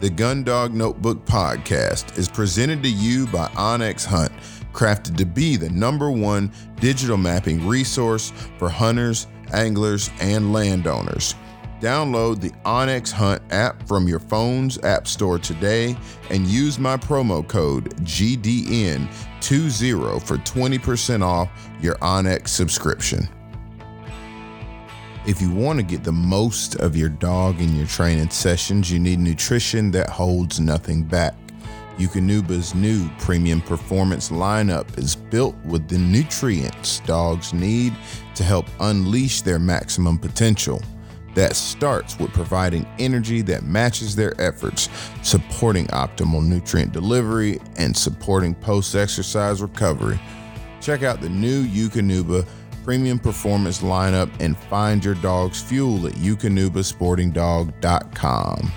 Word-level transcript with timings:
The 0.00 0.08
Gun 0.08 0.44
Dog 0.44 0.72
Notebook 0.72 1.26
podcast 1.26 2.16
is 2.16 2.26
presented 2.26 2.82
to 2.84 2.88
you 2.88 3.26
by 3.26 3.48
onX 3.48 4.06
Hunt, 4.06 4.32
crafted 4.72 5.18
to 5.18 5.26
be 5.26 5.56
the 5.56 5.68
number 5.68 6.10
one 6.10 6.50
digital 6.76 7.18
mapping 7.18 7.68
resource 7.68 8.32
for 8.56 8.70
hunters, 8.70 9.26
anglers, 9.52 10.08
and 10.18 10.54
landowners. 10.54 11.34
Download 11.82 12.40
the 12.40 12.52
onX 12.64 13.12
Hunt 13.12 13.42
app 13.50 13.86
from 13.86 14.08
your 14.08 14.20
phone's 14.20 14.82
app 14.84 15.06
store 15.06 15.38
today 15.38 15.94
and 16.30 16.46
use 16.46 16.78
my 16.78 16.96
promo 16.96 17.46
code 17.46 17.94
GDN20 17.96 20.22
for 20.22 20.38
20% 20.38 21.22
off 21.22 21.50
your 21.82 21.96
onX 21.96 22.48
subscription. 22.48 23.28
If 25.26 25.42
you 25.42 25.50
want 25.50 25.78
to 25.78 25.84
get 25.84 26.02
the 26.02 26.12
most 26.12 26.76
of 26.76 26.96
your 26.96 27.10
dog 27.10 27.60
in 27.60 27.76
your 27.76 27.86
training 27.86 28.30
sessions, 28.30 28.90
you 28.90 28.98
need 28.98 29.18
nutrition 29.18 29.90
that 29.90 30.08
holds 30.08 30.58
nothing 30.58 31.02
back. 31.02 31.34
Eukanuba's 31.98 32.74
new 32.74 33.06
premium 33.18 33.60
performance 33.60 34.30
lineup 34.30 34.96
is 34.96 35.14
built 35.14 35.54
with 35.66 35.86
the 35.88 35.98
nutrients 35.98 37.00
dogs 37.00 37.52
need 37.52 37.94
to 38.34 38.42
help 38.42 38.64
unleash 38.80 39.42
their 39.42 39.58
maximum 39.58 40.16
potential. 40.16 40.80
That 41.34 41.54
starts 41.54 42.18
with 42.18 42.32
providing 42.32 42.86
energy 42.98 43.42
that 43.42 43.62
matches 43.62 44.16
their 44.16 44.40
efforts, 44.40 44.88
supporting 45.22 45.86
optimal 45.88 46.42
nutrient 46.42 46.92
delivery, 46.92 47.60
and 47.76 47.94
supporting 47.94 48.54
post 48.54 48.94
exercise 48.94 49.60
recovery. 49.60 50.18
Check 50.80 51.02
out 51.02 51.20
the 51.20 51.28
new 51.28 51.66
Eukanuba 51.66 52.48
premium 52.90 53.20
performance 53.20 53.82
lineup 53.82 54.28
and 54.40 54.58
find 54.58 55.04
your 55.04 55.14
dog's 55.14 55.62
fuel 55.62 56.08
at 56.08 56.14
eukanubasportingdog.com. 56.14 58.72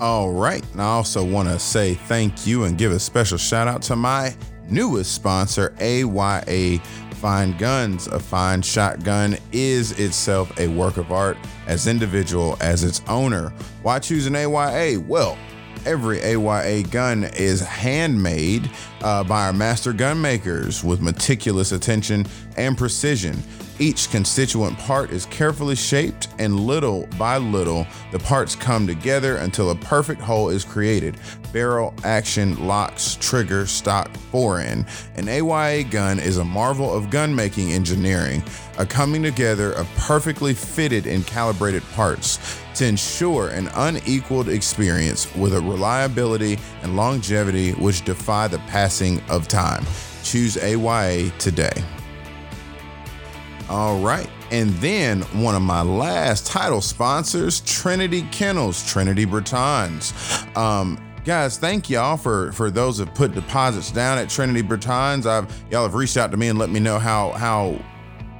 All 0.00 0.32
right, 0.32 0.64
and 0.72 0.80
I 0.80 0.86
also 0.86 1.22
want 1.22 1.50
to 1.50 1.58
say 1.58 1.92
thank 1.92 2.46
you 2.46 2.64
and 2.64 2.78
give 2.78 2.90
a 2.90 2.98
special 2.98 3.36
shout 3.36 3.68
out 3.68 3.82
to 3.82 3.96
my 3.96 4.34
newest 4.66 5.12
sponsor, 5.12 5.74
AYA 5.78 6.78
Fine 7.16 7.58
Guns. 7.58 8.06
A 8.06 8.18
fine 8.18 8.62
shotgun 8.62 9.36
is 9.52 9.92
itself 10.00 10.58
a 10.58 10.68
work 10.68 10.96
of 10.96 11.12
art 11.12 11.36
as 11.66 11.86
individual 11.86 12.56
as 12.62 12.82
its 12.82 13.02
owner. 13.08 13.50
Why 13.82 13.98
choose 13.98 14.26
an 14.26 14.36
AYA? 14.36 15.00
Well, 15.00 15.36
every 15.86 16.20
AYA 16.20 16.82
gun 16.82 17.24
is 17.24 17.60
handmade 17.60 18.68
uh, 19.02 19.22
by 19.24 19.46
our 19.46 19.52
master 19.52 19.92
gun 19.92 20.20
makers 20.20 20.82
with 20.82 21.00
meticulous 21.00 21.72
attention 21.72 22.26
and 22.56 22.76
precision. 22.76 23.40
Each 23.78 24.10
constituent 24.10 24.78
part 24.78 25.10
is 25.10 25.26
carefully 25.26 25.76
shaped, 25.76 26.28
and 26.38 26.60
little 26.60 27.06
by 27.18 27.36
little, 27.36 27.86
the 28.10 28.18
parts 28.18 28.56
come 28.56 28.86
together 28.86 29.36
until 29.36 29.70
a 29.70 29.76
perfect 29.76 30.20
whole 30.20 30.48
is 30.48 30.64
created. 30.64 31.18
Barrel, 31.52 31.94
action, 32.02 32.66
locks, 32.66 33.16
trigger, 33.20 33.66
stock, 33.66 34.14
fore-end. 34.32 34.86
An 35.16 35.28
AYA 35.28 35.84
gun 35.84 36.18
is 36.18 36.38
a 36.38 36.44
marvel 36.44 36.92
of 36.92 37.10
gun 37.10 37.34
making 37.34 37.72
engineering, 37.72 38.42
a 38.78 38.86
coming 38.86 39.22
together 39.22 39.72
of 39.72 39.86
perfectly 39.96 40.54
fitted 40.54 41.06
and 41.06 41.26
calibrated 41.26 41.82
parts 41.92 42.62
to 42.76 42.86
ensure 42.86 43.48
an 43.48 43.68
unequaled 43.74 44.48
experience 44.48 45.34
with 45.34 45.54
a 45.54 45.60
reliability 45.60 46.58
and 46.82 46.96
longevity 46.96 47.72
which 47.72 48.04
defy 48.04 48.48
the 48.48 48.58
passing 48.60 49.20
of 49.28 49.48
time. 49.48 49.84
Choose 50.22 50.56
AYA 50.58 51.30
today. 51.38 51.72
All 53.68 53.98
right. 54.00 54.28
And 54.50 54.70
then 54.74 55.22
one 55.42 55.54
of 55.54 55.62
my 55.62 55.82
last 55.82 56.46
title 56.46 56.80
sponsors, 56.80 57.60
Trinity 57.60 58.22
Kennels, 58.30 58.86
Trinity 58.86 59.24
Bretons. 59.24 60.12
Um, 60.56 60.98
guys, 61.24 61.58
thank 61.58 61.90
y'all 61.90 62.16
for 62.16 62.52
for 62.52 62.70
those 62.70 62.98
that 62.98 63.12
put 63.14 63.34
deposits 63.34 63.90
down 63.90 64.18
at 64.18 64.28
Trinity 64.28 64.62
Bretons. 64.62 65.26
I've 65.26 65.52
y'all 65.70 65.82
have 65.82 65.94
reached 65.94 66.16
out 66.16 66.30
to 66.30 66.36
me 66.36 66.48
and 66.48 66.58
let 66.58 66.70
me 66.70 66.78
know 66.78 66.98
how 66.98 67.32
how 67.32 67.76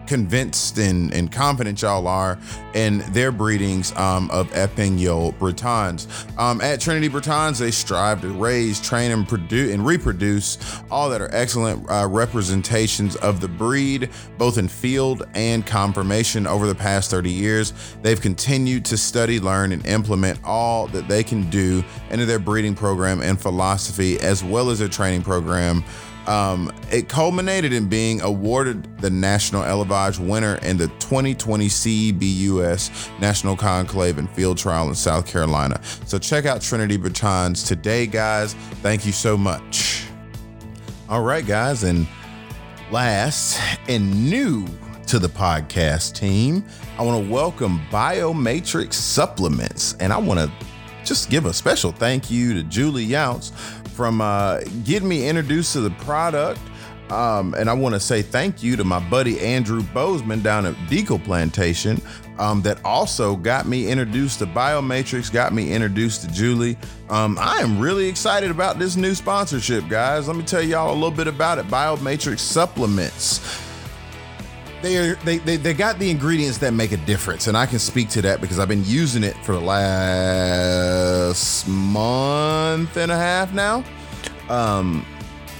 convinced 0.07 0.79
and, 0.79 1.13
and 1.13 1.31
confident 1.31 1.83
y'all 1.83 2.07
are 2.07 2.39
in 2.75 2.99
their 3.13 3.33
breedings 3.33 3.95
um, 3.97 4.31
of 4.31 4.51
Epagneul 4.51 5.39
Bretons. 5.39 6.07
Um, 6.39 6.61
at 6.61 6.81
Trinity 6.81 7.09
Bretons, 7.09 7.59
they 7.59 7.71
strive 7.71 8.21
to 8.21 8.29
raise, 8.29 8.81
train, 8.81 9.11
and 9.11 9.27
produce 9.27 9.73
and 9.73 9.85
reproduce 9.85 10.59
all 10.91 11.09
that 11.11 11.21
are 11.21 11.35
excellent 11.35 11.89
uh, 11.91 12.07
representations 12.09 13.17
of 13.17 13.41
the 13.41 13.49
breed, 13.49 14.11
both 14.39 14.59
in 14.59 14.69
field 14.69 15.27
and 15.35 15.67
conformation. 15.67 16.47
Over 16.47 16.67
the 16.67 16.75
past 16.75 17.11
30 17.11 17.31
years, 17.31 17.73
they've 18.03 18.21
continued 18.21 18.85
to 18.87 18.97
study, 18.97 19.41
learn, 19.41 19.73
and 19.73 19.85
implement 19.87 20.39
all 20.45 20.87
that 20.89 21.09
they 21.09 21.25
can 21.25 21.49
do 21.51 21.83
into 22.11 22.27
their 22.27 22.39
breeding 22.39 22.75
program 22.75 23.21
and 23.21 23.41
philosophy, 23.41 24.19
as 24.21 24.45
well 24.45 24.71
as 24.71 24.79
their 24.79 24.89
training 24.89 25.23
program. 25.23 25.85
Um, 26.27 26.73
it 26.91 27.09
culminated 27.09 27.73
in 27.73 27.89
being 27.89 28.21
awarded 28.21 28.99
the 29.01 29.11
National 29.11 29.63
Élevage 29.63 30.19
winner 30.19 30.57
in 30.57 30.77
the 30.77 30.89
2020 30.99 31.67
CEBUS 31.67 33.21
National 33.21 33.57
Conclave 33.57 34.19
and 34.19 34.29
Field 34.31 34.59
Trial 34.59 34.89
in 34.89 34.95
South 34.95 35.27
Carolina. 35.27 35.81
So 36.07 36.19
check 36.19 36.45
out 36.45 36.63
Trinity 36.63 36.97
Bretons 36.97 37.63
today, 37.63 38.07
guys. 38.07 38.55
Thank 38.83 39.07
you 39.07 39.13
so 39.13 39.37
much. 39.37 40.07
All 41.09 41.23
right, 41.23 41.47
guys. 41.47 41.85
And 41.85 42.09
last 42.91 43.61
and 43.89 44.29
new 44.29 44.67
to 45.07 45.21
the 45.21 45.29
podcast 45.29 46.17
team, 46.17 46.65
I 46.99 47.03
want 47.03 47.25
to 47.25 47.33
welcome 47.33 47.81
Biomatrix 47.91 48.95
Supplements. 48.95 49.95
And 50.01 50.13
I 50.13 50.19
want 50.19 50.41
to 50.41 50.51
just 51.05 51.31
give 51.31 51.47
a 51.47 51.53
special 51.53 51.93
thank 51.93 52.33
you 52.33 52.55
to 52.55 52.65
Julie 52.65 53.07
Younts 53.07 53.53
from 53.97 54.21
uh, 54.21 54.61
getting 54.85 55.09
me 55.09 55.27
introduced 55.27 55.73
to 55.73 55.81
the 55.81 55.91
product. 55.91 56.61
Um, 57.11 57.55
and 57.55 57.71
I 57.71 57.73
want 57.73 57.95
to 57.95 58.01
say 58.01 58.21
thank 58.21 58.63
you 58.63 58.77
to 58.77 58.85
my 58.85 58.99
buddy 59.09 59.41
Andrew 59.41 59.83
Bozeman 59.95 60.43
down 60.43 60.67
at 60.67 60.75
Deco 60.89 61.23
Plantation 61.23 62.01
um, 62.39 62.63
that 62.63 62.85
also 62.85 63.37
got 63.37 63.67
me 63.67 63.89
introduced 63.89 64.41
to 64.41 64.47
Biomatrix, 64.47 65.33
got 65.33 65.55
me 65.55 65.73
introduced 65.73 66.23
to 66.23 66.35
Julie. 66.35 66.77
Um, 67.09 67.39
I 67.41 67.59
am 67.59 67.79
really 67.79 68.09
excited 68.09 68.51
about 68.51 68.79
this 68.79 68.97
new 68.97 69.15
sponsorship, 69.15 69.89
guys. 69.89 70.27
Let 70.27 70.37
me 70.37 70.43
tell 70.43 70.63
y'all 70.63 70.93
a 70.93 70.95
little 70.95 71.13
bit 71.13 71.29
about 71.29 71.59
it. 71.59 71.67
Biomatrix 71.69 72.41
supplements. 72.41 73.66
They, 74.87 74.99
are, 74.99 75.17
they, 75.17 75.39
they 75.39 75.57
they 75.57 75.75
got 75.75 75.99
the 75.99 76.09
ingredients 76.11 76.59
that 76.59 76.73
make 76.73 76.93
a 76.93 76.97
difference, 76.97 77.49
and 77.49 77.57
I 77.57 77.67
can 77.67 77.81
speak 77.81 78.09
to 78.11 78.23
that 78.23 78.41
because 78.41 78.61
I've 78.61 78.69
been 78.69 78.85
using 78.85 79.25
it 79.25 79.37
for 79.39 79.51
the 79.51 79.61
last 79.61 80.07
month 81.67 82.97
and 82.97 83.11
a 83.11 83.17
half 83.17 83.53
now. 83.53 83.83
Um, 84.49 85.05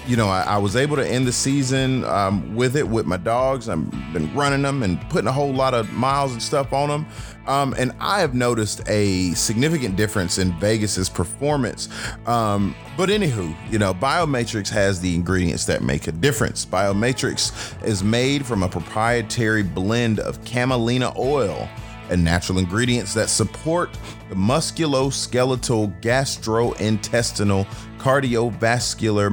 you 0.07 0.17
know, 0.17 0.29
I, 0.29 0.43
I, 0.43 0.59
was 0.59 0.77
able 0.77 0.95
to 0.95 1.05
end 1.05 1.27
the 1.27 1.33
season 1.33 2.05
um, 2.05 2.55
with 2.55 2.77
it 2.77 2.87
with 2.87 3.05
my 3.05 3.17
dogs. 3.17 3.69
I've 3.69 3.91
been 4.13 4.33
running 4.33 4.63
them 4.63 4.85
and 4.85 5.01
putting 5.11 5.27
a 5.27 5.33
whole 5.33 5.53
lot 5.53 5.75
of 5.75 5.93
miles 5.93 6.31
and 6.31 6.41
stuff 6.41 6.73
on 6.73 6.89
them. 6.89 7.05
Um, 7.47 7.75
and 7.79 7.93
I 8.01 8.21
have 8.21 8.35
noticed 8.35 8.83
a 8.89 9.33
significant 9.35 9.97
difference 9.97 10.39
in 10.39 10.53
Vegas's 10.59 11.09
performance. 11.09 11.89
Um, 12.27 12.75
but 12.97 13.09
anywho, 13.09 13.55
you 13.71 13.79
know, 13.79 13.95
Biomatrix 13.95 14.69
has 14.71 15.01
the 15.01 15.15
ingredients 15.15 15.67
that 15.67 15.83
make 15.83 16.07
a 16.07 16.13
difference. 16.13 16.65
Biomatrix 16.67 17.85
is 17.85 18.03
made 18.03 18.45
from 18.45 18.63
a 18.63 18.69
proprietary 18.69 19.63
blend 19.63 20.19
of 20.21 20.43
camelina 20.45 21.13
oil 21.17 21.69
and 22.11 22.23
natural 22.23 22.59
ingredients 22.59 23.15
that 23.15 23.29
support 23.29 23.97
the 24.29 24.35
musculoskeletal, 24.35 26.01
gastrointestinal, 26.01 27.67
cardiovascular, 27.99 29.29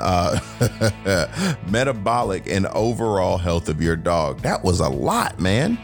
uh, 0.00 1.56
metabolic, 1.70 2.48
and 2.48 2.66
overall 2.68 3.38
health 3.38 3.68
of 3.68 3.82
your 3.82 3.96
dog. 3.96 4.40
That 4.40 4.64
was 4.64 4.80
a 4.80 4.88
lot, 4.88 5.38
man. 5.38 5.78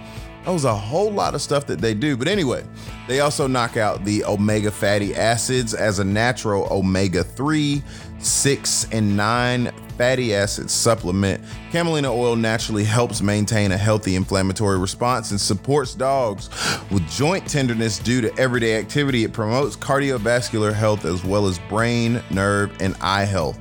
That 0.44 0.52
was 0.52 0.64
a 0.64 0.74
whole 0.74 1.10
lot 1.10 1.34
of 1.34 1.42
stuff 1.42 1.66
that 1.66 1.80
they 1.80 1.92
do. 1.92 2.16
But 2.16 2.26
anyway, 2.26 2.64
they 3.06 3.20
also 3.20 3.46
knock 3.46 3.76
out 3.76 4.04
the 4.04 4.24
omega 4.24 4.70
fatty 4.70 5.14
acids 5.14 5.74
as 5.74 5.98
a 5.98 6.04
natural 6.04 6.66
omega 6.70 7.22
3, 7.22 7.82
6, 8.18 8.86
and 8.90 9.16
9 9.16 9.72
fatty 10.00 10.34
acid 10.34 10.70
supplement. 10.70 11.44
Camelina 11.70 12.10
oil 12.10 12.34
naturally 12.34 12.84
helps 12.84 13.20
maintain 13.20 13.70
a 13.70 13.76
healthy 13.76 14.16
inflammatory 14.16 14.78
response 14.78 15.30
and 15.30 15.38
supports 15.38 15.94
dogs 15.94 16.48
with 16.90 17.06
joint 17.10 17.46
tenderness 17.46 17.98
due 17.98 18.22
to 18.22 18.34
everyday 18.38 18.78
activity. 18.78 19.24
It 19.24 19.34
promotes 19.34 19.76
cardiovascular 19.76 20.72
health 20.72 21.04
as 21.04 21.22
well 21.22 21.46
as 21.46 21.58
brain, 21.68 22.22
nerve, 22.30 22.74
and 22.80 22.96
eye 23.02 23.24
health. 23.24 23.58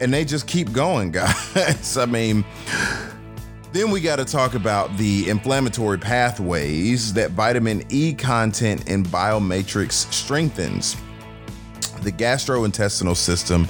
And 0.00 0.12
they 0.12 0.26
just 0.26 0.46
keep 0.46 0.70
going, 0.70 1.10
guys. 1.12 1.96
I 1.96 2.04
mean, 2.04 2.44
then 3.74 3.90
we 3.90 4.00
got 4.00 4.16
to 4.16 4.24
talk 4.24 4.54
about 4.54 4.96
the 4.98 5.28
inflammatory 5.28 5.98
pathways 5.98 7.12
that 7.12 7.32
vitamin 7.32 7.84
E 7.88 8.14
content 8.14 8.88
in 8.88 9.02
Biomatrix 9.02 10.12
strengthens. 10.12 10.96
The 12.02 12.12
gastrointestinal 12.12 13.16
system 13.16 13.66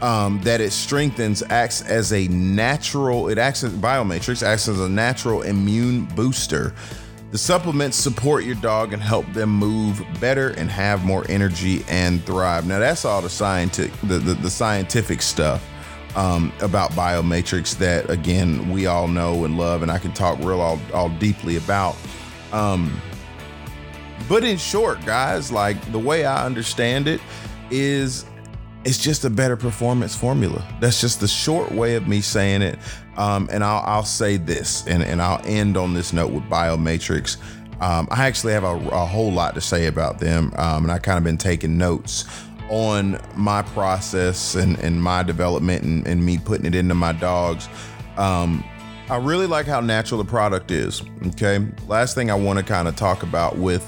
um, 0.00 0.40
that 0.44 0.62
it 0.62 0.70
strengthens 0.70 1.42
acts 1.42 1.82
as 1.82 2.14
a 2.14 2.26
natural, 2.28 3.28
it 3.28 3.36
acts 3.36 3.62
as 3.62 3.72
Biomatrix 3.74 4.42
acts 4.42 4.66
as 4.66 4.80
a 4.80 4.88
natural 4.88 5.42
immune 5.42 6.06
booster. 6.16 6.74
The 7.30 7.36
supplements 7.38 7.98
support 7.98 8.44
your 8.44 8.54
dog 8.56 8.94
and 8.94 9.02
help 9.02 9.30
them 9.34 9.50
move 9.50 10.02
better 10.20 10.50
and 10.50 10.70
have 10.70 11.04
more 11.04 11.26
energy 11.28 11.84
and 11.88 12.24
thrive. 12.24 12.66
Now 12.66 12.78
that's 12.78 13.04
all 13.04 13.20
the 13.20 13.28
scientific 13.28 13.92
the, 14.08 14.18
the, 14.18 14.34
the 14.34 14.50
scientific 14.50 15.20
stuff 15.20 15.62
um, 16.16 16.52
about 16.60 16.92
Biomatrix 16.92 17.76
that 17.78 18.08
again 18.10 18.70
we 18.70 18.86
all 18.86 19.08
know 19.08 19.44
and 19.44 19.58
love, 19.58 19.82
and 19.82 19.90
I 19.90 19.98
can 19.98 20.12
talk 20.12 20.38
real 20.38 20.60
all, 20.60 20.80
all 20.92 21.08
deeply 21.08 21.56
about. 21.56 21.96
Um, 22.52 23.00
but 24.28 24.44
in 24.44 24.56
short, 24.56 25.04
guys, 25.04 25.52
like 25.52 25.80
the 25.92 25.98
way 25.98 26.24
I 26.24 26.46
understand 26.46 27.08
it 27.08 27.20
is 27.70 28.24
it's 28.84 28.98
just 28.98 29.24
a 29.24 29.30
better 29.30 29.56
performance 29.56 30.14
formula. 30.14 30.66
That's 30.80 31.00
just 31.00 31.20
the 31.20 31.28
short 31.28 31.72
way 31.72 31.96
of 31.96 32.06
me 32.06 32.20
saying 32.20 32.62
it. 32.62 32.78
Um, 33.16 33.48
and 33.50 33.64
I'll, 33.64 33.82
I'll 33.86 34.04
say 34.04 34.36
this, 34.36 34.86
and, 34.86 35.02
and 35.02 35.22
I'll 35.22 35.40
end 35.44 35.76
on 35.76 35.94
this 35.94 36.12
note 36.12 36.32
with 36.32 36.42
Biomatrix. 36.44 37.38
Um, 37.80 38.08
I 38.10 38.26
actually 38.26 38.52
have 38.52 38.64
a, 38.64 38.76
a, 38.88 39.06
whole 39.06 39.32
lot 39.32 39.54
to 39.54 39.60
say 39.60 39.86
about 39.86 40.18
them, 40.18 40.52
um, 40.56 40.84
and 40.84 40.92
I 40.92 40.98
kind 40.98 41.18
of 41.18 41.24
been 41.24 41.38
taking 41.38 41.76
notes 41.78 42.24
on 42.68 43.20
my 43.34 43.62
process 43.62 44.54
and, 44.54 44.78
and 44.78 45.02
my 45.02 45.22
development 45.22 45.84
and, 45.84 46.06
and 46.06 46.24
me 46.24 46.38
putting 46.38 46.66
it 46.66 46.74
into 46.74 46.94
my 46.94 47.12
dogs. 47.12 47.68
Um, 48.16 48.64
I 49.10 49.16
really 49.16 49.46
like 49.46 49.66
how 49.66 49.80
natural 49.80 50.22
the 50.22 50.28
product 50.28 50.70
is. 50.70 51.02
Okay. 51.26 51.64
Last 51.86 52.14
thing 52.14 52.30
I 52.30 52.34
want 52.34 52.58
to 52.58 52.64
kind 52.64 52.88
of 52.88 52.96
talk 52.96 53.22
about 53.22 53.58
with 53.58 53.86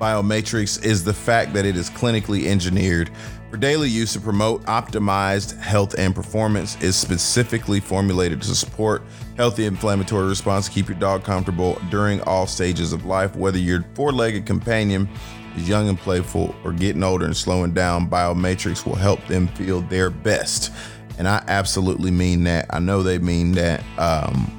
Biomatrix 0.00 0.84
is 0.84 1.04
the 1.04 1.14
fact 1.14 1.52
that 1.54 1.64
it 1.64 1.76
is 1.76 1.90
clinically 1.90 2.46
engineered 2.46 3.10
for 3.50 3.56
daily 3.56 3.88
use 3.88 4.12
to 4.12 4.20
promote 4.20 4.62
optimized 4.64 5.58
health 5.58 5.94
and 5.98 6.14
performance 6.14 6.80
is 6.82 6.96
specifically 6.96 7.80
formulated 7.80 8.42
to 8.42 8.54
support 8.54 9.02
healthy 9.36 9.64
inflammatory 9.64 10.28
response 10.28 10.68
keep 10.68 10.86
your 10.86 10.98
dog 10.98 11.24
comfortable 11.24 11.80
during 11.90 12.20
all 12.22 12.46
stages 12.46 12.92
of 12.92 13.06
life 13.06 13.34
whether 13.36 13.58
your 13.58 13.82
four-legged 13.94 14.44
companion 14.44 15.08
is 15.58 15.68
young 15.68 15.88
and 15.88 15.98
playful 15.98 16.54
or 16.64 16.72
getting 16.72 17.02
older 17.02 17.24
and 17.24 17.36
slowing 17.36 17.72
down 17.72 18.08
biomatrix 18.08 18.86
will 18.86 18.94
help 18.94 19.24
them 19.26 19.48
feel 19.48 19.80
their 19.82 20.10
best. 20.10 20.72
And 21.18 21.26
i 21.26 21.42
absolutely 21.48 22.10
mean 22.10 22.44
that. 22.44 22.66
I 22.70 22.78
know 22.78 23.02
they 23.02 23.18
mean 23.18 23.52
that. 23.52 23.82
Um, 23.98 24.54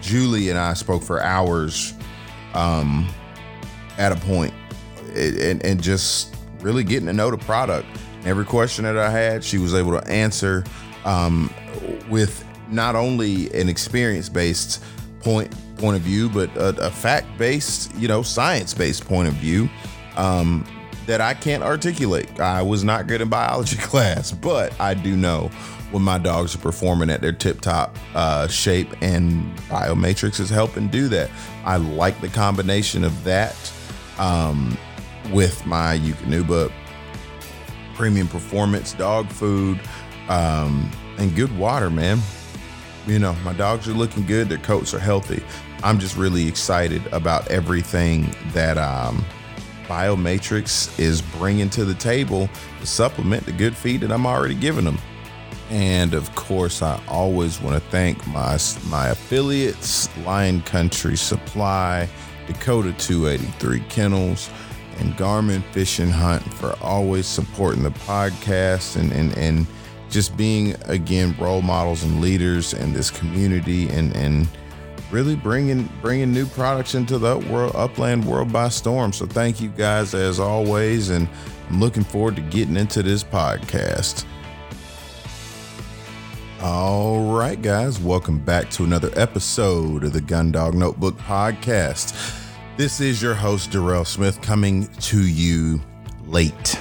julie 0.00 0.50
and 0.50 0.58
i 0.58 0.74
spoke 0.74 1.02
for 1.02 1.22
hours 1.22 1.94
um, 2.52 3.08
at 3.96 4.12
a 4.12 4.16
point 4.16 4.52
and, 5.16 5.64
and 5.64 5.82
just 5.82 6.34
really 6.60 6.84
getting 6.84 7.06
to 7.06 7.12
know 7.12 7.30
the 7.30 7.38
product. 7.38 7.86
Every 8.24 8.44
question 8.44 8.84
that 8.84 8.98
I 8.98 9.10
had, 9.10 9.44
she 9.44 9.58
was 9.58 9.74
able 9.74 9.92
to 9.98 10.06
answer 10.08 10.64
um, 11.04 11.52
with 12.08 12.44
not 12.68 12.96
only 12.96 13.52
an 13.54 13.68
experience 13.68 14.28
based 14.28 14.82
point 15.20 15.54
point 15.76 15.96
of 15.96 16.02
view, 16.02 16.28
but 16.28 16.54
a, 16.56 16.86
a 16.86 16.90
fact 16.90 17.26
based, 17.36 17.94
you 17.96 18.08
know, 18.08 18.22
science 18.22 18.72
based 18.72 19.04
point 19.04 19.28
of 19.28 19.34
view 19.34 19.68
um, 20.16 20.64
that 21.06 21.20
I 21.20 21.34
can't 21.34 21.62
articulate. 21.62 22.40
I 22.40 22.62
was 22.62 22.84
not 22.84 23.06
good 23.06 23.20
in 23.20 23.28
biology 23.28 23.76
class, 23.80 24.32
but 24.32 24.78
I 24.80 24.94
do 24.94 25.16
know 25.16 25.50
when 25.90 26.02
my 26.02 26.18
dogs 26.18 26.54
are 26.54 26.58
performing 26.58 27.10
at 27.10 27.20
their 27.20 27.32
tip 27.32 27.60
top 27.60 27.96
uh, 28.14 28.48
shape, 28.48 28.88
and 29.00 29.56
Biomatrix 29.68 30.40
is 30.40 30.50
helping 30.50 30.88
do 30.88 31.08
that. 31.08 31.30
I 31.64 31.76
like 31.76 32.20
the 32.20 32.28
combination 32.28 33.04
of 33.04 33.24
that 33.24 33.72
um, 34.18 34.76
with 35.32 35.64
my 35.66 35.98
Eukanuba 35.98 36.72
premium 37.94 38.26
performance 38.26 38.92
dog 38.92 39.28
food, 39.28 39.80
um, 40.28 40.90
and 41.18 41.34
good 41.36 41.56
water, 41.56 41.90
man. 41.90 42.18
You 43.06 43.18
know, 43.18 43.34
my 43.44 43.52
dogs 43.52 43.86
are 43.86 43.92
looking 43.92 44.26
good. 44.26 44.48
Their 44.48 44.58
coats 44.58 44.94
are 44.94 44.98
healthy. 44.98 45.44
I'm 45.82 45.98
just 45.98 46.16
really 46.16 46.48
excited 46.48 47.06
about 47.12 47.48
everything 47.50 48.34
that 48.52 48.78
um, 48.78 49.24
Biomatrix 49.84 50.98
is 50.98 51.22
bringing 51.22 51.70
to 51.70 51.84
the 51.84 51.94
table 51.94 52.48
to 52.80 52.86
supplement 52.86 53.46
the 53.46 53.52
good 53.52 53.76
feed 53.76 54.00
that 54.02 54.12
I'm 54.12 54.26
already 54.26 54.54
giving 54.54 54.84
them. 54.84 54.98
And 55.70 56.14
of 56.14 56.34
course, 56.34 56.82
I 56.82 57.00
always 57.08 57.60
want 57.60 57.82
to 57.82 57.90
thank 57.90 58.26
my 58.26 58.58
my 58.88 59.08
affiliates, 59.08 60.14
Lion 60.18 60.62
Country 60.62 61.16
Supply, 61.16 62.08
Dakota 62.46 62.92
283 62.98 63.80
Kennels, 63.88 64.50
and 64.98 65.14
Garmin 65.14 65.62
Fish 65.72 65.98
and 65.98 66.12
Hunt 66.12 66.42
for 66.54 66.76
always 66.80 67.26
supporting 67.26 67.82
the 67.82 67.90
podcast 67.90 68.96
and, 68.96 69.12
and, 69.12 69.36
and 69.36 69.66
just 70.10 70.36
being, 70.36 70.76
again, 70.84 71.34
role 71.38 71.62
models 71.62 72.04
and 72.04 72.20
leaders 72.20 72.74
in 72.74 72.92
this 72.92 73.10
community 73.10 73.88
and, 73.88 74.14
and 74.14 74.46
really 75.14 75.36
bringing 75.36 75.88
bringing 76.02 76.32
new 76.32 76.44
products 76.44 76.96
into 76.96 77.18
the 77.18 77.38
world, 77.48 77.70
upland 77.76 78.24
world 78.24 78.52
by 78.52 78.68
storm. 78.68 79.12
So 79.12 79.26
thank 79.26 79.60
you 79.60 79.68
guys 79.68 80.12
as 80.12 80.40
always. 80.40 81.10
And 81.10 81.28
I'm 81.70 81.78
looking 81.78 82.02
forward 82.02 82.34
to 82.34 82.42
getting 82.42 82.76
into 82.76 83.00
this 83.00 83.22
podcast. 83.22 84.24
All 86.60 87.32
right, 87.32 87.62
guys, 87.62 88.00
welcome 88.00 88.40
back 88.40 88.70
to 88.70 88.82
another 88.82 89.10
episode 89.14 90.02
of 90.02 90.12
the 90.12 90.20
Gundog 90.20 90.74
Notebook 90.74 91.16
Podcast. 91.18 92.42
This 92.76 93.00
is 93.00 93.22
your 93.22 93.34
host, 93.34 93.70
Darrell 93.70 94.04
Smith, 94.04 94.42
coming 94.42 94.88
to 94.94 95.20
you 95.20 95.80
late. 96.26 96.76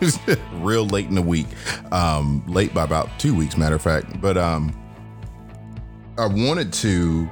Real 0.52 0.86
late 0.86 1.06
in 1.08 1.16
the 1.16 1.22
week. 1.22 1.48
Um, 1.90 2.44
late 2.46 2.72
by 2.72 2.84
about 2.84 3.08
two 3.18 3.34
weeks, 3.34 3.56
matter 3.56 3.74
of 3.74 3.82
fact. 3.82 4.20
But 4.20 4.36
um, 4.36 4.72
I 6.16 6.26
wanted 6.26 6.72
to 6.74 7.28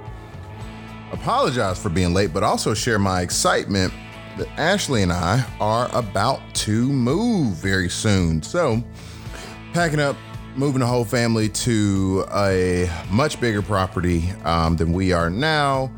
apologize 1.12 1.80
for 1.80 1.88
being 1.88 2.14
late, 2.14 2.32
but 2.32 2.42
also 2.42 2.74
share 2.74 2.98
my 2.98 3.22
excitement 3.22 3.92
that 4.38 4.48
Ashley 4.58 5.02
and 5.02 5.12
I 5.12 5.44
are 5.60 5.88
about 5.92 6.40
to 6.54 6.88
move 6.88 7.56
very 7.56 7.88
soon. 7.88 8.42
So, 8.42 8.82
packing 9.72 10.00
up, 10.00 10.16
moving 10.56 10.80
the 10.80 10.86
whole 10.86 11.04
family 11.04 11.48
to 11.48 12.24
a 12.34 12.90
much 13.10 13.40
bigger 13.40 13.62
property 13.62 14.30
um, 14.44 14.76
than 14.76 14.92
we 14.92 15.12
are 15.12 15.30
now 15.30 15.90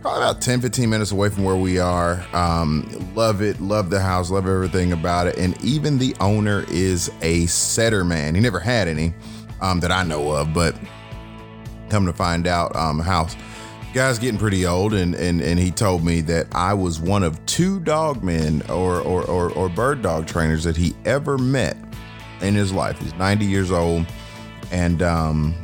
probably 0.00 0.22
about 0.22 0.40
10, 0.40 0.60
15 0.60 0.88
minutes 0.88 1.10
away 1.10 1.28
from 1.28 1.44
where 1.44 1.56
we 1.56 1.78
are. 1.78 2.24
Um, 2.32 3.12
love 3.14 3.42
it, 3.42 3.60
love 3.60 3.90
the 3.90 4.00
house, 4.00 4.30
love 4.30 4.46
everything 4.46 4.92
about 4.92 5.26
it. 5.26 5.36
And 5.36 5.60
even 5.62 5.98
the 5.98 6.14
owner 6.20 6.64
is 6.68 7.10
a 7.20 7.46
setter 7.46 8.04
man. 8.04 8.34
He 8.34 8.40
never 8.40 8.60
had 8.60 8.86
any 8.88 9.12
um, 9.60 9.80
that 9.80 9.90
I 9.90 10.04
know 10.04 10.30
of, 10.30 10.54
but 10.54 10.76
come 11.90 12.06
to 12.06 12.12
find 12.12 12.46
out, 12.46 12.76
um, 12.76 13.00
house 13.00 13.34
guy's 13.94 14.18
getting 14.18 14.38
pretty 14.38 14.66
old, 14.66 14.94
and 14.94 15.14
and 15.14 15.40
and 15.40 15.58
he 15.58 15.70
told 15.70 16.04
me 16.04 16.20
that 16.22 16.46
I 16.52 16.74
was 16.74 17.00
one 17.00 17.22
of 17.22 17.44
two 17.46 17.80
dog 17.80 18.22
men 18.22 18.62
or 18.68 19.00
or 19.00 19.24
or, 19.24 19.50
or 19.52 19.68
bird 19.68 20.02
dog 20.02 20.26
trainers 20.26 20.64
that 20.64 20.76
he 20.76 20.94
ever 21.04 21.38
met 21.38 21.76
in 22.40 22.54
his 22.54 22.72
life. 22.72 22.98
He's 23.00 23.14
90 23.14 23.44
years 23.46 23.70
old, 23.70 24.06
and 24.70 25.02
um, 25.02 25.54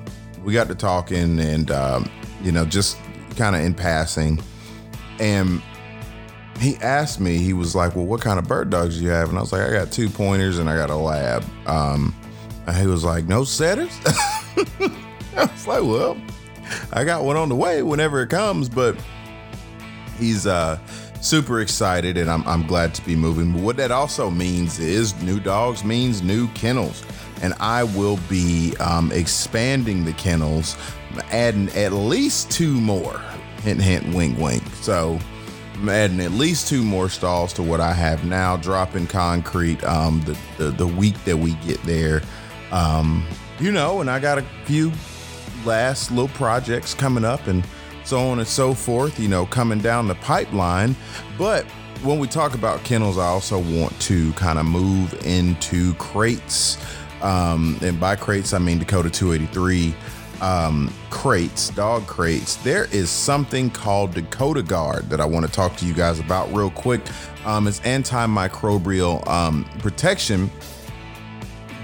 we 0.43 0.53
got 0.53 0.69
to 0.69 0.75
talking, 0.75 1.39
and 1.39 1.71
um, 1.71 2.11
you 2.43 2.53
know, 2.53 2.65
just 2.65 2.99
kind 3.37 3.57
of 3.57 3.63
in 3.63 3.75
passing. 3.75 4.41
And 5.21 5.63
he 6.59 6.77
asked 6.77 7.21
me, 7.21 7.39
he 7.39 7.53
was 7.53 7.75
like, 7.75 7.95
Well, 7.97 8.07
what 8.07 8.21
kind 8.21 8.39
of 8.39 8.47
bird 8.47 8.71
dogs 8.71 8.99
do 8.99 9.05
you 9.05 9.11
have? 9.11 9.29
And 9.29 9.39
I 9.39 9.41
was 9.41 9.53
like, 9.53 9.63
I 9.63 9.73
got 9.73 9.93
two 9.93 10.09
pointers 10.09 10.59
and 10.59 10.69
I 10.69 10.77
got 10.77 10.91
a 10.91 10.97
lab. 10.97 11.45
Um, 11.67 12.15
and 12.67 12.77
he 12.77 12.87
was 12.87 13.05
like, 13.05 13.27
No 13.27 13.45
setters? 13.45 13.99
I 14.07 15.45
was 15.45 15.67
like, 15.67 15.83
Well, 15.83 16.17
I 16.93 17.05
got 17.05 17.25
one 17.25 17.37
on 17.37 17.49
the 17.49 17.57
way 17.57 17.83
whenever 17.83 18.23
it 18.23 18.29
comes, 18.29 18.69
but 18.69 18.97
he's 20.19 20.47
uh 20.47 20.79
super 21.25 21.61
excited 21.61 22.19
and 22.19 22.31
I'm, 22.31 22.47
I'm 22.47 22.67
glad 22.67 22.95
to 22.95 23.05
be 23.05 23.17
moving. 23.17 23.53
But 23.53 23.63
what 23.63 23.77
that 23.79 23.91
also 23.91 24.31
means 24.31 24.79
is 24.79 25.21
new 25.23 25.41
dogs 25.41 25.85
means 25.85 26.23
new 26.23 26.49
kennels. 26.49 27.03
And 27.43 27.55
I 27.61 27.85
will 27.85 28.19
be 28.29 28.77
um, 28.77 29.11
expanding 29.11 30.05
the 30.05 30.13
kennels 30.13 30.77
adding 31.31 31.69
at 31.71 31.93
least 31.93 32.51
two 32.51 32.81
more. 32.81 33.21
Hint, 33.63 33.81
hint, 33.81 34.15
wink, 34.15 34.39
wink. 34.39 34.63
So 34.81 35.19
I'm 35.75 35.89
adding 35.89 36.21
at 36.21 36.33
least 36.33 36.69
two 36.69 36.85
more 36.85 37.09
stalls 37.09 37.53
to 37.55 37.63
what 37.63 37.81
I 37.81 37.93
have 37.93 38.25
now, 38.25 38.57
dropping 38.57 39.07
concrete 39.07 39.83
um, 39.85 40.21
the, 40.23 40.39
the, 40.59 40.71
the 40.71 40.87
week 40.87 41.23
that 41.25 41.37
we 41.37 41.55
get 41.67 41.83
there. 41.83 42.23
Um, 42.71 43.27
you 43.59 43.73
know, 43.73 44.01
and 44.01 44.11
I 44.11 44.21
got 44.21 44.39
a 44.39 44.43
few 44.65 44.91
last 45.67 46.11
little 46.11 46.29
projects 46.29 46.95
coming 46.95 47.25
up 47.25 47.47
and 47.47 47.65
so 48.05 48.19
on 48.21 48.39
and 48.39 48.49
so 48.49 48.75
forth, 48.75 49.19
you 49.19 49.29
know, 49.29 49.47
coming 49.47 49.79
down 49.79 50.09
the 50.09 50.15
pipeline. 50.17 50.95
But 51.39 51.65
when 52.03 52.19
we 52.19 52.27
talk 52.29 52.55
about 52.55 52.83
kennels, 52.85 53.19
I 53.19 53.27
also 53.27 53.59
want 53.59 53.99
to 54.03 54.33
kind 54.35 54.59
of 54.59 54.67
move 54.67 55.15
into 55.25 55.95
crates. 55.95 56.79
Um, 57.23 57.79
and 57.83 57.99
by 57.99 58.17
crates, 58.17 58.53
I 58.53 58.59
mean 58.59 58.79
Dakota 58.79 59.09
283 59.09 59.95
um, 60.43 60.93
crates, 61.11 61.71
dog 61.71 62.07
crates, 62.07 62.57
there 62.57 62.85
is 62.87 63.09
something 63.09 63.71
called 63.71 64.13
Dakota 64.13 64.63
Guard 64.63 65.09
that 65.09 65.21
I 65.21 65.25
want 65.25 65.47
to 65.47 65.53
talk 65.53 65.77
to 65.77 65.87
you 65.87 65.95
guys 65.95 66.21
about 66.21 66.53
real 66.53 66.71
quick. 66.71 67.01
Um, 67.47 67.67
it's 67.67 67.81
antimicrobial 67.81 69.27
um, 69.27 69.65
protection 69.79 70.51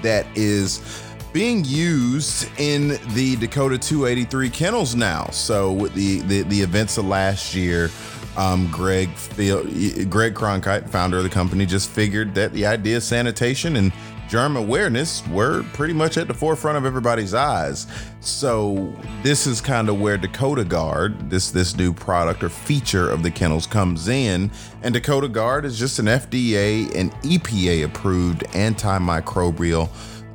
that 0.02 0.26
is 0.36 1.02
being 1.32 1.64
used 1.64 2.48
in 2.58 2.98
the 3.14 3.36
Dakota 3.36 3.78
283 3.78 4.50
kennels 4.50 4.94
now. 4.94 5.26
So 5.30 5.72
with 5.72 5.94
the 5.94 6.20
the, 6.20 6.42
the 6.42 6.60
events 6.60 6.98
of 6.98 7.06
last 7.06 7.54
year, 7.54 7.90
Um, 8.36 8.70
Greg 8.70 9.08
Greg 9.36 10.34
Cronkite, 10.34 10.88
founder 10.88 11.16
of 11.18 11.24
the 11.24 11.28
company, 11.28 11.66
just 11.66 11.90
figured 11.90 12.32
that 12.36 12.52
the 12.52 12.64
idea 12.64 12.98
of 12.98 13.02
sanitation 13.02 13.76
and 13.76 13.92
germ 14.28 14.56
awareness 14.56 15.26
were 15.26 15.64
pretty 15.72 15.92
much 15.92 16.16
at 16.16 16.28
the 16.28 16.34
forefront 16.34 16.78
of 16.78 16.86
everybody's 16.86 17.34
eyes. 17.34 17.88
So 18.20 18.94
this 19.24 19.48
is 19.48 19.60
kind 19.60 19.88
of 19.88 20.00
where 20.00 20.16
Dakota 20.16 20.64
Guard, 20.64 21.28
this 21.28 21.50
this 21.50 21.76
new 21.76 21.92
product 21.92 22.44
or 22.44 22.48
feature 22.48 23.10
of 23.10 23.24
the 23.24 23.32
kennels 23.32 23.66
comes 23.66 24.06
in, 24.06 24.52
and 24.82 24.94
Dakota 24.94 25.26
Guard 25.28 25.64
is 25.64 25.76
just 25.76 25.98
an 25.98 26.06
FDA 26.06 26.88
and 26.94 27.10
EPA 27.22 27.84
approved 27.84 28.44
antimicrobial 28.52 29.88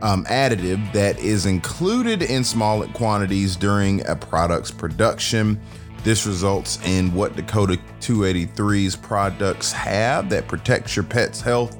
um, 0.05 0.23
additive 0.25 0.93
that 0.93 1.17
is 1.17 1.47
included 1.47 2.21
in 2.21 2.43
small 2.43 2.85
quantities 2.89 3.55
during 3.55 4.05
a 4.07 4.15
product's 4.15 4.69
production. 4.69 5.59
This 6.03 6.27
results 6.27 6.77
in 6.85 7.11
what 7.15 7.35
Dakota 7.35 7.79
283's 8.01 8.95
products 8.95 9.71
have 9.71 10.29
that 10.29 10.47
protects 10.47 10.95
your 10.95 11.05
pet's 11.05 11.41
health 11.41 11.75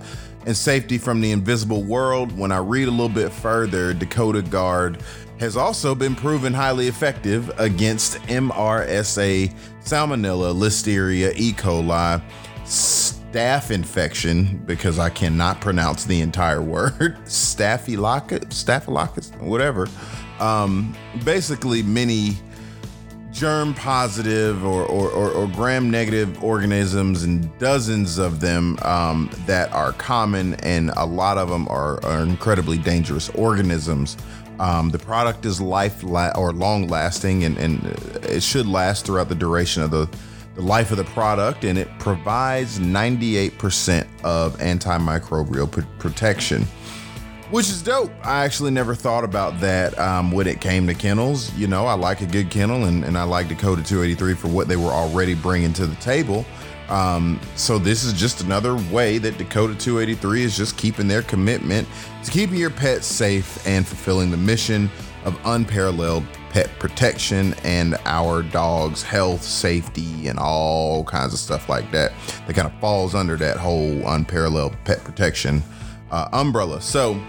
and 0.48 0.58
safety 0.58 0.98
from 0.98 1.22
the 1.22 1.32
invisible 1.32 1.84
world. 1.84 2.36
When 2.36 2.52
I 2.52 2.58
read 2.58 2.88
a 2.88 2.92
little 2.92 3.10
bit 3.10 3.32
further, 3.32 3.94
Dakota 3.94 4.42
Guard 4.42 5.04
has 5.40 5.56
also 5.56 5.94
been 5.94 6.16
proven 6.16 6.52
highly 6.52 6.88
effective 6.88 7.52
against 7.60 8.18
MRSA, 8.24 9.54
Salmonella, 9.84 10.56
Listeria, 10.56 11.32
E. 11.36 11.54
coli, 11.54 12.24
staph 13.36 13.70
infection, 13.70 14.64
because 14.66 14.98
I 14.98 15.10
cannot 15.10 15.60
pronounce 15.60 16.06
the 16.06 16.22
entire 16.22 16.62
word, 16.62 17.18
Staphylococcus, 17.26 18.56
Staphylococcus, 18.56 19.32
whatever. 19.40 19.88
Um, 20.40 20.96
basically, 21.26 21.84
many 21.84 22.38
germ 23.34 23.74
positive 23.74 24.66
or, 24.66 24.84
or, 24.86 25.10
or, 25.10 25.32
or 25.32 25.48
gram 25.50 25.92
negative 25.92 26.42
organisms 26.42 27.24
and 27.24 27.58
dozens 27.60 28.18
of 28.18 28.40
them 28.40 28.78
um, 28.84 29.30
that 29.46 29.70
are 29.74 29.92
common, 29.94 30.54
and 30.56 30.92
a 30.92 31.06
lot 31.06 31.38
of 31.38 31.50
them 31.50 31.68
are, 31.68 32.04
are 32.06 32.24
incredibly 32.24 32.78
dangerous 32.78 33.30
organisms. 33.32 34.16
Um, 34.60 34.92
the 34.92 35.00
product 35.00 35.46
is 35.46 35.60
life 35.60 36.04
la- 36.04 36.32
or 36.38 36.54
long 36.54 36.88
lasting, 36.88 37.44
and, 37.44 37.58
and 37.58 37.84
it 38.24 38.42
should 38.42 38.66
last 38.66 39.06
throughout 39.06 39.28
the 39.28 39.36
duration 39.36 39.84
of 39.84 39.92
the, 39.92 40.08
the 40.56 40.62
life 40.62 40.92
of 40.92 40.98
the 40.98 41.04
product, 41.04 41.64
and 41.64 41.78
it 41.78 41.88
provides 42.00 42.80
98% 42.80 44.08
of 44.24 44.58
antimicrobial 44.58 45.74
p- 45.74 45.88
protection 46.00 46.66
which 47.52 47.70
is 47.70 47.82
dope. 47.82 48.12
I 48.24 48.44
actually 48.44 48.72
never 48.72 48.96
thought 48.96 49.24
about 49.24 49.60
that 49.60 49.98
um, 50.00 50.32
when 50.32 50.48
it 50.48 50.62
came 50.62 50.88
to 50.88 50.94
kennels. 50.94 51.54
You 51.54 51.68
know, 51.68 51.86
I 51.86 51.94
like 51.94 52.22
a 52.22 52.26
good 52.26 52.50
kennel, 52.50 52.86
and, 52.86 53.04
and 53.04 53.18
I 53.18 53.24
like 53.24 53.48
Dakota 53.48 53.84
283 53.84 54.34
for 54.34 54.48
what 54.48 54.68
they 54.68 54.76
were 54.76 54.90
already 54.90 55.36
bringing 55.36 55.74
to 55.74 55.86
the 55.86 55.96
table. 55.98 56.46
Um, 56.90 57.40
so 57.56 57.80
this 57.80 58.04
is 58.04 58.14
just 58.14 58.42
another 58.42 58.76
way 58.92 59.18
that 59.18 59.38
Dakota 59.38 59.76
283 59.76 60.44
is 60.44 60.58
just 60.58 60.78
keeping 60.78 61.08
their 61.08 61.24
commitment 61.24 61.88
to 62.24 62.32
keeping 62.32 62.58
your 62.58 62.70
pets 62.70 63.08
safe 63.08 63.66
and 63.66 63.88
fulfilling 63.88 64.30
the 64.30 64.38
mission 64.38 64.90
of 65.24 65.40
unparalleled 65.46 66.24
pet 66.56 66.72
protection 66.80 67.54
and 67.66 67.98
our 68.06 68.42
dog's 68.42 69.04
health, 69.04 69.44
safety, 69.44 70.30
and 70.30 70.40
all 70.40 71.04
kinds 71.04 71.34
of 71.34 71.40
stuff 71.40 71.68
like 71.68 71.92
that. 71.92 72.14
That 72.48 72.56
kind 72.56 72.66
of 72.66 72.74
falls 72.80 73.14
under 73.14 73.36
that 73.36 73.58
whole 73.58 74.08
unparalleled 74.08 74.78
pet 74.86 75.04
protection 75.04 75.62
uh, 76.12 76.30
umbrella. 76.32 76.80
So 76.80 77.22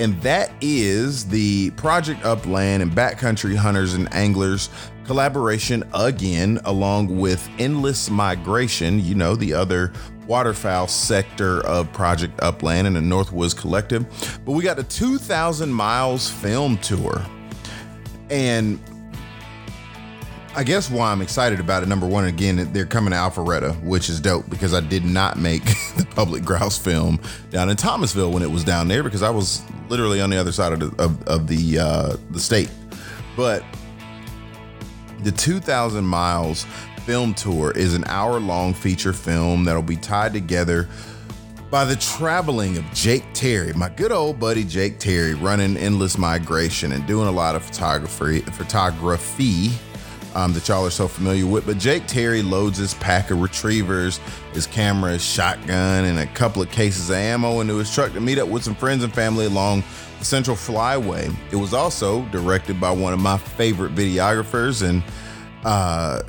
and 0.01 0.19
that 0.21 0.51
is 0.61 1.27
the 1.27 1.69
Project 1.71 2.25
Upland 2.25 2.81
and 2.81 2.91
Backcountry 2.91 3.55
Hunters 3.55 3.93
and 3.93 4.11
Anglers 4.13 4.69
collaboration 5.05 5.83
again, 5.93 6.59
along 6.65 7.19
with 7.19 7.47
Endless 7.59 8.09
Migration, 8.09 8.99
you 8.99 9.13
know, 9.13 9.35
the 9.35 9.53
other 9.53 9.91
waterfowl 10.25 10.87
sector 10.87 11.63
of 11.67 11.91
Project 11.93 12.41
Upland 12.41 12.87
and 12.87 12.95
the 12.95 13.01
Northwoods 13.01 13.55
Collective. 13.55 14.05
But 14.43 14.53
we 14.53 14.63
got 14.63 14.77
the 14.77 14.83
2,000 14.83 15.71
Miles 15.71 16.29
film 16.29 16.77
tour. 16.77 17.23
And 18.29 18.79
I 20.53 20.65
guess 20.65 20.89
why 20.89 21.13
I'm 21.13 21.21
excited 21.21 21.61
about 21.61 21.81
it. 21.81 21.87
Number 21.87 22.05
one, 22.05 22.25
again, 22.25 22.73
they're 22.73 22.85
coming 22.85 23.11
to 23.11 23.17
Alpharetta, 23.17 23.81
which 23.83 24.09
is 24.09 24.19
dope 24.19 24.49
because 24.49 24.73
I 24.73 24.81
did 24.81 25.05
not 25.05 25.37
make 25.39 25.63
the 25.95 26.05
public 26.13 26.43
grouse 26.43 26.77
film 26.77 27.21
down 27.51 27.69
in 27.69 27.77
Thomasville 27.77 28.31
when 28.31 28.43
it 28.43 28.51
was 28.51 28.65
down 28.65 28.89
there 28.89 29.01
because 29.01 29.23
I 29.23 29.29
was 29.29 29.63
literally 29.87 30.19
on 30.19 30.29
the 30.29 30.35
other 30.35 30.51
side 30.51 30.73
of 30.73 30.79
the 30.79 31.03
of, 31.03 31.25
of 31.27 31.47
the 31.47 31.79
uh, 31.79 32.17
the 32.31 32.39
state. 32.39 32.69
But 33.37 33.63
the 35.23 35.31
2,000 35.31 36.03
miles 36.03 36.65
film 37.05 37.33
tour 37.33 37.71
is 37.71 37.93
an 37.93 38.03
hour 38.07 38.39
long 38.39 38.73
feature 38.73 39.13
film 39.13 39.63
that'll 39.63 39.81
be 39.81 39.95
tied 39.95 40.33
together 40.33 40.89
by 41.69 41.85
the 41.85 41.95
traveling 41.95 42.77
of 42.77 42.83
Jake 42.93 43.23
Terry, 43.33 43.71
my 43.71 43.87
good 43.87 44.11
old 44.11 44.37
buddy 44.37 44.65
Jake 44.65 44.99
Terry, 44.99 45.33
running 45.33 45.77
endless 45.77 46.17
migration 46.17 46.91
and 46.91 47.07
doing 47.07 47.29
a 47.29 47.31
lot 47.31 47.55
of 47.55 47.63
photography 47.63 48.41
photography 48.41 49.71
um, 50.35 50.53
that 50.53 50.67
y'all 50.67 50.85
are 50.85 50.91
so 50.91 51.07
familiar 51.07 51.45
with. 51.45 51.65
But 51.65 51.77
Jake 51.77 52.07
Terry 52.07 52.41
loads 52.41 52.77
his 52.77 52.93
pack 52.95 53.31
of 53.31 53.41
retrievers, 53.41 54.19
his 54.53 54.67
camera, 54.67 55.11
his 55.11 55.23
shotgun, 55.23 56.05
and 56.05 56.19
a 56.19 56.27
couple 56.27 56.61
of 56.61 56.69
cases 56.71 57.09
of 57.09 57.15
ammo 57.15 57.59
into 57.59 57.77
his 57.77 57.93
truck 57.93 58.13
to 58.13 58.19
meet 58.19 58.37
up 58.37 58.47
with 58.47 58.63
some 58.63 58.75
friends 58.75 59.03
and 59.03 59.13
family 59.13 59.45
along 59.45 59.83
the 60.19 60.25
Central 60.25 60.55
Flyway. 60.55 61.33
It 61.51 61.55
was 61.55 61.73
also 61.73 62.23
directed 62.25 62.79
by 62.79 62.91
one 62.91 63.13
of 63.13 63.19
my 63.19 63.37
favorite 63.37 63.95
videographers 63.95 64.87
and 64.87 65.03
uh, 65.63 66.21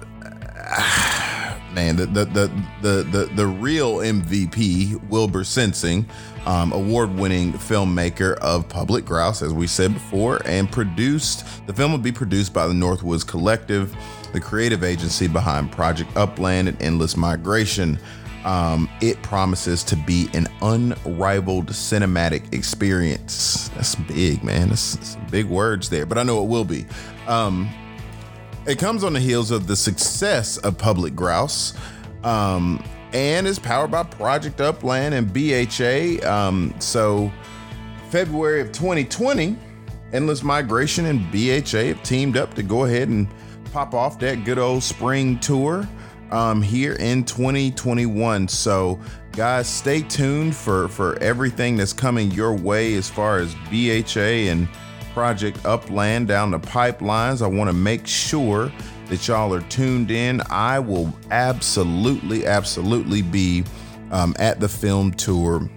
man, 1.72 1.96
the 1.96 2.06
the 2.06 2.24
the 2.26 2.64
the 2.82 3.02
the, 3.04 3.30
the 3.34 3.46
real 3.46 3.96
MVP, 3.96 5.08
Wilbur 5.08 5.44
Sensing, 5.44 6.06
um, 6.46 6.72
award-winning 6.72 7.52
filmmaker 7.52 8.36
of 8.38 8.68
Public 8.68 9.04
Grouse, 9.04 9.42
as 9.42 9.52
we 9.52 9.66
said 9.66 9.94
before, 9.94 10.40
and 10.44 10.70
produced. 10.70 11.66
The 11.66 11.72
film 11.72 11.92
will 11.92 11.98
be 11.98 12.12
produced 12.12 12.52
by 12.52 12.66
the 12.66 12.72
Northwoods 12.72 13.26
Collective, 13.26 13.94
the 14.32 14.40
creative 14.40 14.82
agency 14.82 15.28
behind 15.28 15.70
Project 15.70 16.16
Upland 16.16 16.68
and 16.68 16.80
Endless 16.82 17.16
Migration. 17.16 17.98
Um, 18.44 18.88
it 19.00 19.22
promises 19.22 19.84
to 19.84 19.96
be 19.96 20.28
an 20.34 20.48
unrivaled 20.62 21.68
cinematic 21.68 22.52
experience. 22.52 23.68
That's 23.70 23.94
big, 23.94 24.42
man. 24.42 24.70
That's, 24.70 24.96
that's 24.96 25.16
big 25.30 25.46
words 25.46 25.88
there, 25.88 26.06
but 26.06 26.18
I 26.18 26.24
know 26.24 26.42
it 26.42 26.48
will 26.48 26.64
be. 26.64 26.86
Um, 27.28 27.70
it 28.66 28.78
comes 28.78 29.04
on 29.04 29.12
the 29.12 29.20
heels 29.20 29.50
of 29.50 29.66
the 29.66 29.76
success 29.76 30.56
of 30.58 30.76
Public 30.76 31.14
Grouse 31.14 31.74
um, 32.24 32.82
and 33.12 33.46
is 33.46 33.58
powered 33.58 33.90
by 33.90 34.02
Project 34.02 34.60
Upland 34.60 35.14
and 35.14 35.32
BHA. 35.32 36.26
Um, 36.28 36.74
so, 36.78 37.32
February 38.10 38.60
of 38.60 38.72
2020, 38.72 39.56
Endless 40.12 40.42
Migration 40.42 41.06
and 41.06 41.30
BHA 41.32 41.84
have 41.84 42.02
teamed 42.02 42.36
up 42.36 42.54
to 42.54 42.62
go 42.62 42.84
ahead 42.84 43.08
and 43.08 43.26
pop 43.72 43.94
off 43.94 44.18
that 44.18 44.44
good 44.44 44.58
old 44.58 44.82
spring 44.82 45.38
tour 45.38 45.88
um, 46.30 46.60
here 46.60 46.94
in 46.94 47.24
2021. 47.24 48.48
So, 48.48 49.00
guys, 49.32 49.68
stay 49.68 50.02
tuned 50.02 50.54
for 50.54 50.88
for 50.88 51.18
everything 51.22 51.76
that's 51.76 51.92
coming 51.92 52.30
your 52.30 52.54
way 52.54 52.94
as 52.94 53.08
far 53.08 53.38
as 53.38 53.54
BHA 53.70 54.50
and 54.50 54.68
Project 55.14 55.64
Upland 55.64 56.28
down 56.28 56.50
the 56.50 56.60
pipelines. 56.60 57.42
I 57.42 57.46
want 57.46 57.68
to 57.68 57.74
make 57.74 58.06
sure 58.06 58.72
that 59.12 59.28
y'all 59.28 59.52
are 59.52 59.60
tuned 59.62 60.10
in. 60.10 60.40
I 60.48 60.78
will 60.78 61.12
absolutely, 61.30 62.46
absolutely 62.46 63.20
be 63.20 63.62
um, 64.10 64.34
at 64.38 64.58
the 64.58 64.68
film 64.68 65.12
tour 65.12 65.68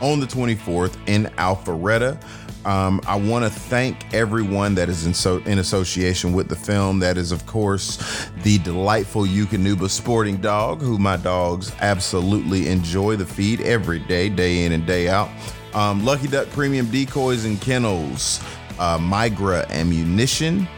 on 0.00 0.18
the 0.18 0.26
24th 0.26 0.96
in 1.06 1.26
Alpharetta. 1.36 2.18
Um, 2.64 3.02
I 3.06 3.16
want 3.16 3.44
to 3.44 3.50
thank 3.50 4.14
everyone 4.14 4.74
that 4.76 4.88
is 4.88 5.04
in, 5.04 5.12
so, 5.12 5.38
in 5.40 5.58
association 5.58 6.32
with 6.32 6.48
the 6.48 6.56
film. 6.56 7.00
That 7.00 7.18
is, 7.18 7.32
of 7.32 7.44
course, 7.44 8.28
the 8.42 8.56
delightful 8.58 9.24
Eukanuba 9.24 9.90
sporting 9.90 10.38
dog, 10.38 10.80
who 10.80 10.96
my 10.98 11.18
dogs 11.18 11.70
absolutely 11.80 12.68
enjoy 12.68 13.16
the 13.16 13.26
feed 13.26 13.60
every 13.60 13.98
day, 13.98 14.30
day 14.30 14.64
in 14.64 14.72
and 14.72 14.86
day 14.86 15.08
out 15.08 15.28
um, 15.74 16.04
Lucky 16.04 16.26
Duck 16.28 16.48
Premium 16.50 16.90
Decoys 16.90 17.44
and 17.44 17.60
Kennels, 17.60 18.40
uh, 18.78 18.98
Migra 18.98 19.68
Ammunition, 19.70 20.68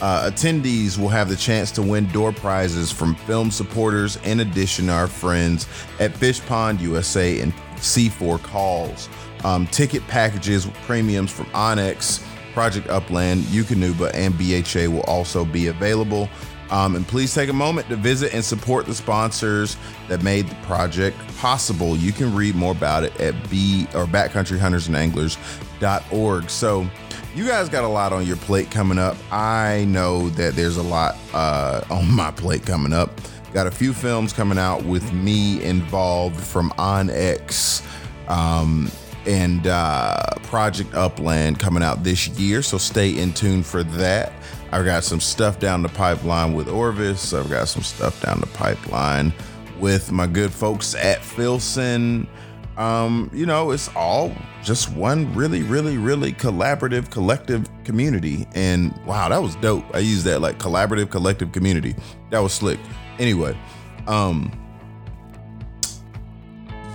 Uh, 0.00 0.30
attendees 0.30 0.98
will 0.98 1.08
have 1.08 1.28
the 1.28 1.36
chance 1.36 1.70
to 1.72 1.82
win 1.82 2.06
door 2.08 2.32
prizes 2.32 2.90
from 2.90 3.14
film 3.14 3.50
supporters, 3.50 4.16
in 4.24 4.40
addition 4.40 4.86
to 4.86 4.92
our 4.92 5.06
friends 5.06 5.68
at 5.98 6.16
Fish 6.16 6.40
Pond 6.46 6.80
USA 6.80 7.40
and 7.40 7.52
C4 7.76 8.42
Calls. 8.42 9.10
Um, 9.44 9.66
ticket 9.66 10.06
packages 10.06 10.66
with 10.66 10.74
premiums 10.82 11.30
from 11.30 11.44
onX, 11.46 12.24
Project 12.52 12.88
Upland, 12.88 13.42
Eukanuba, 13.44 14.12
and 14.14 14.36
BHA 14.36 14.90
will 14.90 15.02
also 15.02 15.44
be 15.44 15.68
available. 15.68 16.28
Um, 16.70 16.96
and 16.96 17.06
please 17.06 17.32
take 17.34 17.50
a 17.50 17.54
moment 17.54 17.88
to 17.88 17.96
visit 17.96 18.32
and 18.32 18.42
support 18.44 18.86
the 18.86 18.94
sponsors 18.94 19.76
that 20.08 20.22
made 20.22 20.48
the 20.48 20.54
project 20.66 21.18
possible. 21.36 21.96
You 21.96 22.12
can 22.12 22.32
read 22.34 22.54
more 22.54 22.72
about 22.72 23.02
it 23.02 23.20
at 23.20 23.34
B 23.50 23.88
or 23.94 24.06
backcountryhuntersandanglers.org. 24.06 26.50
So 26.50 26.88
you 27.34 27.46
guys 27.46 27.68
got 27.68 27.84
a 27.84 27.88
lot 27.88 28.12
on 28.12 28.26
your 28.26 28.36
plate 28.36 28.70
coming 28.70 28.98
up. 28.98 29.16
I 29.30 29.84
know 29.88 30.30
that 30.30 30.54
there's 30.54 30.76
a 30.76 30.82
lot 30.82 31.16
uh, 31.32 31.82
on 31.90 32.10
my 32.10 32.30
plate 32.30 32.66
coming 32.66 32.92
up. 32.92 33.20
Got 33.52 33.66
a 33.66 33.70
few 33.70 33.92
films 33.92 34.32
coming 34.32 34.58
out 34.58 34.84
with 34.84 35.12
me 35.12 35.62
involved 35.62 36.40
from 36.40 36.70
onX. 36.70 37.86
Um, 38.28 38.90
and 39.26 39.66
uh, 39.66 40.18
Project 40.44 40.94
Upland 40.94 41.58
coming 41.58 41.82
out 41.82 42.02
this 42.02 42.28
year. 42.28 42.62
So 42.62 42.78
stay 42.78 43.18
in 43.18 43.32
tune 43.32 43.62
for 43.62 43.82
that. 43.82 44.32
I've 44.72 44.84
got 44.84 45.04
some 45.04 45.20
stuff 45.20 45.58
down 45.58 45.82
the 45.82 45.88
pipeline 45.88 46.54
with 46.54 46.68
Orvis. 46.68 47.34
I've 47.34 47.50
got 47.50 47.68
some 47.68 47.82
stuff 47.82 48.20
down 48.22 48.40
the 48.40 48.46
pipeline 48.48 49.32
with 49.78 50.12
my 50.12 50.26
good 50.26 50.52
folks 50.52 50.94
at 50.94 51.24
Filson. 51.24 52.28
Um, 52.76 53.30
you 53.32 53.46
know, 53.46 53.72
it's 53.72 53.88
all 53.94 54.32
just 54.62 54.90
one 54.92 55.32
really, 55.34 55.62
really, 55.62 55.98
really 55.98 56.32
collaborative, 56.32 57.10
collective 57.10 57.68
community. 57.84 58.46
And 58.54 58.94
wow, 59.04 59.28
that 59.28 59.42
was 59.42 59.56
dope. 59.56 59.84
I 59.94 59.98
used 59.98 60.24
that 60.24 60.40
like 60.40 60.58
collaborative, 60.58 61.10
collective 61.10 61.52
community. 61.52 61.94
That 62.30 62.38
was 62.38 62.52
slick. 62.52 62.78
Anyway, 63.18 63.58
um, 64.06 64.50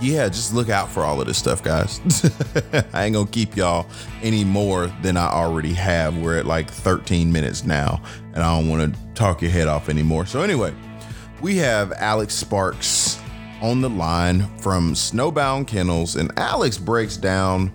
yeah, 0.00 0.28
just 0.28 0.52
look 0.52 0.68
out 0.68 0.90
for 0.90 1.02
all 1.04 1.20
of 1.20 1.26
this 1.26 1.38
stuff, 1.38 1.62
guys. 1.62 2.00
I 2.92 3.04
ain't 3.04 3.14
gonna 3.14 3.26
keep 3.26 3.56
y'all 3.56 3.86
any 4.22 4.44
more 4.44 4.88
than 5.02 5.16
I 5.16 5.28
already 5.28 5.72
have. 5.74 6.18
We're 6.18 6.38
at 6.38 6.46
like 6.46 6.70
13 6.70 7.32
minutes 7.32 7.64
now, 7.64 8.02
and 8.34 8.42
I 8.42 8.58
don't 8.58 8.68
want 8.68 8.94
to 8.94 9.00
talk 9.14 9.40
your 9.40 9.50
head 9.50 9.68
off 9.68 9.88
anymore. 9.88 10.26
So, 10.26 10.42
anyway, 10.42 10.74
we 11.40 11.56
have 11.58 11.92
Alec 11.92 12.30
Sparks 12.30 13.20
on 13.62 13.80
the 13.80 13.90
line 13.90 14.46
from 14.58 14.94
Snowbound 14.94 15.66
Kennels, 15.66 16.16
and 16.16 16.30
Alec 16.38 16.78
breaks 16.80 17.16
down, 17.16 17.72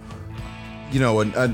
you 0.91 0.99
know, 0.99 1.21
a, 1.21 1.47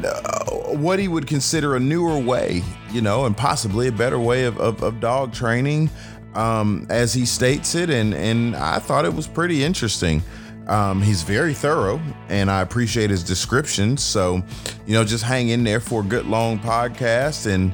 what 0.75 1.00
he 1.00 1.07
would 1.07 1.27
consider 1.27 1.75
a 1.75 1.79
newer 1.79 2.19
way, 2.19 2.63
you 2.91 3.01
know, 3.01 3.25
and 3.25 3.36
possibly 3.36 3.88
a 3.88 3.91
better 3.91 4.19
way 4.19 4.43
of, 4.43 4.57
of, 4.60 4.84
of 4.84 5.00
dog 5.00 5.34
training, 5.34 5.89
um, 6.36 6.86
as 6.89 7.13
he 7.13 7.25
states 7.25 7.74
it, 7.75 7.89
and 7.89 8.13
and 8.13 8.55
I 8.55 8.79
thought 8.79 9.05
it 9.05 9.13
was 9.13 9.27
pretty 9.27 9.63
interesting. 9.63 10.22
Um, 10.67 11.01
he's 11.01 11.24
very 11.24 11.53
thorough, 11.53 12.01
and 12.27 12.51
I 12.51 12.62
appreciate 12.62 13.10
his 13.10 13.24
descriptions. 13.24 14.03
So, 14.03 14.43
you 14.86 14.93
know, 14.93 15.05
just 15.05 15.24
hang 15.24 15.50
in 15.50 15.63
there 15.63 15.79
for 15.79 16.01
a 16.01 16.03
good 16.03 16.25
long 16.25 16.60
podcast, 16.60 17.50
and 17.50 17.72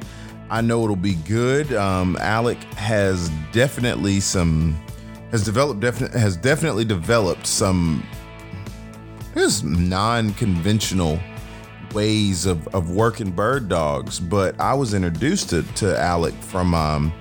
I 0.51 0.61
know 0.61 0.83
it'll 0.83 0.95
be 0.95 1.15
good. 1.15 1.73
Um, 1.73 2.15
Alec 2.17 2.61
has 2.75 3.31
definitely 3.51 4.19
some 4.19 4.79
has 5.33 5.43
developed 5.43 5.79
definitely 5.79 6.19
has 6.19 6.37
definitely 6.37 6.85
developed 6.85 7.47
some 7.47 8.05
his 9.33 9.63
non-conventional 9.63 11.19
ways 11.91 12.45
of, 12.45 12.67
of 12.67 12.91
working 12.91 13.31
bird 13.31 13.67
dogs. 13.67 14.19
But 14.19 14.57
I 14.59 14.75
was 14.75 14.93
introduced 14.93 15.49
to, 15.49 15.63
to 15.63 15.99
Alec 15.99 16.35
from 16.35 16.75
um, 16.75 17.11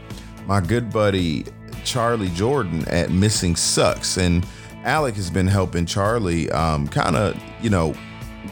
my 0.46 0.60
good 0.60 0.92
buddy 0.92 1.46
Charlie 1.84 2.28
Jordan 2.28 2.86
at 2.88 3.10
Missing 3.10 3.56
Sucks, 3.56 4.18
and 4.18 4.46
Alec 4.84 5.14
has 5.14 5.30
been 5.30 5.46
helping 5.46 5.86
Charlie 5.86 6.50
um, 6.50 6.86
kind 6.88 7.16
of, 7.16 7.34
you 7.62 7.70
know, 7.70 7.94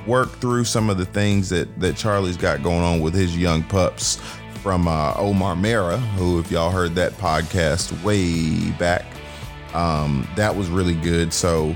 work 0.06 0.30
through 0.38 0.64
some 0.64 0.88
of 0.88 0.96
the 0.96 1.04
things 1.04 1.50
that 1.50 1.78
that 1.80 1.96
Charlie's 1.96 2.38
got 2.38 2.62
going 2.62 2.80
on 2.82 3.00
with 3.00 3.12
his 3.12 3.36
young 3.36 3.62
pups 3.64 4.16
from 4.62 4.88
uh, 4.88 5.12
Omar 5.16 5.54
mera 5.54 5.98
who, 5.98 6.38
if 6.38 6.50
y'all 6.50 6.70
heard 6.70 6.94
that 6.94 7.12
podcast 7.12 8.02
way 8.02 8.70
back, 8.78 9.04
um, 9.74 10.26
that 10.36 10.54
was 10.54 10.68
really 10.68 10.94
good. 10.94 11.32
So 11.32 11.74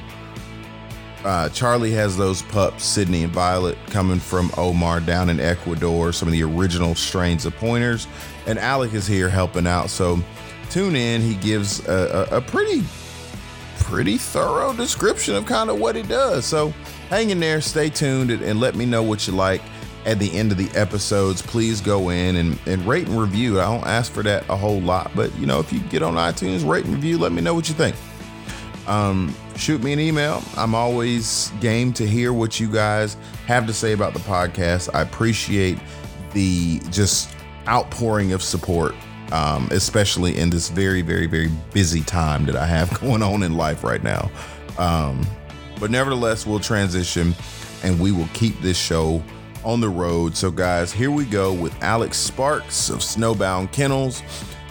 uh, 1.24 1.48
Charlie 1.50 1.92
has 1.92 2.16
those 2.16 2.42
pups, 2.42 2.84
Sydney 2.84 3.24
and 3.24 3.32
Violet, 3.32 3.78
coming 3.86 4.18
from 4.18 4.50
Omar 4.56 5.00
down 5.00 5.30
in 5.30 5.40
Ecuador, 5.40 6.12
some 6.12 6.28
of 6.28 6.32
the 6.32 6.42
original 6.42 6.94
strains 6.94 7.46
of 7.46 7.56
pointers, 7.56 8.06
and 8.46 8.58
Alec 8.58 8.92
is 8.92 9.06
here 9.06 9.28
helping 9.28 9.66
out. 9.66 9.88
So 9.88 10.18
tune 10.70 10.96
in. 10.96 11.22
He 11.22 11.34
gives 11.36 11.86
a, 11.88 12.28
a, 12.30 12.36
a 12.38 12.40
pretty 12.40 12.82
pretty 13.78 14.16
thorough 14.16 14.72
description 14.72 15.34
of 15.34 15.44
kind 15.46 15.68
of 15.68 15.78
what 15.78 15.94
he 15.94 16.02
does. 16.02 16.46
So 16.46 16.70
hang 17.10 17.30
in 17.30 17.40
there, 17.40 17.60
stay 17.60 17.90
tuned, 17.90 18.30
and, 18.30 18.42
and, 18.42 18.58
let 18.58 18.74
me 18.74 18.86
know 18.86 19.02
what 19.02 19.26
you 19.26 19.34
like 19.34 19.60
at 20.04 20.18
the 20.18 20.32
end 20.32 20.52
of 20.52 20.58
the 20.58 20.70
episodes. 20.78 21.42
Please 21.42 21.80
go 21.80 22.10
in 22.10 22.36
and, 22.36 22.58
and 22.66 22.86
rate 22.86 23.06
and 23.08 23.18
review. 23.18 23.60
I 23.60 23.64
don't 23.64 23.86
ask 23.86 24.12
for 24.12 24.22
that 24.22 24.48
a 24.48 24.56
whole 24.56 24.80
lot, 24.80 25.10
but 25.14 25.34
you 25.36 25.46
know, 25.46 25.60
if 25.60 25.72
you 25.72 25.80
get 25.80 26.02
on 26.02 26.14
iTunes, 26.14 26.66
rate 26.68 26.84
and 26.84 26.94
review, 26.94 27.18
let 27.18 27.32
me 27.32 27.40
know 27.42 27.54
what 27.54 27.68
you 27.68 27.74
think. 27.74 27.96
Um, 28.86 29.34
shoot 29.56 29.82
me 29.82 29.92
an 29.92 30.00
email. 30.00 30.42
I'm 30.56 30.74
always 30.74 31.50
game 31.60 31.92
to 31.94 32.06
hear 32.06 32.32
what 32.32 32.60
you 32.60 32.70
guys 32.70 33.16
have 33.46 33.66
to 33.66 33.72
say 33.72 33.92
about 33.92 34.12
the 34.12 34.20
podcast. 34.20 34.94
I 34.94 35.02
appreciate 35.02 35.78
the 36.32 36.80
just 36.90 37.34
outpouring 37.66 38.32
of 38.32 38.42
support 38.42 38.94
um, 39.32 39.68
especially 39.72 40.38
in 40.38 40.50
this 40.50 40.68
very, 40.68 41.02
very, 41.02 41.26
very 41.26 41.50
busy 41.72 42.02
time 42.02 42.46
that 42.46 42.56
I 42.56 42.66
have 42.66 43.00
going 43.00 43.22
on 43.22 43.42
in 43.42 43.56
life 43.56 43.84
right 43.84 44.02
now. 44.02 44.30
Um, 44.78 45.26
but 45.80 45.90
nevertheless, 45.90 46.46
we'll 46.46 46.60
transition 46.60 47.34
and 47.82 47.98
we 48.00 48.12
will 48.12 48.28
keep 48.32 48.58
this 48.60 48.76
show 48.76 49.22
on 49.64 49.80
the 49.80 49.88
road. 49.88 50.36
So, 50.36 50.50
guys, 50.50 50.92
here 50.92 51.10
we 51.10 51.24
go 51.24 51.52
with 51.52 51.74
Alec 51.82 52.14
Sparks 52.14 52.90
of 52.90 52.98
Snowbound 52.98 53.72
Kennels 53.72 54.22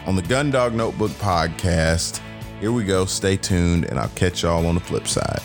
on 0.05 0.15
the 0.15 0.21
Gundog 0.21 0.73
Notebook 0.73 1.11
podcast. 1.11 2.21
Here 2.59 2.71
we 2.71 2.83
go. 2.83 3.05
Stay 3.05 3.35
tuned, 3.37 3.85
and 3.85 3.99
I'll 3.99 4.09
catch 4.09 4.43
y'all 4.43 4.65
on 4.65 4.75
the 4.75 4.81
flip 4.81 5.07
side. 5.07 5.41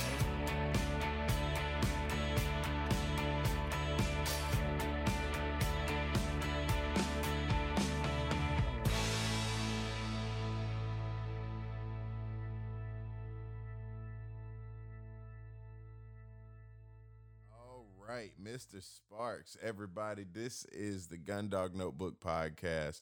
Sparks, 19.18 19.56
everybody. 19.60 20.24
This 20.32 20.64
is 20.66 21.08
the 21.08 21.16
Gundog 21.16 21.74
Notebook 21.74 22.20
podcast. 22.20 23.00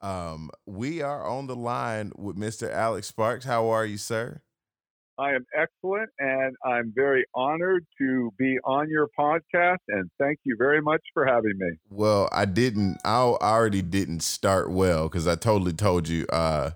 Um, 0.00 0.50
we 0.64 1.02
are 1.02 1.22
on 1.28 1.46
the 1.46 1.56
line 1.56 2.10
with 2.16 2.38
Mr. 2.38 2.72
Alec 2.72 3.04
Sparks. 3.04 3.44
How 3.44 3.68
are 3.68 3.84
you, 3.84 3.98
sir? 3.98 4.40
I 5.18 5.34
am 5.34 5.44
excellent, 5.54 6.08
and 6.18 6.56
I'm 6.64 6.90
very 6.96 7.26
honored 7.34 7.84
to 7.98 8.32
be 8.38 8.56
on 8.64 8.88
your 8.88 9.10
podcast. 9.18 9.80
And 9.88 10.10
thank 10.18 10.38
you 10.44 10.56
very 10.56 10.80
much 10.80 11.02
for 11.12 11.26
having 11.26 11.58
me. 11.58 11.72
Well, 11.90 12.30
I 12.32 12.46
didn't. 12.46 12.96
I 13.04 13.18
already 13.18 13.82
didn't 13.82 14.20
start 14.20 14.70
well 14.70 15.10
because 15.10 15.28
I 15.28 15.34
totally 15.34 15.74
told 15.74 16.08
you 16.08 16.24
uh, 16.28 16.70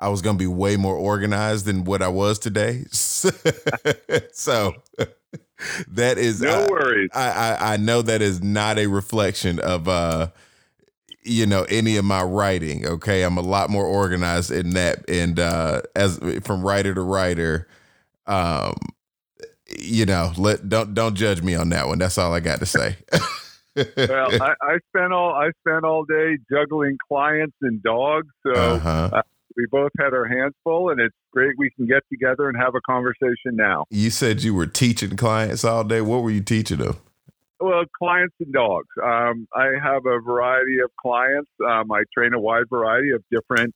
I 0.00 0.08
was 0.08 0.22
going 0.22 0.38
to 0.38 0.42
be 0.42 0.48
way 0.48 0.76
more 0.76 0.96
organized 0.96 1.66
than 1.66 1.84
what 1.84 2.02
I 2.02 2.08
was 2.08 2.40
today. 2.40 2.82
so 2.90 4.72
that 5.88 6.18
is 6.18 6.40
no 6.40 6.66
worries. 6.70 7.10
I, 7.14 7.30
I 7.30 7.74
I 7.74 7.76
know 7.76 8.02
that 8.02 8.22
is 8.22 8.42
not 8.42 8.78
a 8.78 8.86
reflection 8.86 9.58
of 9.60 9.88
uh 9.88 10.28
you 11.24 11.46
know 11.46 11.64
any 11.68 11.96
of 11.96 12.04
my 12.04 12.22
writing 12.22 12.86
okay 12.86 13.22
i'm 13.22 13.38
a 13.38 13.42
lot 13.42 13.70
more 13.70 13.86
organized 13.86 14.50
in 14.50 14.70
that 14.70 15.08
and 15.08 15.40
uh 15.40 15.80
as 15.96 16.18
from 16.42 16.62
writer 16.62 16.94
to 16.94 17.00
writer 17.00 17.66
um 18.26 18.74
you 19.78 20.04
know 20.04 20.32
let 20.36 20.68
don't 20.68 20.92
don't 20.94 21.14
judge 21.14 21.42
me 21.42 21.54
on 21.54 21.70
that 21.70 21.86
one 21.86 21.98
that's 21.98 22.18
all 22.18 22.32
i 22.34 22.40
got 22.40 22.60
to 22.60 22.66
say 22.66 22.96
well 23.74 23.86
I, 24.42 24.54
I 24.60 24.78
spent 24.90 25.12
all 25.12 25.34
i 25.34 25.50
spent 25.60 25.84
all 25.84 26.04
day 26.04 26.36
juggling 26.50 26.98
clients 27.08 27.56
and 27.62 27.82
dogs 27.82 28.28
so 28.46 28.52
uh-huh. 28.52 29.22
We 29.56 29.66
both 29.70 29.90
had 29.98 30.12
our 30.12 30.26
hands 30.26 30.54
full, 30.64 30.90
and 30.90 31.00
it's 31.00 31.14
great 31.32 31.52
we 31.58 31.70
can 31.70 31.86
get 31.86 32.02
together 32.10 32.48
and 32.48 32.56
have 32.56 32.74
a 32.74 32.80
conversation 32.80 33.52
now. 33.52 33.84
You 33.90 34.10
said 34.10 34.42
you 34.42 34.54
were 34.54 34.66
teaching 34.66 35.16
clients 35.16 35.64
all 35.64 35.84
day. 35.84 36.00
What 36.00 36.22
were 36.22 36.30
you 36.30 36.42
teaching 36.42 36.78
them? 36.78 36.96
Well, 37.60 37.84
clients 37.96 38.34
and 38.40 38.52
dogs. 38.52 38.88
Um, 39.02 39.46
I 39.54 39.72
have 39.82 40.04
a 40.06 40.20
variety 40.20 40.78
of 40.84 40.90
clients. 41.00 41.50
Um, 41.66 41.90
I 41.92 42.02
train 42.12 42.34
a 42.34 42.40
wide 42.40 42.68
variety 42.68 43.10
of 43.10 43.22
different 43.30 43.74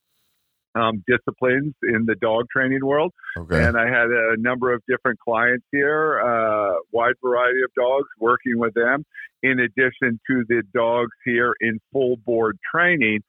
um, 0.74 1.02
disciplines 1.06 1.74
in 1.82 2.04
the 2.06 2.14
dog 2.16 2.46
training 2.52 2.84
world. 2.84 3.12
Okay. 3.36 3.62
And 3.62 3.76
I 3.76 3.86
had 3.86 4.08
a 4.08 4.36
number 4.36 4.72
of 4.72 4.82
different 4.88 5.18
clients 5.20 5.64
here, 5.72 6.20
uh, 6.20 6.74
wide 6.92 7.14
variety 7.22 7.60
of 7.64 7.72
dogs, 7.74 8.08
working 8.18 8.58
with 8.58 8.74
them, 8.74 9.04
in 9.42 9.60
addition 9.60 10.20
to 10.28 10.44
the 10.48 10.62
dogs 10.74 11.12
here 11.24 11.54
in 11.60 11.80
full 11.92 12.16
board 12.16 12.58
training 12.70 13.20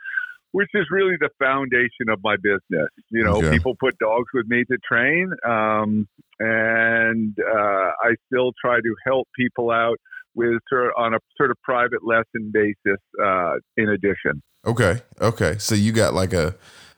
which 0.51 0.69
is 0.73 0.85
really 0.91 1.15
the 1.19 1.29
foundation 1.39 2.09
of 2.09 2.19
my 2.23 2.35
business. 2.37 2.89
You 3.09 3.23
know, 3.23 3.39
people 3.51 3.75
put 3.79 3.97
dogs 3.99 4.27
with 4.33 4.47
me 4.47 4.63
to 4.65 4.77
train, 4.87 5.31
um, 5.45 6.07
and 6.39 7.35
uh, 7.39 7.91
I 8.03 8.15
still 8.27 8.51
try 8.63 8.77
to 8.77 8.95
help 9.05 9.27
people 9.35 9.71
out 9.71 9.97
with 10.35 10.59
sort 10.69 10.87
of 10.87 10.93
on 10.97 11.13
a 11.13 11.19
sort 11.37 11.51
of 11.51 11.57
private 11.63 12.05
lesson 12.05 12.51
basis. 12.51 12.99
Uh, 13.21 13.55
in 13.77 13.89
addition. 13.89 14.41
Okay. 14.65 15.01
Okay. 15.21 15.57
So 15.57 15.75
you 15.75 15.91
got 15.91 16.13
like 16.13 16.33
a 16.33 16.55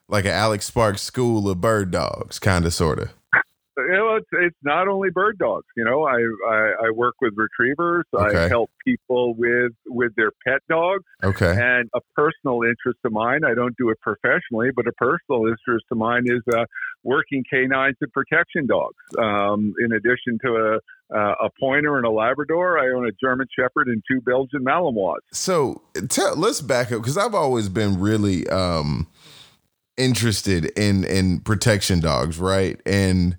like 0.08 0.26
an 0.26 0.32
Alec 0.32 0.62
Sparks 0.62 1.02
school 1.02 1.50
of 1.50 1.62
bird 1.62 1.92
dogs, 1.92 2.40
kind 2.40 2.66
of, 2.66 2.74
sort 2.74 3.00
of 3.00 3.10
it's 4.22 4.30
it's 4.46 4.58
not 4.64 4.88
only 4.88 5.10
bird 5.10 5.38
dogs. 5.38 5.66
You 5.76 5.84
know, 5.84 6.04
I 6.04 6.18
I, 6.48 6.88
I 6.88 6.92
work 6.94 7.16
with 7.22 7.34
retrievers. 7.36 8.06
Okay. 8.14 8.46
I 8.46 8.48
help 8.48 8.70
people 8.86 9.34
with 9.36 9.72
with 9.88 10.14
their 10.16 10.32
pet 10.46 10.62
dogs. 10.70 11.04
Okay. 11.24 11.52
And 11.52 11.90
a 11.94 12.02
personal 12.16 12.62
interest 12.64 13.00
of 13.04 13.12
mine. 13.12 13.42
I 13.46 13.54
don't 13.54 13.76
do 13.78 13.90
it 13.90 14.00
professionally, 14.02 14.70
but 14.76 14.88
a 14.88 14.94
personal 14.94 15.48
interest 15.48 15.86
of 15.92 15.98
mine 15.98 16.24
is 16.26 16.42
uh, 16.54 16.66
working 17.04 17.44
canines 17.52 17.98
and 18.02 18.12
protection 18.14 18.68
dogs. 18.68 18.96
Um, 19.18 19.74
in 19.84 19.94
addition 19.94 20.40
to 20.46 20.56
a 20.56 20.80
uh, 21.14 21.36
a 21.44 21.50
pointer 21.60 21.98
and 21.98 22.06
a 22.06 22.10
Labrador. 22.10 22.80
I 22.80 22.96
own 22.96 23.06
a 23.06 23.12
German 23.22 23.48
Shepherd 23.58 23.88
and 23.88 24.02
two 24.10 24.22
Belgian 24.22 24.64
Malinois. 24.64 25.18
So 25.34 25.82
tell, 26.08 26.38
let's 26.38 26.62
back 26.62 26.92
up 26.92 27.02
because 27.02 27.18
I've 27.18 27.36
always 27.36 27.68
been 27.68 28.00
really 28.00 28.48
um, 28.48 29.08
interested 29.98 30.66
in 30.78 31.04
in 31.04 31.42
protection 31.42 32.00
dogs, 32.00 32.40
right? 32.40 32.80
And 32.86 33.38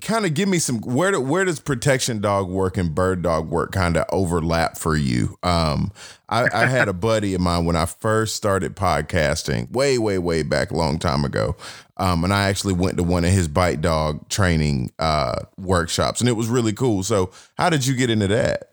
kind 0.00 0.24
of 0.24 0.34
give 0.34 0.48
me 0.48 0.58
some 0.58 0.80
where 0.80 1.10
do, 1.10 1.20
where 1.20 1.44
does 1.44 1.58
protection 1.58 2.20
dog 2.20 2.48
work 2.48 2.76
and 2.76 2.94
bird 2.94 3.20
dog 3.22 3.50
work 3.50 3.72
kind 3.72 3.96
of 3.96 4.04
overlap 4.10 4.78
for 4.78 4.96
you 4.96 5.36
um 5.42 5.90
I, 6.28 6.48
I 6.54 6.66
had 6.66 6.88
a 6.88 6.92
buddy 6.92 7.34
of 7.34 7.40
mine 7.40 7.64
when 7.64 7.74
i 7.74 7.86
first 7.86 8.36
started 8.36 8.76
podcasting 8.76 9.72
way 9.72 9.98
way 9.98 10.18
way 10.18 10.44
back 10.44 10.70
a 10.70 10.76
long 10.76 11.00
time 11.00 11.24
ago 11.24 11.56
um 11.96 12.22
and 12.22 12.32
i 12.32 12.48
actually 12.48 12.74
went 12.74 12.96
to 12.98 13.02
one 13.02 13.24
of 13.24 13.32
his 13.32 13.48
bite 13.48 13.80
dog 13.80 14.28
training 14.28 14.92
uh 15.00 15.40
workshops 15.58 16.20
and 16.20 16.28
it 16.28 16.34
was 16.34 16.46
really 16.46 16.72
cool 16.72 17.02
so 17.02 17.32
how 17.56 17.68
did 17.68 17.84
you 17.84 17.96
get 17.96 18.08
into 18.08 18.28
that 18.28 18.68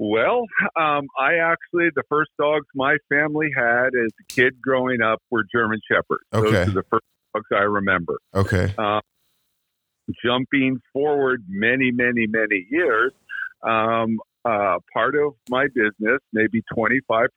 well, 0.00 0.44
um, 0.80 1.08
I 1.18 1.38
actually 1.42 1.88
the 1.92 2.04
first 2.08 2.30
dogs 2.38 2.66
my 2.72 2.98
family 3.08 3.48
had 3.56 3.86
as 3.86 4.12
a 4.20 4.24
kid 4.28 4.54
growing 4.62 5.02
up 5.02 5.20
were 5.28 5.42
German 5.52 5.80
Shepherds. 5.90 6.22
Okay. 6.32 6.50
Those 6.52 6.68
are 6.68 6.70
the 6.70 6.84
first 6.88 7.04
I 7.52 7.62
remember. 7.62 8.18
Okay. 8.34 8.74
Uh, 8.76 9.00
jumping 10.24 10.80
forward 10.92 11.44
many, 11.48 11.90
many, 11.90 12.26
many 12.26 12.66
years, 12.70 13.12
um, 13.62 14.18
uh, 14.44 14.78
part 14.92 15.14
of 15.14 15.34
my 15.50 15.66
business, 15.74 16.20
maybe 16.32 16.62
25%, 16.76 17.28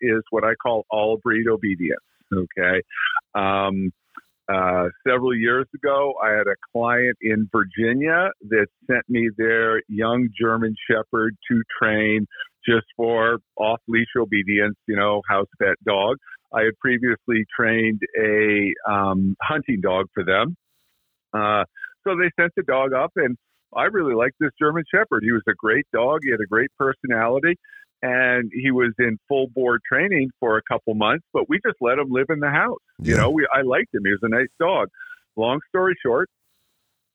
is 0.00 0.22
what 0.30 0.44
I 0.44 0.54
call 0.54 0.84
all 0.90 1.18
breed 1.22 1.46
obedience. 1.48 2.00
Okay. 2.32 2.82
Um, 3.34 3.92
uh, 4.52 4.88
several 5.06 5.34
years 5.34 5.66
ago, 5.74 6.14
I 6.22 6.30
had 6.30 6.46
a 6.46 6.56
client 6.72 7.18
in 7.20 7.48
Virginia 7.52 8.30
that 8.48 8.66
sent 8.86 9.02
me 9.08 9.28
their 9.36 9.82
young 9.88 10.28
German 10.40 10.74
Shepherd 10.90 11.36
to 11.50 11.62
train 11.80 12.26
just 12.66 12.86
for 12.96 13.38
off 13.56 13.80
leash 13.88 14.08
obedience, 14.18 14.76
you 14.86 14.96
know, 14.96 15.20
house 15.28 15.48
pet 15.60 15.76
dog. 15.86 16.16
I 16.52 16.62
had 16.62 16.78
previously 16.80 17.44
trained 17.54 18.00
a 18.18 18.72
um, 18.90 19.36
hunting 19.42 19.80
dog 19.82 20.06
for 20.14 20.24
them. 20.24 20.56
Uh, 21.32 21.64
so 22.06 22.16
they 22.16 22.30
sent 22.40 22.52
the 22.56 22.62
dog 22.62 22.92
up, 22.92 23.12
and 23.16 23.36
I 23.76 23.84
really 23.84 24.14
liked 24.14 24.36
this 24.40 24.50
German 24.58 24.84
Shepherd. 24.90 25.22
He 25.22 25.32
was 25.32 25.42
a 25.48 25.54
great 25.54 25.86
dog. 25.92 26.20
He 26.22 26.30
had 26.30 26.40
a 26.40 26.46
great 26.46 26.70
personality, 26.78 27.56
and 28.02 28.50
he 28.52 28.70
was 28.70 28.92
in 28.98 29.18
full 29.28 29.48
board 29.54 29.80
training 29.86 30.30
for 30.40 30.56
a 30.56 30.62
couple 30.70 30.94
months. 30.94 31.24
But 31.32 31.48
we 31.48 31.60
just 31.66 31.76
let 31.80 31.98
him 31.98 32.10
live 32.10 32.26
in 32.30 32.40
the 32.40 32.50
house. 32.50 32.78
Yeah. 32.98 33.14
You 33.14 33.20
know, 33.20 33.30
we 33.30 33.46
I 33.52 33.62
liked 33.62 33.94
him. 33.94 34.02
He 34.04 34.10
was 34.10 34.20
a 34.22 34.28
nice 34.28 34.48
dog. 34.58 34.88
Long 35.36 35.60
story 35.68 35.94
short, 36.02 36.30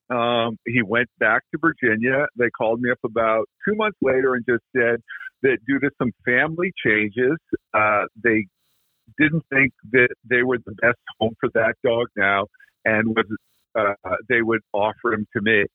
um, 0.10 0.58
he 0.68 0.82
went 0.82 1.10
back 1.20 1.42
to 1.52 1.60
Virginia. 1.60 2.28
They 2.38 2.50
called 2.50 2.82
me 2.82 2.92
up 2.92 3.00
about 3.04 3.50
two 3.68 3.76
months 3.76 3.98
later 4.02 4.36
and 4.36 4.46
just 4.48 4.64
said 4.76 5.02
that 5.42 5.58
due 5.68 5.80
to 5.80 5.90
some 5.98 6.12
family 6.26 6.72
changes, 6.86 7.38
uh, 7.74 8.04
they 8.24 8.46
didn't 9.18 9.44
think 9.52 9.74
that 9.92 10.10
they 10.30 10.44
were 10.44 10.58
the 10.58 10.76
best 10.82 11.00
home 11.20 11.36
for 11.40 11.50
that 11.54 11.76
dog 11.84 12.08
now, 12.16 12.48
and 12.86 13.10
was 13.10 13.26
uh, 13.78 14.16
they 14.30 14.42
would 14.42 14.62
offer 14.74 15.14
him 15.14 15.28
to 15.36 15.42
me. 15.42 15.66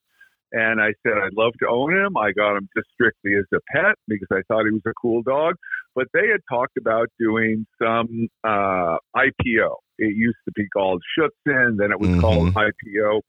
And 0.50 0.80
I 0.80 0.94
said 1.02 1.12
I'd 1.18 1.34
love 1.36 1.52
to 1.60 1.68
own 1.68 1.92
him. 1.92 2.16
I 2.16 2.32
got 2.32 2.56
him 2.56 2.68
just 2.74 2.88
strictly 2.94 3.34
as 3.34 3.44
a 3.52 3.58
pet 3.70 3.96
because 4.06 4.28
I 4.32 4.40
thought 4.48 4.64
he 4.64 4.72
was 4.72 4.82
a 4.86 4.94
cool 5.00 5.22
dog. 5.22 5.56
But 5.94 6.06
they 6.14 6.28
had 6.28 6.40
talked 6.48 6.76
about 6.78 7.08
doing 7.18 7.66
some 7.82 8.28
uh, 8.44 8.96
IPO. 9.14 9.74
It 9.98 10.16
used 10.16 10.38
to 10.46 10.52
be 10.54 10.66
called 10.68 11.02
Schutzhund, 11.18 11.78
then 11.78 11.90
it 11.90 12.00
was 12.00 12.10
mm-hmm. 12.10 12.20
called 12.20 12.54
IPO. 12.54 13.20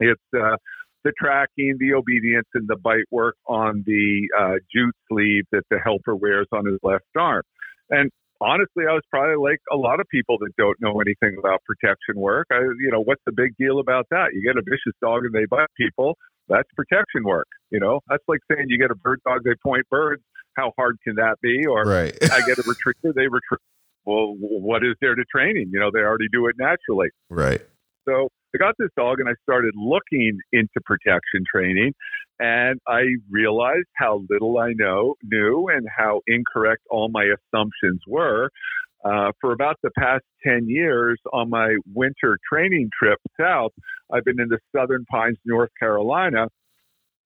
It's 0.00 0.20
uh, 0.36 0.56
the 1.04 1.12
tracking, 1.18 1.76
the 1.78 1.94
obedience, 1.94 2.48
and 2.54 2.68
the 2.68 2.76
bite 2.76 3.04
work 3.10 3.36
on 3.46 3.82
the 3.86 4.28
uh, 4.38 4.54
jute 4.74 4.94
sleeve 5.08 5.44
that 5.52 5.62
the 5.70 5.78
helper 5.78 6.14
wears 6.16 6.48
on 6.52 6.66
his 6.66 6.78
left 6.82 7.04
arm. 7.16 7.42
And 7.88 8.10
honestly, 8.42 8.84
I 8.88 8.92
was 8.92 9.02
probably 9.10 9.36
like 9.36 9.60
a 9.72 9.76
lot 9.76 10.00
of 10.00 10.06
people 10.10 10.36
that 10.40 10.50
don't 10.58 10.76
know 10.80 11.00
anything 11.00 11.38
about 11.38 11.62
protection 11.64 12.16
work. 12.16 12.48
I, 12.50 12.60
you 12.78 12.90
know, 12.90 13.00
what's 13.00 13.22
the 13.26 13.32
big 13.32 13.56
deal 13.58 13.78
about 13.78 14.06
that? 14.10 14.34
You 14.34 14.42
get 14.42 14.58
a 14.58 14.62
vicious 14.62 14.96
dog 15.00 15.24
and 15.24 15.32
they 15.32 15.46
bite 15.46 15.70
people. 15.76 16.16
That's 16.48 16.68
protection 16.76 17.24
work. 17.24 17.46
You 17.70 17.80
know, 17.80 18.00
that's 18.08 18.24
like 18.28 18.40
saying 18.50 18.66
you 18.68 18.78
get 18.78 18.90
a 18.90 18.96
bird 18.96 19.20
dog, 19.24 19.40
they 19.44 19.54
point 19.64 19.88
birds. 19.90 20.22
How 20.56 20.72
hard 20.76 20.98
can 21.02 21.14
that 21.16 21.36
be? 21.42 21.64
Or 21.66 21.84
right. 21.84 22.16
I 22.30 22.40
get 22.46 22.58
a 22.58 22.64
retriever, 22.66 23.14
they 23.14 23.28
retrieve. 23.28 23.64
Well, 24.04 24.34
what 24.38 24.84
is 24.84 24.96
there 25.00 25.14
to 25.14 25.24
training? 25.30 25.70
You 25.72 25.78
know, 25.78 25.90
they 25.92 26.00
already 26.00 26.26
do 26.32 26.48
it 26.48 26.56
naturally. 26.58 27.08
Right. 27.30 27.62
So 28.06 28.28
I 28.54 28.58
got 28.58 28.74
this 28.78 28.90
dog 28.96 29.18
and 29.20 29.28
I 29.28 29.32
started 29.42 29.72
looking 29.76 30.38
into 30.52 30.80
protection 30.84 31.44
training 31.50 31.94
and 32.38 32.78
I 32.86 33.02
realized 33.30 33.88
how 33.96 34.24
little 34.28 34.58
I 34.58 34.72
know 34.74 35.14
knew 35.22 35.68
and 35.72 35.86
how 35.96 36.20
incorrect 36.26 36.82
all 36.90 37.08
my 37.08 37.24
assumptions 37.24 38.00
were. 38.06 38.50
Uh, 39.04 39.32
for 39.40 39.52
about 39.52 39.76
the 39.82 39.90
past 39.98 40.22
10 40.44 40.68
years 40.68 41.18
on 41.32 41.50
my 41.50 41.76
winter 41.92 42.38
training 42.50 42.88
trip 42.96 43.18
south, 43.40 43.72
I've 44.12 44.24
been 44.24 44.40
in 44.40 44.48
the 44.48 44.58
Southern 44.76 45.04
Pines, 45.06 45.38
North 45.44 45.70
Carolina 45.78 46.48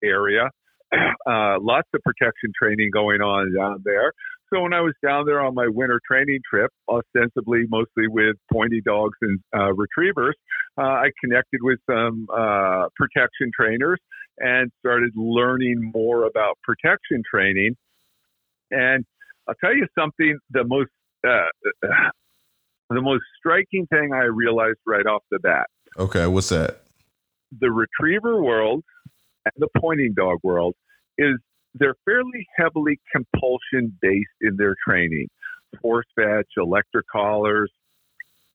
area. 0.03 0.51
Uh, 1.29 1.57
lots 1.61 1.89
of 1.93 2.01
protection 2.03 2.53
training 2.57 2.89
going 2.95 3.21
on 3.21 3.53
down 3.53 3.83
there. 3.85 4.13
So 4.53 4.63
when 4.63 4.73
I 4.73 4.81
was 4.81 4.95
down 5.05 5.27
there 5.27 5.41
on 5.41 5.55
my 5.55 5.67
winter 5.69 6.01
training 6.09 6.41
trip, 6.49 6.71
ostensibly 6.89 7.65
mostly 7.69 8.07
with 8.07 8.37
pointy 8.53 8.81
dogs 8.81 9.17
and 9.21 9.41
uh, 9.57 9.73
retrievers, 9.73 10.37
uh, 10.79 10.83
I 10.83 11.11
connected 11.23 11.61
with 11.63 11.81
some 11.91 12.27
uh, 12.33 12.87
protection 12.95 13.51
trainers 13.59 13.99
and 14.39 14.71
started 14.79 15.13
learning 15.17 15.91
more 15.95 16.25
about 16.27 16.59
protection 16.63 17.23
training. 17.29 17.77
And 18.71 19.05
I'll 19.49 19.55
tell 19.63 19.75
you 19.75 19.87
something: 19.99 20.39
the 20.51 20.65
most 20.65 20.91
uh, 21.27 21.47
the 22.91 23.01
most 23.03 23.25
striking 23.39 23.87
thing 23.87 24.11
I 24.15 24.25
realized 24.25 24.79
right 24.87 25.07
off 25.07 25.23
the 25.31 25.41
bat. 25.41 25.67
Okay, 25.99 26.27
what's 26.27 26.51
that? 26.51 26.83
The 27.59 27.71
retriever 27.71 28.43
world 28.43 28.85
and 29.45 29.53
the 29.59 29.69
pointing 29.81 30.15
dog 30.15 30.39
world 30.43 30.75
is 31.19 31.37
they're 31.79 31.97
fairly 32.05 32.47
heavily 32.57 32.99
compulsion 33.13 33.97
based 34.01 34.29
in 34.41 34.57
their 34.57 34.75
training. 34.87 35.29
Force 35.83 36.07
fetch, 36.15 36.47
electric 36.57 37.07
collars, 37.09 37.71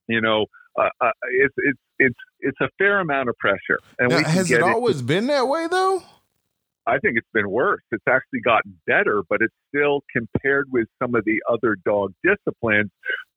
you 0.08 0.22
know, 0.22 0.46
uh, 0.78 0.90
uh, 1.02 1.12
it's 1.32 1.54
it's 1.58 1.80
it's 2.00 2.16
it's 2.40 2.62
a 2.62 2.70
fair 2.78 3.00
amount 3.00 3.30
of 3.30 3.38
pressure. 3.38 3.80
And 4.00 4.10
now, 4.10 4.24
has 4.24 4.50
it 4.50 4.62
always 4.62 5.02
it, 5.02 5.06
been 5.06 5.28
that 5.28 5.48
way 5.48 5.68
though? 5.70 6.02
I 6.88 6.98
think 7.00 7.18
it's 7.18 7.28
been 7.34 7.50
worse. 7.50 7.82
It's 7.92 8.04
actually 8.10 8.42
gotten 8.42 8.80
better, 8.88 9.22
but 9.30 9.42
it's 9.42 9.54
still 9.70 10.02
compared 10.12 10.68
with 10.72 10.88
some 11.02 11.14
of 11.14 11.24
the 11.26 11.42
other 11.50 11.78
dog 11.86 12.14
disciplines, 12.24 12.90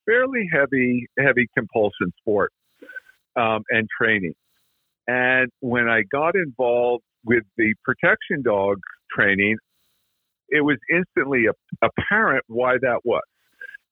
fairly 0.06 0.48
heavy 0.52 1.06
heavy 1.18 1.48
compulsion 1.56 2.12
sport 2.20 2.52
um, 3.36 3.62
and 3.70 3.88
training. 4.00 4.34
And 5.06 5.50
when 5.60 5.88
I 5.88 6.02
got 6.10 6.34
involved 6.36 7.04
with 7.24 7.44
the 7.56 7.74
protection 7.84 8.42
dog 8.42 8.78
training, 9.14 9.58
it 10.48 10.62
was 10.62 10.78
instantly 10.90 11.46
apparent 11.82 12.44
why 12.48 12.76
that 12.80 13.00
was. 13.04 13.22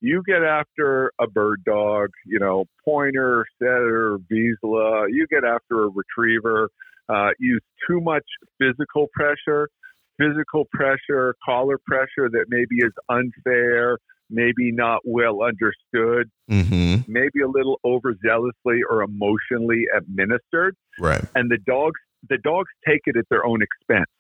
You 0.01 0.23
get 0.27 0.43
after 0.43 1.13
a 1.21 1.29
bird 1.29 1.63
dog, 1.65 2.11
you 2.27 2.41
know, 2.41 2.65
pointer, 2.85 3.47
setter, 3.61 4.19
Vizsla, 4.31 5.07
you 5.11 5.27
get 5.31 5.45
after 5.45 5.85
a 5.85 5.89
retriever, 5.89 6.69
uh, 7.09 7.31
use 7.39 7.63
too 7.89 8.01
much 8.01 8.25
physical 8.59 9.07
pressure, 9.15 9.69
physical 10.19 10.65
pressure, 10.73 11.37
collar 11.45 11.79
pressure 11.87 12.29
that 12.31 12.47
maybe 12.49 12.79
is 12.79 12.93
unfair, 13.09 13.99
maybe 14.29 14.73
not 14.73 15.01
well 15.05 15.43
understood, 15.43 16.29
mm-hmm. 16.51 17.03
maybe 17.07 17.41
a 17.45 17.49
little 17.49 17.79
overzealously 17.87 18.81
or 18.91 19.03
emotionally 19.03 19.85
administered. 19.97 20.75
Right. 20.99 21.25
And 21.37 21.51
the 21.51 21.59
dogs 21.59 22.01
the 22.29 22.39
dogs 22.39 22.71
take 22.87 23.01
it 23.07 23.17
at 23.17 23.25
their 23.31 23.45
own 23.45 23.61
expense. 23.63 24.11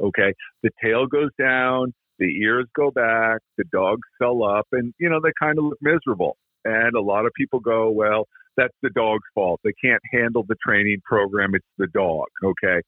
Okay. 0.00 0.34
The 0.62 0.70
tail 0.82 1.06
goes 1.06 1.30
down, 1.38 1.94
the 2.18 2.36
ears 2.42 2.66
go 2.74 2.90
back, 2.90 3.40
the 3.58 3.64
dogs 3.72 4.02
sell 4.20 4.44
up, 4.44 4.66
and 4.72 4.94
you 4.98 5.08
know 5.08 5.20
they 5.22 5.32
kind 5.40 5.58
of 5.58 5.64
look 5.64 5.78
miserable. 5.80 6.36
And 6.64 6.94
a 6.94 7.00
lot 7.00 7.26
of 7.26 7.32
people 7.36 7.60
go, 7.60 7.90
well, 7.90 8.28
that's 8.56 8.74
the 8.82 8.90
dog's 8.90 9.26
fault. 9.34 9.60
They 9.64 9.72
can't 9.82 10.02
handle 10.12 10.44
the 10.48 10.56
training 10.64 10.98
program. 11.04 11.54
It's 11.54 11.66
the 11.78 11.88
dog. 11.88 12.26
Okay. 12.44 12.80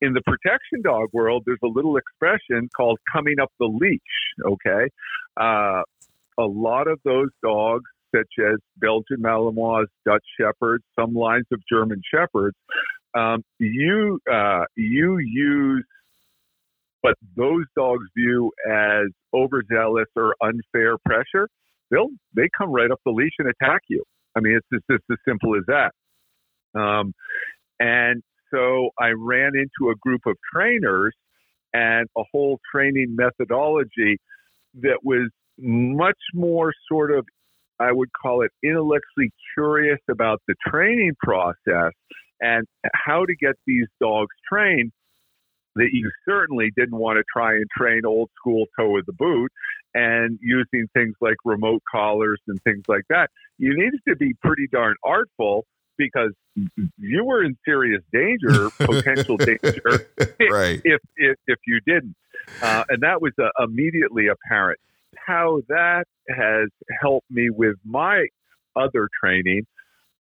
In 0.00 0.14
the 0.14 0.22
protection 0.22 0.80
dog 0.82 1.08
world, 1.12 1.42
there's 1.44 1.58
a 1.62 1.68
little 1.68 1.98
expression 1.98 2.70
called 2.74 2.98
coming 3.12 3.38
up 3.40 3.52
the 3.58 3.66
leash. 3.66 4.00
Okay. 4.46 4.88
Uh, 5.38 5.82
a 6.38 6.46
lot 6.46 6.88
of 6.88 6.98
those 7.04 7.28
dogs, 7.42 7.84
such 8.14 8.32
as 8.38 8.56
Belgian 8.78 9.18
Malinois, 9.20 9.84
Dutch 10.06 10.24
Shepherds, 10.40 10.84
some 10.98 11.12
lines 11.12 11.44
of 11.52 11.60
German 11.70 12.00
Shepherds, 12.12 12.56
um, 13.14 13.42
you 13.58 14.20
uh, 14.32 14.64
you 14.76 15.18
use 15.18 15.84
but 17.02 17.14
those 17.36 17.64
dogs 17.76 18.04
view 18.16 18.52
as 18.70 19.06
overzealous 19.34 20.06
or 20.16 20.34
unfair 20.42 20.96
pressure, 21.04 21.48
they'll 21.90 22.08
they 22.34 22.48
come 22.56 22.70
right 22.70 22.90
up 22.90 23.00
the 23.04 23.12
leash 23.12 23.32
and 23.38 23.48
attack 23.48 23.82
you. 23.88 24.02
I 24.36 24.40
mean, 24.40 24.58
it's 24.58 24.84
just, 24.90 25.02
as 25.10 25.18
simple 25.26 25.56
as 25.56 25.62
that. 25.66 25.92
Um, 26.78 27.12
and 27.80 28.22
so 28.52 28.90
I 28.98 29.08
ran 29.16 29.52
into 29.54 29.90
a 29.90 29.94
group 30.00 30.20
of 30.26 30.36
trainers 30.52 31.14
and 31.72 32.06
a 32.16 32.22
whole 32.32 32.60
training 32.72 33.16
methodology 33.16 34.18
that 34.82 34.98
was 35.02 35.30
much 35.58 36.18
more 36.34 36.72
sort 36.90 37.12
of, 37.12 37.24
I 37.78 37.92
would 37.92 38.10
call 38.12 38.42
it 38.42 38.50
intellectually 38.62 39.32
curious 39.54 39.98
about 40.10 40.40
the 40.46 40.54
training 40.68 41.12
process 41.22 41.92
and 42.40 42.66
how 42.94 43.24
to 43.24 43.34
get 43.40 43.54
these 43.66 43.86
dogs 44.00 44.34
trained 44.50 44.92
that 45.76 45.90
you 45.92 46.10
certainly 46.28 46.70
didn't 46.76 46.98
want 46.98 47.18
to 47.18 47.24
try 47.32 47.54
and 47.54 47.66
train 47.76 48.02
old 48.04 48.30
school 48.36 48.66
toe 48.78 48.98
of 48.98 49.06
the 49.06 49.12
boot 49.12 49.50
and 49.94 50.38
using 50.40 50.86
things 50.94 51.14
like 51.20 51.36
remote 51.44 51.82
collars 51.90 52.40
and 52.48 52.60
things 52.62 52.82
like 52.88 53.04
that. 53.08 53.30
You 53.58 53.76
needed 53.76 54.00
to 54.08 54.16
be 54.16 54.34
pretty 54.42 54.68
darn 54.70 54.94
artful 55.04 55.64
because 55.96 56.32
you 56.54 57.24
were 57.24 57.44
in 57.44 57.56
serious 57.64 58.02
danger, 58.12 58.70
potential 58.78 59.36
danger, 59.36 60.08
right. 60.50 60.80
if, 60.84 61.00
if, 61.16 61.36
if 61.46 61.58
you 61.66 61.80
didn't. 61.86 62.16
Uh, 62.62 62.84
and 62.88 63.02
that 63.02 63.20
was 63.20 63.32
uh, 63.38 63.48
immediately 63.62 64.28
apparent. 64.28 64.80
How 65.16 65.60
that 65.68 66.04
has 66.28 66.68
helped 67.00 67.30
me 67.30 67.50
with 67.50 67.76
my 67.84 68.26
other 68.76 69.08
training, 69.22 69.66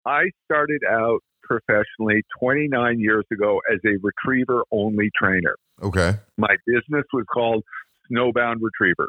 I 0.05 0.31
started 0.45 0.83
out 0.89 1.21
professionally 1.49 2.23
29 2.39 3.01
years 3.01 3.25
ago 3.33 3.61
as 3.73 3.79
a 3.85 3.99
retriever 4.03 4.63
only 4.71 5.11
trainer. 5.21 5.57
Okay. 5.83 6.15
My 6.37 6.55
business 6.67 7.05
was 7.13 7.25
called 7.33 7.65
Snowbound 8.11 8.57
Retrievers. 8.61 9.09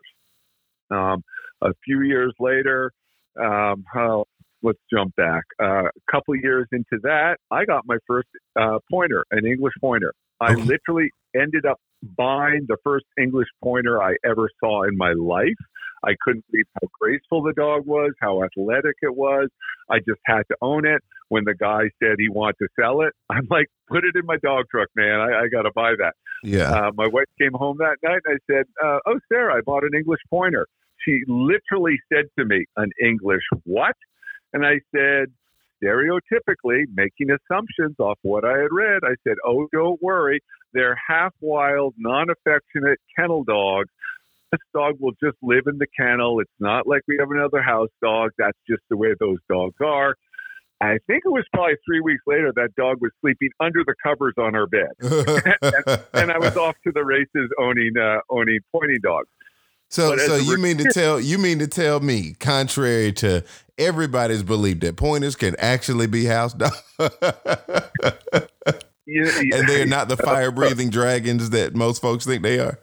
Um, 0.92 1.24
a 1.62 1.72
few 1.84 2.02
years 2.02 2.34
later, 2.40 2.92
um, 3.40 3.84
oh, 3.96 4.26
let's 4.64 4.80
jump 4.92 5.16
back. 5.16 5.44
Uh, 5.62 5.86
a 5.86 6.12
couple 6.12 6.36
years 6.36 6.68
into 6.72 7.00
that, 7.04 7.38
I 7.52 7.66
got 7.66 7.84
my 7.86 7.98
first 8.08 8.28
uh, 8.60 8.80
pointer, 8.92 9.26
an 9.32 9.46
English 9.46 9.74
pointer. 9.82 10.14
I 10.42 10.54
okay. 10.54 10.62
literally 10.62 11.10
ended 11.36 11.66
up 11.66 11.78
buying 12.18 12.66
the 12.68 12.78
first 12.84 13.06
English 13.22 13.48
pointer 13.64 14.02
I 14.02 14.16
ever 14.26 14.50
saw 14.64 14.84
in 14.84 14.98
my 14.98 15.14
life. 15.14 15.48
I 16.04 16.16
couldn't 16.22 16.46
believe 16.52 16.66
how 16.82 16.88
graceful 17.00 17.44
the 17.44 17.54
dog 17.54 17.86
was, 17.86 18.12
how 18.22 18.44
athletic 18.44 18.96
it 19.02 19.16
was. 19.16 19.50
I 19.90 20.00
just 20.00 20.22
had 20.26 20.44
to 20.50 20.58
own 20.62 20.86
it. 20.86 21.02
When 21.30 21.44
the 21.44 21.54
guy 21.54 21.92
said 22.02 22.16
he 22.18 22.28
wanted 22.28 22.56
to 22.60 22.68
sell 22.80 23.02
it, 23.02 23.14
I'm 23.30 23.48
like, 23.50 23.68
put 23.88 24.04
it 24.04 24.16
in 24.16 24.26
my 24.26 24.38
dog 24.38 24.66
truck, 24.72 24.90
man. 24.96 25.20
I, 25.20 25.44
I 25.44 25.48
got 25.48 25.64
to 25.64 25.72
buy 25.76 25.94
that. 26.00 26.14
Yeah. 26.44 26.72
Uh, 26.72 26.92
my 26.96 27.08
wife 27.08 27.28
came 27.40 27.54
home 27.54 27.78
that 27.80 27.98
night 28.04 28.22
and 28.26 28.38
I 28.38 28.54
said, 28.54 28.66
uh, 28.84 29.00
Oh, 29.06 29.20
Sarah, 29.32 29.58
I 29.58 29.62
bought 29.62 29.84
an 29.84 29.92
English 29.96 30.22
pointer. 30.30 30.68
She 31.06 31.22
literally 31.28 32.00
said 32.12 32.26
to 32.38 32.46
me, 32.46 32.66
An 32.78 32.92
English 33.02 33.44
what? 33.66 33.96
And 34.54 34.66
I 34.66 34.80
said, 34.96 35.28
stereotypically 35.84 36.86
making 36.94 37.30
assumptions 37.32 37.96
off 38.00 38.18
what 38.22 38.44
I 38.46 38.58
had 38.58 38.72
read. 38.72 39.02
I 39.04 39.16
said, 39.28 39.38
Oh, 39.46 39.68
don't 39.72 40.02
worry. 40.02 40.40
They're 40.74 40.98
half 41.08 41.34
wild, 41.42 41.96
non 41.98 42.28
affectionate 42.30 43.00
kennel 43.18 43.44
dogs. 43.44 43.90
This 44.52 44.62
dog 44.74 44.96
will 45.00 45.14
just 45.24 45.38
live 45.44 45.64
in 45.68 45.78
the 45.78 45.88
kennel. 46.00 46.40
It's 46.40 46.50
not 46.60 46.88
like 46.88 47.02
we 47.08 47.18
have 47.20 47.30
another 47.30 47.62
house 47.62 47.90
dog. 48.02 48.32
That's 48.38 48.58
just 48.68 48.82
the 48.90 48.98
way 48.98 49.10
those 49.20 49.38
dogs 49.50 49.76
are. 49.84 50.16
I 50.82 50.98
think 51.08 51.24
it 51.26 51.30
was 51.30 51.44
probably 51.54 51.76
three 51.86 52.00
weeks 52.00 52.24
later 52.26 52.54
that 52.56 52.74
dog 52.76 52.98
was 53.02 53.12
sleeping 53.20 53.50
under 53.60 53.84
the 53.86 53.96
covers 54.02 54.34
on 54.38 54.56
our 54.56 54.66
bed, 54.66 54.92
and, 55.62 56.02
and, 56.14 56.32
I 56.32 56.38
was 56.38 56.56
off 56.56 56.76
to 56.86 56.94
the 56.94 57.04
races 57.04 57.52
owning 57.60 57.92
uh, 58.02 58.20
owning 58.30 58.60
pointy 58.72 58.98
dogs. 59.04 59.28
So, 59.90 60.16
so 60.18 60.38
you 60.38 60.58
mean 60.58 60.78
to 60.78 60.86
tell 60.94 61.20
you 61.20 61.38
mean 61.38 61.60
to 61.60 61.68
tell 61.68 62.00
me, 62.00 62.34
contrary 62.40 63.12
to 63.14 63.44
everybody's 63.78 64.44
belief, 64.44 64.80
that 64.82 64.96
pointers 64.96 65.36
can 65.36 65.56
actually 65.60 66.08
be 66.08 66.26
house 66.26 66.54
dogs, 66.54 66.82
and 67.00 67.20
they're 69.68 69.86
not 69.86 70.08
the 70.08 70.18
fire 70.18 70.52
breathing 70.52 70.90
dragons 70.90 71.50
that 71.50 71.76
most 71.76 72.02
folks 72.02 72.26
think 72.26 72.42
they 72.42 72.60
are. 72.60 72.80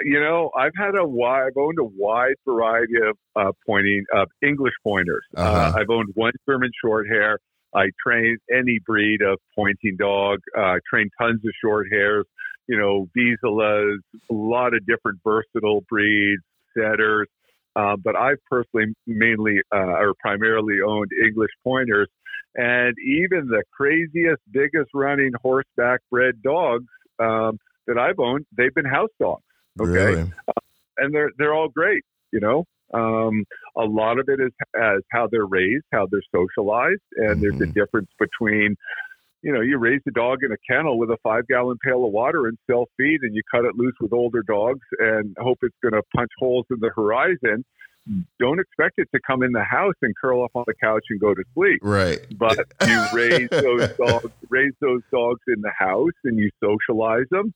Uh, 0.00 0.08
uh, 0.08 0.10
you 0.10 0.20
know, 0.20 0.50
I've 0.56 0.72
had 0.76 0.94
a 0.96 1.06
wide, 1.06 1.48
I've 1.48 1.56
owned 1.56 1.78
a 1.78 1.84
wide 1.84 2.36
variety 2.46 2.94
of 3.08 3.16
uh, 3.36 3.52
pointing 3.66 4.04
of 4.14 4.28
English 4.42 4.74
pointers. 4.82 5.24
Uh, 5.36 5.40
uh-huh. 5.40 5.78
I've 5.78 5.90
owned 5.90 6.10
one 6.14 6.32
German 6.48 6.70
short 6.82 7.06
hair. 7.08 7.38
I 7.74 7.86
train 8.04 8.36
any 8.52 8.80
breed 8.84 9.22
of 9.22 9.38
pointing 9.54 9.96
dog. 9.96 10.40
Uh, 10.56 10.76
train 10.90 11.08
tons 11.20 11.40
of 11.44 11.52
short 11.62 11.86
hairs 11.90 12.26
you 12.70 12.78
know, 12.78 13.08
Vizslas, 13.18 13.96
a 14.30 14.32
lot 14.32 14.74
of 14.74 14.86
different 14.86 15.18
versatile 15.24 15.80
breeds, 15.88 16.42
setters. 16.72 17.26
Uh, 17.74 17.96
but 18.02 18.14
I've 18.14 18.38
personally 18.48 18.94
mainly 19.08 19.56
uh, 19.74 19.98
or 19.98 20.14
primarily 20.20 20.76
owned 20.86 21.10
English 21.24 21.50
pointers. 21.64 22.08
And 22.54 22.94
even 23.04 23.48
the 23.48 23.64
craziest, 23.72 24.42
biggest 24.52 24.90
running 24.94 25.32
horseback 25.42 26.00
bred 26.10 26.42
dogs 26.42 26.86
um, 27.18 27.58
that 27.88 27.98
I've 27.98 28.20
owned, 28.20 28.46
they've 28.56 28.74
been 28.74 28.84
house 28.84 29.10
dogs. 29.20 29.42
Okay. 29.80 29.90
Really? 29.90 30.32
Uh, 30.48 30.52
and 30.98 31.14
they're, 31.14 31.30
they're 31.38 31.54
all 31.54 31.68
great, 31.68 32.04
you 32.32 32.40
know. 32.40 32.64
Um, 32.92 33.44
a 33.76 33.84
lot 33.84 34.18
of 34.18 34.28
it 34.28 34.40
is 34.40 34.50
as 34.76 35.00
how 35.12 35.28
they're 35.30 35.46
raised, 35.46 35.84
how 35.92 36.06
they're 36.10 36.22
socialized, 36.34 37.00
and 37.16 37.28
mm-hmm. 37.28 37.40
there's 37.40 37.54
a 37.54 37.64
mm-hmm. 37.64 37.72
difference 37.72 38.10
between 38.18 38.76
you 39.42 39.52
know, 39.52 39.60
you 39.60 39.78
raise 39.78 40.02
a 40.06 40.10
dog 40.10 40.40
in 40.42 40.52
a 40.52 40.56
kennel 40.70 40.98
with 40.98 41.10
a 41.10 41.16
five 41.22 41.46
gallon 41.48 41.78
pail 41.82 42.04
of 42.04 42.12
water 42.12 42.46
and 42.46 42.58
self 42.70 42.88
feed, 42.96 43.20
and 43.22 43.34
you 43.34 43.42
cut 43.50 43.64
it 43.64 43.74
loose 43.74 43.94
with 44.00 44.12
older 44.12 44.42
dogs 44.42 44.86
and 44.98 45.34
hope 45.40 45.58
it's 45.62 45.76
going 45.82 45.94
to 45.94 46.02
punch 46.14 46.30
holes 46.38 46.66
in 46.70 46.78
the 46.80 46.90
horizon. 46.94 47.64
Don't 48.40 48.58
expect 48.58 48.94
it 48.96 49.08
to 49.14 49.20
come 49.24 49.42
in 49.42 49.52
the 49.52 49.62
house 49.62 49.94
and 50.02 50.14
curl 50.20 50.42
up 50.42 50.50
on 50.54 50.64
the 50.66 50.74
couch 50.82 51.04
and 51.10 51.20
go 51.20 51.34
to 51.34 51.44
sleep. 51.54 51.78
Right. 51.82 52.18
But 52.36 52.58
you 52.84 53.06
raise 53.12 53.48
those 53.50 53.92
dogs, 54.04 54.32
raise 54.48 54.72
those 54.80 55.02
dogs 55.12 55.40
in 55.46 55.60
the 55.60 55.70
house, 55.78 56.16
and 56.24 56.36
you 56.36 56.50
socialize 56.62 57.26
them. 57.30 57.52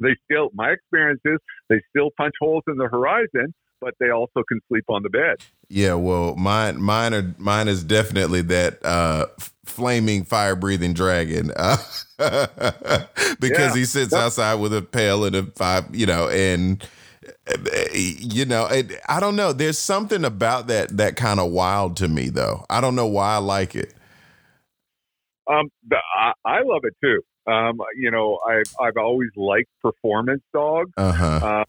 They 0.00 0.16
still, 0.24 0.50
my 0.54 0.70
experience 0.70 1.20
is, 1.24 1.38
they 1.68 1.80
still 1.90 2.10
punch 2.16 2.34
holes 2.40 2.62
in 2.68 2.76
the 2.76 2.88
horizon, 2.88 3.54
but 3.80 3.94
they 4.00 4.10
also 4.10 4.42
can 4.48 4.60
sleep 4.68 4.84
on 4.88 5.02
the 5.02 5.10
bed. 5.10 5.36
Yeah, 5.68 5.94
well, 5.94 6.34
mine, 6.36 6.80
mine 6.80 7.14
are, 7.14 7.34
mine 7.38 7.68
is 7.68 7.84
definitely 7.84 8.42
that 8.42 8.84
uh, 8.84 9.26
flaming 9.64 10.24
fire 10.24 10.56
breathing 10.56 10.94
dragon 10.94 11.50
uh, 11.56 11.76
because 13.40 13.74
yeah. 13.74 13.74
he 13.74 13.84
sits 13.84 14.12
yep. 14.12 14.22
outside 14.22 14.54
with 14.54 14.74
a 14.74 14.82
pail 14.82 15.24
and 15.24 15.36
a 15.36 15.44
five, 15.44 15.94
you 15.94 16.06
know, 16.06 16.28
and 16.28 16.86
you 17.92 18.44
know, 18.44 18.66
it, 18.66 18.92
I 19.08 19.20
don't 19.20 19.36
know. 19.36 19.52
There's 19.52 19.78
something 19.78 20.24
about 20.24 20.66
that 20.68 20.96
that 20.96 21.16
kind 21.16 21.40
of 21.40 21.50
wild 21.50 21.96
to 21.98 22.08
me, 22.08 22.28
though. 22.28 22.64
I 22.68 22.80
don't 22.80 22.94
know 22.94 23.06
why 23.06 23.34
I 23.34 23.38
like 23.38 23.74
it. 23.74 23.94
Um, 25.50 25.68
the, 25.86 25.96
I, 26.16 26.32
I 26.44 26.62
love 26.62 26.82
it 26.84 26.94
too. 27.02 27.20
Um, 27.46 27.80
you 27.96 28.10
know, 28.10 28.38
I've 28.46 28.74
I've 28.80 28.96
always 28.96 29.30
liked 29.36 29.70
performance 29.82 30.42
dogs. 30.52 30.92
Uh-huh. 30.96 31.40
Uh, 31.42 31.64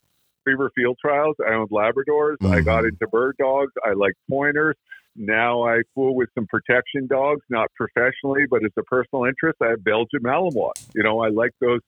Retriever 0.45 0.71
field 0.75 0.97
trials. 1.01 1.35
I 1.45 1.53
owned 1.53 1.69
Labradors. 1.69 2.37
Mm-hmm. 2.37 2.51
I 2.51 2.61
got 2.61 2.79
mm-hmm. 2.79 2.89
into 2.89 3.07
bird 3.07 3.35
dogs. 3.39 3.71
I 3.83 3.93
like 3.93 4.13
pointers. 4.29 4.75
Now 5.15 5.63
I 5.63 5.81
fool 5.93 6.13
with 6.13 6.29
some 6.35 6.45
protection 6.47 7.07
dogs, 7.07 7.41
not 7.49 7.71
professionally, 7.75 8.43
but 8.49 8.63
as 8.65 8.71
a 8.77 8.83
personal 8.83 9.25
interest. 9.25 9.57
I 9.61 9.69
have 9.69 9.83
Belgian 9.83 10.21
Malinois. 10.21 10.73
You 10.93 11.03
know, 11.03 11.21
I 11.21 11.29
like 11.29 11.51
those 11.61 11.79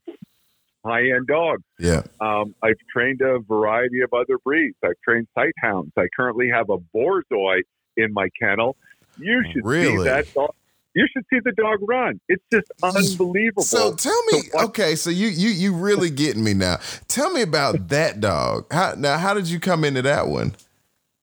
high 0.86 1.10
end 1.10 1.28
dogs. 1.28 1.64
Yeah. 1.78 2.04
Um, 2.22 2.56
I've 2.64 2.78
trained 2.92 3.22
a 3.22 3.40
variety 3.40 4.02
of 4.02 4.14
other 4.14 4.38
breeds. 4.44 4.78
I've 4.84 5.00
trained 5.04 5.28
sight 5.36 5.54
hounds. 5.62 5.92
I 5.98 6.08
currently 6.16 6.50
have 6.50 6.70
a 6.70 6.78
Borzoi 6.96 7.62
in 7.98 8.14
my 8.14 8.30
kennel. 8.42 8.78
You 9.20 9.44
should 9.52 9.66
really? 9.66 9.98
see 9.98 10.04
that 10.04 10.34
dog. 10.34 10.54
You 10.98 11.06
should 11.14 11.26
see 11.30 11.40
the 11.46 11.52
dog 11.52 11.78
run. 11.88 12.20
It's 12.28 12.44
just 12.52 12.72
unbelievable. 12.82 13.62
So 13.62 13.94
tell 13.94 14.20
me, 14.32 14.42
okay, 14.64 14.96
so 14.96 15.12
you 15.12 15.28
you 15.28 15.50
you 15.50 15.76
really 15.76 16.10
getting 16.10 16.44
me 16.44 16.56
now. 16.56 16.80
Tell 17.08 17.30
me 17.30 17.44
about 17.44 17.88
that 17.90 18.20
dog. 18.20 18.66
How 18.74 18.96
now? 18.98 19.20
How 19.20 19.36
did 19.36 19.48
you 19.48 19.60
come 19.60 19.84
into 19.84 20.02
that 20.02 20.28
one? 20.28 20.56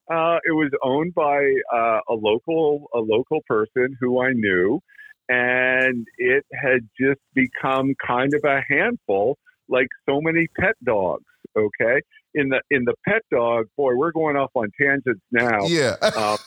Uh, 0.09 0.39
it 0.45 0.53
was 0.53 0.71
owned 0.85 1.13
by 1.15 1.41
uh, 1.77 1.99
a 2.09 2.15
local 2.15 2.89
a 2.95 3.01
local 3.01 3.41
person 3.49 3.97
who 4.01 4.23
I 4.23 4.33
knew, 4.33 4.81
and 5.29 6.07
it 6.19 6.47
had 6.53 6.89
just 6.97 7.21
become 7.35 7.95
kind 8.07 8.33
of 8.33 8.45
a 8.45 8.63
handful, 8.69 9.39
like 9.69 9.89
so 10.09 10.21
many 10.21 10.47
pet 10.57 10.77
dogs. 10.85 11.25
Okay, 11.57 12.01
in 12.35 12.49
the 12.49 12.61
in 12.71 12.85
the 12.85 12.95
pet 13.07 13.23
dog, 13.31 13.67
boy, 13.77 13.95
we're 13.95 14.13
going 14.13 14.37
off 14.37 14.51
on 14.55 14.71
tangents 14.81 15.23
now. 15.31 15.67
Yeah. 15.67 15.97
Um, 16.17 16.39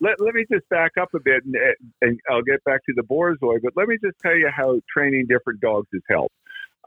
let, 0.00 0.20
let 0.20 0.34
me 0.34 0.44
just 0.50 0.68
back 0.68 0.92
up 1.00 1.08
a 1.14 1.20
bit 1.20 1.44
and, 1.44 1.54
and 2.00 2.20
I'll 2.28 2.42
get 2.42 2.62
back 2.64 2.84
to 2.86 2.92
the 2.94 3.02
Borzoi, 3.02 3.60
but 3.62 3.72
let 3.76 3.86
me 3.86 3.96
just 4.02 4.16
tell 4.20 4.34
you 4.34 4.50
how 4.54 4.80
training 4.92 5.26
different 5.28 5.60
dogs 5.60 5.86
has 5.92 6.02
helped. 6.10 6.34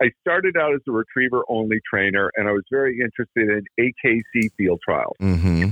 I 0.02 0.12
started 0.19 0.58
out 0.58 0.74
as 0.74 0.82
a 0.88 0.91
retriever 0.91 1.43
only 1.48 1.80
trainer 1.89 2.30
and 2.36 2.50
I 2.50 2.52
was 2.52 2.63
very 2.69 3.00
interested 3.00 3.50
in 3.50 3.63
AKC 3.80 4.50
field 4.58 4.82
trials. 4.86 5.15
Mm-hmm. 5.21 5.69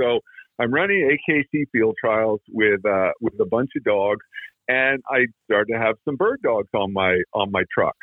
So 0.00 0.20
I'm 0.58 0.72
running 0.72 1.16
AKC 1.28 1.64
field 1.70 1.96
trials 2.00 2.40
with 2.50 2.84
uh, 2.86 3.10
with 3.20 3.34
a 3.40 3.44
bunch 3.44 3.70
of 3.76 3.84
dogs, 3.84 4.24
and 4.68 5.02
I 5.10 5.26
started 5.44 5.74
to 5.74 5.78
have 5.78 5.96
some 6.04 6.16
bird 6.16 6.40
dogs 6.42 6.68
on 6.74 6.92
my 6.92 7.20
on 7.34 7.50
my 7.50 7.64
truck. 7.72 7.96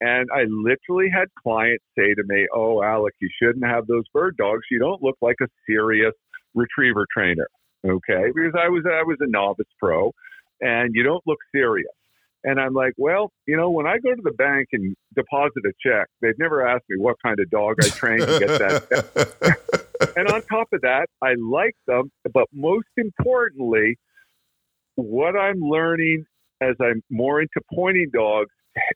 And 0.00 0.28
I 0.32 0.44
literally 0.48 1.10
had 1.12 1.28
clients 1.42 1.84
say 1.98 2.14
to 2.14 2.22
me, 2.24 2.46
"Oh, 2.54 2.82
Alec, 2.82 3.14
you 3.20 3.28
shouldn't 3.42 3.64
have 3.64 3.86
those 3.86 4.04
bird 4.12 4.36
dogs. 4.36 4.62
You 4.70 4.78
don't 4.78 5.02
look 5.02 5.16
like 5.20 5.36
a 5.42 5.48
serious 5.68 6.14
retriever 6.54 7.06
trainer." 7.12 7.48
Okay, 7.86 8.26
because 8.34 8.54
I 8.58 8.68
was 8.68 8.84
I 8.86 9.02
was 9.02 9.16
a 9.20 9.26
novice 9.26 9.66
pro, 9.80 10.12
and 10.60 10.94
you 10.94 11.02
don't 11.02 11.22
look 11.26 11.38
serious. 11.52 11.90
And 12.44 12.60
I'm 12.60 12.72
like, 12.72 12.94
well, 12.96 13.32
you 13.46 13.56
know, 13.56 13.70
when 13.70 13.86
I 13.86 13.98
go 13.98 14.14
to 14.14 14.22
the 14.22 14.32
bank 14.32 14.68
and 14.72 14.94
deposit 15.14 15.64
a 15.66 15.72
check, 15.84 16.06
they've 16.22 16.38
never 16.38 16.66
asked 16.66 16.84
me 16.88 16.96
what 16.96 17.16
kind 17.24 17.38
of 17.40 17.50
dog 17.50 17.76
I 17.82 17.88
trained 17.88 18.20
to 18.20 18.38
get 18.38 18.48
that. 18.48 20.12
and 20.16 20.28
on 20.28 20.42
top 20.42 20.68
of 20.72 20.80
that, 20.82 21.08
I 21.20 21.34
like 21.34 21.74
them. 21.86 22.12
But 22.32 22.46
most 22.52 22.86
importantly, 22.96 23.98
what 24.94 25.36
I'm 25.36 25.60
learning 25.60 26.26
as 26.60 26.74
I'm 26.80 27.02
more 27.10 27.40
into 27.40 27.60
pointing 27.72 28.10
dogs 28.12 28.50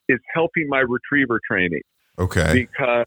is 0.08 0.18
helping 0.34 0.68
my 0.68 0.80
retriever 0.80 1.40
training. 1.48 1.82
Okay. 2.18 2.52
Because 2.52 3.06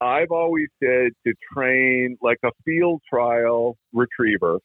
I've 0.00 0.30
always 0.30 0.68
said 0.82 1.12
to 1.26 1.34
train 1.54 2.16
like 2.20 2.38
a 2.44 2.50
field 2.64 3.00
trial 3.08 3.76
retriever 3.92 4.58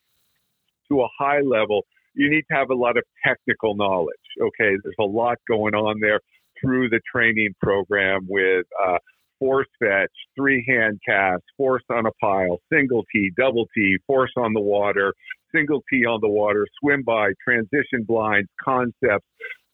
to 0.89 1.01
a 1.01 1.07
high 1.17 1.41
level, 1.41 1.83
you 2.13 2.29
need 2.29 2.43
to 2.51 2.57
have 2.57 2.69
a 2.69 2.75
lot 2.75 2.97
of 2.97 3.03
technical 3.25 3.75
knowledge. 3.75 4.15
Okay, 4.39 4.75
there's 4.83 4.95
a 4.99 5.03
lot 5.03 5.37
going 5.47 5.73
on 5.73 5.99
there 6.01 6.19
through 6.59 6.89
the 6.89 6.99
training 7.13 7.53
program 7.61 8.27
with 8.29 8.65
uh, 8.85 8.97
force 9.39 9.67
fetch, 9.79 10.11
three 10.35 10.63
hand 10.67 10.99
cast, 11.07 11.43
force 11.55 11.83
on 11.89 12.05
a 12.05 12.11
pile, 12.21 12.59
single 12.71 13.03
T, 13.11 13.31
double 13.37 13.67
T, 13.73 13.97
force 14.05 14.31
on 14.35 14.53
the 14.53 14.61
water, 14.61 15.13
single 15.53 15.81
T 15.89 16.05
on 16.05 16.19
the 16.21 16.29
water, 16.29 16.67
swim 16.79 17.03
by, 17.03 17.31
transition 17.43 18.03
blinds, 18.05 18.49
concepts 18.63 19.25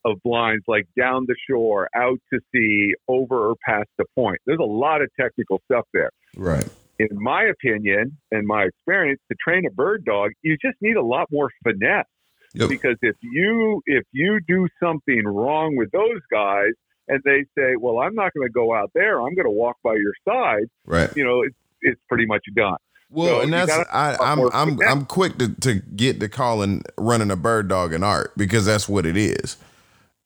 of 0.08 0.22
blinds 0.24 0.64
like 0.68 0.88
down 0.98 1.26
the 1.28 1.36
shore, 1.50 1.90
out 1.96 2.20
to 2.34 2.40
sea, 2.54 2.94
over 3.08 3.50
or 3.50 3.56
past 3.66 3.90
the 3.98 4.06
point. 4.16 4.38
There's 4.46 4.60
a 4.60 4.64
lot 4.64 5.02
of 5.02 5.10
technical 5.20 5.62
stuff 5.66 5.86
there. 5.94 6.12
Right. 6.36 6.68
In 7.00 7.10
my 7.12 7.44
opinion 7.44 8.18
and 8.32 8.48
my 8.48 8.64
experience, 8.64 9.20
to 9.32 9.38
train 9.44 9.66
a 9.68 9.72
bird 9.72 10.04
dog, 10.06 10.32
you 10.42 10.58
just 10.62 10.78
need 10.82 10.96
a 10.96 11.04
lot 11.04 11.28
more 11.32 11.50
finesse. 11.64 12.06
Yep. 12.54 12.70
Because 12.70 12.96
if 13.02 13.16
you 13.22 13.82
if 13.86 14.04
you 14.14 14.40
do 14.48 14.68
something 14.82 15.24
wrong 15.26 15.76
with 15.76 15.92
those 15.92 16.22
guys 16.32 16.72
and 17.08 17.22
they 17.24 17.44
say, 17.58 17.76
"Well, 17.80 18.00
I'm 18.00 18.16
not 18.16 18.34
going 18.34 18.48
to 18.48 18.52
go 18.52 18.74
out 18.74 18.90
there. 18.96 19.22
I'm 19.22 19.36
going 19.36 19.46
to 19.46 19.52
walk 19.52 19.76
by 19.84 19.94
your 19.94 20.14
side," 20.28 20.68
right? 20.86 21.16
You 21.16 21.26
know, 21.26 21.42
it's 21.42 21.56
it's 21.82 22.02
pretty 22.10 22.26
much 22.26 22.44
done. 22.56 22.78
Well, 23.10 23.38
so 23.38 23.42
and 23.42 23.54
that's 23.54 23.72
I, 23.72 24.18
I'm 24.20 24.50
I'm 24.54 24.80
I'm 24.82 25.06
quick 25.06 25.38
to, 25.38 25.54
to 25.62 25.76
get 25.76 26.20
to 26.20 26.30
calling 26.30 26.84
running 26.98 27.32
a 27.32 27.38
bird 27.38 27.68
dog 27.70 27.94
an 27.94 28.04
art 28.04 28.34
because 28.36 28.66
that's 28.66 28.90
what 28.90 29.06
it 29.06 29.16
is. 29.16 29.58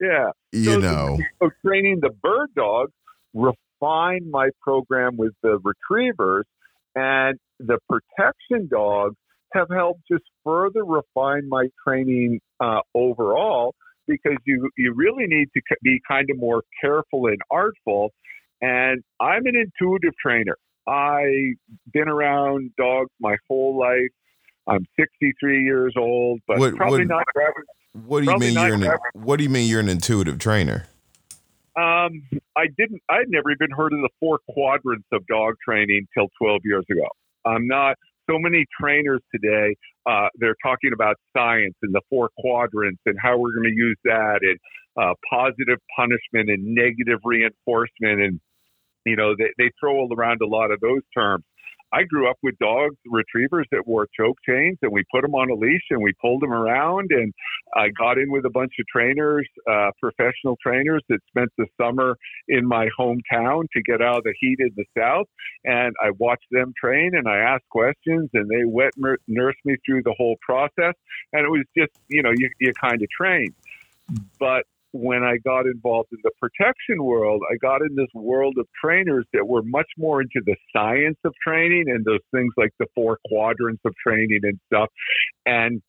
Yeah, 0.02 0.32
you 0.52 0.64
so, 0.64 0.80
know, 0.80 1.20
so 1.42 1.50
training 1.66 2.00
the 2.02 2.10
bird 2.10 2.50
dog 2.56 2.90
refined 3.34 4.30
my 4.30 4.50
program 4.62 5.16
with 5.16 5.34
the 5.44 5.60
retrievers 5.64 6.46
and 6.96 7.38
the 7.60 7.78
protection 7.88 8.68
dogs 8.70 9.16
have 9.54 9.68
helped 9.70 10.02
just 10.12 10.24
further 10.44 10.84
refine 10.84 11.48
my 11.48 11.68
training 11.86 12.40
uh, 12.60 12.80
overall 12.96 13.76
because 14.08 14.38
you 14.46 14.70
you 14.78 14.94
really 14.96 15.28
need 15.28 15.50
to 15.54 15.62
be 15.84 16.00
kind 16.08 16.30
of 16.32 16.38
more 16.38 16.64
careful 16.82 17.28
and 17.28 17.38
artful. 17.52 18.12
And 18.62 19.04
I'm 19.20 19.46
an 19.46 19.56
intuitive 19.56 20.14
trainer. 20.24 20.58
I've 20.88 21.58
been 21.94 22.08
around 22.08 22.72
dogs 22.78 23.12
my 23.20 23.36
whole 23.48 23.78
life. 23.78 24.10
I'm 24.68 24.86
63 25.00 25.64
years 25.64 25.94
old, 25.98 26.40
but 26.48 26.76
probably 26.76 27.06
not. 27.06 27.24
What 27.94 28.24
do 28.24 28.32
you 28.32 28.38
mean 28.38 28.54
you're 28.54 28.74
an 28.76 28.98
What 29.14 29.38
do 29.38 29.44
you 29.44 29.50
mean 29.50 29.70
you're 29.70 29.80
an 29.80 29.90
intuitive 29.90 30.40
trainer? 30.40 30.88
Um, 31.78 32.24
I 32.58 32.68
didn't. 32.78 33.02
I'd 33.10 33.30
never 33.30 33.52
even 33.52 33.72
heard 33.72 33.94
of 33.94 34.00
the 34.00 34.10
four 34.20 34.40
quadrants 34.50 35.08
of 35.12 35.26
dog 35.28 35.56
training 35.64 36.08
till 36.14 36.28
12 36.38 36.62
years 36.66 36.86
ago. 36.90 37.08
I'm 37.46 37.68
not 37.68 37.98
so 38.30 38.40
many 38.40 38.66
trainers 38.80 39.22
today, 39.34 39.76
uh, 40.06 40.28
they're 40.36 40.56
talking 40.64 40.92
about 40.94 41.16
science 41.36 41.76
and 41.82 41.94
the 41.94 42.02
four 42.10 42.30
quadrants 42.40 43.02
and 43.06 43.18
how 43.22 43.38
we're 43.38 43.54
going 43.54 43.70
to 43.70 43.76
use 43.76 43.98
that 44.04 44.40
and 44.42 44.58
uh, 45.00 45.14
positive 45.30 45.80
punishment 45.96 46.50
and 46.50 46.76
negative 46.76 47.20
reinforcement. 47.24 48.22
And, 48.22 48.40
you 49.06 49.16
know, 49.16 49.36
they, 49.38 49.52
they 49.58 49.72
throw 49.80 50.08
around 50.08 50.42
a 50.42 50.48
lot 50.48 50.72
of 50.72 50.80
those 50.80 51.02
terms. 51.16 51.44
I 51.94 52.04
grew 52.04 52.30
up 52.30 52.38
with 52.42 52.58
dogs, 52.60 52.96
retrievers 53.06 53.68
that 53.72 53.86
wore 53.86 54.08
choke 54.18 54.38
chains, 54.48 54.78
and 54.82 54.92
we 54.92 55.04
put 55.12 55.22
them 55.22 55.36
on 55.36 55.50
a 55.50 55.56
leash 55.56 55.84
and 55.90 56.02
we 56.02 56.14
pulled 56.22 56.42
them 56.42 56.54
around. 56.54 57.12
And 57.12 57.34
I 57.76 57.90
got 57.90 58.18
in 58.18 58.32
with 58.32 58.46
a 58.46 58.50
bunch 58.50 58.74
of 58.80 58.86
trainers, 58.88 59.48
uh, 59.70 59.92
professional 60.00 60.58
trainers 60.62 61.02
that 61.10 61.20
spent 61.28 61.50
the 61.58 61.66
summer 61.80 62.18
in 62.48 62.66
my 62.66 62.88
hometown 62.98 63.66
to 63.74 63.82
get 63.84 64.02
out 64.02 64.20
of 64.20 64.24
the 64.24 64.34
heat 64.40 64.60
in 64.60 64.72
the 64.76 64.86
South. 64.98 65.28
And 65.66 65.94
I 66.02 66.12
watched 66.18 66.48
them 66.52 66.74
train 66.80 67.12
and 67.16 67.28
I 67.28 67.38
asked 67.38 67.68
questions, 67.70 68.30
and 68.34 68.50
they 68.50 68.64
wet 68.66 68.94
nursed 69.28 69.60
me 69.66 69.76
through 69.86 70.04
the 70.04 70.16
whole 70.18 70.38
process. 70.42 70.96
And 71.34 71.46
it 71.46 71.50
was 71.50 71.66
just, 71.78 71.92
you 72.08 72.24
know, 72.24 72.32
you, 72.36 72.50
you 72.60 72.74
kind 72.80 73.02
of 73.02 73.10
train. 73.10 73.54
But 74.40 74.66
when 74.94 75.24
I 75.24 75.38
got 75.38 75.66
involved 75.66 76.10
in 76.12 76.20
the 76.24 76.32
protection 76.40 77.04
world, 77.04 77.42
I 77.50 77.56
got 77.62 77.82
in 77.82 77.96
this 77.96 78.10
world 78.14 78.56
of 78.60 78.68
trainers 78.84 79.26
that 79.34 79.48
were 79.48 79.64
much 79.64 79.88
more 79.98 80.22
into 80.22 80.42
the 80.46 80.56
science 80.76 81.18
of 81.24 81.34
training 81.46 81.86
and 81.88 82.04
those 82.04 82.20
things 82.34 82.54
like 82.58 82.72
the 82.80 82.88
four 82.94 83.18
quadrants 83.28 83.82
of 83.86 83.94
training 84.06 84.42
and 84.44 84.60
stuff. 84.68 84.90
And 85.46 85.82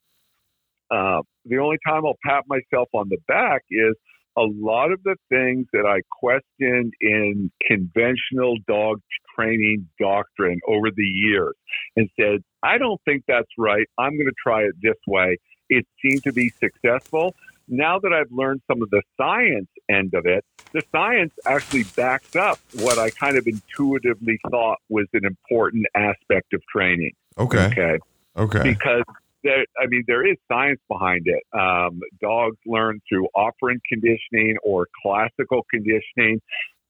uh, 0.91 1.23
the 1.47 1.59
only 1.59 1.79
time 1.87 2.07
I'll 2.07 2.19
pat 2.25 2.45
myself 2.47 2.89
on 2.93 3.09
the 3.09 3.19
back 3.27 3.63
is 3.71 3.95
a 4.37 4.43
lot 4.43 4.93
of 4.93 5.03
the 5.03 5.17
things 5.29 5.67
that 5.73 5.85
I 5.87 6.01
questioned 6.11 6.93
in 7.01 7.51
conventional 7.67 8.57
dog 8.67 9.01
training 9.37 9.89
doctrine 10.01 10.61
over 10.69 10.89
the 10.95 11.03
years 11.03 11.55
and 11.97 12.09
said, 12.19 12.43
I 12.63 12.79
don't 12.79 13.01
think 13.05 13.25
that's 13.27 13.51
right. 13.59 13.87
I'm 13.99 14.17
going 14.17 14.27
to 14.27 14.35
try 14.43 14.63
it 14.63 14.75
this 14.81 14.97
way. 15.07 15.39
It 15.69 15.87
seemed 16.03 16.23
to 16.25 16.33
be 16.33 16.51
successful 16.51 17.35
now 17.73 17.99
that 17.99 18.13
I've 18.13 18.31
learned 18.31 18.61
some 18.71 18.83
of 18.83 18.91
the 18.91 19.03
science 19.17 19.69
end 19.91 20.13
of 20.15 20.27
it, 20.27 20.45
the 20.73 20.83
science 20.93 21.33
actually 21.47 21.85
backs 21.85 22.37
up 22.37 22.59
what 22.75 22.99
I 22.99 23.11
kind 23.11 23.37
of 23.37 23.47
intuitively 23.47 24.39
thought 24.51 24.79
was 24.91 25.07
an 25.15 25.25
important 25.25 25.87
aspect 25.95 26.53
of 26.53 26.63
training. 26.71 27.13
Okay. 27.39 27.67
Okay. 27.67 27.99
Okay. 28.37 28.63
Because 28.63 29.05
there, 29.43 29.65
I 29.81 29.87
mean, 29.89 30.05
there 30.07 30.27
is 30.27 30.37
science 30.51 30.81
behind 30.89 31.23
it. 31.25 31.43
Um, 31.59 32.01
dogs 32.21 32.59
learn 32.67 33.01
through 33.09 33.29
operant 33.35 33.81
conditioning 33.89 34.57
or 34.63 34.87
classical 35.03 35.67
conditioning, 35.71 36.41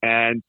and 0.03 0.43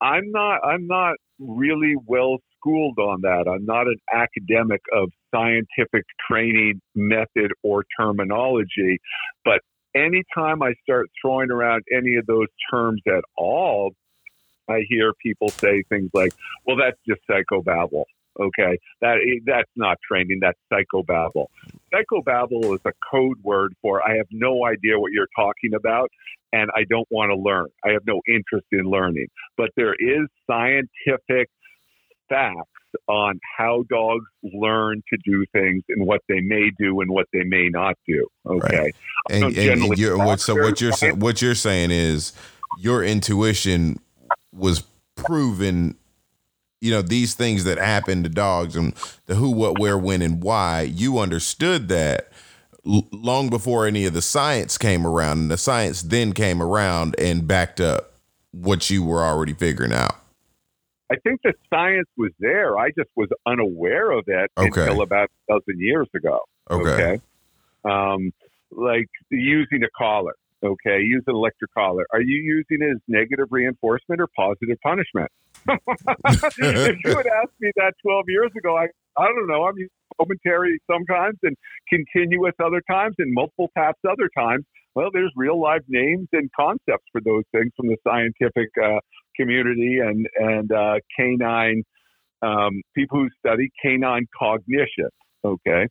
I'm 0.00 0.30
not. 0.32 0.60
I'm 0.64 0.86
not 0.86 1.16
really 1.38 1.94
well 2.06 2.38
schooled 2.56 2.98
on 2.98 3.20
that. 3.22 3.44
I'm 3.48 3.64
not 3.66 3.86
an 3.86 4.00
academic 4.12 4.80
of 4.92 5.10
scientific 5.34 6.04
training 6.30 6.80
method 6.94 7.52
or 7.62 7.84
terminology, 7.98 8.98
but 9.44 9.60
anytime 9.94 10.62
I 10.62 10.74
start 10.82 11.06
throwing 11.20 11.50
around 11.50 11.82
any 11.96 12.16
of 12.16 12.26
those 12.26 12.48
terms 12.70 13.02
at 13.06 13.24
all, 13.36 13.92
I 14.68 14.84
hear 14.88 15.12
people 15.22 15.48
say 15.48 15.82
things 15.88 16.10
like, 16.14 16.32
"Well, 16.66 16.76
that's 16.76 16.98
just 17.06 17.20
psychobabble." 17.28 18.04
Okay, 18.40 18.78
that 19.00 19.18
eh, 19.18 19.40
that's 19.44 19.70
not 19.76 19.98
training. 20.06 20.40
That's 20.40 20.58
psychobabble. 20.72 21.46
Psychobabble 21.92 22.74
is 22.74 22.80
a 22.84 22.92
code 23.10 23.38
word 23.42 23.74
for 23.80 24.06
I 24.06 24.16
have 24.16 24.26
no 24.30 24.66
idea 24.66 24.98
what 24.98 25.12
you're 25.12 25.28
talking 25.36 25.74
about, 25.74 26.10
and 26.52 26.70
I 26.74 26.84
don't 26.84 27.06
want 27.10 27.30
to 27.30 27.36
learn. 27.36 27.68
I 27.84 27.90
have 27.90 28.06
no 28.06 28.20
interest 28.26 28.66
in 28.72 28.84
learning. 28.84 29.28
But 29.56 29.70
there 29.76 29.94
is 29.94 30.26
scientific 30.50 31.48
facts 32.28 32.83
on 33.08 33.40
how 33.56 33.84
dogs 33.88 34.24
learn 34.42 35.02
to 35.12 35.18
do 35.24 35.44
things 35.52 35.82
and 35.88 36.06
what 36.06 36.20
they 36.28 36.40
may 36.40 36.70
do 36.78 37.00
and 37.00 37.10
what 37.10 37.26
they 37.32 37.44
may 37.44 37.68
not 37.68 37.96
do. 38.06 38.26
Okay, 38.46 38.78
right. 38.78 38.96
and, 39.30 39.44
and, 39.44 39.82
and 39.82 40.40
so 40.40 40.54
what 40.54 40.80
you're 40.80 41.14
what 41.16 41.42
you're 41.42 41.54
saying 41.54 41.90
is 41.90 42.32
your 42.78 43.04
intuition 43.04 43.98
was 44.52 44.82
proven. 45.14 45.96
You 46.80 46.90
know 46.90 47.02
these 47.02 47.34
things 47.34 47.64
that 47.64 47.78
happen 47.78 48.22
to 48.24 48.28
dogs 48.28 48.76
and 48.76 48.94
the 49.26 49.36
who, 49.36 49.50
what, 49.50 49.78
where, 49.78 49.96
when, 49.96 50.20
and 50.20 50.42
why. 50.42 50.82
You 50.82 51.18
understood 51.18 51.88
that 51.88 52.30
long 52.84 53.48
before 53.48 53.86
any 53.86 54.04
of 54.04 54.12
the 54.12 54.22
science 54.22 54.76
came 54.76 55.06
around, 55.06 55.38
and 55.38 55.50
the 55.50 55.56
science 55.56 56.02
then 56.02 56.32
came 56.32 56.62
around 56.62 57.14
and 57.18 57.48
backed 57.48 57.80
up 57.80 58.12
what 58.50 58.90
you 58.90 59.02
were 59.02 59.22
already 59.22 59.54
figuring 59.54 59.92
out. 59.92 60.16
I 61.12 61.16
think 61.16 61.40
the 61.44 61.52
science 61.70 62.08
was 62.16 62.32
there. 62.40 62.78
I 62.78 62.88
just 62.88 63.10
was 63.14 63.28
unaware 63.46 64.10
of 64.10 64.24
it 64.26 64.50
okay. 64.56 64.66
until 64.66 65.02
about 65.02 65.30
a 65.48 65.52
dozen 65.54 65.78
years 65.78 66.08
ago. 66.14 66.40
Okay. 66.70 66.90
okay? 66.90 67.20
Um, 67.84 68.32
like 68.70 69.08
using 69.30 69.82
a 69.84 69.90
collar. 69.96 70.34
Okay, 70.64 71.00
use 71.02 71.22
an 71.26 71.34
electric 71.34 71.74
collar. 71.74 72.06
Are 72.10 72.22
you 72.22 72.36
using 72.42 72.78
it 72.80 72.92
as 72.92 73.00
negative 73.06 73.48
reinforcement 73.50 74.18
or 74.18 74.28
positive 74.34 74.78
punishment? 74.82 75.30
if 75.68 76.96
you 77.04 77.16
had 77.16 77.26
asked 77.26 77.60
me 77.60 77.70
that 77.76 77.92
12 78.02 78.24
years 78.28 78.50
ago, 78.56 78.74
I, 78.74 78.86
I 79.18 79.26
don't 79.26 79.46
know. 79.46 79.64
I'm 79.64 79.76
using 79.76 79.90
momentary 80.18 80.80
sometimes 80.90 81.36
and 81.42 81.54
continuous 81.90 82.54
other 82.64 82.80
times 82.90 83.14
and 83.18 83.34
multiple 83.34 83.70
taps 83.76 84.00
other 84.08 84.30
times. 84.36 84.64
Well, 84.94 85.10
there's 85.12 85.32
real 85.36 85.60
life 85.60 85.82
names 85.88 86.28
and 86.32 86.48
concepts 86.58 87.04
for 87.12 87.20
those 87.20 87.44
things 87.52 87.72
from 87.76 87.88
the 87.88 87.96
scientific 88.06 88.70
uh, 88.82 89.00
community 89.36 89.98
and 89.98 90.26
and 90.36 90.72
uh, 90.72 90.94
canine 91.18 91.82
um, 92.42 92.82
people 92.94 93.18
who 93.20 93.28
study 93.38 93.70
canine 93.82 94.26
cognition. 94.38 95.08
Okay. 95.44 95.88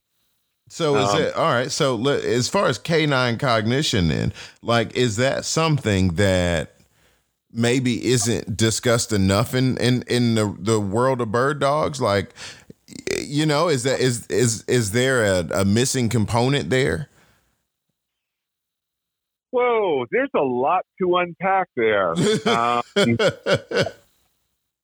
So 0.70 0.96
is 0.96 1.10
um, 1.10 1.22
it 1.22 1.36
all 1.36 1.52
right? 1.52 1.72
So 1.72 2.08
as 2.08 2.48
far 2.48 2.68
as 2.68 2.78
canine 2.78 3.38
cognition, 3.38 4.08
then, 4.08 4.34
like, 4.62 4.96
is 4.96 5.18
that 5.18 5.46
something 5.46 6.16
that 6.16 6.76
maybe 7.52 8.04
isn't 8.06 8.58
discussed 8.58 9.12
enough 9.12 9.54
in 9.54 9.78
in 9.78 10.04
in 10.08 10.36
the 10.36 10.56
the 10.58 10.80
world 10.80 11.22
of 11.22 11.32
bird 11.32 11.60
dogs? 11.60 12.02
Like, 12.02 12.34
you 13.18 13.46
know, 13.46 13.68
is 13.68 13.84
that 13.84 14.00
is 14.00 14.26
is 14.28 14.64
is 14.68 14.91
there 14.91 15.24
a, 15.26 15.62
a 15.62 15.66
missing 15.66 16.10
component 16.10 16.70
there? 16.70 17.10
Whoa, 19.54 20.08
there's 20.10 20.32
a 20.36 20.41
lot 20.41 20.84
to 20.99 21.18
unpack 21.18 21.68
there. 21.76 22.16
um, 22.47 22.82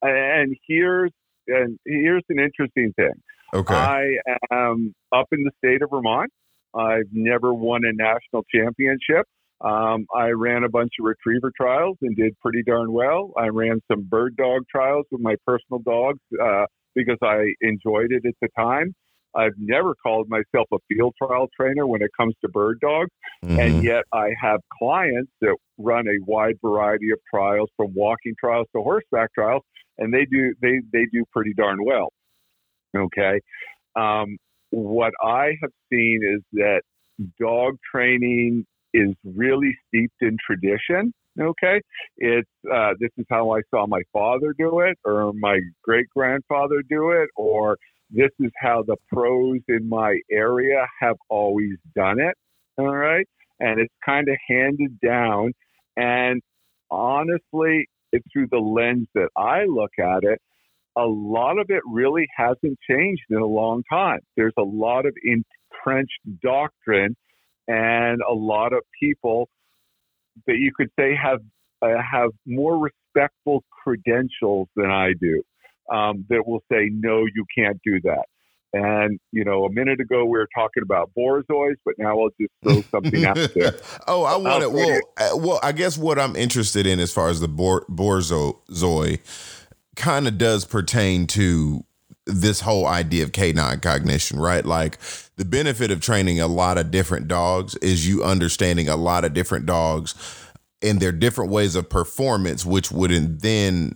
and 0.03 0.55
here's 0.67 1.11
and 1.47 1.79
here's 1.87 2.23
an 2.29 2.37
interesting 2.37 2.93
thing. 2.95 3.13
Okay. 3.51 3.73
I 3.73 4.17
am 4.51 4.93
up 5.11 5.25
in 5.31 5.43
the 5.43 5.49
state 5.57 5.81
of 5.81 5.89
Vermont. 5.89 6.31
I've 6.75 7.09
never 7.11 7.51
won 7.51 7.81
a 7.83 7.93
national 7.93 8.45
championship. 8.53 9.25
Um, 9.59 10.05
I 10.15 10.29
ran 10.29 10.63
a 10.63 10.69
bunch 10.69 10.91
of 10.99 11.05
retriever 11.05 11.51
trials 11.57 11.97
and 12.03 12.15
did 12.15 12.39
pretty 12.39 12.61
darn 12.61 12.91
well. 12.91 13.33
I 13.35 13.47
ran 13.47 13.81
some 13.91 14.03
bird 14.03 14.37
dog 14.37 14.65
trials 14.69 15.07
with 15.09 15.21
my 15.21 15.35
personal 15.47 15.79
dogs 15.79 16.19
uh, 16.39 16.65
because 16.93 17.17
I 17.23 17.53
enjoyed 17.61 18.11
it 18.11 18.23
at 18.23 18.35
the 18.39 18.49
time. 18.55 18.93
I've 19.35 19.53
never 19.57 19.95
called 19.95 20.27
myself 20.29 20.67
a 20.73 20.77
field 20.87 21.13
trial 21.21 21.47
trainer 21.55 21.85
when 21.85 22.01
it 22.01 22.11
comes 22.17 22.33
to 22.41 22.49
bird 22.49 22.79
dogs, 22.81 23.11
mm-hmm. 23.43 23.59
and 23.59 23.83
yet 23.83 24.03
I 24.13 24.29
have 24.41 24.59
clients 24.77 25.31
that 25.41 25.55
run 25.77 26.07
a 26.07 26.17
wide 26.25 26.55
variety 26.63 27.11
of 27.11 27.19
trials, 27.33 27.69
from 27.77 27.93
walking 27.93 28.33
trials 28.39 28.67
to 28.75 28.81
horseback 28.81 29.33
trials, 29.33 29.63
and 29.97 30.13
they 30.13 30.25
do 30.25 30.53
they 30.61 30.81
they 30.91 31.05
do 31.11 31.23
pretty 31.31 31.53
darn 31.53 31.77
well. 31.85 32.11
Okay, 32.97 33.39
um, 33.95 34.37
what 34.71 35.13
I 35.21 35.53
have 35.61 35.71
seen 35.91 36.21
is 36.23 36.41
that 36.53 36.81
dog 37.39 37.77
training 37.93 38.65
is 38.93 39.13
really 39.23 39.75
steeped 39.87 40.21
in 40.21 40.37
tradition. 40.45 41.13
Okay, 41.39 41.79
it's 42.17 42.49
uh, 42.73 42.93
this 42.99 43.11
is 43.17 43.25
how 43.29 43.51
I 43.51 43.61
saw 43.69 43.85
my 43.87 44.01
father 44.11 44.53
do 44.57 44.79
it, 44.79 44.97
or 45.05 45.31
my 45.33 45.59
great 45.83 46.07
grandfather 46.15 46.81
do 46.89 47.11
it, 47.11 47.29
or 47.35 47.77
this 48.09 48.31
is 48.39 48.51
how 48.59 48.83
the 48.85 48.97
pros 49.11 49.59
in 49.67 49.87
my 49.87 50.17
area 50.31 50.85
have 50.99 51.15
always 51.29 51.75
done 51.95 52.19
it. 52.19 52.35
All 52.77 52.95
right. 52.95 53.27
And 53.59 53.79
it's 53.79 53.93
kind 54.05 54.27
of 54.29 54.35
handed 54.47 54.99
down. 54.99 55.53
And 55.95 56.41
honestly, 56.89 57.87
it's 58.11 58.25
through 58.33 58.47
the 58.51 58.57
lens 58.57 59.07
that 59.13 59.29
I 59.37 59.65
look 59.65 59.91
at 59.99 60.23
it, 60.23 60.39
a 60.97 61.05
lot 61.05 61.59
of 61.59 61.67
it 61.69 61.83
really 61.85 62.27
hasn't 62.35 62.79
changed 62.89 63.23
in 63.29 63.37
a 63.37 63.45
long 63.45 63.83
time. 63.89 64.19
There's 64.35 64.53
a 64.57 64.63
lot 64.63 65.05
of 65.05 65.13
entrenched 65.23 66.19
doctrine 66.41 67.15
and 67.67 68.21
a 68.27 68.33
lot 68.33 68.73
of 68.73 68.79
people 68.99 69.49
that 70.47 70.55
you 70.57 70.71
could 70.75 70.89
say 70.99 71.15
have 71.21 71.39
uh, 71.81 72.01
have 72.11 72.31
more 72.45 72.77
respectful 72.77 73.63
credentials 73.83 74.67
than 74.75 74.89
I 74.89 75.13
do 75.19 75.43
um, 75.91 76.25
that 76.29 76.45
will 76.45 76.63
say, 76.71 76.89
no, 76.91 77.25
you 77.25 77.45
can't 77.55 77.79
do 77.83 77.99
that. 78.01 78.25
And, 78.71 79.19
you 79.31 79.43
know, 79.43 79.65
a 79.65 79.71
minute 79.71 79.99
ago 79.99 80.25
we 80.25 80.37
were 80.37 80.47
talking 80.55 80.83
about 80.83 81.09
borzois, 81.17 81.75
but 81.83 81.95
now 81.97 82.19
I'll 82.19 82.29
just 82.39 82.51
throw 82.63 82.81
something 82.91 83.25
out 83.25 83.35
there. 83.55 83.73
oh, 84.07 84.23
I 84.23 84.35
want 84.37 84.63
it. 84.63 84.71
Well, 84.71 84.99
uh, 85.17 85.37
well, 85.37 85.59
I 85.63 85.71
guess 85.71 85.97
what 85.97 86.19
I'm 86.19 86.35
interested 86.35 86.85
in 86.85 86.99
as 86.99 87.11
far 87.11 87.29
as 87.29 87.39
the 87.39 87.47
bor- 87.47 87.85
borzoi 87.89 89.19
kind 89.95 90.27
of 90.27 90.37
does 90.37 90.65
pertain 90.65 91.25
to 91.27 91.83
this 92.25 92.61
whole 92.61 92.85
idea 92.85 93.23
of 93.23 93.31
canine 93.31 93.79
cognition, 93.79 94.39
right? 94.39 94.65
Like 94.65 94.99
the 95.37 95.45
benefit 95.45 95.89
of 95.89 95.99
training 95.99 96.39
a 96.39 96.47
lot 96.47 96.77
of 96.77 96.91
different 96.91 97.27
dogs 97.27 97.75
is 97.77 98.07
you 98.07 98.23
understanding 98.23 98.87
a 98.87 98.95
lot 98.95 99.25
of 99.25 99.33
different 99.33 99.65
dogs 99.65 100.13
and 100.81 100.99
their 100.99 101.11
different 101.11 101.51
ways 101.51 101.75
of 101.75 101.89
performance, 101.89 102.65
which 102.65 102.91
wouldn't 102.91 103.41
then 103.41 103.95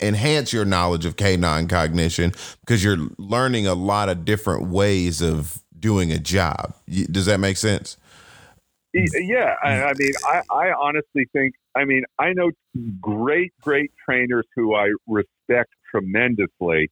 enhance 0.00 0.52
your 0.52 0.64
knowledge 0.64 1.04
of 1.06 1.16
canine 1.16 1.68
cognition 1.68 2.32
because 2.60 2.82
you're 2.82 2.98
learning 3.18 3.66
a 3.66 3.74
lot 3.74 4.08
of 4.08 4.24
different 4.24 4.68
ways 4.68 5.20
of 5.20 5.62
doing 5.78 6.12
a 6.12 6.18
job. 6.18 6.74
Does 7.10 7.26
that 7.26 7.40
make 7.40 7.56
sense? 7.56 7.96
Yeah, 8.92 9.54
I, 9.62 9.82
I 9.82 9.92
mean, 9.96 10.12
I, 10.24 10.42
I 10.50 10.72
honestly 10.72 11.26
think, 11.32 11.54
I 11.76 11.84
mean, 11.84 12.02
I 12.18 12.32
know 12.32 12.50
great, 13.00 13.52
great 13.60 13.92
trainers 14.04 14.46
who 14.56 14.74
I 14.74 14.92
respect 15.06 15.70
tremendously 15.90 16.90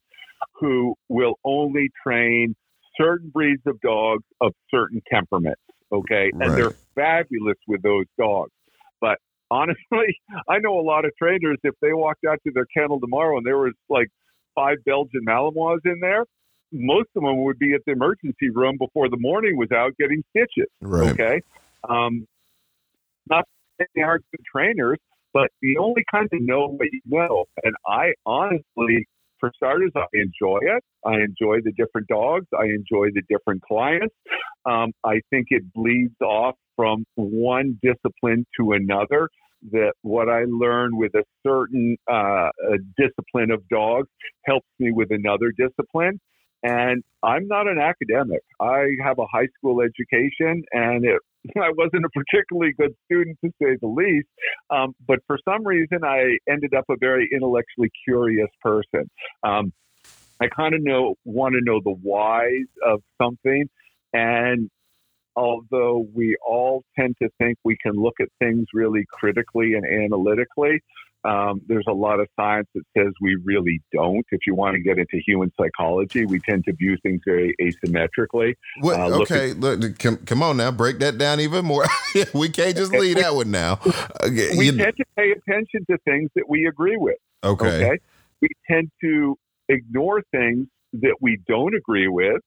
who 0.53 0.95
will 1.09 1.35
only 1.43 1.89
train 2.03 2.55
certain 2.99 3.29
breeds 3.29 3.61
of 3.65 3.79
dogs 3.81 4.23
of 4.41 4.53
certain 4.71 5.01
temperaments. 5.11 5.61
Okay. 5.91 6.29
And 6.31 6.39
right. 6.39 6.55
they're 6.55 6.73
fabulous 6.95 7.57
with 7.67 7.81
those 7.81 8.05
dogs. 8.17 8.51
But 9.01 9.17
honestly, 9.51 10.19
I 10.49 10.59
know 10.59 10.79
a 10.79 10.81
lot 10.81 11.05
of 11.05 11.11
trainers, 11.17 11.57
if 11.63 11.75
they 11.81 11.93
walked 11.93 12.25
out 12.29 12.39
to 12.45 12.51
their 12.53 12.65
kennel 12.65 12.99
tomorrow 12.99 13.37
and 13.37 13.45
there 13.45 13.57
was 13.57 13.73
like 13.89 14.07
five 14.55 14.77
Belgian 14.85 15.25
Malinois 15.27 15.79
in 15.85 15.99
there, 16.01 16.25
most 16.71 17.09
of 17.15 17.23
them 17.23 17.43
would 17.43 17.57
be 17.57 17.73
at 17.73 17.81
the 17.85 17.93
emergency 17.93 18.49
room 18.53 18.77
before 18.77 19.09
the 19.09 19.17
morning 19.17 19.57
was 19.57 19.71
out 19.71 19.93
getting 19.99 20.23
stitches. 20.29 20.69
Right. 20.81 21.11
Okay. 21.11 21.41
Um, 21.87 22.27
not 23.29 23.45
they 23.95 24.01
aren't 24.01 24.25
good 24.31 24.43
trainers, 24.51 24.97
but 25.33 25.49
you 25.61 25.79
only 25.79 26.03
kind 26.11 26.27
of 26.31 26.41
know 26.41 26.67
what 26.67 26.87
you 26.91 27.01
know. 27.05 27.45
And 27.63 27.75
I 27.87 28.13
honestly, 28.25 29.07
for 29.39 29.51
starters, 29.55 29.91
I 29.95 30.05
enjoy 30.13 30.59
it. 30.61 30.83
I 31.05 31.15
enjoy 31.15 31.61
the 31.63 31.71
different 31.71 32.07
dogs. 32.07 32.45
I 32.57 32.65
enjoy 32.65 33.07
the 33.13 33.21
different 33.29 33.61
clients. 33.63 34.13
Um, 34.65 34.91
I 35.05 35.21
think 35.29 35.47
it 35.49 35.63
bleeds 35.73 36.19
off 36.21 36.55
from 36.79 37.03
one 37.15 37.77
discipline 37.83 38.45
to 38.57 38.71
another. 38.71 39.27
That 39.73 39.91
what 40.03 40.29
I 40.29 40.45
learn 40.47 40.95
with 40.95 41.13
a 41.15 41.23
certain 41.45 41.97
uh, 42.09 42.51
discipline 42.97 43.51
of 43.51 43.67
dogs 43.67 44.07
helps 44.45 44.67
me 44.79 44.91
with 44.93 45.11
another 45.11 45.51
discipline. 45.51 46.21
And 46.63 47.03
I'm 47.21 47.45
not 47.47 47.67
an 47.67 47.77
academic. 47.77 48.39
I 48.61 48.85
have 49.03 49.19
a 49.19 49.25
high 49.29 49.47
school 49.57 49.81
education, 49.81 50.63
and 50.71 51.03
it, 51.03 51.19
I 51.57 51.71
wasn't 51.77 52.05
a 52.05 52.09
particularly 52.15 52.71
good 52.79 52.95
student 53.03 53.37
to 53.43 53.51
say 53.61 53.75
the 53.81 53.87
least. 53.87 54.29
Um, 54.69 54.95
but 55.05 55.19
for 55.27 55.37
some 55.43 55.67
reason, 55.67 56.05
I 56.05 56.37
ended 56.49 56.73
up 56.73 56.85
a 56.89 56.95
very 56.97 57.29
intellectually 57.33 57.91
curious 58.05 58.49
person. 58.61 59.09
Um, 59.43 59.73
I 60.41 60.47
kind 60.47 60.73
of 60.73 60.81
know 60.81 61.15
want 61.25 61.55
to 61.55 61.59
know 61.61 61.81
the 61.83 61.97
whys 62.01 62.67
of 62.85 63.01
something, 63.21 63.69
and 64.13 64.69
although 65.39 66.05
we 66.13 66.35
all 66.45 66.83
tend 66.99 67.15
to 67.21 67.29
think 67.37 67.57
we 67.63 67.77
can 67.81 67.93
look 67.93 68.15
at 68.19 68.27
things 68.39 68.65
really 68.73 69.05
critically 69.09 69.73
and 69.73 69.85
analytically, 69.85 70.81
um, 71.23 71.61
there's 71.67 71.85
a 71.87 71.93
lot 71.93 72.19
of 72.19 72.27
science 72.37 72.67
that 72.75 72.83
says 72.97 73.13
we 73.21 73.37
really 73.43 73.81
don't. 73.93 74.25
If 74.31 74.41
you 74.45 74.53
want 74.53 74.75
to 74.75 74.81
get 74.81 74.97
into 74.97 75.19
human 75.25 75.51
psychology, 75.59 76.25
we 76.25 76.39
tend 76.39 76.65
to 76.65 76.73
view 76.73 76.97
things 77.03 77.21
very 77.25 77.55
asymmetrically. 77.61 78.55
What, 78.81 78.99
uh, 78.99 79.21
okay, 79.21 79.53
look, 79.53 79.79
look 79.79 79.97
come, 79.97 80.17
come, 80.17 80.43
on 80.43 80.57
now, 80.57 80.71
break 80.71 80.99
that 80.99 81.17
down 81.17 81.39
even 81.39 81.65
more. 81.65 81.85
we 82.33 82.49
can't 82.49 82.75
just 82.75 82.91
leave 82.91 83.17
that 83.17 83.33
one 83.33 83.51
now. 83.51 83.79
Okay, 84.21 84.49
we 84.57 84.65
you, 84.65 84.77
tend 84.77 84.93
to 84.97 85.05
pay 85.15 85.31
attention 85.31 85.85
to 85.89 85.97
things 86.03 86.29
that 86.35 86.43
we 86.49 86.67
agree 86.67 86.97
with. 86.97 87.15
Okay. 87.43 87.85
okay. 87.85 87.99
We 88.41 88.49
tend 88.69 88.91
to 89.01 89.37
ignore 89.69 90.21
things 90.31 90.67
that 90.93 91.15
we 91.21 91.39
don't 91.47 91.73
agree 91.73 92.07
with. 92.07 92.41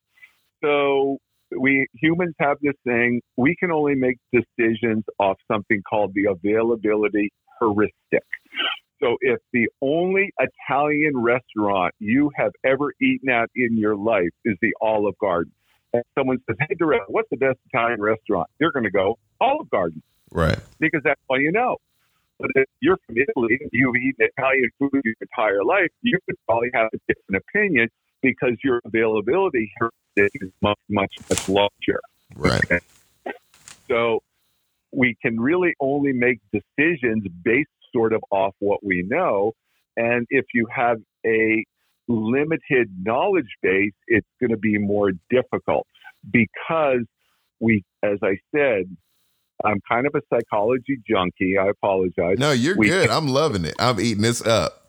So 0.63 1.17
we 1.59 1.87
humans 1.93 2.35
have 2.39 2.57
this 2.61 2.75
thing 2.85 3.21
we 3.37 3.55
can 3.55 3.71
only 3.71 3.95
make 3.95 4.17
decisions 4.31 5.03
off 5.19 5.37
something 5.51 5.81
called 5.89 6.13
the 6.13 6.25
availability 6.25 7.31
heuristic. 7.59 8.23
So 9.01 9.17
if 9.21 9.39
the 9.51 9.67
only 9.81 10.31
italian 10.39 11.17
restaurant 11.17 11.93
you 11.99 12.31
have 12.35 12.51
ever 12.65 12.93
eaten 13.01 13.29
at 13.29 13.49
in 13.55 13.77
your 13.77 13.95
life 13.95 14.29
is 14.45 14.57
the 14.61 14.73
olive 14.81 15.17
garden 15.19 15.51
and 15.93 16.03
someone 16.17 16.39
says 16.47 16.55
hey 16.67 16.75
Darrell, 16.75 17.01
what's 17.07 17.29
the 17.29 17.37
best 17.37 17.59
italian 17.71 18.01
restaurant? 18.01 18.49
You're 18.59 18.71
going 18.71 18.85
to 18.85 18.91
go 18.91 19.17
olive 19.41 19.69
garden. 19.69 20.01
Right. 20.31 20.57
Because 20.79 21.01
that's 21.03 21.21
all 21.29 21.39
you 21.39 21.51
know. 21.51 21.77
But 22.39 22.49
if 22.55 22.65
you're 22.81 22.97
from 23.05 23.15
Italy, 23.17 23.59
you've 23.71 23.95
eaten 23.95 24.27
Italian 24.35 24.69
food 24.79 25.01
your 25.03 25.13
entire 25.21 25.63
life, 25.63 25.89
you 26.01 26.17
could 26.25 26.35
probably 26.47 26.69
have 26.73 26.89
a 26.93 26.97
different 27.07 27.43
opinion 27.47 27.89
because 28.21 28.53
your 28.63 28.81
availability 28.85 29.71
here 30.15 30.29
is 30.35 30.49
much, 30.61 30.79
much, 30.89 31.13
much 31.29 31.49
larger. 31.49 31.99
Right. 32.35 32.63
Okay? 32.65 32.79
So 33.87 34.21
we 34.91 35.15
can 35.21 35.39
really 35.39 35.73
only 35.79 36.13
make 36.13 36.39
decisions 36.51 37.25
based 37.43 37.69
sort 37.93 38.13
of 38.13 38.23
off 38.31 38.55
what 38.59 38.83
we 38.83 39.03
know. 39.07 39.53
And 39.95 40.25
if 40.29 40.45
you 40.53 40.67
have 40.75 40.97
a 41.25 41.63
limited 42.07 42.89
knowledge 43.01 43.49
base, 43.61 43.93
it's 44.07 44.27
going 44.39 44.49
to 44.49 44.57
be 44.57 44.77
more 44.77 45.11
difficult 45.29 45.87
because 46.31 47.05
we, 47.59 47.83
as 48.03 48.17
I 48.23 48.37
said, 48.55 48.95
I'm 49.63 49.79
kind 49.89 50.07
of 50.07 50.15
a 50.15 50.21
psychology 50.33 50.99
junkie. 51.07 51.57
I 51.57 51.67
apologize. 51.69 52.37
No, 52.37 52.51
you're 52.51 52.75
we 52.75 52.87
good. 52.87 53.09
I'm 53.09 53.27
loving 53.27 53.65
it. 53.65 53.75
I'm 53.79 53.99
eating 53.99 54.23
this 54.23 54.45
up. 54.45 54.82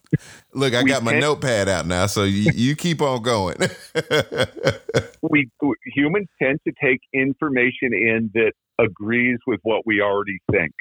Look, 0.52 0.74
I 0.74 0.82
got 0.82 1.02
my 1.02 1.18
notepad 1.18 1.68
out 1.68 1.86
now, 1.86 2.06
so 2.06 2.24
you, 2.24 2.50
you 2.54 2.76
keep 2.76 3.02
on 3.02 3.22
going. 3.22 3.56
we 5.22 5.50
humans 5.94 6.28
tend 6.40 6.60
to 6.66 6.72
take 6.82 7.00
information 7.12 7.92
in 7.92 8.30
that 8.34 8.52
agrees 8.78 9.38
with 9.46 9.60
what 9.62 9.82
we 9.86 10.00
already 10.00 10.38
think 10.50 10.72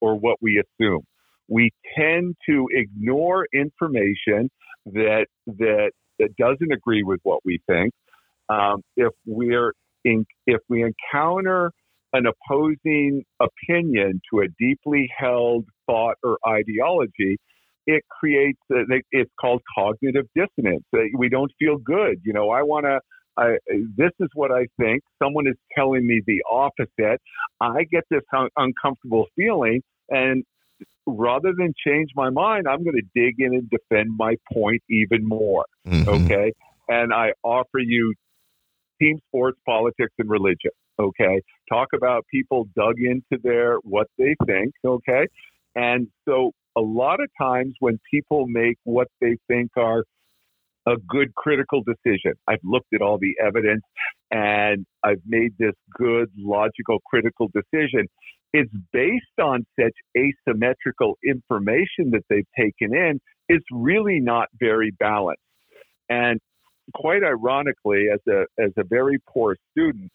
or 0.00 0.14
what 0.14 0.36
we 0.40 0.60
assume. 0.60 1.02
We 1.48 1.70
tend 1.96 2.36
to 2.48 2.68
ignore 2.72 3.46
information 3.52 4.50
that 4.86 5.26
that 5.46 5.90
that 6.18 6.36
doesn't 6.36 6.72
agree 6.72 7.02
with 7.02 7.20
what 7.22 7.40
we 7.44 7.60
think. 7.66 7.92
Um, 8.48 8.82
if 8.96 9.12
we're 9.26 9.72
in, 10.04 10.26
if 10.46 10.60
we 10.68 10.84
encounter 10.84 11.72
an 12.12 12.24
opposing 12.26 13.24
opinion 13.40 14.20
to 14.30 14.40
a 14.40 14.46
deeply 14.58 15.10
held 15.16 15.66
thought 15.86 16.16
or 16.22 16.38
ideology, 16.46 17.38
it 17.86 18.02
creates 18.20 18.60
a, 18.72 18.82
it's 19.12 19.30
called 19.40 19.62
cognitive 19.76 20.26
dissonance. 20.34 20.84
We 21.16 21.28
don't 21.28 21.52
feel 21.58 21.76
good. 21.78 22.20
You 22.24 22.32
know, 22.32 22.50
I 22.50 22.62
want 22.62 22.86
to. 22.86 23.00
I, 23.36 23.56
this 23.96 24.12
is 24.20 24.28
what 24.34 24.52
I 24.52 24.66
think. 24.78 25.02
Someone 25.20 25.48
is 25.48 25.56
telling 25.76 26.06
me 26.06 26.22
the 26.24 26.42
opposite. 26.50 27.20
I 27.60 27.84
get 27.90 28.04
this 28.08 28.22
un- 28.32 28.48
uncomfortable 28.56 29.26
feeling, 29.34 29.82
and 30.08 30.44
rather 31.06 31.52
than 31.56 31.74
change 31.86 32.10
my 32.14 32.30
mind, 32.30 32.66
I'm 32.68 32.84
going 32.84 32.96
to 32.96 33.02
dig 33.14 33.34
in 33.38 33.54
and 33.54 33.68
defend 33.68 34.10
my 34.16 34.36
point 34.52 34.82
even 34.88 35.26
more. 35.26 35.64
Mm-hmm. 35.86 36.08
Okay. 36.08 36.52
And 36.88 37.12
I 37.12 37.32
offer 37.42 37.78
you 37.78 38.14
team 39.00 39.18
sports, 39.28 39.58
politics, 39.66 40.12
and 40.18 40.30
religion. 40.30 40.70
Okay. 40.98 41.42
Talk 41.68 41.88
about 41.94 42.24
people 42.30 42.68
dug 42.76 42.94
into 43.00 43.42
their, 43.42 43.78
what 43.78 44.06
they 44.16 44.34
think. 44.46 44.72
Okay. 44.84 45.26
And 45.74 46.06
so 46.26 46.52
a 46.76 46.80
lot 46.80 47.20
of 47.22 47.28
times 47.40 47.74
when 47.80 47.98
people 48.10 48.46
make 48.46 48.76
what 48.84 49.08
they 49.20 49.36
think 49.48 49.70
are 49.76 50.04
a 50.86 50.96
good 51.08 51.34
critical 51.34 51.82
decision. 51.82 52.34
I've 52.46 52.58
looked 52.62 52.92
at 52.94 53.00
all 53.00 53.18
the 53.18 53.34
evidence 53.42 53.82
and 54.30 54.84
I've 55.02 55.22
made 55.26 55.52
this 55.58 55.74
good 55.96 56.30
logical 56.36 56.98
critical 57.06 57.48
decision 57.54 58.06
it's 58.54 58.70
based 58.92 59.40
on 59.42 59.66
such 59.78 59.94
asymmetrical 60.16 61.18
information 61.26 62.12
that 62.12 62.22
they've 62.30 62.46
taken 62.56 62.96
in, 62.96 63.20
it's 63.48 63.64
really 63.72 64.20
not 64.20 64.48
very 64.60 64.92
balanced. 64.92 65.42
And 66.08 66.38
quite 66.94 67.24
ironically, 67.24 68.06
as 68.14 68.20
a 68.28 68.44
as 68.62 68.70
a 68.78 68.84
very 68.84 69.18
poor 69.28 69.56
student, 69.72 70.10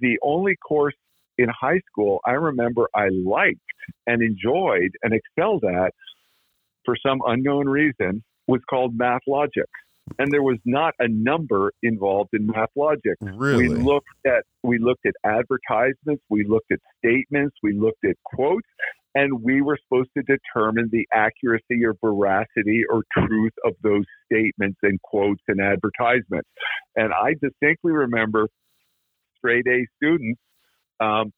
the 0.00 0.18
only 0.24 0.56
course 0.56 0.94
in 1.38 1.48
high 1.48 1.80
school 1.90 2.20
I 2.26 2.32
remember 2.32 2.88
I 2.94 3.08
liked 3.08 3.60
and 4.06 4.22
enjoyed 4.22 4.92
and 5.02 5.12
excelled 5.12 5.64
at 5.64 5.92
for 6.84 6.96
some 7.04 7.20
unknown 7.26 7.68
reason 7.68 8.22
was 8.46 8.60
called 8.68 8.96
math 8.96 9.22
logic 9.26 9.68
and 10.18 10.30
there 10.30 10.42
was 10.42 10.58
not 10.64 10.94
a 10.98 11.08
number 11.08 11.72
involved 11.82 12.30
in 12.32 12.46
math 12.46 12.70
logic. 12.76 13.16
Really? 13.20 13.68
We 13.68 13.74
looked 13.74 14.08
at 14.26 14.44
we 14.62 14.78
looked 14.78 15.06
at 15.06 15.14
advertisements, 15.24 16.22
we 16.28 16.44
looked 16.44 16.70
at 16.72 16.78
statements, 16.98 17.56
we 17.62 17.72
looked 17.72 18.04
at 18.04 18.16
quotes, 18.24 18.68
and 19.14 19.42
we 19.42 19.62
were 19.62 19.78
supposed 19.84 20.10
to 20.16 20.22
determine 20.22 20.88
the 20.92 21.06
accuracy 21.12 21.84
or 21.84 21.94
veracity 22.02 22.82
or 22.90 23.02
truth 23.16 23.52
of 23.64 23.72
those 23.82 24.04
statements 24.30 24.78
and 24.82 25.00
quotes 25.02 25.42
and 25.48 25.60
advertisements. 25.60 26.48
And 26.96 27.12
I 27.12 27.34
distinctly 27.40 27.92
remember 27.92 28.48
straight 29.38 29.66
A 29.68 29.86
students 29.96 30.40
um, 31.00 31.32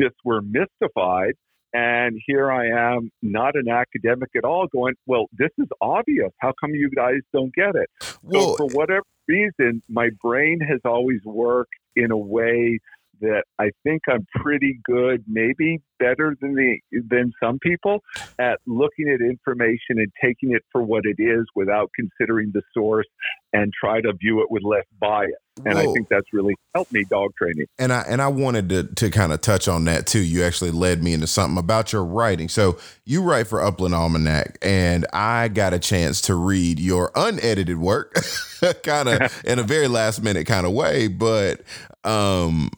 just 0.00 0.16
were 0.24 0.42
mystified 0.42 1.34
and 1.74 2.20
here 2.26 2.52
I 2.52 2.94
am, 2.94 3.10
not 3.22 3.54
an 3.56 3.68
academic 3.68 4.28
at 4.36 4.44
all, 4.44 4.66
going, 4.66 4.94
well, 5.06 5.26
this 5.32 5.48
is 5.58 5.68
obvious. 5.80 6.30
How 6.38 6.52
come 6.60 6.74
you 6.74 6.90
guys 6.94 7.20
don't 7.32 7.54
get 7.54 7.74
it? 7.74 7.88
Well, 8.22 8.56
so, 8.56 8.56
for 8.56 8.66
whatever 8.76 9.06
reason, 9.26 9.82
my 9.88 10.10
brain 10.20 10.60
has 10.60 10.80
always 10.84 11.20
worked 11.24 11.72
in 11.96 12.10
a 12.10 12.16
way 12.16 12.78
that 13.20 13.44
I 13.58 13.70
think 13.84 14.02
I'm 14.08 14.26
pretty 14.34 14.80
good, 14.84 15.24
maybe 15.26 15.80
better 15.98 16.36
than 16.40 16.54
the 16.54 16.78
than 17.08 17.32
some 17.42 17.58
people 17.60 18.00
at 18.38 18.58
looking 18.66 19.08
at 19.08 19.20
information 19.20 19.98
and 19.98 20.12
taking 20.22 20.52
it 20.52 20.62
for 20.72 20.82
what 20.82 21.04
it 21.04 21.22
is 21.22 21.46
without 21.54 21.90
considering 21.94 22.50
the 22.52 22.62
source 22.74 23.06
and 23.52 23.72
try 23.78 24.00
to 24.00 24.12
view 24.14 24.40
it 24.40 24.50
with 24.50 24.62
less 24.64 24.84
bias. 25.00 25.30
And 25.64 25.74
Whoa. 25.74 25.80
I 25.80 25.92
think 25.92 26.08
that's 26.08 26.26
really 26.32 26.54
helped 26.74 26.92
me 26.92 27.04
dog 27.04 27.32
training. 27.36 27.66
And 27.78 27.92
I 27.92 28.00
and 28.08 28.22
I 28.22 28.28
wanted 28.28 28.68
to 28.70 28.84
to 28.84 29.10
kind 29.10 29.32
of 29.32 29.40
touch 29.40 29.68
on 29.68 29.84
that 29.84 30.06
too. 30.06 30.20
You 30.20 30.42
actually 30.42 30.70
led 30.70 31.02
me 31.02 31.12
into 31.12 31.26
something 31.26 31.58
about 31.58 31.92
your 31.92 32.04
writing. 32.04 32.48
So 32.48 32.78
you 33.04 33.22
write 33.22 33.46
for 33.46 33.62
Upland 33.62 33.94
Almanac, 33.94 34.58
and 34.62 35.06
I 35.12 35.48
got 35.48 35.74
a 35.74 35.78
chance 35.78 36.22
to 36.22 36.34
read 36.34 36.80
your 36.80 37.12
unedited 37.14 37.78
work, 37.78 38.14
kind 38.82 39.08
of 39.08 39.42
in 39.44 39.58
a 39.58 39.62
very 39.62 39.88
last 39.88 40.22
minute 40.22 40.46
kind 40.46 40.66
of 40.66 40.72
way. 40.72 41.08
But 41.08 41.60
um, 42.02 42.70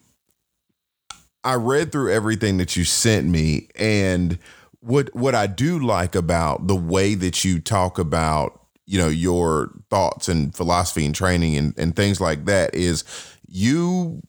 I 1.44 1.54
read 1.54 1.92
through 1.92 2.12
everything 2.12 2.58
that 2.58 2.76
you 2.76 2.84
sent 2.84 3.26
me, 3.26 3.68
and 3.76 4.38
what 4.80 5.14
what 5.14 5.34
I 5.34 5.46
do 5.46 5.78
like 5.78 6.14
about 6.14 6.66
the 6.66 6.76
way 6.76 7.14
that 7.14 7.44
you 7.44 7.60
talk 7.60 7.98
about 7.98 8.60
you 8.86 8.98
know 8.98 9.08
your 9.08 9.70
thoughts 9.90 10.28
and 10.28 10.54
philosophy 10.54 11.04
and 11.06 11.14
training 11.14 11.56
and, 11.56 11.78
and 11.78 11.96
things 11.96 12.20
like 12.20 12.44
that 12.46 12.74
is 12.74 13.04
you 13.48 14.22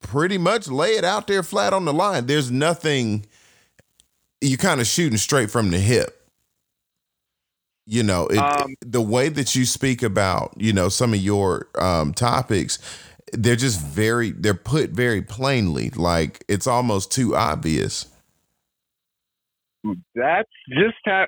pretty 0.00 0.36
much 0.36 0.68
lay 0.68 0.96
it 0.96 1.04
out 1.04 1.26
there 1.26 1.42
flat 1.42 1.72
on 1.72 1.84
the 1.84 1.92
line. 1.92 2.26
There's 2.26 2.50
nothing 2.50 3.24
you 4.40 4.58
kind 4.58 4.80
of 4.80 4.86
shooting 4.86 5.18
straight 5.18 5.50
from 5.50 5.70
the 5.70 5.78
hip. 5.78 6.18
You 7.86 8.02
know, 8.02 8.26
it, 8.28 8.38
um, 8.38 8.74
the 8.80 9.00
way 9.00 9.28
that 9.28 9.54
you 9.56 9.64
speak 9.64 10.02
about, 10.02 10.54
you 10.56 10.72
know, 10.72 10.88
some 10.88 11.12
of 11.14 11.20
your 11.20 11.68
um, 11.78 12.14
topics, 12.14 12.78
they're 13.32 13.56
just 13.56 13.80
very 13.80 14.30
they're 14.30 14.54
put 14.54 14.90
very 14.90 15.22
plainly 15.22 15.90
like 15.90 16.44
it's 16.48 16.66
almost 16.66 17.10
too 17.10 17.34
obvious. 17.34 18.06
That's 20.14 20.50
just 20.68 20.94
how, 21.04 21.24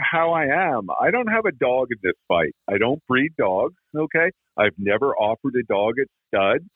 how 0.00 0.32
i 0.32 0.44
am. 0.44 0.88
I 1.00 1.12
don't 1.12 1.28
have 1.28 1.44
a 1.46 1.52
dog 1.52 1.88
in 1.92 1.98
this 2.02 2.16
fight. 2.26 2.52
I 2.68 2.78
don't 2.78 3.00
breed 3.06 3.32
dogs 3.38 3.76
okay? 3.96 4.30
I've 4.56 4.74
never 4.78 5.14
offered 5.16 5.54
a 5.54 5.62
dog 5.72 5.94
at 6.00 6.08
stud. 6.28 6.68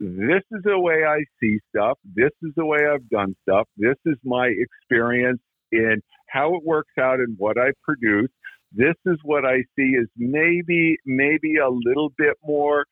This 0.00 0.42
is 0.50 0.62
the 0.64 0.78
way 0.78 1.04
i 1.06 1.20
see 1.40 1.58
stuff. 1.70 1.98
This 2.14 2.32
is 2.42 2.52
the 2.56 2.66
way 2.66 2.80
i've 2.92 3.08
done 3.08 3.34
stuff. 3.48 3.68
This 3.76 3.96
is 4.04 4.16
my 4.24 4.48
experience 4.48 5.40
in 5.72 6.02
how 6.28 6.54
it 6.56 6.64
works 6.64 6.92
out 7.00 7.20
and 7.20 7.36
what 7.38 7.56
i 7.58 7.70
produce. 7.82 8.30
This 8.72 8.96
is 9.06 9.18
what 9.22 9.44
i 9.44 9.62
see 9.76 9.92
is 9.96 10.08
maybe 10.16 10.96
maybe 11.06 11.56
a 11.56 11.70
little 11.70 12.10
bit 12.18 12.36
more 12.44 12.84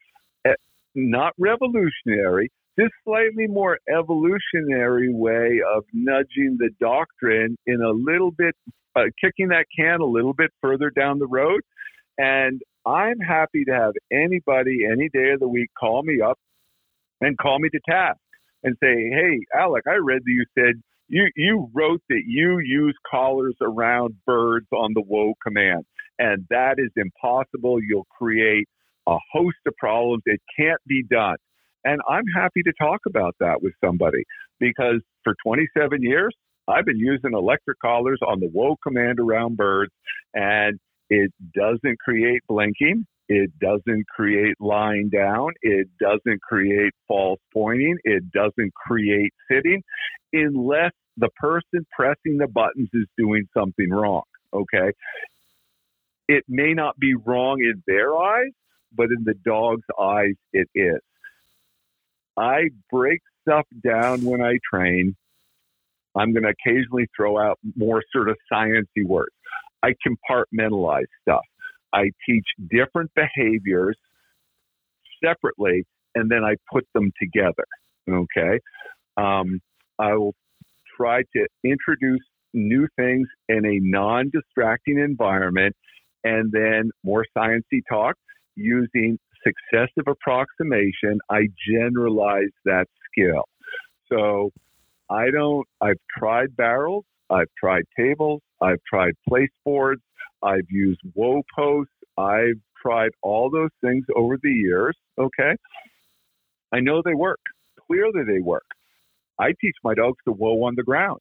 not 0.95 1.33
revolutionary, 1.39 2.51
just 2.79 2.93
slightly 3.05 3.47
more 3.47 3.79
evolutionary 3.89 5.13
way 5.13 5.61
of 5.75 5.85
nudging 5.93 6.57
the 6.59 6.71
doctrine 6.81 7.57
in 7.67 7.83
a 7.83 7.91
little 7.91 8.31
bit, 8.31 8.55
uh, 8.97 9.05
kicking 9.23 9.49
that 9.49 9.67
can 9.77 10.01
a 10.01 10.07
little 10.07 10.35
bit 10.35 10.51
further 10.61 10.91
down 10.91 11.19
the 11.19 11.27
road. 11.27 11.61
And 12.19 12.61
I'm 12.87 13.19
happy 13.21 13.65
to 13.65 13.73
have 13.73 13.93
anybody 14.13 14.81
any 14.91 15.09
day 15.13 15.31
of 15.33 15.41
the 15.41 15.49
week 15.49 15.71
call 15.79 16.03
me 16.03 16.21
up 16.21 16.39
and 17.21 17.39
call 17.39 17.59
me 17.59 17.69
to 17.71 17.81
task 17.89 18.19
and 18.63 18.77
say, 18.83 19.11
Hey, 19.11 19.41
Alec, 19.59 19.85
I 19.87 19.97
read 19.97 20.23
that 20.25 20.31
you 20.31 20.45
said 20.57 20.83
you, 21.09 21.29
you 21.37 21.69
wrote 21.75 22.01
that 22.09 22.23
you 22.27 22.59
use 22.59 22.97
collars 23.11 23.57
around 23.61 24.15
birds 24.27 24.67
on 24.73 24.93
the 24.95 25.03
whoa 25.03 25.35
command. 25.47 25.85
And 26.19 26.47
that 26.51 26.77
is 26.79 26.91
impossible. 26.97 27.79
You'll 27.83 28.07
create 28.19 28.67
a 29.07 29.17
host 29.33 29.57
of 29.67 29.75
problems. 29.79 30.23
It 30.27 30.41
can't 30.59 30.81
be 30.87 31.03
done. 31.11 31.37
And 31.85 32.01
I'm 32.09 32.25
happy 32.35 32.63
to 32.63 32.73
talk 32.81 33.01
about 33.07 33.35
that 33.41 33.63
with 33.63 33.73
somebody 33.85 34.25
because 34.61 35.03
for 35.25 35.35
27 35.45 36.03
years, 36.03 36.35
I've 36.69 36.85
been 36.85 36.99
using 36.99 37.33
electric 37.35 37.79
collars 37.81 38.21
on 38.27 38.39
the 38.39 38.47
whoa 38.47 38.77
command 38.83 39.19
around 39.19 39.57
birds, 39.57 39.93
and 40.33 40.79
it 41.11 41.33
doesn't 41.55 41.99
create 41.99 42.41
blinking. 42.49 43.05
It 43.29 43.51
doesn't 43.61 44.07
create 44.15 44.55
lying 44.61 45.09
down. 45.09 45.51
It 45.63 45.89
doesn't 46.01 46.41
create 46.43 46.93
false 47.09 47.41
pointing. 47.53 47.97
It 48.05 48.31
doesn't 48.31 48.73
create 48.75 49.33
sitting 49.51 49.83
unless 50.33 50.93
the 51.17 51.29
person 51.37 51.87
pressing 51.95 52.39
the 52.39 52.49
buttons 52.49 52.89
is 52.93 53.07
doing 53.19 53.47
something 53.57 53.91
wrong. 53.91 54.23
Okay. 54.53 54.93
It 56.29 56.45
may 56.49 56.75
not 56.75 56.99
be 56.99 57.15
wrong 57.15 57.61
in 57.61 57.83
their 57.87 58.17
eyes, 58.17 58.53
but 58.97 59.07
in 59.17 59.25
the 59.25 59.35
dog's 59.45 59.87
eyes, 60.01 60.35
it 60.53 60.69
is. 60.75 61.01
I 62.37 62.71
break 62.91 63.21
stuff 63.43 63.67
down 63.85 64.25
when 64.25 64.41
I 64.41 64.59
train. 64.73 65.17
I'm 66.15 66.33
going 66.33 66.45
to 66.45 66.53
occasionally 66.67 67.07
throw 67.17 67.39
out 67.39 67.59
more 67.77 68.03
sort 68.13 68.29
of 68.29 68.37
sciencey 68.53 69.05
words. 69.07 69.33
I 69.83 69.95
compartmentalize 70.07 71.07
stuff. 71.23 71.45
I 71.93 72.11
teach 72.29 72.45
different 72.71 73.11
behaviors 73.15 73.97
separately, 75.25 75.85
and 76.15 76.31
then 76.31 76.45
I 76.45 76.55
put 76.73 76.87
them 76.95 77.13
together. 77.21 77.65
Okay. 78.09 78.61
Um, 79.17 79.61
I 79.99 80.15
will 80.15 80.35
try 80.97 81.23
to 81.35 81.47
introduce 81.65 82.25
new 82.55 82.87
things 82.97 83.29
in 83.49 83.65
a 83.65 83.79
non-distracting 83.81 84.99
environment, 84.99 85.75
and 86.25 86.53
then 86.53 86.91
more 87.05 87.25
sciencey 87.37 87.81
talk 87.89 88.17
using 88.57 89.19
successive 89.45 90.05
approximation. 90.07 91.19
I 91.31 91.49
generalize 91.69 92.53
that 92.65 92.87
skill. 93.11 93.45
So 94.11 94.51
I 95.11 95.31
don't. 95.31 95.67
I've 95.81 96.01
tried 96.19 96.57
barrels. 96.57 97.05
I've 97.31 97.49
tried 97.59 97.85
tables. 97.99 98.43
I've 98.61 98.81
tried 98.89 99.15
place 99.29 99.51
boards. 99.65 100.03
I've 100.43 100.67
used 100.71 101.01
whoa 101.15 101.43
posts. 101.57 101.93
I've 102.19 102.61
tried 102.81 103.11
all 103.23 103.51
those 103.51 103.71
things 103.81 104.05
over 104.17 104.37
the 104.43 104.51
years. 104.51 104.97
Okay. 105.19 105.55
I 106.73 106.81
know 106.81 107.03
they 107.05 107.15
work. 107.15 107.41
Clearly, 107.87 108.25
they 108.27 108.41
work. 108.41 108.65
I 109.39 109.49
teach 109.61 109.77
my 109.85 109.95
dogs 109.95 110.19
to 110.27 110.33
whoa 110.33 110.55
on 110.65 110.75
the 110.77 110.83
ground 110.83 111.21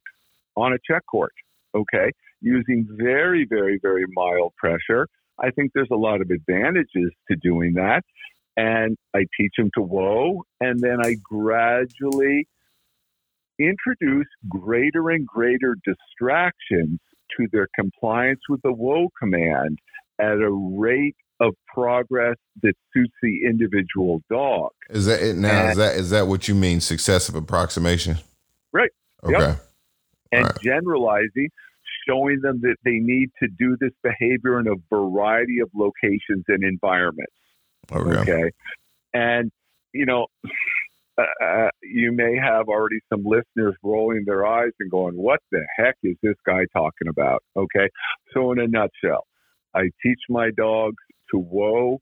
on 0.56 0.74
a 0.74 0.78
check 0.90 1.04
cord. 1.10 1.32
Okay. 1.76 2.12
Using 2.42 2.88
very, 2.92 3.46
very, 3.50 3.80
very 3.82 4.06
mild 4.14 4.54
pressure. 4.58 5.08
I 5.42 5.52
think 5.52 5.72
there's 5.74 5.90
a 5.92 5.98
lot 5.98 6.22
of 6.22 6.30
advantages 6.30 7.12
to 7.30 7.36
doing 7.42 7.74
that. 7.74 8.04
And 8.58 8.98
I 9.16 9.26
teach 9.40 9.54
them 9.58 9.72
to 9.76 9.82
whoa, 9.82 10.44
and 10.60 10.80
then 10.82 10.98
I 11.02 11.16
gradually 11.24 12.48
introduce 13.58 14.28
greater 14.50 15.10
and 15.10 15.26
greater 15.26 15.78
distractions 15.86 17.00
to 17.38 17.48
their 17.52 17.68
compliance 17.80 18.42
with 18.50 18.62
the 18.64 18.74
whoa 18.74 19.08
command 19.18 19.80
at 20.20 20.34
a 20.34 20.52
rate 20.52 21.16
of 21.40 21.56
progress 21.74 22.36
that 22.62 22.74
suits 22.94 23.14
the 23.22 23.46
individual 23.48 24.22
dog. 24.30 24.72
Is 24.90 25.06
that 25.06 25.22
it 25.22 25.38
now? 25.38 25.62
And, 25.62 25.72
is 25.72 25.78
that 25.78 25.96
is 25.96 26.10
that 26.12 26.28
what 26.28 26.48
you 26.48 26.56
mean? 26.56 26.82
Successive 26.82 27.36
approximation. 27.36 28.18
Right. 28.72 28.92
Okay. 29.24 29.40
Yep. 29.40 29.66
And 30.34 30.46
right. 30.46 30.60
generalizing, 30.62 31.50
showing 32.12 32.40
them 32.42 32.60
that 32.62 32.76
they 32.84 33.00
need 33.00 33.30
to 33.42 33.48
do 33.58 33.78
this 33.80 33.92
behavior 34.04 34.60
in 34.60 34.68
a 34.68 34.76
variety 34.94 35.60
of 35.60 35.70
locations 35.74 36.44
and 36.48 36.64
environments. 36.64 37.34
Okay. 37.92 38.32
okay? 38.32 38.52
And 39.14 39.52
you 39.94 40.06
know, 40.06 40.28
uh, 41.18 41.46
uh, 41.46 41.70
you 41.84 42.12
may 42.12 42.38
have 42.38 42.68
already 42.68 43.00
some 43.10 43.24
listeners 43.24 43.76
rolling 43.84 44.24
their 44.26 44.46
eyes 44.46 44.72
and 44.80 44.90
going, 44.90 45.16
"What 45.16 45.40
the 45.52 45.66
heck 45.78 45.96
is 46.04 46.16
this 46.24 46.36
guy 46.46 46.66
talking 46.74 47.08
about?" 47.10 47.44
Okay. 47.56 47.90
So, 48.34 48.52
in 48.52 48.60
a 48.60 48.68
nutshell, 48.68 49.26
I 49.74 49.90
teach 50.04 50.20
my 50.30 50.52
dogs 50.52 51.04
to 51.32 51.40
whoa 51.40 52.00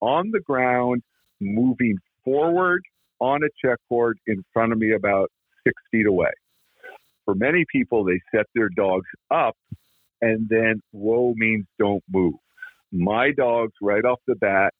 on 0.00 0.30
the 0.30 0.40
ground, 0.40 1.02
moving 1.40 1.96
forward 2.24 2.82
on 3.20 3.40
a 3.42 3.48
check 3.64 3.78
cord 3.88 4.18
in 4.26 4.44
front 4.52 4.72
of 4.72 4.78
me 4.78 4.92
about 4.92 5.30
six 5.64 5.74
feet 5.90 6.06
away. 6.06 6.30
For 7.26 7.34
many 7.34 7.66
people, 7.70 8.04
they 8.04 8.20
set 8.34 8.46
their 8.54 8.70
dogs 8.70 9.08
up 9.30 9.56
and 10.22 10.48
then 10.48 10.80
whoa 10.92 11.34
means 11.36 11.66
don't 11.78 12.02
move. 12.10 12.34
My 12.92 13.32
dogs, 13.32 13.72
right 13.82 14.04
off 14.04 14.20
the 14.26 14.36
bat, 14.36 14.72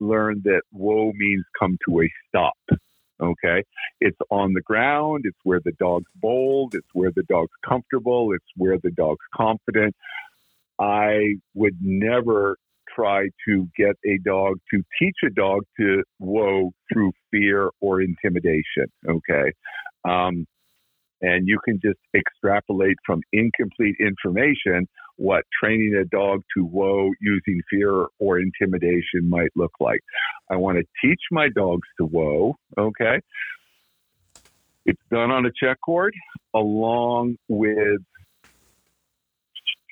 learned 0.00 0.42
that 0.44 0.62
whoa 0.70 1.12
means 1.14 1.44
come 1.58 1.78
to 1.88 2.02
a 2.02 2.10
stop. 2.28 2.78
Okay. 3.22 3.62
It's 4.00 4.18
on 4.30 4.52
the 4.52 4.60
ground. 4.60 5.22
It's 5.24 5.38
where 5.44 5.60
the 5.64 5.72
dog's 5.78 6.10
bold. 6.16 6.74
It's 6.74 6.88
where 6.92 7.12
the 7.14 7.22
dog's 7.22 7.52
comfortable. 7.66 8.32
It's 8.34 8.44
where 8.56 8.78
the 8.82 8.90
dog's 8.90 9.24
confident. 9.34 9.94
I 10.80 11.36
would 11.54 11.76
never 11.80 12.56
try 12.94 13.28
to 13.46 13.68
get 13.76 13.96
a 14.04 14.18
dog 14.24 14.58
to 14.72 14.82
teach 15.00 15.16
a 15.24 15.30
dog 15.30 15.62
to 15.78 16.02
whoa 16.18 16.72
through 16.92 17.12
fear 17.30 17.70
or 17.80 18.02
intimidation. 18.02 18.86
Okay. 19.08 19.52
Um, 20.04 20.46
and 21.26 21.48
you 21.48 21.58
can 21.64 21.80
just 21.82 21.98
extrapolate 22.14 22.96
from 23.04 23.20
incomplete 23.32 23.96
information 24.00 24.86
what 25.16 25.44
training 25.62 25.94
a 26.00 26.04
dog 26.04 26.42
to 26.56 26.64
whoa 26.64 27.10
using 27.20 27.60
fear 27.70 28.06
or 28.18 28.38
intimidation 28.40 29.28
might 29.28 29.50
look 29.54 29.72
like. 29.80 30.00
I 30.50 30.56
want 30.56 30.78
to 30.78 30.84
teach 31.02 31.20
my 31.30 31.48
dogs 31.54 31.88
to 31.98 32.04
whoa. 32.06 32.56
Okay. 32.78 33.20
It's 34.86 35.00
done 35.10 35.30
on 35.30 35.46
a 35.46 35.50
check 35.58 35.78
cord 35.84 36.14
along 36.52 37.36
with 37.48 38.00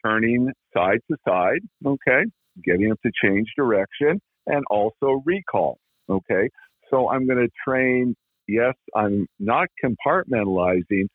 turning 0.05 0.53
side 0.75 0.99
to 1.11 1.17
side. 1.27 1.61
Okay 1.87 2.25
getting 2.65 2.89
them 2.89 2.99
to 3.05 3.13
change 3.23 3.49
direction, 3.57 4.21
and 4.47 4.65
also 4.71 5.23
recall. 5.25 5.79
Okay, 6.09 6.49
so 6.91 7.09
I'm 7.09 7.27
going 7.27 7.39
to 7.39 7.51
train. 7.67 8.15
Yes, 8.49 8.75
I'm 8.95 9.27
not 9.39 9.69
compartmentalizing 9.83 11.07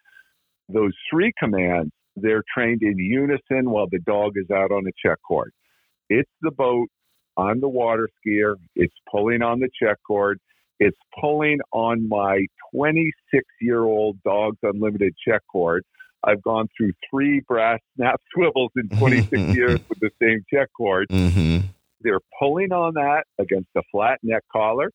those 0.70 0.94
three 1.10 1.32
commands. 1.40 1.92
They're 2.16 2.44
trained 2.54 2.82
in 2.82 2.98
unison 2.98 3.70
while 3.70 3.88
the 3.92 4.00
dog 4.00 4.34
is 4.36 4.50
out 4.50 4.72
on 4.72 4.84
the 4.84 4.92
check 5.04 5.18
cord. 5.28 5.52
It's 6.10 6.32
the 6.42 6.52
boat. 6.52 6.88
I'm 7.38 7.62
the 7.62 7.70
water 7.70 8.10
skier. 8.20 8.56
It's 8.76 8.96
pulling 9.12 9.44
on 9.44 9.60
the 9.60 9.70
check 9.82 9.98
cord. 10.06 10.40
It's 10.80 10.98
pulling 11.20 11.60
on 11.72 12.08
my 12.08 12.46
26 12.74 13.46
year 13.62 13.84
old 13.84 14.22
Dogs 14.24 14.58
Unlimited 14.64 15.14
check 15.28 15.42
cord. 15.52 15.84
I've 16.24 16.42
gone 16.42 16.68
through 16.76 16.94
three 17.10 17.42
brass 17.48 17.80
snap 17.96 18.20
swivels 18.34 18.72
in 18.76 18.90
26 18.98 19.32
years 19.56 19.80
with 19.88 20.00
the 20.00 20.10
same 20.22 20.44
check 20.52 20.70
cord. 20.76 21.08
Mm-hmm. 21.10 21.68
They're 22.02 22.20
pulling 22.40 22.72
on 22.72 22.94
that 22.96 23.26
against 23.40 23.70
a 23.76 23.82
flat 23.92 24.20
neck 24.24 24.44
collar. 24.52 24.92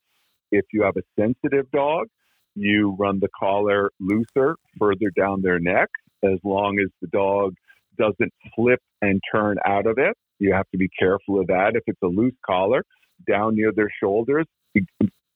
If 0.51 0.67
you 0.73 0.83
have 0.83 0.97
a 0.97 1.03
sensitive 1.19 1.71
dog, 1.71 2.09
you 2.55 2.97
run 2.99 3.21
the 3.21 3.29
collar 3.39 3.91
looser 4.01 4.57
further 4.79 5.11
down 5.17 5.43
their 5.43 5.59
neck 5.59 5.89
as 6.25 6.39
long 6.45 6.79
as 6.79 6.91
the 7.01 7.09
dog 7.09 7.55
doesn't 7.99 8.33
flip 8.55 8.81
and 9.01 9.21
turn 9.33 9.57
out 9.67 9.87
of 9.87 9.99
it. 9.99 10.17
You 10.39 10.53
have 10.53 10.69
to 10.71 10.79
be 10.79 10.89
careful 10.99 11.41
of 11.41 11.47
that. 11.49 11.73
If 11.75 11.83
it's 11.87 12.03
a 12.03 12.07
loose 12.07 12.35
collar 12.45 12.85
down 13.29 13.57
near 13.57 13.73
their 13.75 13.91
shoulders, 14.03 14.47
it 14.75 14.85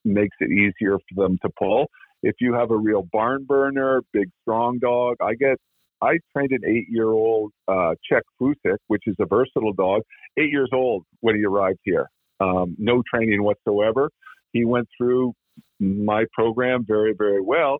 makes 0.04 0.36
it 0.40 0.50
easier 0.50 0.98
for 0.98 1.28
them 1.28 1.38
to 1.42 1.50
pull. 1.58 1.86
If 2.22 2.36
you 2.40 2.54
have 2.54 2.70
a 2.70 2.76
real 2.76 3.06
barn 3.12 3.44
burner, 3.44 4.02
big 4.12 4.30
strong 4.42 4.78
dog, 4.78 5.16
I 5.20 5.34
get 5.34 5.58
I 6.02 6.18
trained 6.32 6.52
an 6.52 6.60
eight 6.66 6.86
year 6.88 7.10
old 7.10 7.52
uh, 7.68 7.94
Czech 8.08 8.22
Fousek, 8.40 8.78
which 8.88 9.02
is 9.06 9.16
a 9.20 9.26
versatile 9.26 9.72
dog, 9.72 10.02
eight 10.38 10.50
years 10.50 10.70
old 10.72 11.04
when 11.20 11.36
he 11.36 11.44
arrived 11.44 11.78
here. 11.82 12.08
Um, 12.40 12.76
no 12.78 13.02
training 13.12 13.42
whatsoever. 13.42 14.10
He 14.52 14.64
went 14.64 14.88
through 14.96 15.32
my 15.80 16.24
program 16.32 16.84
very, 16.86 17.14
very 17.16 17.40
well. 17.40 17.78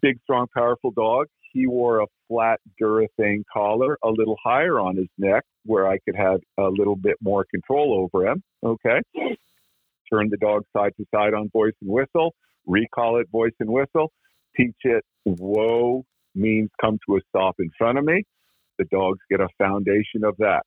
Big, 0.00 0.18
strong, 0.22 0.46
powerful 0.54 0.90
dog. 0.90 1.26
He 1.52 1.66
wore 1.66 2.00
a 2.00 2.06
flat 2.28 2.60
Durothane 2.80 3.42
collar, 3.52 3.98
a 4.02 4.08
little 4.08 4.36
higher 4.42 4.80
on 4.80 4.96
his 4.96 5.08
neck, 5.18 5.44
where 5.64 5.88
I 5.88 5.98
could 5.98 6.16
have 6.16 6.40
a 6.58 6.68
little 6.68 6.96
bit 6.96 7.16
more 7.20 7.44
control 7.50 8.08
over 8.14 8.26
him. 8.26 8.42
Okay. 8.64 9.00
Turn 10.10 10.28
the 10.30 10.36
dog 10.38 10.64
side 10.76 10.92
to 10.98 11.06
side 11.14 11.34
on 11.34 11.50
voice 11.50 11.74
and 11.82 11.90
whistle, 11.90 12.34
recall 12.66 13.18
it, 13.20 13.28
voice 13.30 13.52
and 13.60 13.70
whistle, 13.70 14.12
teach 14.56 14.76
it 14.84 15.04
whoa, 15.24 16.04
means 16.34 16.70
come 16.80 16.98
to 17.06 17.16
a 17.16 17.20
stop 17.28 17.56
in 17.58 17.70
front 17.76 17.98
of 17.98 18.04
me. 18.04 18.22
The 18.78 18.84
dogs 18.86 19.18
get 19.30 19.40
a 19.40 19.48
foundation 19.58 20.24
of 20.24 20.36
that. 20.38 20.62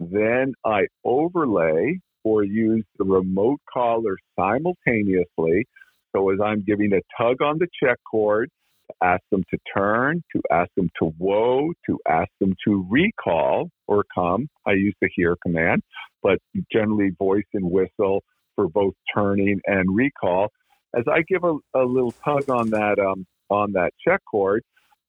Then 0.00 0.54
I 0.64 0.82
overlay 1.04 2.00
or 2.24 2.44
use 2.44 2.84
the 2.98 3.04
remote 3.04 3.60
collar 3.72 4.16
simultaneously. 4.38 5.66
So 6.14 6.30
as 6.30 6.38
I'm 6.44 6.62
giving 6.62 6.92
a 6.92 7.00
tug 7.20 7.42
on 7.42 7.58
the 7.58 7.68
check 7.82 7.98
cord, 8.10 8.50
to 8.88 9.06
ask 9.06 9.22
them 9.30 9.42
to 9.50 9.58
turn, 9.76 10.22
to 10.34 10.42
ask 10.50 10.70
them 10.76 10.90
to 10.98 11.06
whoa, 11.18 11.72
to 11.86 11.98
ask 12.08 12.30
them 12.40 12.54
to 12.66 12.86
recall 12.90 13.70
or 13.86 14.04
come. 14.14 14.48
I 14.66 14.72
use 14.72 14.94
the 15.00 15.08
here 15.14 15.36
command, 15.42 15.82
but 16.22 16.38
generally 16.72 17.10
voice 17.18 17.44
and 17.54 17.70
whistle 17.70 18.22
for 18.56 18.68
both 18.68 18.94
turning 19.14 19.60
and 19.66 19.94
recall. 19.94 20.48
As 20.94 21.04
I 21.10 21.22
give 21.26 21.44
a, 21.44 21.56
a 21.74 21.84
little 21.84 22.12
tug 22.24 22.50
on 22.50 22.70
that 22.70 22.98
um, 22.98 23.26
on 23.48 23.72
that 23.72 23.92
check 24.06 24.20
cord, 24.30 24.62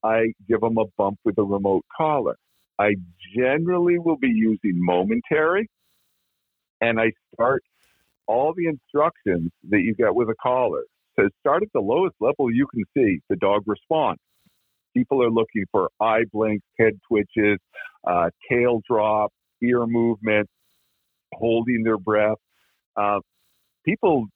I 0.04 0.34
give 0.48 0.62
them 0.62 0.78
a 0.78 0.86
bump 0.98 1.20
with 1.26 1.38
a 1.38 1.44
remote 1.44 1.86
collar. 1.96 2.36
I 2.80 2.96
generally 3.36 4.00
will 4.00 4.18
be 4.18 4.30
using 4.30 4.74
momentary, 4.76 5.70
and 6.82 7.00
I 7.00 7.12
start 7.34 7.64
all 8.28 8.54
the 8.56 8.68
instructions 8.68 9.52
that 9.70 9.82
you 9.82 9.94
get 9.96 10.16
with 10.16 10.30
a 10.30 10.36
collar. 10.42 10.84
So 11.20 11.30
start 11.42 11.64
at 11.64 11.70
the 11.74 11.82
lowest 11.82 12.16
level 12.20 12.52
you 12.52 12.68
can 12.74 12.84
see 12.98 13.20
the 13.30 13.36
dog 13.38 13.64
respond. 13.68 14.18
People 14.96 15.24
are 15.24 15.32
looking 15.32 15.66
for 15.72 15.90
eye 16.02 16.24
blinks, 16.34 16.66
head 16.80 16.94
twitches, 17.08 17.60
uh, 18.08 18.30
tail 18.50 18.82
drop, 18.90 19.32
ear 19.64 19.86
movement, 19.88 20.48
holding 21.34 21.84
their 21.84 21.98
breath. 21.98 22.38
Uh, 22.98 23.20
people 23.86 24.28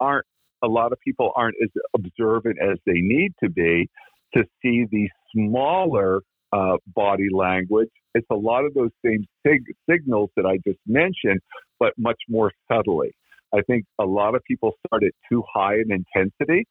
aren't, 0.00 0.26
a 0.62 0.68
lot 0.68 0.92
of 0.92 0.98
people 1.00 1.32
aren't 1.36 1.56
as 1.62 1.70
observant 1.94 2.58
as 2.62 2.78
they 2.86 3.00
need 3.00 3.32
to 3.42 3.50
be 3.50 3.88
to 4.34 4.44
see 4.62 4.86
the 4.90 5.08
smaller 5.34 6.22
uh, 6.52 6.76
body 6.94 7.28
language. 7.32 7.90
It's 8.14 8.26
a 8.30 8.36
lot 8.36 8.64
of 8.64 8.74
those 8.74 8.90
same 9.04 9.26
sig- 9.46 9.74
signals 9.90 10.30
that 10.36 10.46
I 10.46 10.58
just 10.66 10.80
mentioned, 10.86 11.40
but 11.80 11.92
much 11.98 12.20
more 12.28 12.52
subtly. 12.72 13.12
I 13.54 13.62
think 13.62 13.84
a 14.00 14.04
lot 14.04 14.34
of 14.34 14.42
people 14.48 14.72
start 14.86 15.04
at 15.04 15.12
too 15.30 15.42
high 15.52 15.74
an 15.74 15.90
intensity, 15.90 16.66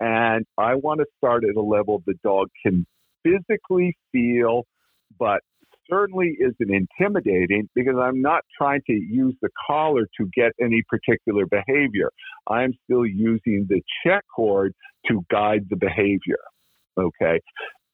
and 0.00 0.44
I 0.58 0.74
want 0.74 1.00
to 1.00 1.06
start 1.16 1.44
at 1.44 1.56
a 1.56 1.62
level 1.62 2.02
the 2.06 2.14
dog 2.22 2.48
can 2.64 2.86
physically 3.24 3.96
feel, 4.12 4.64
but 5.18 5.40
certainly 5.90 6.36
isn't 6.38 6.70
intimidating 6.70 7.68
because 7.74 7.96
I'm 7.98 8.20
not 8.20 8.42
trying 8.56 8.80
to 8.86 8.92
use 8.92 9.34
the 9.40 9.48
collar 9.66 10.06
to 10.20 10.28
get 10.34 10.52
any 10.60 10.82
particular 10.88 11.46
behavior. 11.46 12.10
I'm 12.46 12.74
still 12.84 13.06
using 13.06 13.66
the 13.68 13.80
check 14.04 14.22
cord 14.34 14.74
to 15.08 15.24
guide 15.30 15.66
the 15.70 15.76
behavior. 15.76 16.38
Okay. 16.98 17.40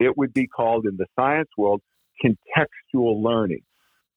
It 0.01 0.17
would 0.17 0.35
be 0.35 0.49
called 0.49 0.87
in 0.87 0.97
the 0.97 1.07
science 1.19 1.49
world 1.57 1.81
contextual 2.25 3.23
learning 3.23 3.63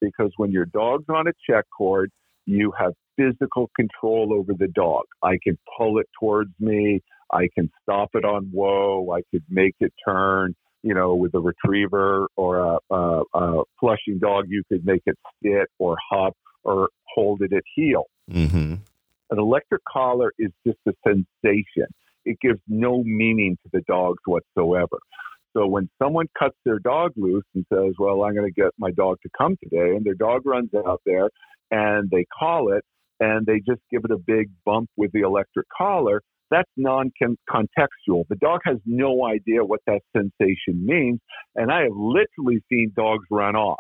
because 0.01 0.31
when 0.37 0.51
your 0.51 0.65
dog's 0.65 1.05
on 1.09 1.27
a 1.27 1.31
check 1.49 1.65
cord, 1.75 2.09
you 2.45 2.73
have 2.79 2.93
physical 3.17 3.69
control 3.75 4.33
over 4.33 4.53
the 4.57 4.67
dog. 4.67 5.03
I 5.23 5.37
can 5.43 5.57
pull 5.77 5.99
it 5.99 6.07
towards 6.19 6.51
me. 6.59 7.01
I 7.31 7.49
can 7.53 7.69
stop 7.83 8.09
it 8.13 8.23
on 8.23 8.45
whoa. 8.51 9.11
I 9.11 9.21
could 9.31 9.43
make 9.49 9.75
it 9.79 9.93
turn. 10.07 10.55
You 10.83 10.93
know, 10.93 11.15
with 11.15 11.33
a 11.33 11.39
retriever 11.39 12.27
or 12.37 12.59
a, 12.59 12.77
a, 12.95 13.23
a 13.33 13.63
flushing 13.79 14.19
dog, 14.19 14.45
you 14.47 14.63
could 14.69 14.85
make 14.85 15.01
it 15.05 15.17
sit 15.43 15.67
or 15.79 15.97
hop 16.09 16.37
or 16.63 16.89
hold 17.13 17.41
it 17.41 17.51
at 17.51 17.63
heel. 17.75 18.05
Mm-hmm. 18.31 18.75
An 19.29 19.39
electric 19.39 19.81
collar 19.91 20.31
is 20.39 20.51
just 20.65 20.77
a 20.87 20.93
sensation. 21.05 21.87
It 22.23 22.37
gives 22.39 22.59
no 22.67 23.03
meaning 23.03 23.57
to 23.63 23.69
the 23.73 23.81
dogs 23.87 24.19
whatsoever. 24.25 24.99
So 25.53 25.65
when 25.65 25.89
someone 26.01 26.27
cuts 26.37 26.55
their 26.63 26.79
dog 26.79 27.13
loose 27.17 27.43
and 27.55 27.65
says, 27.73 27.93
Well, 27.97 28.23
I'm 28.23 28.35
going 28.35 28.45
to 28.45 28.61
get 28.61 28.71
my 28.77 28.91
dog 28.91 29.17
to 29.23 29.29
come 29.35 29.57
today, 29.61 29.95
and 29.95 30.05
their 30.05 30.13
dog 30.13 30.45
runs 30.45 30.69
out 30.75 31.01
there 31.05 31.29
and 31.71 32.09
they 32.09 32.25
call 32.37 32.71
it 32.71 32.83
and 33.19 33.45
they 33.45 33.57
just 33.59 33.81
give 33.91 34.01
it 34.05 34.11
a 34.11 34.17
big 34.17 34.49
bump 34.65 34.89
with 34.97 35.11
the 35.11 35.21
electric 35.21 35.67
collar, 35.75 36.21
that's 36.49 36.69
non 36.77 37.11
contextual. 37.21 38.23
The 38.29 38.37
dog 38.39 38.61
has 38.65 38.77
no 38.85 39.25
idea 39.25 39.63
what 39.63 39.81
that 39.87 40.01
sensation 40.15 40.85
means. 40.85 41.19
And 41.55 41.71
I 41.71 41.83
have 41.83 41.95
literally 41.95 42.63
seen 42.69 42.93
dogs 42.95 43.25
run 43.29 43.55
off 43.55 43.79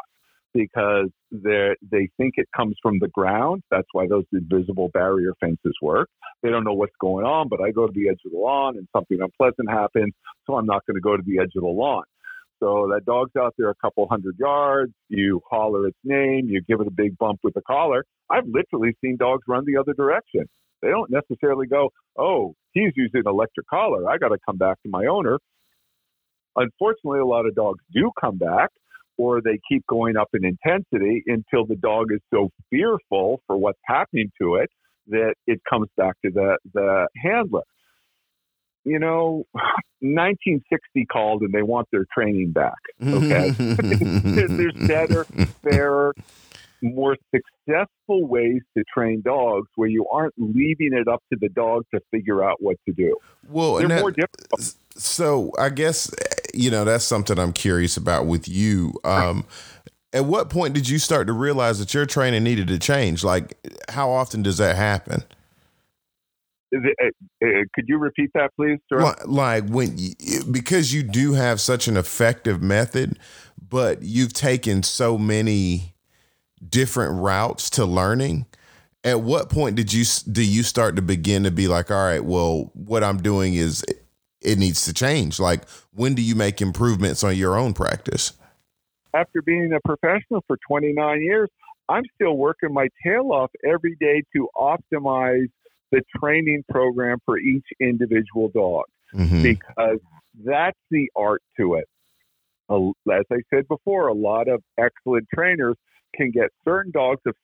because 0.53 1.09
they 1.31 2.09
think 2.17 2.33
it 2.37 2.47
comes 2.55 2.75
from 2.81 2.99
the 2.99 3.07
ground. 3.09 3.63
That's 3.69 3.87
why 3.91 4.07
those 4.07 4.25
invisible 4.33 4.89
barrier 4.93 5.33
fences 5.39 5.75
work. 5.81 6.09
They 6.41 6.49
don't 6.49 6.63
know 6.63 6.73
what's 6.73 6.95
going 6.99 7.25
on, 7.25 7.47
but 7.47 7.61
I 7.61 7.71
go 7.71 7.87
to 7.87 7.93
the 7.93 8.09
edge 8.09 8.19
of 8.25 8.31
the 8.31 8.37
lawn 8.37 8.77
and 8.77 8.87
something 8.95 9.19
unpleasant 9.21 9.69
happens, 9.69 10.13
so 10.45 10.55
I'm 10.55 10.65
not 10.65 10.85
going 10.85 10.95
to 10.95 11.01
go 11.01 11.15
to 11.15 11.23
the 11.25 11.39
edge 11.39 11.51
of 11.55 11.63
the 11.63 11.67
lawn. 11.67 12.03
So 12.59 12.89
that 12.91 13.05
dog's 13.05 13.35
out 13.37 13.53
there 13.57 13.69
a 13.69 13.75
couple 13.75 14.07
hundred 14.09 14.35
yards. 14.39 14.91
You 15.09 15.41
holler 15.49 15.87
its 15.87 15.97
name. 16.03 16.47
You 16.49 16.61
give 16.67 16.81
it 16.81 16.87
a 16.87 16.91
big 16.91 17.17
bump 17.17 17.39
with 17.43 17.53
the 17.53 17.61
collar. 17.61 18.03
I've 18.29 18.47
literally 18.47 18.95
seen 19.03 19.17
dogs 19.17 19.43
run 19.47 19.63
the 19.65 19.79
other 19.79 19.93
direction. 19.93 20.45
They 20.81 20.89
don't 20.89 21.09
necessarily 21.09 21.67
go, 21.67 21.89
oh, 22.17 22.53
he's 22.71 22.91
using 22.95 23.21
an 23.25 23.27
electric 23.27 23.67
collar. 23.67 24.09
I 24.09 24.17
got 24.17 24.29
to 24.29 24.37
come 24.45 24.57
back 24.57 24.81
to 24.83 24.89
my 24.89 25.05
owner. 25.05 25.39
Unfortunately, 26.55 27.19
a 27.19 27.25
lot 27.25 27.45
of 27.45 27.55
dogs 27.55 27.79
do 27.93 28.11
come 28.19 28.37
back 28.37 28.69
or 29.17 29.41
they 29.41 29.59
keep 29.69 29.85
going 29.87 30.17
up 30.17 30.29
in 30.33 30.45
intensity 30.45 31.23
until 31.27 31.65
the 31.65 31.75
dog 31.75 32.07
is 32.11 32.19
so 32.33 32.49
fearful 32.69 33.41
for 33.47 33.57
what's 33.57 33.79
happening 33.85 34.31
to 34.39 34.55
it 34.55 34.69
that 35.07 35.33
it 35.47 35.59
comes 35.69 35.87
back 35.97 36.15
to 36.23 36.31
the, 36.31 36.57
the 36.73 37.07
handler 37.23 37.61
you 38.87 38.99
know, 38.99 39.45
1960 39.99 41.05
called 41.05 41.41
and 41.41 41.53
they 41.53 41.61
want 41.61 41.87
their 41.91 42.05
training 42.13 42.51
back. 42.51 42.77
Okay. 43.05 43.49
There's 43.57 44.87
better, 44.87 45.25
fairer, 45.61 46.15
more 46.81 47.17
successful 47.35 48.25
ways 48.27 48.61
to 48.77 48.83
train 48.93 49.21
dogs 49.21 49.67
where 49.75 49.89
you 49.89 50.07
aren't 50.09 50.33
leaving 50.37 50.93
it 50.93 51.07
up 51.07 51.21
to 51.33 51.37
the 51.39 51.49
dog 51.49 51.83
to 51.93 51.99
figure 52.11 52.43
out 52.43 52.61
what 52.61 52.77
to 52.87 52.93
do. 52.93 53.17
Well, 53.49 53.75
They're 53.75 53.89
that, 53.89 53.99
more 53.99 54.11
difficult. 54.11 54.75
So 54.95 55.51
I 55.59 55.69
guess, 55.69 56.09
you 56.53 56.71
know, 56.71 56.85
that's 56.85 57.03
something 57.03 57.37
I'm 57.37 57.53
curious 57.53 57.97
about 57.97 58.25
with 58.25 58.47
you. 58.47 58.93
Um, 59.03 59.45
at 60.13 60.25
what 60.25 60.49
point 60.49 60.73
did 60.73 60.87
you 60.87 60.99
start 60.99 61.27
to 61.27 61.33
realize 61.33 61.79
that 61.79 61.93
your 61.93 62.05
training 62.05 62.43
needed 62.43 62.67
to 62.69 62.79
change? 62.79 63.23
Like, 63.23 63.57
how 63.89 64.09
often 64.09 64.43
does 64.43 64.57
that 64.57 64.77
happen? 64.77 65.23
Uh, 66.75 66.79
uh, 67.43 67.47
could 67.73 67.85
you 67.87 67.97
repeat 67.97 68.31
that, 68.33 68.51
please? 68.55 68.79
Sir? 68.89 69.15
Like 69.25 69.67
when, 69.67 69.97
you, 69.97 70.13
because 70.49 70.93
you 70.93 71.03
do 71.03 71.33
have 71.33 71.61
such 71.61 71.87
an 71.87 71.97
effective 71.97 72.61
method, 72.61 73.17
but 73.69 74.03
you've 74.03 74.33
taken 74.33 74.83
so 74.83 75.17
many 75.17 75.95
different 76.67 77.21
routes 77.21 77.69
to 77.71 77.85
learning. 77.85 78.45
At 79.03 79.21
what 79.21 79.49
point 79.49 79.75
did 79.75 79.93
you 79.93 80.03
do 80.29 80.43
you 80.43 80.63
start 80.63 80.95
to 80.97 81.01
begin 81.01 81.43
to 81.43 81.51
be 81.51 81.67
like, 81.67 81.91
all 81.91 82.03
right, 82.03 82.23
well, 82.23 82.71
what 82.73 83.03
I'm 83.03 83.21
doing 83.21 83.53
is 83.53 83.85
it 84.41 84.57
needs 84.57 84.85
to 84.85 84.93
change. 84.93 85.39
Like, 85.39 85.67
when 85.93 86.15
do 86.15 86.21
you 86.21 86.35
make 86.35 86.61
improvements 86.61 87.23
on 87.23 87.35
your 87.35 87.57
own 87.57 87.73
practice? 87.73 88.33
After 89.13 89.41
being 89.41 89.71
a 89.73 89.79
professional 89.87 90.43
for 90.47 90.57
29 90.67 91.21
years, 91.21 91.49
I'm 91.89 92.03
still 92.15 92.35
working 92.35 92.73
my 92.73 92.89
tail 93.03 93.31
off 93.31 93.51
every 93.65 93.95
day 93.99 94.23
to 94.33 94.49
optimize 94.55 95.49
the 95.91 96.01
training 96.19 96.63
program 96.69 97.17
for 97.25 97.37
each 97.37 97.65
individual 97.79 98.49
dog 98.53 98.85
mm-hmm. 99.13 99.41
because 99.41 99.99
that's 100.43 100.79
the 100.91 101.09
art 101.15 101.41
to 101.59 101.75
it. 101.75 101.87
As 102.69 103.23
I 103.31 103.37
said 103.53 103.67
before, 103.67 104.07
a 104.07 104.13
lot 104.13 104.47
of 104.49 104.61
excellent 104.77 105.27
trainers 105.33 105.75
can 106.13 106.31
get 106.31 106.49
certain 106.65 106.91
dogs 106.91 107.21
of 107.25 107.35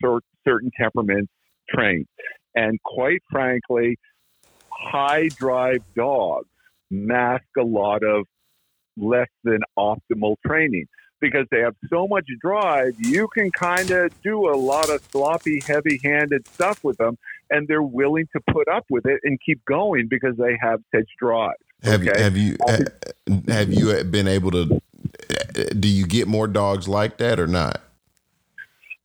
certain 0.45 0.71
temperaments 0.77 1.31
trained. 1.69 2.07
And 2.55 2.79
quite 2.83 3.21
frankly, 3.31 3.97
high 4.69 5.29
drive 5.29 5.81
dogs 5.95 6.47
mask 6.91 7.45
a 7.57 7.63
lot 7.63 8.03
of 8.03 8.25
less 8.97 9.29
than 9.43 9.59
optimal 9.77 10.35
training 10.45 10.85
because 11.19 11.47
they 11.51 11.61
have 11.61 11.75
so 11.89 12.05
much 12.05 12.25
drive, 12.41 12.93
you 12.99 13.29
can 13.33 13.49
kind 13.49 13.89
of 13.91 14.21
do 14.21 14.49
a 14.49 14.57
lot 14.57 14.89
of 14.89 15.01
sloppy, 15.09 15.61
heavy 15.65 15.99
handed 16.03 16.45
stuff 16.49 16.83
with 16.83 16.97
them, 16.97 17.17
and 17.53 17.67
they're 17.67 17.83
willing 17.83 18.27
to 18.35 18.41
put 18.51 18.67
up 18.67 18.85
with 18.89 19.05
it 19.05 19.19
and 19.23 19.39
keep 19.45 19.63
going 19.65 20.07
because 20.09 20.35
they 20.37 20.57
have 20.61 20.81
such 20.93 21.07
drive. 21.19 21.55
Have, 21.83 22.01
okay? 22.01 22.21
have 22.21 22.37
you 22.37 22.57
have 23.47 23.71
you 23.71 24.03
been 24.05 24.27
able 24.27 24.51
to? 24.51 24.81
Do 25.79 25.87
you 25.87 26.05
get 26.05 26.27
more 26.27 26.47
dogs 26.47 26.87
like 26.87 27.17
that 27.17 27.39
or 27.39 27.47
not? 27.47 27.81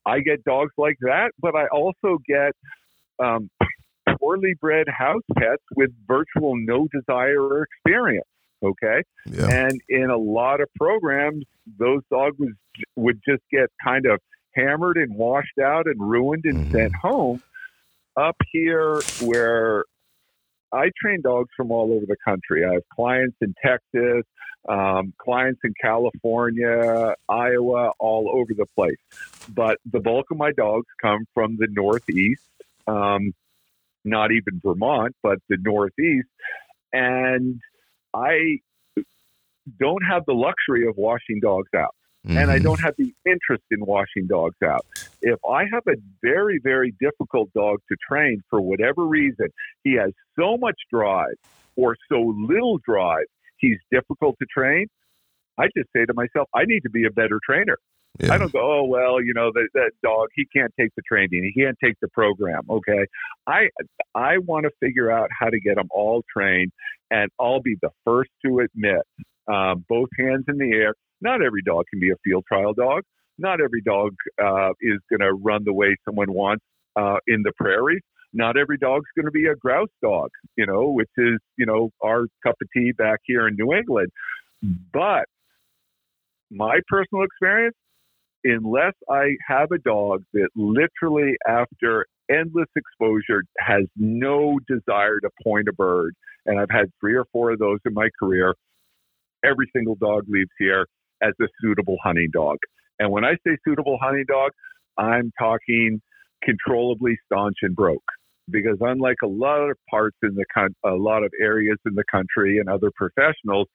I 0.07 0.20
get 0.20 0.42
dogs 0.44 0.72
like 0.78 0.96
that, 1.01 1.32
but 1.38 1.55
I 1.55 1.66
also 1.66 2.18
get 2.26 2.53
um, 3.18 3.51
poorly 4.18 4.55
bred 4.61 4.86
house 4.88 5.22
pets 5.36 5.62
with 5.76 5.90
virtual 6.07 6.57
no 6.57 6.88
desire 6.92 7.42
or 7.42 7.64
experience. 7.64 8.26
Okay. 8.62 9.03
Yeah. 9.26 9.49
And 9.49 9.80
in 9.88 10.11
a 10.11 10.16
lot 10.16 10.61
of 10.61 10.68
programs, 10.76 11.44
those 11.78 12.03
dogs 12.11 12.36
would 12.96 13.20
just 13.28 13.42
get 13.51 13.70
kind 13.84 14.07
of 14.07 14.20
hammered 14.55 14.96
and 14.96 15.14
washed 15.14 15.59
out 15.62 15.86
and 15.86 16.01
ruined 16.01 16.44
and 16.44 16.59
mm-hmm. 16.59 16.72
sent 16.72 16.94
home. 16.94 17.42
Up 18.18 18.36
here, 18.50 19.00
where 19.20 19.84
I 20.72 20.90
train 21.00 21.20
dogs 21.22 21.50
from 21.56 21.70
all 21.70 21.92
over 21.92 22.04
the 22.04 22.16
country, 22.24 22.64
I 22.64 22.72
have 22.74 22.88
clients 22.92 23.36
in 23.40 23.54
Texas, 23.64 24.24
um, 24.68 25.12
clients 25.18 25.60
in 25.62 25.72
California, 25.80 27.14
Iowa, 27.28 27.92
all 28.00 28.28
over 28.34 28.52
the 28.56 28.66
place. 28.74 28.98
But 29.54 29.78
the 29.90 30.00
bulk 30.00 30.26
of 30.32 30.36
my 30.36 30.50
dogs 30.50 30.86
come 31.00 31.26
from 31.32 31.56
the 31.58 31.68
Northeast, 31.70 32.42
um, 32.88 33.34
not 34.04 34.32
even 34.32 34.60
Vermont, 34.64 35.14
but 35.22 35.38
the 35.48 35.58
Northeast. 35.60 36.28
And 36.92 37.60
I 38.12 38.58
don't 39.78 40.02
have 40.02 40.24
the 40.26 40.34
luxury 40.34 40.88
of 40.88 40.96
washing 40.96 41.38
dogs 41.40 41.70
out. 41.76 41.94
Mm-hmm. 42.26 42.36
And 42.36 42.50
I 42.50 42.56
mm-hmm. 42.56 42.64
don't 42.64 42.80
have 42.80 42.94
the 42.98 43.12
interest 43.24 43.64
in 43.70 43.84
washing 43.84 44.26
dogs 44.26 44.56
out. 44.64 44.84
If 45.22 45.38
I 45.48 45.64
have 45.72 45.84
a 45.88 45.96
very, 46.22 46.58
very 46.62 46.92
difficult 47.00 47.52
dog 47.52 47.78
to 47.88 47.96
train 48.08 48.42
for 48.50 48.60
whatever 48.60 49.06
reason, 49.06 49.48
he 49.84 49.94
has 49.94 50.10
so 50.38 50.56
much 50.56 50.76
drive 50.92 51.36
or 51.76 51.96
so 52.10 52.34
little 52.36 52.78
drive, 52.84 53.26
he's 53.58 53.78
difficult 53.90 54.36
to 54.40 54.46
train. 54.46 54.86
I 55.58 55.66
just 55.76 55.88
say 55.94 56.04
to 56.06 56.14
myself, 56.14 56.48
I 56.54 56.64
need 56.64 56.80
to 56.80 56.90
be 56.90 57.06
a 57.06 57.10
better 57.10 57.40
trainer. 57.44 57.78
Yeah. 58.20 58.34
I 58.34 58.38
don't 58.38 58.52
go, 58.52 58.60
oh 58.60 58.84
well, 58.84 59.22
you 59.22 59.32
know 59.32 59.52
that 59.52 59.68
that 59.74 59.92
dog 60.02 60.28
he 60.34 60.44
can't 60.46 60.72
take 60.78 60.90
the 60.96 61.02
training, 61.02 61.52
he 61.54 61.60
can't 61.60 61.76
take 61.82 61.94
the 62.00 62.08
program. 62.08 62.62
Okay, 62.68 63.06
I 63.46 63.68
I 64.14 64.38
want 64.38 64.64
to 64.64 64.70
figure 64.80 65.10
out 65.10 65.28
how 65.38 65.50
to 65.50 65.60
get 65.60 65.76
them 65.76 65.88
all 65.90 66.24
trained, 66.32 66.72
and 67.10 67.30
I'll 67.38 67.60
be 67.60 67.76
the 67.80 67.90
first 68.04 68.30
to 68.44 68.60
admit 68.60 69.02
um, 69.46 69.84
both 69.88 70.08
hands 70.18 70.46
in 70.48 70.58
the 70.58 70.72
air. 70.72 70.94
Not 71.20 71.42
every 71.42 71.62
dog 71.62 71.84
can 71.90 72.00
be 72.00 72.10
a 72.10 72.16
field 72.24 72.44
trial 72.46 72.74
dog. 72.74 73.02
Not 73.38 73.60
every 73.60 73.82
dog 73.82 74.14
uh, 74.42 74.70
is 74.80 74.98
going 75.10 75.20
to 75.20 75.32
run 75.32 75.62
the 75.64 75.72
way 75.72 75.96
someone 76.04 76.32
wants 76.32 76.64
uh, 76.96 77.16
in 77.26 77.42
the 77.42 77.52
prairies. 77.56 78.02
Not 78.32 78.56
every 78.56 78.76
dog's 78.76 79.06
going 79.16 79.26
to 79.26 79.32
be 79.32 79.46
a 79.46 79.54
grouse 79.54 79.88
dog, 80.02 80.30
you 80.56 80.66
know, 80.66 80.90
which 80.90 81.10
is, 81.16 81.38
you 81.56 81.66
know, 81.66 81.90
our 82.04 82.26
cup 82.44 82.56
of 82.60 82.68
tea 82.76 82.92
back 82.92 83.20
here 83.24 83.48
in 83.48 83.56
New 83.56 83.72
England. 83.72 84.08
But 84.92 85.24
my 86.50 86.80
personal 86.88 87.24
experience, 87.24 87.76
unless 88.44 88.92
I 89.10 89.36
have 89.46 89.70
a 89.72 89.78
dog 89.78 90.24
that 90.34 90.48
literally 90.54 91.36
after 91.46 92.06
endless 92.30 92.68
exposure 92.76 93.44
has 93.58 93.84
no 93.96 94.58
desire 94.68 95.20
to 95.20 95.30
point 95.42 95.68
a 95.68 95.72
bird, 95.72 96.14
and 96.44 96.60
I've 96.60 96.70
had 96.70 96.90
three 97.00 97.14
or 97.14 97.24
four 97.32 97.52
of 97.52 97.58
those 97.58 97.78
in 97.86 97.94
my 97.94 98.08
career, 98.20 98.54
every 99.44 99.70
single 99.74 99.94
dog 99.94 100.24
leaves 100.28 100.50
here 100.58 100.86
as 101.22 101.32
a 101.40 101.46
suitable 101.60 101.96
hunting 102.02 102.28
dog. 102.32 102.58
And 102.98 103.10
when 103.10 103.24
I 103.24 103.32
say 103.46 103.56
suitable 103.64 103.98
hunting 104.00 104.24
dog, 104.28 104.52
I'm 104.96 105.32
talking 105.38 106.00
controllably 106.42 107.16
staunch 107.26 107.56
and 107.62 107.74
broke. 107.74 108.04
Because 108.50 108.78
unlike 108.80 109.18
a 109.22 109.28
lot 109.28 109.70
of 109.70 109.76
parts 109.90 110.16
in 110.22 110.34
the 110.34 110.44
con- 110.52 110.74
a 110.84 110.94
lot 110.94 111.22
of 111.22 111.30
areas 111.40 111.76
in 111.84 111.94
the 111.94 112.04
country 112.10 112.58
and 112.58 112.68
other 112.68 112.90
professionals, 112.96 113.68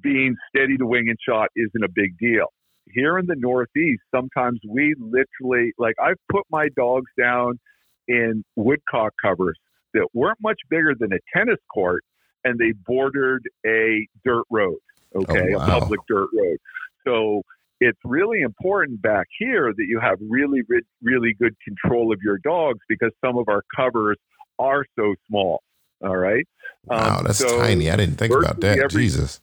being 0.00 0.36
steady 0.48 0.76
to 0.76 0.86
wing 0.86 1.08
and 1.08 1.18
shot 1.26 1.48
isn't 1.56 1.84
a 1.84 1.88
big 1.92 2.16
deal. 2.18 2.46
Here 2.86 3.18
in 3.18 3.26
the 3.26 3.34
Northeast, 3.36 4.02
sometimes 4.14 4.60
we 4.68 4.94
literally 4.98 5.72
like 5.78 5.94
I've 6.00 6.18
put 6.30 6.44
my 6.50 6.68
dogs 6.76 7.10
down 7.18 7.58
in 8.06 8.44
woodcock 8.56 9.12
covers 9.22 9.58
that 9.94 10.06
weren't 10.14 10.38
much 10.40 10.58
bigger 10.68 10.94
than 10.98 11.12
a 11.12 11.18
tennis 11.36 11.58
court, 11.72 12.04
and 12.44 12.58
they 12.58 12.72
bordered 12.86 13.42
a 13.66 14.06
dirt 14.24 14.44
road. 14.50 14.78
Okay, 15.14 15.54
oh, 15.54 15.58
wow. 15.58 15.64
a 15.64 15.80
public 15.80 16.00
dirt 16.08 16.28
road. 16.32 16.58
So 17.06 17.42
it's 17.80 17.98
really 18.04 18.42
important 18.42 19.00
back 19.00 19.26
here 19.38 19.72
that 19.76 19.86
you 19.88 19.98
have 20.00 20.18
really, 20.20 20.62
really 21.02 21.34
good 21.40 21.54
control 21.64 22.12
of 22.12 22.20
your 22.22 22.38
dogs 22.38 22.80
because 22.88 23.10
some 23.24 23.38
of 23.38 23.48
our 23.48 23.62
covers 23.74 24.18
are 24.58 24.84
so 24.96 25.14
small. 25.28 25.62
All 26.02 26.16
right. 26.16 26.46
Wow, 26.84 27.18
um, 27.18 27.24
that's 27.24 27.38
so 27.38 27.58
tiny. 27.58 27.90
I 27.90 27.96
didn't 27.96 28.16
think 28.16 28.32
about 28.32 28.60
that. 28.60 28.78
Every, 28.78 29.02
Jesus. 29.02 29.40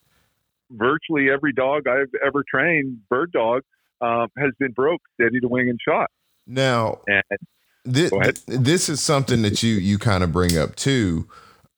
Virtually 0.72 1.30
every 1.30 1.54
dog 1.54 1.88
I've 1.88 2.12
ever 2.26 2.44
trained, 2.50 3.00
bird 3.10 3.32
dog, 3.32 3.62
um, 4.02 4.28
has 4.38 4.52
been 4.60 4.72
broke, 4.72 5.02
steady 5.20 5.40
to 5.40 5.48
wing 5.48 5.70
and 5.70 5.80
shot. 5.86 6.10
Now, 6.46 7.00
and, 7.08 7.24
this, 7.84 8.12
this 8.48 8.90
is 8.90 9.02
something 9.02 9.42
that 9.44 9.64
you 9.64 9.76
you 9.76 9.98
kind 9.98 10.24
of 10.24 10.32
bring 10.32 10.58
up 10.58 10.76
too, 10.76 11.28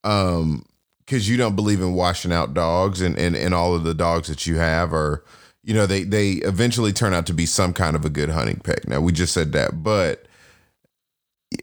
um, 0.03 0.65
because 1.10 1.28
you 1.28 1.38
don't 1.38 1.55
believe 1.55 1.82
in 1.82 1.95
washing 1.95 2.32
out 2.32 2.53
dogs, 2.53 3.01
and, 3.01 3.18
and 3.18 3.36
and 3.36 3.55
all 3.55 3.74
of 3.74 3.84
the 3.84 3.95
dogs 3.95 4.28
that 4.28 4.45
you 4.45 4.57
have 4.57 4.93
are 4.93 5.24
you 5.64 5.74
know, 5.74 5.86
they 5.86 6.03
they 6.03 6.34
eventually 6.34 6.93
turn 6.93 7.14
out 7.14 7.26
to 7.28 7.34
be 7.34 7.45
some 7.45 7.74
kind 7.74 7.95
of 7.95 8.05
a 8.05 8.10
good 8.10 8.30
hunting 8.30 8.60
peg. 8.60 8.88
Now 8.88 9.01
we 9.01 9.12
just 9.12 9.34
said 9.34 9.51
that, 9.53 9.84
but 9.84 10.26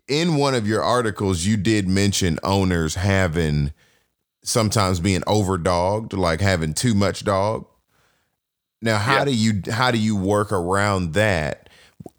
in 0.09 0.37
one 0.37 0.55
of 0.55 0.67
your 0.67 0.83
articles, 0.83 1.45
you 1.45 1.57
did 1.57 1.89
mention 1.89 2.39
owners 2.43 2.97
having 2.97 3.73
sometimes 4.43 5.01
being 5.01 5.23
overdogged, 5.23 6.13
like 6.13 6.41
having 6.41 6.75
too 6.75 6.95
much 6.95 7.25
dog. 7.25 7.67
Now, 8.83 8.99
how 8.99 9.19
yeah. 9.19 9.25
do 9.27 9.35
you 9.35 9.63
how 9.71 9.91
do 9.91 9.99
you 9.99 10.17
work 10.17 10.53
around 10.53 11.15
that 11.15 11.71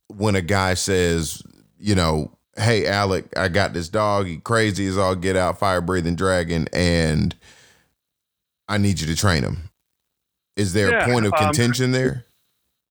when 0.08 0.36
a 0.36 0.42
guy 0.42 0.74
says, 0.74 1.44
you 1.78 1.94
know, 1.94 2.37
hey 2.58 2.88
Alec, 2.88 3.26
I 3.38 3.48
got 3.48 3.74
this 3.74 3.90
dog, 3.90 4.28
he 4.28 4.38
crazy 4.38 4.88
as 4.88 4.98
all 4.98 5.16
get 5.16 5.36
out, 5.36 5.60
fire 5.60 5.82
breathing 5.82 6.16
dragon, 6.16 6.68
and 6.74 7.36
I 8.68 8.78
need 8.78 9.00
you 9.00 9.08
to 9.08 9.16
train 9.16 9.44
him. 9.44 9.70
Is 10.56 10.74
there 10.74 10.92
yeah, 10.92 11.04
a 11.04 11.06
point 11.06 11.26
of 11.26 11.34
um, 11.34 11.46
contention 11.46 11.86
um, 11.86 11.92
there? 11.92 12.26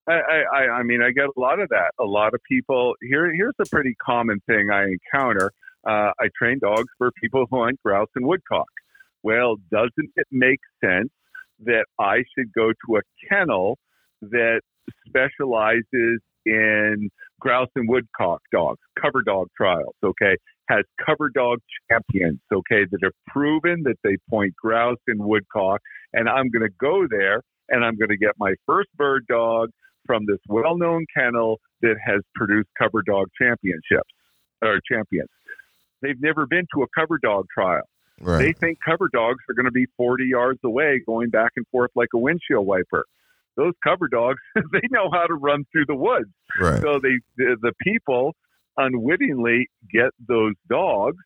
I, 0.09 0.45
I, 0.55 0.59
I 0.69 0.83
mean, 0.85 1.03
I 1.03 1.11
get 1.11 1.25
a 1.25 1.41
lot 1.41 1.59
of 1.59 1.69
that. 1.71 1.91
A 1.99 2.05
lot 2.05 2.33
of 2.33 2.41
people 2.49 2.95
here. 3.03 3.33
Here's 3.35 3.55
a 3.61 3.67
pretty 3.69 3.97
common 4.01 4.41
thing 4.47 4.71
I 4.71 4.85
encounter. 4.85 5.51
Uh, 5.85 6.13
I 6.21 6.29
train 6.39 6.61
dogs 6.61 6.89
for 6.97 7.11
people 7.21 7.47
who 7.51 7.65
hunt 7.65 7.81
grouse 7.85 8.09
and 8.15 8.25
woodcock. 8.25 8.69
Well, 9.23 9.57
doesn't 9.73 10.11
it 10.15 10.27
make 10.31 10.61
sense 10.85 11.11
that 11.65 11.87
I 11.99 12.19
should 12.37 12.53
go 12.53 12.71
to 12.71 12.97
a 12.99 13.01
kennel 13.29 13.79
that 14.23 14.61
specializes 15.09 16.21
in 16.45 17.11
grouse 17.41 17.69
and 17.77 17.89
woodcock 17.89 18.41
dogs, 18.53 18.81
cover 19.01 19.23
dog 19.23 19.49
trials, 19.57 19.95
okay, 20.05 20.37
has 20.69 20.85
cover 21.05 21.29
dog 21.29 21.59
champions, 21.91 22.41
okay, 22.53 22.85
that 22.91 22.99
have 23.03 23.13
proven 23.29 23.83
that 23.85 23.97
they 24.03 24.17
point 24.29 24.55
grouse 24.57 24.99
and 25.07 25.21
woodcock, 25.21 25.81
and 26.13 26.29
I'm 26.29 26.51
going 26.51 26.67
to 26.67 26.75
go 26.81 27.07
there 27.09 27.43
and 27.69 27.85
I'm 27.85 27.97
going 27.97 28.11
to 28.11 28.17
get 28.17 28.33
my 28.39 28.55
first 28.67 28.89
bird 28.97 29.27
dog 29.29 29.71
from 30.07 30.25
this 30.27 30.39
well-known 30.49 31.05
kennel 31.17 31.59
that 31.83 31.97
has 32.05 32.23
produced 32.35 32.69
cover 32.79 33.03
dog 33.03 33.27
championships 33.41 34.09
or 34.63 34.81
champions. 34.91 35.29
They've 36.01 36.21
never 36.21 36.47
been 36.47 36.67
to 36.75 36.83
a 36.83 36.87
cover 36.97 37.19
dog 37.19 37.47
trial. 37.53 37.83
Right. 38.21 38.39
They 38.39 38.53
think 38.53 38.79
cover 38.85 39.09
dogs 39.13 39.41
are 39.49 39.55
going 39.55 39.67
to 39.67 39.73
be 39.73 39.87
40 39.97 40.25
yards 40.25 40.61
away, 40.65 41.03
going 41.05 41.31
back 41.31 41.53
and 41.57 41.67
forth 41.69 41.91
like 41.95 42.09
a 42.15 42.19
windshield 42.19 42.67
wiper. 42.67 43.05
Those 43.57 43.73
cover 43.83 44.09
dogs, 44.09 44.39
they 44.55 44.87
know 44.91 45.11
how 45.13 45.27
to 45.27 45.35
run 45.35 45.65
through 45.73 45.87
the 45.87 45.95
woods. 45.95 46.31
Right. 46.61 46.81
So 46.81 46.99
they, 47.03 47.19
the, 47.37 47.57
the 47.61 47.73
people 47.83 48.35
unwittingly 48.77 49.69
get 49.91 50.11
those 50.29 50.55
dogs. 50.69 51.17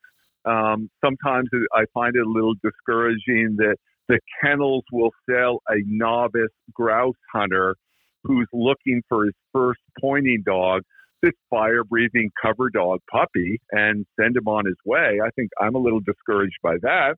Um, 0.45 0.89
sometimes 1.03 1.49
I 1.73 1.83
find 1.93 2.15
it 2.15 2.25
a 2.25 2.29
little 2.29 2.55
discouraging 2.63 3.55
that 3.57 3.75
the 4.07 4.19
kennels 4.43 4.83
will 4.91 5.11
sell 5.29 5.61
a 5.69 5.75
novice 5.85 6.49
grouse 6.73 7.13
hunter 7.31 7.75
who's 8.23 8.47
looking 8.53 9.01
for 9.07 9.25
his 9.25 9.33
first 9.53 9.79
pointing 9.99 10.43
dog 10.45 10.81
this 11.21 11.33
fire 11.49 11.83
breathing 11.83 12.31
cover 12.41 12.69
dog 12.69 12.99
puppy 13.11 13.61
and 13.71 14.05
send 14.19 14.35
him 14.35 14.47
on 14.47 14.65
his 14.65 14.77
way. 14.85 15.19
I 15.23 15.29
think 15.35 15.51
I'm 15.59 15.75
a 15.75 15.79
little 15.79 15.99
discouraged 15.99 16.57
by 16.63 16.75
that. 16.81 17.15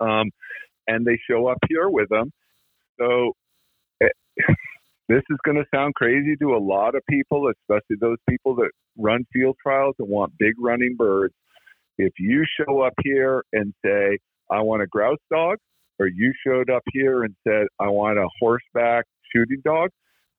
Um, 0.00 0.30
and 0.86 1.04
they 1.04 1.18
show 1.28 1.48
up 1.48 1.58
here 1.68 1.88
with 1.88 2.08
them. 2.08 2.30
So 3.00 3.32
this 5.08 5.22
is 5.30 5.38
going 5.44 5.56
to 5.56 5.64
sound 5.74 5.94
crazy 5.94 6.36
to 6.36 6.54
a 6.54 6.58
lot 6.58 6.94
of 6.94 7.02
people, 7.08 7.50
especially 7.50 7.96
those 8.00 8.18
people 8.28 8.54
that 8.56 8.70
run 8.98 9.24
field 9.32 9.56
trials 9.62 9.94
and 9.98 10.08
want 10.08 10.32
big 10.38 10.54
running 10.58 10.96
birds. 10.96 11.34
If 11.98 12.12
you 12.18 12.44
show 12.58 12.80
up 12.80 12.94
here 13.02 13.42
and 13.52 13.72
say, 13.84 14.18
I 14.50 14.60
want 14.60 14.82
a 14.82 14.86
grouse 14.86 15.18
dog, 15.30 15.58
or 15.98 16.06
you 16.06 16.32
showed 16.46 16.70
up 16.70 16.82
here 16.92 17.24
and 17.24 17.34
said, 17.46 17.66
I 17.80 17.88
want 17.88 18.18
a 18.18 18.28
horseback 18.38 19.04
shooting 19.34 19.62
dog, 19.64 19.90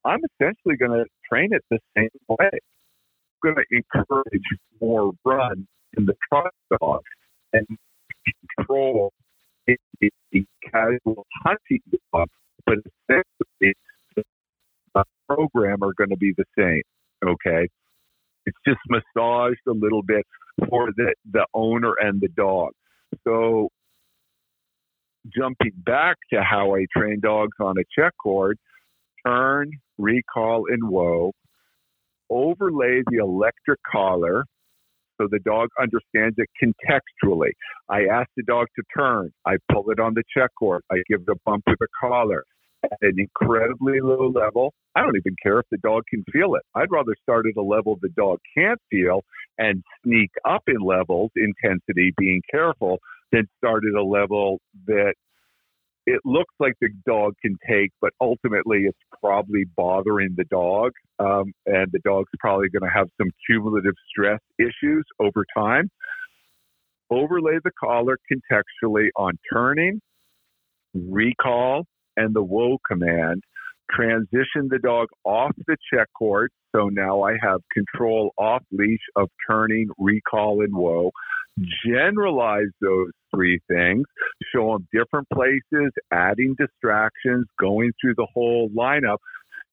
I'm 0.06 0.20
essentially 0.40 0.78
going 0.78 0.92
to 0.92 1.06
train 1.30 1.50
it 1.52 1.64
the 1.70 1.80
same 1.98 2.10
way. 2.30 2.50
I'm 2.52 3.54
going 3.54 3.56
to 3.56 3.66
encourage 3.72 4.44
more 4.80 5.12
run 5.26 5.68
in 5.98 6.06
the 6.06 6.16
truck 6.30 6.54
dog 6.80 7.02
and 7.54 7.66
control 8.58 9.12
the 9.68 10.46
casual 10.72 11.26
hunting 11.44 11.82
dog, 12.14 12.28
but 12.68 12.78
essentially 13.10 13.74
the 14.94 15.04
program 15.28 15.82
are 15.82 15.94
going 15.98 16.10
to 16.10 16.18
be 16.18 16.34
the 16.38 16.46
same. 16.58 16.84
Okay. 17.26 17.68
It's 18.46 18.58
just 18.68 18.80
massaged 18.90 19.60
a 19.68 19.72
little 19.72 20.04
bit 20.04 20.26
for 20.70 20.90
the, 20.96 21.16
the 21.32 21.46
owner 21.54 21.94
and 22.00 22.22
the 22.22 22.30
dog. 22.30 22.72
So 23.26 23.70
jumping 25.36 25.74
back 25.86 26.18
to 26.34 26.42
how 26.44 26.76
I 26.76 26.86
train 26.96 27.20
dogs 27.22 27.58
on 27.60 27.76
a 27.78 27.84
check 27.98 28.14
cord, 28.22 28.58
turn, 29.26 29.72
recall, 29.98 30.66
and 30.70 30.90
whoa, 30.90 31.32
overlay 32.30 33.02
the 33.10 33.18
electric 33.18 33.80
collar 33.90 34.46
so 35.20 35.28
the 35.32 35.40
dog 35.40 35.70
understands 35.82 36.36
it 36.38 36.48
contextually. 36.64 37.52
I 37.90 38.06
ask 38.06 38.30
the 38.38 38.44
dog 38.44 38.68
to 38.76 38.84
turn. 38.96 39.32
I 39.46 39.58
pull 39.72 39.90
it 39.90 40.00
on 40.00 40.14
the 40.14 40.24
check 40.36 40.52
cord. 40.60 40.84
I 40.92 40.98
give 41.10 41.26
the 41.26 41.36
bump 41.44 41.64
with 41.68 41.80
the 41.80 41.88
collar 42.00 42.44
at 42.84 42.98
an 43.02 43.16
incredibly 43.18 44.00
low 44.02 44.32
level. 44.34 44.74
I 44.96 45.02
don't 45.02 45.16
even 45.16 45.36
care 45.42 45.60
if 45.60 45.66
the 45.72 45.78
dog 45.78 46.04
can 46.10 46.24
feel 46.32 46.56
it. 46.56 46.64
I'd 46.76 46.92
rather 46.92 47.16
start 47.22 47.46
at 47.48 47.60
a 47.60 47.64
level 47.64 47.98
the 48.02 48.10
dog 48.10 48.40
can't 48.56 48.80
feel 48.90 49.24
and 49.58 49.84
sneak 50.04 50.32
up 50.46 50.64
in 50.68 50.80
levels, 50.80 51.32
intensity, 51.36 52.14
being 52.18 52.42
careful, 52.50 53.00
than 53.32 53.48
start 53.58 53.84
at 53.86 54.00
a 54.00 54.04
level 54.04 54.60
that 54.86 55.14
it 56.06 56.22
looks 56.24 56.54
like 56.60 56.74
the 56.80 56.90
dog 57.06 57.34
can 57.42 57.58
take, 57.70 57.92
but 58.00 58.12
ultimately 58.22 58.86
it's 58.86 58.98
probably 59.22 59.66
bothering 59.76 60.36
the 60.38 60.46
dog. 60.46 60.94
Um, 61.20 61.52
and 61.66 61.92
the 61.92 62.00
dog's 62.00 62.30
probably 62.40 62.70
going 62.70 62.90
to 62.90 62.96
have 62.98 63.10
some 63.22 63.30
cumulative 63.46 63.96
stress 64.10 64.40
issues 64.58 65.06
over 65.20 65.46
time. 65.56 65.90
Overlay 67.10 67.58
the 67.64 67.72
collar 67.78 68.18
contextually 68.32 69.08
on 69.18 69.34
turning, 69.52 70.00
recall, 70.94 71.86
and 72.18 72.36
the 72.36 72.44
whoa 72.44 72.78
command. 72.86 73.44
Transition 73.90 74.68
the 74.70 74.80
dog 74.84 75.08
off 75.24 75.52
the 75.66 75.78
check 75.94 76.08
cord. 76.18 76.52
So 76.76 76.90
now 76.90 77.22
I 77.22 77.36
have 77.42 77.62
control 77.74 78.32
off 78.38 78.64
leash 78.72 79.00
of 79.16 79.30
turning, 79.50 79.88
recall, 79.98 80.62
and 80.62 80.76
whoa. 80.76 81.12
generalize 81.86 82.68
those 82.82 83.12
three 83.34 83.60
things, 83.68 84.06
show 84.54 84.74
them 84.74 84.88
different 84.94 85.28
places, 85.34 85.92
adding 86.12 86.56
distractions, 86.60 87.46
going 87.60 87.92
through 88.00 88.16
the 88.16 88.28
whole 88.34 88.70
lineup, 88.70 89.18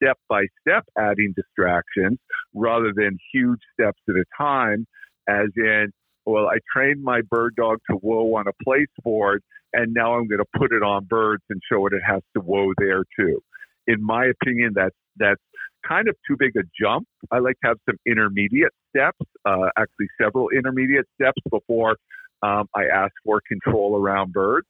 step 0.03 0.19
by 0.29 0.45
step 0.61 0.85
adding 0.99 1.35
distractions 1.37 2.19
rather 2.55 2.93
than 2.95 3.19
huge 3.33 3.61
steps 3.73 4.01
at 4.09 4.15
a 4.15 4.25
time, 4.37 4.87
as 5.29 5.49
in, 5.57 5.93
well, 6.27 6.47
I 6.47 6.59
trained 6.75 7.03
my 7.03 7.21
bird 7.31 7.55
dog 7.57 7.79
to 7.91 7.97
whoa 7.97 8.35
on 8.35 8.47
a 8.47 8.65
place 8.65 8.89
board, 9.03 9.43
and 9.75 9.93
now 9.93 10.15
I'm 10.15 10.27
going 10.29 10.39
to 10.39 10.59
put 10.59 10.73
it 10.73 10.83
on 10.83 11.05
birds 11.05 11.43
and 11.51 11.61
show 11.71 11.87
it 11.87 11.93
it 11.93 12.03
has 12.07 12.23
to 12.35 12.41
whoa 12.41 12.73
there 12.79 13.05
too. 13.19 13.41
In 13.87 14.03
my 14.03 14.27
opinion, 14.27 14.73
that's 14.75 14.97
that's 15.17 15.43
kind 15.87 16.09
of 16.09 16.17
too 16.27 16.37
big 16.39 16.57
a 16.57 16.63
jump. 16.81 17.07
I 17.31 17.39
like 17.39 17.57
to 17.63 17.69
have 17.69 17.79
some 17.89 17.99
intermediate 18.07 18.73
steps, 18.89 19.19
uh, 19.45 19.69
actually 19.77 20.07
several 20.21 20.49
intermediate 20.49 21.07
steps 21.21 21.41
before 21.51 21.97
um, 22.43 22.69
I 22.75 22.85
ask 22.85 23.13
for 23.25 23.41
control 23.47 23.97
around 23.97 24.33
birds. 24.33 24.67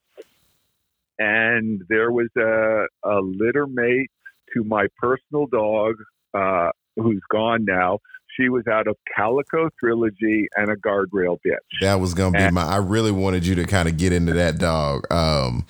And 1.19 1.83
there 1.89 2.11
was 2.11 2.29
a, 2.37 2.87
a 3.09 3.21
litter 3.21 3.67
mate 3.67 4.11
to 4.55 4.65
my 4.65 4.87
personal 4.99 5.47
dog, 5.47 5.95
uh, 6.35 6.71
who's 6.97 7.23
gone 7.31 7.65
now. 7.65 7.99
She 8.37 8.49
was 8.49 8.67
out 8.67 8.87
of 8.87 8.97
Calico 9.15 9.69
Trilogy 9.79 10.49
and 10.57 10.71
a 10.71 10.77
guardrail 10.77 11.39
bitch. 11.47 11.81
That 11.81 11.97
was 11.97 12.15
going 12.15 12.33
to 12.33 12.39
be 12.39 12.45
and, 12.45 12.55
my. 12.55 12.65
I 12.65 12.77
really 12.77 13.13
wanted 13.13 13.47
you 13.47 13.55
to 13.57 13.65
kind 13.65 13.89
of 13.89 13.97
get 13.97 14.13
into 14.13 14.33
that 14.35 14.59
dog. 14.59 15.11
Um, 15.13 15.67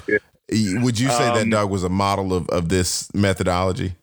would 0.50 0.98
you 0.98 1.08
say 1.08 1.28
um, 1.28 1.34
that 1.36 1.50
dog 1.50 1.70
was 1.70 1.84
a 1.84 1.88
model 1.88 2.32
of, 2.32 2.48
of 2.48 2.68
this 2.68 3.12
methodology? 3.14 3.94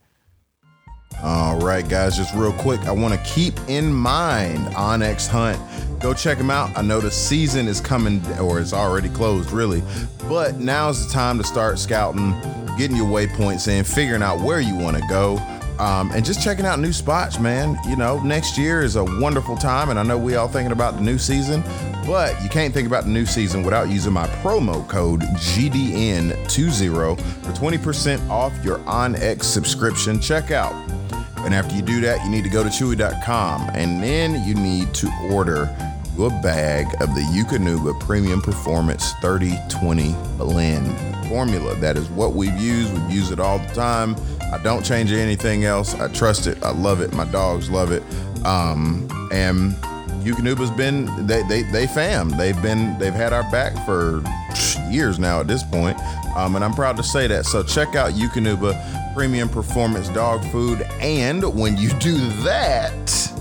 All 1.24 1.59
right, 1.59 1.88
guys, 1.88 2.18
just 2.18 2.34
real 2.34 2.53
quick, 2.53 2.80
I 2.82 2.91
want 2.91 3.14
to 3.14 3.20
keep 3.30 3.53
in 3.68 3.93
mind 3.93 4.57
onX 4.70 5.28
Hunt. 5.28 5.59
Go 5.99 6.16
check 6.16 6.39
them 6.39 6.49
out. 6.49 6.76
I 6.76 6.82
know 6.82 6.99
the 6.99 7.12
season 7.12 7.68
is 7.68 7.80
coming, 7.80 8.26
or 8.39 8.59
it's 8.59 8.74
already 8.74 9.09
closed, 9.09 9.51
really. 9.51 9.84
But 10.28 10.57
now's 10.57 11.05
the 11.05 11.14
time 11.14 11.38
to 11.38 11.43
start 11.43 11.78
scouting, 11.78 12.32
getting 12.76 12.97
your 12.97 13.05
waypoints 13.05 13.68
in, 13.68 13.84
figuring 13.84 14.24
out 14.24 14.39
where 14.39 14.59
you 14.59 14.76
want 14.76 14.97
to 14.97 15.03
go. 15.07 15.36
Um, 15.82 16.11
and 16.11 16.23
just 16.23 16.43
checking 16.43 16.63
out 16.63 16.79
new 16.79 16.93
spots, 16.93 17.39
man. 17.39 17.75
You 17.89 17.95
know, 17.95 18.21
next 18.21 18.55
year 18.55 18.84
is 18.84 18.97
a 18.97 19.03
wonderful 19.03 19.57
time, 19.57 19.89
and 19.89 19.97
I 19.97 20.03
know 20.03 20.15
we 20.15 20.36
all 20.36 20.47
thinking 20.47 20.73
about 20.73 20.93
the 20.93 21.01
new 21.01 21.17
season, 21.17 21.63
but 22.05 22.39
you 22.43 22.49
can't 22.49 22.71
think 22.71 22.88
about 22.88 23.05
the 23.05 23.09
new 23.09 23.25
season 23.25 23.63
without 23.63 23.89
using 23.89 24.13
my 24.13 24.27
promo 24.27 24.88
code 24.88 25.21
GDN20 25.21 27.19
for 27.19 27.51
20% 27.51 28.29
off 28.29 28.53
your 28.63 28.77
onX 28.79 29.45
subscription 29.45 30.17
checkout. 30.19 30.71
And 31.38 31.55
after 31.55 31.75
you 31.75 31.82
do 31.82 31.99
that, 32.01 32.23
you 32.23 32.29
need 32.29 32.43
to 32.43 32.49
go 32.51 32.61
to 32.61 32.69
chewy.com 32.69 33.71
and 33.73 34.03
then 34.03 34.47
you 34.47 34.53
need 34.53 34.93
to 34.93 35.09
order 35.32 35.63
a 36.19 36.29
bag 36.43 36.86
of 37.01 37.15
the 37.15 37.21
Eukanuba 37.34 37.99
Premium 37.99 38.39
Performance 38.39 39.13
3020 39.21 40.15
Blend 40.38 41.20
formula. 41.32 41.75
That 41.75 41.95
is 41.95 42.09
what 42.09 42.34
we've 42.34 42.59
used. 42.59 42.91
We've 42.93 43.09
used 43.09 43.32
it 43.32 43.39
all 43.39 43.57
the 43.57 43.73
time. 43.73 44.17
I 44.51 44.57
don't 44.57 44.84
change 44.84 45.13
anything 45.13 45.63
else. 45.63 45.93
I 45.93 46.09
trust 46.09 46.45
it. 46.45 46.61
I 46.61 46.71
love 46.71 46.99
it. 46.99 47.13
My 47.13 47.23
dogs 47.23 47.69
love 47.71 47.93
it. 47.93 48.03
Um, 48.45 49.07
and 49.32 49.71
Eukanuba's 50.25 50.71
been 50.71 51.05
they 51.25 51.41
they 51.43 51.63
they 51.71 51.88
fam. 51.88 52.32
They've 52.32 52.61
been 52.61 52.99
they've 52.99 53.13
had 53.13 53.32
our 53.32 53.49
back 53.49 53.73
for 53.86 54.21
years 54.89 55.19
now 55.19 55.39
at 55.39 55.47
this 55.47 55.63
point. 55.63 55.97
Um, 56.36 56.57
and 56.57 56.65
I'm 56.65 56.73
proud 56.73 56.97
to 56.97 57.03
say 57.03 57.27
that. 57.27 57.45
So 57.45 57.63
check 57.63 57.95
out 57.95 58.11
Eukanuba 58.11 59.13
Premium 59.13 59.47
Performance 59.47 60.09
Dog 60.09 60.43
Food. 60.51 60.82
And 60.99 61.43
when 61.57 61.77
you 61.77 61.89
do 61.99 62.17
that, 62.43 63.32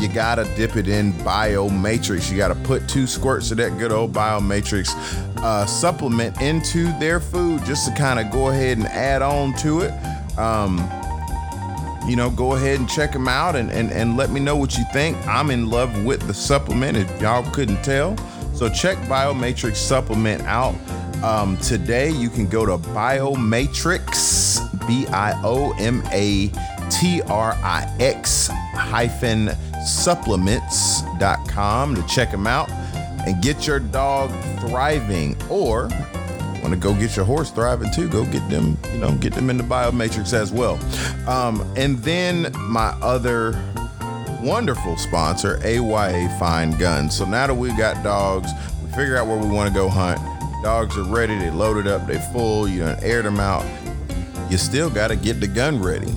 you 0.00 0.08
gotta 0.08 0.44
dip 0.56 0.76
it 0.76 0.88
in 0.88 1.12
Biomatrix. 1.12 2.30
You 2.30 2.36
gotta 2.36 2.54
put 2.54 2.88
two 2.88 3.06
squirts 3.06 3.50
of 3.50 3.56
that 3.58 3.78
good 3.78 3.92
old 3.92 4.12
Biomatrix 4.12 4.94
uh, 5.38 5.66
supplement 5.66 6.40
into 6.40 6.84
their 6.98 7.20
food 7.20 7.64
just 7.64 7.88
to 7.88 7.94
kind 7.94 8.18
of 8.20 8.30
go 8.30 8.48
ahead 8.50 8.78
and 8.78 8.86
add 8.86 9.22
on 9.22 9.54
to 9.54 9.80
it. 9.80 9.92
Um, 10.38 10.78
you 12.06 12.14
know, 12.14 12.30
go 12.30 12.54
ahead 12.54 12.78
and 12.78 12.88
check 12.88 13.12
them 13.12 13.26
out 13.26 13.56
and, 13.56 13.70
and, 13.70 13.90
and 13.90 14.16
let 14.16 14.30
me 14.30 14.38
know 14.38 14.56
what 14.56 14.78
you 14.78 14.84
think. 14.92 15.16
I'm 15.26 15.50
in 15.50 15.68
love 15.68 16.04
with 16.04 16.26
the 16.26 16.34
supplement 16.34 16.96
if 16.96 17.20
y'all 17.20 17.48
couldn't 17.50 17.82
tell. 17.82 18.16
So 18.54 18.68
check 18.68 18.96
Biomatrix 19.08 19.76
supplement 19.76 20.42
out. 20.42 20.74
Um, 21.22 21.56
today 21.58 22.10
you 22.10 22.28
can 22.28 22.46
go 22.46 22.64
to 22.64 22.78
Biomatrix, 22.90 24.60
B 24.86 25.06
I 25.08 25.32
O 25.42 25.72
M 25.78 26.02
A 26.12 26.50
T 26.90 27.22
R 27.22 27.52
I 27.62 27.90
X 28.00 28.48
hyphen 28.74 29.50
supplements.com 29.84 31.94
to 31.94 32.06
check 32.06 32.30
them 32.30 32.46
out 32.46 32.70
and 33.26 33.42
get 33.42 33.66
your 33.66 33.80
dog 33.80 34.30
thriving. 34.60 35.36
Or 35.50 35.88
want 36.62 36.74
to 36.74 36.76
go 36.76 36.94
get 36.94 37.16
your 37.16 37.24
horse 37.24 37.50
thriving 37.50 37.90
too 37.92 38.08
go 38.08 38.24
get 38.24 38.48
them 38.50 38.76
you 38.92 38.98
know 38.98 39.14
get 39.16 39.32
them 39.34 39.50
in 39.50 39.56
the 39.56 39.62
biomatrix 39.62 40.32
as 40.32 40.52
well. 40.52 40.78
Um, 41.28 41.60
and 41.76 41.98
then 41.98 42.52
my 42.58 42.88
other 43.02 43.60
wonderful 44.42 44.96
sponsor 44.96 45.60
AYA 45.64 46.28
fine 46.38 46.72
guns. 46.72 47.16
So 47.16 47.24
now 47.24 47.46
that 47.46 47.54
we've 47.54 47.76
got 47.76 48.02
dogs 48.02 48.50
we 48.82 48.90
figure 48.90 49.16
out 49.16 49.26
where 49.26 49.38
we 49.38 49.48
want 49.48 49.68
to 49.68 49.74
go 49.74 49.88
hunt. 49.88 50.20
Dogs 50.62 50.96
are 50.96 51.04
ready 51.04 51.38
they 51.38 51.50
loaded 51.50 51.86
up 51.86 52.06
they 52.06 52.18
full 52.32 52.66
you 52.66 52.80
done 52.80 52.98
aired 53.02 53.24
them 53.24 53.38
out. 53.38 53.64
You 54.50 54.58
still 54.58 54.90
got 54.90 55.08
to 55.08 55.16
get 55.16 55.40
the 55.40 55.48
gun 55.48 55.80
ready 55.80 56.12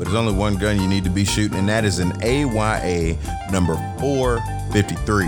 but 0.00 0.06
there's 0.06 0.16
only 0.16 0.32
one 0.32 0.56
gun 0.56 0.80
you 0.80 0.88
need 0.88 1.04
to 1.04 1.10
be 1.10 1.26
shooting, 1.26 1.58
and 1.58 1.68
that 1.68 1.84
is 1.84 1.98
an 1.98 2.12
AYA 2.22 3.18
number 3.52 3.74
453. 3.98 5.26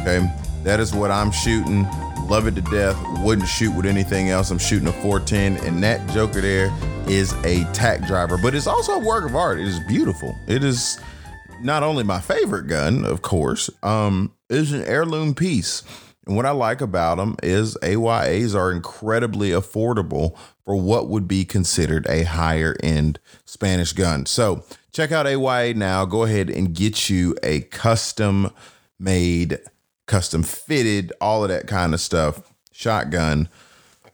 Okay, 0.00 0.26
that 0.62 0.80
is 0.80 0.94
what 0.94 1.10
I'm 1.10 1.30
shooting. 1.30 1.82
Love 2.26 2.46
it 2.46 2.54
to 2.54 2.62
death. 2.62 2.96
Wouldn't 3.22 3.46
shoot 3.46 3.76
with 3.76 3.84
anything 3.84 4.30
else. 4.30 4.50
I'm 4.50 4.56
shooting 4.56 4.88
a 4.88 4.92
410, 4.92 5.58
and 5.66 5.82
that 5.82 6.08
Joker 6.08 6.40
there 6.40 6.72
is 7.06 7.34
a 7.44 7.64
tack 7.74 8.06
driver, 8.06 8.38
but 8.38 8.54
it's 8.54 8.66
also 8.66 8.92
a 8.92 8.98
work 8.98 9.26
of 9.26 9.36
art. 9.36 9.60
It 9.60 9.66
is 9.66 9.78
beautiful. 9.80 10.34
It 10.46 10.64
is 10.64 10.98
not 11.60 11.82
only 11.82 12.02
my 12.02 12.18
favorite 12.18 12.66
gun, 12.66 13.04
of 13.04 13.20
course, 13.20 13.68
um, 13.82 14.32
it 14.48 14.56
is 14.56 14.72
an 14.72 14.84
heirloom 14.84 15.34
piece. 15.34 15.82
And 16.26 16.36
what 16.36 16.46
I 16.46 16.50
like 16.50 16.80
about 16.80 17.16
them 17.16 17.36
is 17.42 17.76
AYAs 17.82 18.54
are 18.54 18.72
incredibly 18.72 19.50
affordable 19.50 20.36
for 20.64 20.76
what 20.76 21.08
would 21.08 21.28
be 21.28 21.44
considered 21.44 22.06
a 22.08 22.22
higher 22.22 22.76
end 22.82 23.18
Spanish 23.44 23.92
gun. 23.92 24.26
So 24.26 24.64
check 24.92 25.12
out 25.12 25.26
AYA 25.26 25.74
now. 25.74 26.04
Go 26.06 26.24
ahead 26.24 26.48
and 26.48 26.74
get 26.74 27.10
you 27.10 27.36
a 27.42 27.60
custom 27.62 28.50
made, 28.98 29.58
custom 30.06 30.42
fitted, 30.42 31.12
all 31.20 31.42
of 31.42 31.50
that 31.50 31.66
kind 31.66 31.92
of 31.92 32.00
stuff 32.00 32.52
shotgun 32.72 33.48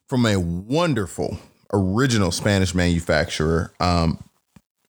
from 0.06 0.26
a 0.26 0.36
wonderful 0.36 1.38
original 1.72 2.32
Spanish 2.32 2.74
manufacturer. 2.74 3.72
Um, 3.78 4.24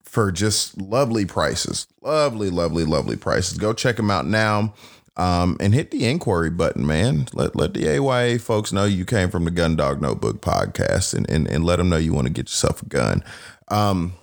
for 0.04 0.30
just 0.30 0.78
lovely 0.82 1.24
prices, 1.24 1.88
lovely, 2.02 2.50
lovely, 2.50 2.84
lovely 2.84 3.16
prices. 3.16 3.58
Go 3.58 3.72
check 3.72 3.96
them 3.96 4.12
out 4.12 4.26
now. 4.26 4.74
Um, 5.18 5.58
and 5.60 5.74
hit 5.74 5.92
the 5.92 6.06
inquiry 6.08 6.50
button, 6.50 6.88
man. 6.88 7.28
Let 7.34 7.56
let 7.56 7.74
the 7.74 7.88
AYA 7.88 8.40
folks 8.40 8.72
know 8.72 8.86
you 8.86 9.04
came 9.06 9.30
from 9.30 9.44
the 9.44 9.52
Gun 9.52 9.76
Dog 9.76 10.02
Notebook 10.02 10.42
podcast, 10.42 11.14
and 11.14 11.30
and, 11.30 11.48
and 11.48 11.66
let 11.66 11.78
them 11.78 11.90
know 11.90 11.98
you 11.98 12.14
want 12.14 12.28
to 12.28 12.34
get 12.34 12.50
yourself 12.50 12.82
a 12.82 12.86
gun. 12.86 13.24
Um, 13.68 14.14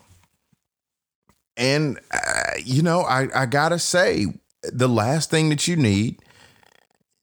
and 1.59 2.01
uh, 2.11 2.53
you 2.65 2.83
know, 2.83 3.03
I 3.03 3.29
I 3.35 3.47
gotta 3.47 3.79
say, 3.79 4.27
the 4.63 4.89
last 4.89 5.31
thing 5.31 5.51
that 5.51 5.69
you 5.69 5.77
need, 5.77 6.21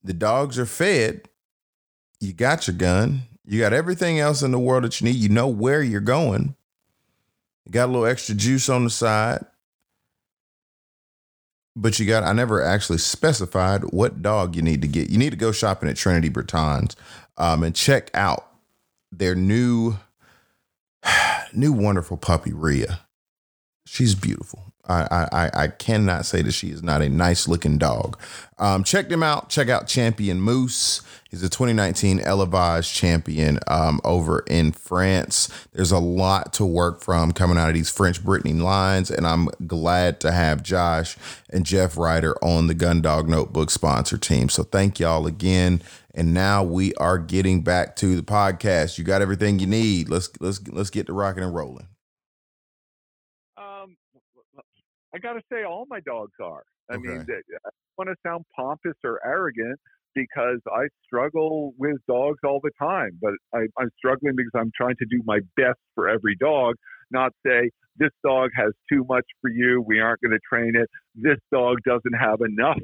the 0.03 0.13
dogs 0.13 0.59
are 0.59 0.67
fed. 0.67 1.27
You 2.19 2.33
got 2.33 2.67
your 2.67 2.75
gun. 2.75 3.21
You 3.45 3.59
got 3.59 3.73
everything 3.73 4.19
else 4.19 4.43
in 4.43 4.51
the 4.51 4.59
world 4.59 4.83
that 4.83 5.01
you 5.01 5.05
need. 5.05 5.15
You 5.15 5.29
know 5.29 5.47
where 5.47 5.81
you're 5.81 6.01
going. 6.01 6.55
You 7.65 7.71
got 7.71 7.85
a 7.85 7.91
little 7.91 8.05
extra 8.05 8.35
juice 8.35 8.69
on 8.69 8.83
the 8.83 8.89
side 8.91 9.43
but 11.75 11.99
you 11.99 12.05
got 12.05 12.23
I 12.23 12.33
never 12.33 12.61
actually 12.63 12.99
specified 12.99 13.83
what 13.85 14.21
dog 14.21 14.55
you 14.55 14.61
need 14.61 14.81
to 14.81 14.87
get. 14.87 15.09
You 15.09 15.17
need 15.17 15.31
to 15.31 15.37
go 15.37 15.51
shopping 15.51 15.89
at 15.89 15.97
Trinity 15.97 16.29
Bretons 16.29 16.95
um, 17.37 17.63
and 17.63 17.75
check 17.75 18.09
out 18.13 18.47
their 19.11 19.35
new 19.35 19.97
new 21.53 21.73
wonderful 21.73 22.17
puppy 22.17 22.53
Ria. 22.53 23.01
She's 23.85 24.15
beautiful. 24.15 24.64
I, 24.87 25.27
I 25.31 25.49
I 25.63 25.67
cannot 25.67 26.25
say 26.25 26.41
that 26.41 26.51
she 26.51 26.69
is 26.69 26.83
not 26.83 27.01
a 27.01 27.09
nice 27.09 27.47
looking 27.47 27.77
dog. 27.77 28.17
Um, 28.57 28.83
check 28.83 29.09
them 29.09 29.23
out. 29.23 29.49
Check 29.49 29.69
out 29.69 29.87
Champion 29.87 30.39
Moose. 30.39 31.01
He's 31.29 31.43
a 31.43 31.49
2019 31.49 32.21
Elevage 32.21 32.93
champion 32.93 33.59
um, 33.67 33.99
over 34.05 34.45
in 34.47 34.71
France. 34.71 35.49
There's 35.73 35.91
a 35.91 35.99
lot 35.99 36.53
to 36.53 36.65
work 36.65 37.01
from 37.01 37.33
coming 37.33 37.57
out 37.57 37.67
of 37.67 37.73
these 37.73 37.89
French 37.89 38.23
Brittany 38.23 38.53
lines, 38.53 39.11
and 39.11 39.27
I'm 39.27 39.49
glad 39.67 40.21
to 40.21 40.31
have 40.31 40.63
Josh 40.63 41.17
and 41.49 41.65
Jeff 41.65 41.97
Ryder 41.97 42.35
on 42.41 42.67
the 42.67 42.73
Gun 42.73 43.01
Dog 43.01 43.27
Notebook 43.27 43.69
sponsor 43.69 44.17
team. 44.17 44.47
So 44.47 44.63
thank 44.63 44.99
y'all 44.99 45.27
again. 45.27 45.81
And 46.13 46.33
now 46.33 46.63
we 46.63 46.93
are 46.95 47.17
getting 47.17 47.61
back 47.61 47.97
to 47.97 48.15
the 48.15 48.23
podcast. 48.23 48.97
You 48.97 49.03
got 49.03 49.21
everything 49.21 49.59
you 49.59 49.67
need. 49.67 50.07
Let's 50.07 50.29
let's 50.39 50.65
let's 50.69 50.89
get 50.89 51.07
to 51.07 51.13
rocking 51.13 51.43
and 51.43 51.53
rolling. 51.53 51.87
Um, 53.57 53.97
I 55.15 55.19
got 55.19 55.33
to 55.33 55.41
say, 55.51 55.63
all 55.63 55.85
my 55.89 56.01
dogs 56.01 56.33
are. 56.43 56.63
I 56.91 56.95
okay. 56.95 57.07
mean, 57.07 57.21
I 57.21 57.23
don't 57.23 57.97
want 57.97 58.09
to 58.09 58.15
sound 58.27 58.43
pompous 58.55 58.97
or 59.03 59.19
arrogant, 59.25 59.79
because 60.13 60.59
I 60.67 60.87
struggle 61.05 61.73
with 61.77 61.97
dogs 62.07 62.39
all 62.43 62.59
the 62.63 62.71
time. 62.79 63.11
But 63.21 63.33
I, 63.53 63.67
I'm 63.77 63.89
struggling 63.97 64.35
because 64.35 64.51
I'm 64.55 64.71
trying 64.75 64.95
to 64.99 65.05
do 65.09 65.21
my 65.25 65.39
best 65.57 65.79
for 65.93 66.09
every 66.09 66.35
dog, 66.35 66.75
not 67.11 67.31
say, 67.45 67.69
this 67.97 68.11
dog 68.25 68.49
has 68.55 68.71
too 68.91 69.05
much 69.07 69.25
for 69.41 69.49
you. 69.49 69.83
We 69.85 69.99
aren't 69.99 70.21
going 70.21 70.31
to 70.31 70.39
train 70.49 70.73
it. 70.75 70.89
This 71.15 71.37
dog 71.51 71.77
doesn't 71.85 72.13
have 72.19 72.39
enough. 72.41 72.79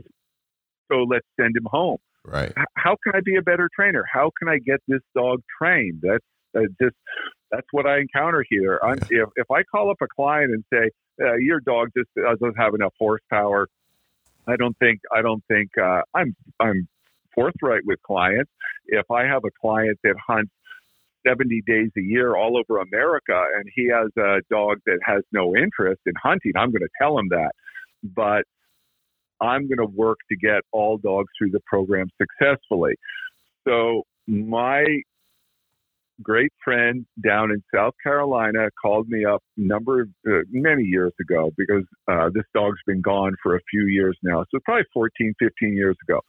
So 0.91 1.03
let's 1.03 1.25
send 1.39 1.55
him 1.55 1.65
home. 1.65 1.97
Right. 2.25 2.53
How 2.75 2.95
can 3.03 3.15
I 3.15 3.21
be 3.23 3.35
a 3.35 3.41
better 3.41 3.69
trainer? 3.75 4.05
How 4.11 4.29
can 4.37 4.47
I 4.47 4.59
get 4.59 4.79
this 4.87 5.01
dog 5.15 5.41
trained? 5.57 6.01
That's 6.01 6.23
uh, 6.55 6.67
just 6.81 6.95
that's 7.49 7.67
what 7.71 7.85
I 7.87 7.99
encounter 7.99 8.45
here. 8.49 8.79
Yeah. 8.83 9.23
If, 9.23 9.29
if 9.35 9.51
I 9.51 9.63
call 9.63 9.89
up 9.89 9.97
a 10.01 10.07
client 10.15 10.51
and 10.51 10.63
say 10.71 10.91
uh, 11.21 11.35
your 11.35 11.59
dog 11.59 11.89
just 11.95 12.09
doesn't 12.15 12.55
have 12.57 12.73
enough 12.73 12.93
horsepower, 12.99 13.67
I 14.47 14.55
don't 14.55 14.77
think 14.79 14.99
I 15.15 15.21
don't 15.21 15.43
think 15.47 15.69
uh, 15.77 16.01
I'm 16.13 16.35
I'm 16.59 16.87
forthright 17.33 17.81
with 17.85 18.01
clients. 18.03 18.51
If 18.87 19.09
I 19.11 19.23
have 19.25 19.43
a 19.45 19.51
client 19.61 19.99
that 20.03 20.15
hunts 20.25 20.51
70 21.25 21.61
days 21.67 21.89
a 21.97 22.01
year 22.01 22.35
all 22.35 22.57
over 22.57 22.79
America 22.79 23.43
and 23.55 23.65
he 23.75 23.87
has 23.89 24.09
a 24.17 24.41
dog 24.49 24.79
that 24.85 24.99
has 25.05 25.21
no 25.31 25.55
interest 25.55 26.01
in 26.05 26.13
hunting, 26.21 26.53
I'm 26.55 26.71
going 26.71 26.81
to 26.81 26.89
tell 26.99 27.17
him 27.17 27.29
that. 27.29 27.51
But 28.03 28.43
I'm 29.39 29.67
going 29.67 29.77
to 29.77 29.95
work 29.95 30.17
to 30.29 30.35
get 30.35 30.61
all 30.71 30.97
dogs 30.97 31.29
through 31.37 31.51
the 31.51 31.61
program 31.65 32.07
successfully. 32.19 32.93
So 33.67 34.03
my 34.27 34.85
great 36.21 36.51
friend 36.63 37.05
down 37.23 37.51
in 37.51 37.63
South 37.73 37.93
Carolina 38.03 38.69
called 38.81 39.07
me 39.07 39.25
up 39.25 39.41
number 39.57 40.01
of, 40.01 40.09
uh, 40.27 40.39
many 40.51 40.83
years 40.83 41.13
ago 41.19 41.51
because 41.57 41.83
uh, 42.09 42.29
this 42.33 42.43
dog's 42.53 42.79
been 42.85 43.01
gone 43.01 43.33
for 43.41 43.55
a 43.55 43.59
few 43.69 43.87
years 43.87 44.17
now. 44.23 44.43
So 44.51 44.59
probably 44.65 44.85
14, 44.93 45.33
15 45.39 45.75
years 45.75 45.97
ago. 46.07 46.19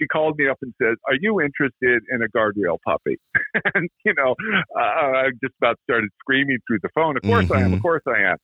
She 0.00 0.06
called 0.06 0.38
me 0.38 0.48
up 0.48 0.56
and 0.62 0.72
said, 0.80 0.94
"Are 1.06 1.16
you 1.20 1.42
interested 1.42 2.02
in 2.10 2.22
a 2.22 2.28
guardrail 2.34 2.78
puppy?" 2.82 3.18
and 3.74 3.90
you 4.06 4.14
know, 4.16 4.34
uh, 4.74 4.80
I 4.80 5.28
just 5.42 5.54
about 5.60 5.76
started 5.84 6.08
screaming 6.20 6.58
through 6.66 6.78
the 6.82 6.88
phone. 6.94 7.18
Of 7.18 7.22
course 7.24 7.44
mm-hmm. 7.44 7.52
I 7.52 7.60
am. 7.60 7.66
Of 7.66 7.72
mm-hmm. 7.72 7.82
course 7.82 8.02
I 8.06 8.30
am. 8.32 8.36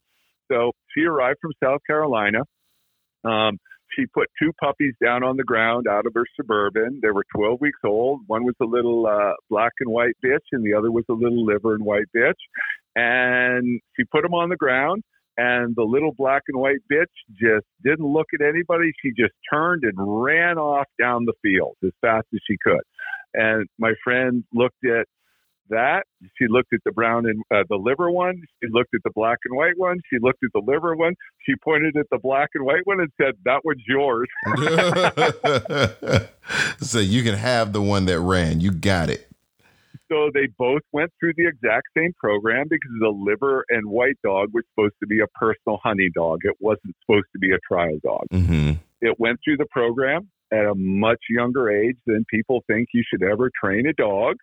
So 0.53 0.73
she 0.95 1.05
arrived 1.05 1.39
from 1.41 1.53
South 1.63 1.81
Carolina. 1.87 2.41
Um, 3.25 3.57
she 3.97 4.07
put 4.07 4.29
two 4.41 4.53
puppies 4.61 4.95
down 5.03 5.23
on 5.23 5.37
the 5.37 5.45
ground 5.45 5.87
out 5.89 6.07
of 6.07 6.13
her 6.15 6.25
suburban. 6.37 7.01
They 7.03 7.11
were 7.11 7.25
12 7.37 7.61
weeks 7.61 7.81
old. 7.85 8.21
One 8.27 8.45
was 8.45 8.55
a 8.61 8.65
little 8.65 9.07
uh, 9.07 9.33
black 9.51 9.73
and 9.81 9.91
white 9.91 10.15
bitch, 10.25 10.45
and 10.53 10.65
the 10.65 10.77
other 10.77 10.91
was 10.91 11.05
a 11.09 11.15
little 11.15 11.45
liver 11.45 11.75
and 11.75 11.85
white 11.85 12.07
bitch. 12.17 12.33
And 12.97 13.81
she 13.97 14.05
put 14.05 14.23
them 14.23 14.35
on 14.35 14.49
the 14.49 14.57
ground, 14.57 15.03
and 15.37 15.75
the 15.77 15.85
little 15.85 16.13
black 16.17 16.43
and 16.49 16.61
white 16.61 16.81
bitch 16.93 17.07
just 17.31 17.67
didn't 17.85 18.07
look 18.07 18.27
at 18.35 18.45
anybody. 18.45 18.91
She 19.03 19.11
just 19.11 19.35
turned 19.53 19.85
and 19.85 19.95
ran 19.99 20.59
off 20.59 20.87
down 21.01 21.25
the 21.25 21.35
field 21.43 21.77
as 21.85 21.93
fast 22.01 22.27
as 22.35 22.41
she 22.49 22.57
could. 22.63 22.83
And 23.35 23.67
my 23.79 23.93
friend 24.03 24.45
looked 24.53 24.85
at 24.85 25.07
that. 25.71 26.05
She 26.39 26.47
looked 26.49 26.73
at 26.73 26.81
the 26.85 26.93
brown 26.93 27.27
and 27.27 27.43
uh, 27.51 27.65
the 27.69 27.77
liver 27.77 28.11
one. 28.11 28.43
She 28.63 28.69
looked 28.71 28.95
at 28.95 29.03
the 29.05 29.11
black 29.15 29.39
and 29.45 29.57
white 29.57 29.77
one. 29.77 29.99
She 30.11 30.19
looked 30.21 30.43
at 30.43 30.51
the 30.55 30.63
liver 30.65 30.97
one. 30.97 31.15
She 31.47 31.55
pointed 31.63 31.97
at 31.97 32.07
the 32.11 32.19
black 32.19 32.51
and 32.55 32.65
white 32.65 32.85
one 32.85 33.01
and 33.01 33.11
said, 33.21 33.35
"That 33.45 33.61
one's 33.65 33.83
yours." 33.87 34.29
so 36.81 36.99
you 36.99 37.23
can 37.23 37.35
have 37.35 37.73
the 37.73 37.83
one 37.83 38.07
that 38.07 38.21
ran. 38.21 38.61
You 38.61 38.71
got 38.71 39.11
it. 39.11 39.27
So 40.11 40.31
they 40.33 40.47
both 40.59 40.83
went 40.93 41.13
through 41.21 41.35
the 41.37 41.47
exact 41.47 41.89
same 41.97 42.15
program 42.19 42.67
because 42.69 42.91
the 42.99 43.11
liver 43.11 43.65
and 43.69 43.87
white 43.87 44.17
dog 44.25 44.49
was 44.55 44.65
supposed 44.73 44.95
to 45.01 45.07
be 45.07 45.21
a 45.21 45.27
personal 45.39 45.79
hunting 45.83 46.11
dog. 46.15 46.41
It 46.45 46.57
wasn't 46.61 46.97
supposed 47.03 47.27
to 47.33 47.39
be 47.39 47.53
a 47.53 47.59
trial 47.67 47.99
dog. 48.03 48.25
Mm-hmm. 48.33 48.73
It 49.03 49.21
went 49.21 49.39
through 49.45 49.59
the 49.59 49.67
program 49.71 50.31
at 50.53 50.65
a 50.65 50.75
much 50.75 51.21
younger 51.29 51.71
age 51.71 51.97
than 52.07 52.25
people 52.31 52.65
think 52.67 52.89
you 52.95 53.03
should 53.09 53.23
ever 53.23 53.51
train 53.63 53.87
a 53.87 53.93
dog. 53.93 54.37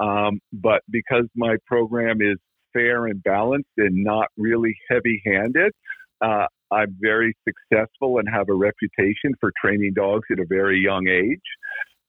Um, 0.00 0.40
but 0.52 0.82
because 0.90 1.26
my 1.36 1.56
program 1.66 2.22
is 2.22 2.38
fair 2.72 3.06
and 3.06 3.22
balanced 3.22 3.68
and 3.76 4.02
not 4.02 4.28
really 4.36 4.74
heavy 4.90 5.22
handed, 5.26 5.72
uh, 6.20 6.46
I'm 6.70 6.96
very 7.00 7.34
successful 7.46 8.18
and 8.18 8.28
have 8.32 8.48
a 8.48 8.54
reputation 8.54 9.34
for 9.40 9.52
training 9.62 9.92
dogs 9.94 10.26
at 10.32 10.38
a 10.38 10.46
very 10.48 10.80
young 10.80 11.08
age. 11.08 11.40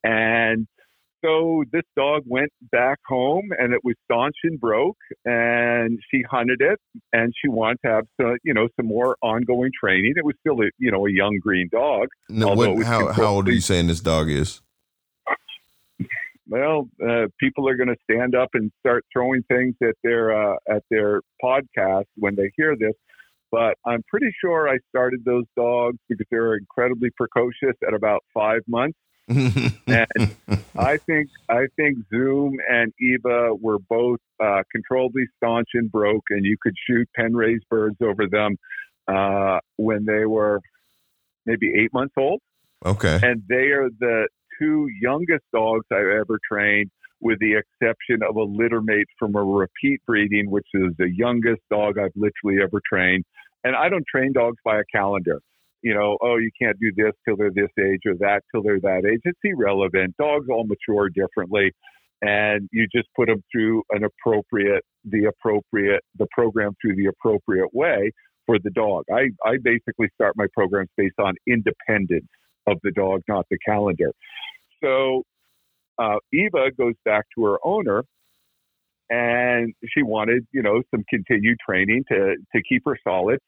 And 0.03 0.67
so 1.23 1.63
this 1.71 1.83
dog 1.95 2.23
went 2.25 2.51
back 2.71 2.99
home 3.07 3.49
and 3.57 3.73
it 3.73 3.81
was 3.83 3.95
staunch 4.05 4.35
and 4.43 4.59
broke 4.59 4.97
and 5.25 5.99
she 6.09 6.23
hunted 6.29 6.61
it 6.61 6.79
and 7.13 7.31
she 7.39 7.47
wanted 7.47 7.77
to 7.85 7.91
have 7.91 8.05
some, 8.19 8.37
you 8.43 8.53
know, 8.53 8.67
some 8.75 8.87
more 8.87 9.15
ongoing 9.21 9.71
training. 9.79 10.13
It 10.15 10.25
was 10.25 10.35
still 10.39 10.59
a, 10.61 10.69
you 10.79 10.91
know, 10.91 11.05
a 11.05 11.11
young 11.11 11.37
green 11.41 11.69
dog. 11.71 12.07
No, 12.29 12.53
what, 12.53 12.83
how, 12.83 13.11
how 13.11 13.25
old 13.25 13.47
are 13.47 13.51
you 13.51 13.61
saying 13.61 13.87
this 13.87 13.99
dog 13.99 14.29
is? 14.29 14.61
Well, 16.47 16.89
uh, 17.03 17.27
people 17.39 17.67
are 17.67 17.75
going 17.75 17.89
to 17.89 17.97
stand 18.09 18.35
up 18.35 18.49
and 18.53 18.71
start 18.79 19.05
throwing 19.13 19.43
things 19.43 19.75
at 19.81 19.95
their 20.03 20.53
uh, 20.53 20.57
at 20.69 20.83
their 20.89 21.21
podcast 21.43 22.05
when 22.15 22.35
they 22.35 22.51
hear 22.55 22.75
this. 22.75 22.93
But 23.51 23.77
I'm 23.85 24.01
pretty 24.07 24.33
sure 24.39 24.69
I 24.69 24.77
started 24.89 25.25
those 25.25 25.43
dogs 25.57 25.97
because 26.07 26.25
they're 26.31 26.55
incredibly 26.55 27.09
precocious 27.15 27.75
at 27.85 27.93
about 27.93 28.23
five 28.33 28.61
months. 28.67 28.97
and 29.27 30.35
I 30.75 30.97
think 30.97 31.29
I 31.49 31.67
think 31.75 31.99
Zoom 32.09 32.57
and 32.69 32.91
Eva 32.99 33.53
were 33.53 33.77
both 33.79 34.19
uh, 34.43 34.63
controllably 34.71 35.25
staunch 35.37 35.67
and 35.73 35.91
broke, 35.91 36.23
and 36.29 36.45
you 36.45 36.57
could 36.61 36.73
shoot 36.87 37.07
pen 37.15 37.33
raised 37.33 37.63
birds 37.69 37.97
over 38.01 38.27
them 38.27 38.57
uh, 39.07 39.59
when 39.77 40.05
they 40.05 40.25
were 40.25 40.59
maybe 41.45 41.71
eight 41.77 41.93
months 41.93 42.13
old. 42.17 42.41
Okay, 42.85 43.19
and 43.21 43.43
they 43.47 43.71
are 43.71 43.89
the 43.99 44.27
two 44.61 44.87
youngest 45.01 45.43
dogs 45.53 45.85
I've 45.91 45.99
ever 46.21 46.39
trained, 46.49 46.91
with 47.19 47.39
the 47.39 47.53
exception 47.53 48.21
of 48.27 48.35
a 48.35 48.43
litter 48.43 48.81
mate 48.81 49.07
from 49.17 49.35
a 49.35 49.43
repeat 49.43 50.01
breeding, 50.05 50.49
which 50.49 50.67
is 50.73 50.91
the 50.97 51.09
youngest 51.09 51.61
dog 51.69 51.97
I've 51.97 52.11
literally 52.15 52.61
ever 52.61 52.81
trained. 52.91 53.23
And 53.63 53.75
I 53.75 53.89
don't 53.89 54.05
train 54.13 54.33
dogs 54.33 54.57
by 54.65 54.79
a 54.79 54.83
calendar. 54.91 55.39
You 55.83 55.93
know, 55.93 56.17
oh, 56.21 56.37
you 56.37 56.49
can't 56.59 56.77
do 56.79 56.91
this 56.95 57.13
till 57.25 57.37
they're 57.37 57.51
this 57.51 57.69
age 57.79 58.01
or 58.05 58.15
that 58.19 58.41
till 58.51 58.63
they're 58.63 58.79
that 58.81 59.03
age. 59.11 59.21
It's 59.23 59.39
irrelevant. 59.43 60.15
Dogs 60.17 60.47
all 60.49 60.65
mature 60.65 61.09
differently. 61.09 61.71
And 62.21 62.69
you 62.71 62.87
just 62.95 63.07
put 63.15 63.27
them 63.27 63.43
through 63.51 63.81
an 63.89 64.03
appropriate, 64.03 64.83
the 65.05 65.25
appropriate, 65.25 66.03
the 66.19 66.27
program 66.31 66.73
through 66.79 66.95
the 66.95 67.07
appropriate 67.07 67.73
way 67.73 68.11
for 68.45 68.59
the 68.63 68.69
dog. 68.69 69.05
I, 69.11 69.29
I 69.43 69.57
basically 69.63 70.07
start 70.13 70.33
my 70.35 70.45
programs 70.53 70.89
based 70.97 71.19
on 71.19 71.33
independence 71.47 72.27
of 72.67 72.77
the 72.83 72.91
dog, 72.91 73.21
not 73.27 73.45
the 73.49 73.57
calendar. 73.65 74.11
So 74.83 75.23
uh, 75.97 76.17
Eva 76.33 76.71
goes 76.77 76.95
back 77.05 77.25
to 77.35 77.45
her 77.45 77.57
owner 77.63 78.03
and 79.09 79.73
she 79.93 80.03
wanted, 80.03 80.47
you 80.51 80.61
know, 80.61 80.81
some 80.89 81.03
continued 81.09 81.57
training 81.67 82.05
to, 82.09 82.35
to 82.55 82.61
keep 82.67 82.83
her 82.85 82.97
solid. 83.03 83.39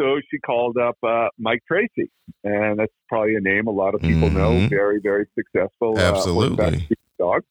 So 0.00 0.20
she 0.28 0.38
called 0.40 0.76
up 0.76 0.96
uh, 1.06 1.28
Mike 1.38 1.60
Tracy, 1.68 2.10
and 2.42 2.80
that's 2.80 2.92
probably 3.08 3.36
a 3.36 3.40
name 3.40 3.68
a 3.68 3.70
lot 3.70 3.94
of 3.94 4.00
people 4.00 4.28
mm-hmm. 4.28 4.38
know. 4.38 4.68
Very, 4.68 4.98
very 5.00 5.26
successful. 5.38 5.96
Uh, 5.96 6.00
Absolutely. 6.00 6.64
Uh, 6.64 6.94
dog. 7.16 7.42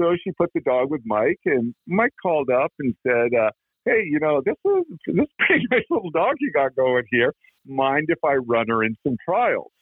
So 0.00 0.14
she 0.22 0.30
put 0.30 0.50
the 0.54 0.60
dog 0.60 0.90
with 0.90 1.02
Mike, 1.04 1.40
and 1.44 1.74
Mike 1.88 2.12
called 2.22 2.48
up 2.48 2.72
and 2.78 2.94
said, 3.04 3.36
uh, 3.36 3.50
"Hey, 3.84 4.04
you 4.08 4.20
know, 4.20 4.40
this 4.44 4.54
is 4.64 4.84
this 5.06 5.26
pretty 5.40 5.64
nice 5.70 5.82
little 5.90 6.10
dog 6.10 6.36
you 6.38 6.52
got 6.52 6.76
going 6.76 7.04
here. 7.10 7.34
Mind 7.66 8.06
if 8.08 8.18
I 8.24 8.34
run 8.34 8.68
her 8.68 8.84
in 8.84 8.94
some 9.04 9.16
trials?" 9.24 9.72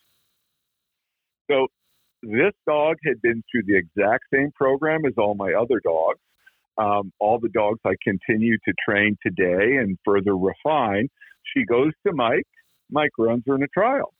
So 1.50 1.68
this 2.22 2.52
dog 2.66 2.96
had 3.04 3.20
been 3.22 3.42
through 3.50 3.62
the 3.66 3.76
exact 3.76 4.24
same 4.32 4.50
program 4.54 5.04
as 5.06 5.14
all 5.16 5.34
my 5.34 5.52
other 5.52 5.80
dogs. 5.82 6.18
Um, 6.76 7.12
all 7.18 7.40
the 7.40 7.48
dogs 7.48 7.80
I 7.84 7.94
continue 8.04 8.56
to 8.56 8.74
train 8.88 9.16
today 9.24 9.76
and 9.76 9.98
further 10.04 10.36
refine. 10.36 11.08
She 11.56 11.64
goes 11.64 11.92
to 12.06 12.12
Mike. 12.12 12.46
Mike 12.90 13.10
runs 13.18 13.42
her 13.46 13.56
in 13.56 13.62
a 13.62 13.68
trial. 13.68 14.12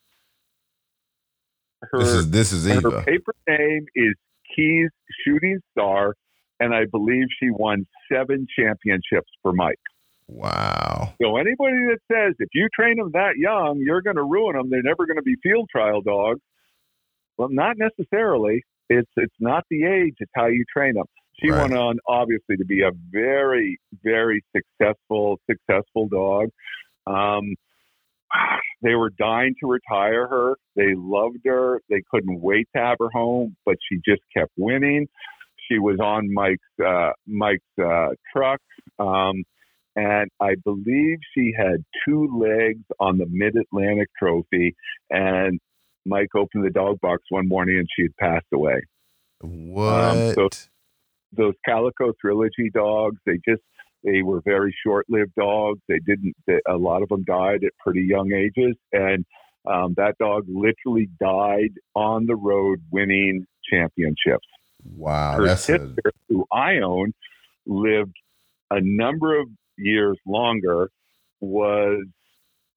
Her, 1.81 1.99
this 1.99 2.09
is 2.09 2.29
this 2.31 2.51
is 2.51 2.67
Eva. 2.67 2.91
Her 2.91 3.03
paper 3.03 3.33
name 3.47 3.85
is 3.95 4.13
Keys 4.53 4.89
Shooting 5.25 5.59
Star, 5.71 6.15
and 6.59 6.75
I 6.75 6.85
believe 6.91 7.27
she 7.41 7.49
won 7.49 7.87
seven 8.11 8.45
championships 8.57 9.29
for 9.41 9.53
Mike. 9.53 9.79
Wow. 10.27 11.13
So 11.21 11.37
anybody 11.37 11.77
that 11.87 11.99
says 12.11 12.35
if 12.39 12.49
you 12.53 12.67
train 12.75 12.97
them 12.97 13.11
that 13.13 13.37
young, 13.37 13.79
you're 13.79 14.01
going 14.01 14.17
to 14.17 14.23
ruin 14.23 14.55
them, 14.57 14.69
they're 14.69 14.83
never 14.83 15.05
going 15.05 15.17
to 15.17 15.23
be 15.23 15.35
field 15.41 15.69
trial 15.71 16.01
dogs. 16.01 16.41
Well, 17.39 17.47
not 17.49 17.77
necessarily. 17.77 18.63
It's 18.89 19.09
it's 19.15 19.35
not 19.39 19.63
the 19.69 19.85
age; 19.85 20.15
it's 20.19 20.31
how 20.35 20.47
you 20.47 20.65
train 20.71 20.95
them. 20.95 21.05
She 21.41 21.49
right. 21.49 21.61
went 21.61 21.73
on, 21.73 21.97
obviously, 22.05 22.57
to 22.57 22.65
be 22.65 22.81
a 22.81 22.91
very, 23.11 23.79
very 24.03 24.43
successful, 24.53 25.39
successful 25.49 26.09
dog. 26.09 26.49
Um, 27.07 27.55
they 28.81 28.93
were 28.95 29.11
dying 29.17 29.55
to 29.61 29.67
retire 29.67 30.27
her. 30.27 30.55
They 30.75 30.93
loved 30.95 31.39
her. 31.45 31.79
They 31.89 32.03
couldn't 32.11 32.41
wait 32.41 32.67
to 32.75 32.81
have 32.81 32.97
her 32.99 33.09
home, 33.13 33.55
but 33.65 33.77
she 33.89 34.01
just 34.05 34.21
kept 34.35 34.51
winning. 34.57 35.07
She 35.71 35.79
was 35.79 35.97
on 36.03 36.33
Mike's 36.33 36.85
uh, 36.85 37.11
Mike's 37.25 37.63
uh, 37.81 38.09
truck, 38.35 38.59
um, 38.99 39.45
and 39.95 40.29
I 40.41 40.55
believe 40.65 41.19
she 41.33 41.53
had 41.57 41.85
two 42.05 42.37
legs 42.37 42.83
on 42.99 43.17
the 43.17 43.27
Mid 43.29 43.55
Atlantic 43.55 44.09
Trophy. 44.19 44.75
And 45.09 45.61
Mike 46.05 46.35
opened 46.35 46.63
the 46.65 46.69
dog 46.69 46.99
box 47.01 47.23
one 47.29 47.47
morning 47.47 47.77
and 47.77 47.87
she 47.95 48.03
had 48.03 48.15
passed 48.17 48.47
away. 48.53 48.81
What? 49.41 49.93
Um, 49.93 50.33
so 50.33 50.49
those 51.31 51.53
Calico 51.65 52.13
Trilogy 52.19 52.69
dogs, 52.73 53.17
they 53.25 53.39
just 53.47 53.61
they 54.03 54.21
were 54.21 54.41
very 54.45 54.75
short-lived 54.85 55.33
dogs. 55.37 55.79
They 55.87 55.99
didn't. 55.99 56.35
They, 56.47 56.59
a 56.67 56.77
lot 56.77 57.01
of 57.01 57.09
them 57.09 57.23
died 57.23 57.63
at 57.63 57.71
pretty 57.83 58.03
young 58.03 58.31
ages, 58.33 58.75
and 58.91 59.25
um, 59.69 59.93
that 59.97 60.15
dog 60.19 60.45
literally 60.47 61.09
died 61.19 61.73
on 61.95 62.25
the 62.25 62.35
road 62.35 62.79
winning 62.91 63.45
championships. 63.69 64.47
Wow, 64.83 65.37
her 65.37 65.55
sister, 65.57 66.01
a... 66.05 66.11
who 66.29 66.45
I 66.51 66.77
own, 66.77 67.13
lived 67.65 68.15
a 68.71 68.79
number 68.81 69.39
of 69.39 69.47
years 69.77 70.17
longer. 70.25 70.89
Was 71.41 72.05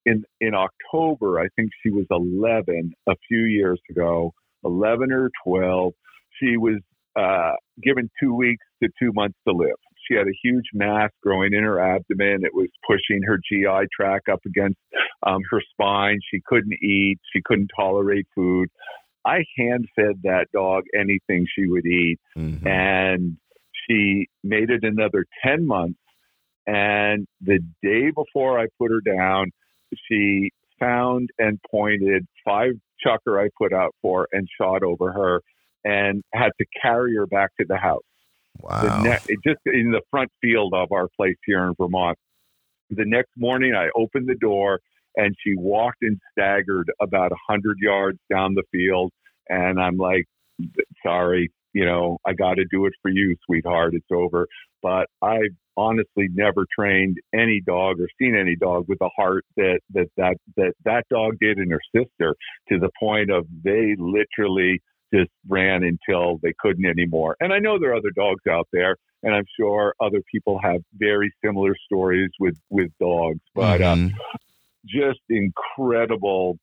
in 0.05 0.23
in 0.41 0.53
October, 0.53 1.39
I 1.39 1.47
think 1.55 1.69
she 1.83 1.91
was 1.91 2.05
11 2.09 2.93
a 3.07 3.15
few 3.27 3.45
years 3.45 3.79
ago, 3.89 4.33
11 4.63 5.11
or 5.11 5.29
12. 5.45 5.93
She 6.39 6.57
was 6.57 6.79
uh, 7.15 7.53
given 7.81 8.09
two 8.21 8.33
weeks 8.33 8.65
to 8.81 8.89
two 8.99 9.11
months 9.13 9.37
to 9.47 9.53
live. 9.53 9.77
She 10.07 10.15
had 10.15 10.27
a 10.27 10.37
huge 10.43 10.65
mass 10.73 11.11
growing 11.21 11.53
in 11.53 11.63
her 11.63 11.79
abdomen. 11.79 12.43
It 12.43 12.53
was 12.53 12.67
pushing 12.85 13.21
her 13.25 13.37
GI 13.37 13.87
tract 13.95 14.27
up 14.29 14.41
against 14.45 14.77
um, 15.25 15.41
her 15.49 15.61
spine. 15.71 16.19
She 16.29 16.41
couldn't 16.45 16.73
eat. 16.73 17.19
She 17.33 17.41
couldn't 17.45 17.71
tolerate 17.75 18.27
food. 18.35 18.69
I 19.25 19.45
hand 19.57 19.87
fed 19.95 20.21
that 20.23 20.47
dog 20.53 20.83
anything 20.93 21.45
she 21.55 21.67
would 21.67 21.85
eat. 21.85 22.19
Mm-hmm. 22.37 22.67
And 22.67 23.37
she 23.87 24.27
made 24.43 24.69
it 24.69 24.83
another 24.83 25.25
10 25.45 25.65
months. 25.65 25.99
And 26.65 27.25
the 27.41 27.59
day 27.81 28.11
before 28.13 28.59
I 28.59 28.67
put 28.77 28.91
her 28.91 29.01
down, 29.01 29.51
she 30.09 30.51
found 30.79 31.29
and 31.39 31.59
pointed 31.69 32.25
five 32.45 32.73
chukar 33.05 33.43
I 33.43 33.49
put 33.57 33.73
out 33.73 33.95
for 34.01 34.27
and 34.31 34.47
shot 34.59 34.83
over 34.83 35.11
her 35.11 35.41
and 35.83 36.23
had 36.33 36.51
to 36.59 36.65
carry 36.81 37.15
her 37.15 37.27
back 37.27 37.51
to 37.59 37.65
the 37.67 37.77
house. 37.77 38.03
Wow. 38.59 39.01
Ne- 39.03 39.35
just 39.45 39.59
in 39.65 39.91
the 39.91 40.01
front 40.11 40.31
field 40.41 40.73
of 40.73 40.91
our 40.91 41.07
place 41.15 41.37
here 41.45 41.63
in 41.65 41.73
Vermont. 41.79 42.17
The 42.89 43.05
next 43.05 43.31
morning, 43.37 43.73
I 43.75 43.89
opened 43.95 44.27
the 44.27 44.35
door 44.35 44.79
and 45.15 45.35
she 45.43 45.55
walked 45.55 46.01
and 46.01 46.19
staggered 46.31 46.91
about 47.01 47.31
a 47.31 47.37
hundred 47.47 47.77
yards 47.81 48.19
down 48.31 48.55
the 48.55 48.63
field. 48.71 49.11
And 49.49 49.79
I'm 49.79 49.97
like, 49.97 50.25
sorry, 51.03 51.51
you 51.73 51.85
know, 51.85 52.17
I 52.25 52.33
got 52.33 52.55
to 52.55 52.65
do 52.71 52.85
it 52.85 52.93
for 53.01 53.09
you, 53.09 53.35
sweetheart. 53.45 53.93
It's 53.95 54.05
over. 54.11 54.47
But 54.83 55.07
I've 55.21 55.55
honestly 55.75 56.27
never 56.33 56.65
trained 56.77 57.17
any 57.33 57.61
dog 57.65 57.99
or 57.99 58.07
seen 58.19 58.35
any 58.35 58.55
dog 58.55 58.85
with 58.87 58.99
the 58.99 59.09
heart 59.15 59.45
that 59.57 59.79
that 59.93 60.07
that 60.17 60.35
that 60.57 60.73
that 60.85 61.03
dog 61.09 61.37
did 61.39 61.57
and 61.57 61.71
her 61.71 61.81
sister 61.95 62.35
to 62.69 62.79
the 62.79 62.89
point 62.99 63.31
of 63.31 63.47
they 63.63 63.95
literally 63.97 64.81
just 65.13 65.31
ran 65.47 65.83
until 65.83 66.39
they 66.41 66.53
couldn't 66.59 66.85
anymore. 66.85 67.35
And 67.39 67.53
I 67.53 67.59
know 67.59 67.79
there 67.79 67.91
are 67.91 67.95
other 67.95 68.11
dogs 68.15 68.43
out 68.49 68.67
there, 68.73 68.95
and 69.21 69.33
I'm 69.33 69.45
sure 69.59 69.93
other 70.01 70.21
people 70.31 70.59
have 70.63 70.81
very 70.97 71.31
similar 71.43 71.75
stories 71.85 72.31
with 72.39 72.57
with 72.69 72.91
dogs. 72.99 73.39
But 73.55 73.81
uh, 73.81 73.95
mm-hmm. 73.95 74.15
uh, 74.15 74.37
just 74.85 75.21
incredible, 75.29 76.57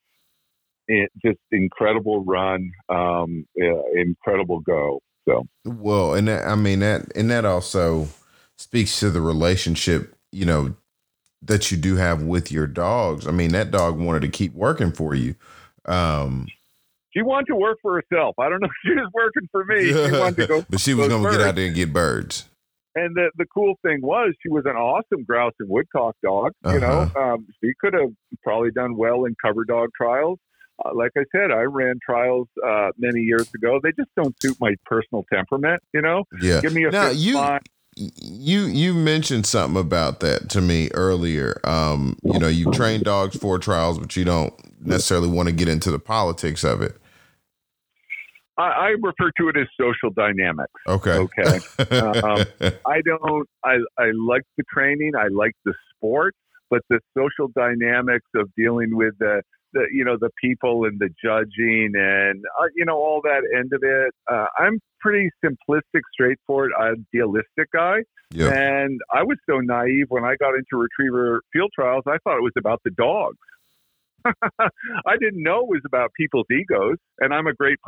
eh, 0.91 1.07
just 1.25 1.39
incredible 1.53 2.25
run, 2.25 2.71
um, 2.89 3.47
incredible 3.95 4.61
go. 4.61 5.01
So 5.31 5.47
well, 5.65 6.15
and 6.15 6.29
that, 6.29 6.47
I 6.47 6.55
mean 6.55 6.81
that, 6.81 7.15
and 7.15 7.31
that 7.31 7.45
also 7.45 8.09
speaks 8.57 8.99
to 9.01 9.11
the 9.11 9.21
relationship, 9.21 10.15
you 10.33 10.45
know, 10.45 10.75
that 11.43 11.71
you 11.71 11.77
do 11.77 11.97
have 11.97 12.23
with 12.23 12.51
your 12.51 12.67
dogs. 12.67 13.27
I 13.27 13.31
mean, 13.31 13.53
that 13.53 13.71
dog 13.71 13.99
wanted 13.99 14.23
to 14.23 14.29
keep 14.29 14.55
working 14.55 14.93
for 14.93 15.15
you. 15.15 15.35
Um, 15.87 16.49
she 17.13 17.23
wanted 17.23 17.47
to 17.47 17.57
work 17.57 17.79
for 17.83 17.95
herself. 18.01 18.37
I 18.39 18.49
don't 18.49 18.61
know 18.61 18.69
if 18.85 18.91
she 18.91 18.95
was 18.95 19.11
working 19.15 19.49
for 19.51 19.65
me. 19.65 19.87
She 19.89 20.19
wanted 20.19 20.37
to 20.37 20.47
go, 20.47 20.67
but 20.71 20.81
she 20.81 20.95
was 20.95 21.09
going 21.09 21.23
to 21.23 21.31
get 21.31 21.41
out 21.41 21.55
there 21.55 21.67
and 21.67 21.75
get 21.75 21.93
birds. 21.93 22.47
And 22.97 23.15
the 23.15 23.31
the 23.37 23.47
cool 23.47 23.75
thing 23.83 24.01
was 24.03 24.35
she 24.43 24.49
was 24.49 24.65
an 24.67 24.75
awesome 24.75 25.23
grouse 25.23 25.53
and 25.61 25.69
woodcock 25.69 26.17
dog. 26.25 26.53
You 26.65 26.73
uh-huh. 26.73 27.11
know, 27.15 27.21
um, 27.21 27.47
she 27.63 27.71
could 27.81 27.95
have 27.95 28.11
probably 28.43 28.73
done 28.73 28.97
well 28.97 29.27
in 29.27 29.37
cover 29.41 29.65
dog 29.65 29.91
trials. 29.97 30.39
Uh, 30.85 30.91
like 30.95 31.13
I 31.17 31.25
said, 31.35 31.51
I 31.51 31.63
ran 31.63 31.99
trials 32.05 32.49
uh, 32.67 32.91
many 32.99 33.21
years 33.21 33.49
ago. 33.55 33.81
They 33.83 33.93
just 33.93 34.11
don't 34.17 34.35
suit 34.41 34.57
my 34.61 34.75
personal 34.87 35.25
temperament. 35.33 35.83
You 35.93 36.03
know, 36.03 36.25
yeah. 36.41 36.61
Give 36.61 36.73
me 36.73 36.85
a 36.85 36.91
now 36.91 37.11
you. 37.11 37.41
You 37.97 38.61
you 38.67 38.95
mentioned 38.95 39.47
something 39.47 39.79
about 39.79 40.21
that 40.21 40.49
to 40.51 40.61
me 40.61 40.91
earlier. 40.95 41.61
Um, 41.65 42.17
you 42.23 42.39
know, 42.39 42.47
you 42.47 42.71
train 42.71 43.03
dogs 43.03 43.37
for 43.37 43.59
trials, 43.59 43.99
but 43.99 44.17
you 44.17 44.25
don't 44.25 44.55
necessarily 44.81 45.29
want 45.29 45.49
to 45.49 45.55
get 45.55 45.69
into 45.69 45.91
the 45.91 45.99
politics 45.99 46.63
of 46.63 46.83
it. 46.83 46.97
I, 48.57 48.63
I 48.63 48.89
refer 49.01 49.31
to 49.39 49.49
it 49.49 49.57
as 49.57 49.67
social 49.79 50.11
dynamics. 50.15 50.73
Okay. 50.87 51.13
Okay. 51.13 51.59
um, 52.21 52.45
I 52.87 53.01
don't. 53.05 53.49
I 53.65 53.79
I 53.99 54.13
like 54.15 54.43
the 54.57 54.65
training. 54.73 55.13
I 55.19 55.29
like 55.29 55.53
the 55.65 55.75
sport, 55.95 56.35
but 56.71 56.83
the 56.89 57.01
social 57.17 57.49
dynamics 57.57 58.27
of 58.35 58.49
dealing 58.57 58.97
with 58.97 59.15
the 59.19 59.43
the 59.73 59.87
you 59.93 60.05
know 60.05 60.17
the 60.21 60.31
people 60.43 60.85
and 60.85 60.99
the 60.99 61.09
judging 61.23 61.93
and 61.95 62.45
uh, 62.61 62.67
you 62.75 62.85
know 62.85 62.97
all 62.97 63.21
that 63.23 63.43
end 63.57 63.73
of 63.73 63.83
it. 63.83 64.15
Uh, 64.31 64.47
I'm 64.59 64.81
pretty 65.01 65.31
simplistic, 65.45 66.03
straightforward, 66.13 66.73
idealistic 66.79 67.71
guy. 67.73 67.99
Yep. 68.33 68.53
And 68.53 69.01
I 69.13 69.25
was 69.25 69.39
so 69.49 69.59
naive 69.59 70.07
when 70.09 70.25
I 70.25 70.37
got 70.37 70.55
into 70.55 70.77
retriever 70.77 71.41
field 71.53 71.71
trials. 71.75 72.05
I 72.07 72.19
thought 72.23 72.37
it 72.37 72.43
was 72.43 72.53
about 72.57 72.81
the 72.85 72.91
dogs. 72.91 73.39
I 74.61 75.17
didn't 75.19 75.43
know 75.43 75.61
it 75.61 75.69
was 75.69 75.83
about 75.87 76.13
people's 76.17 76.47
egos. 76.51 76.99
And 77.19 77.35
I'm 77.35 77.47
a 77.47 77.55
great 77.55 77.79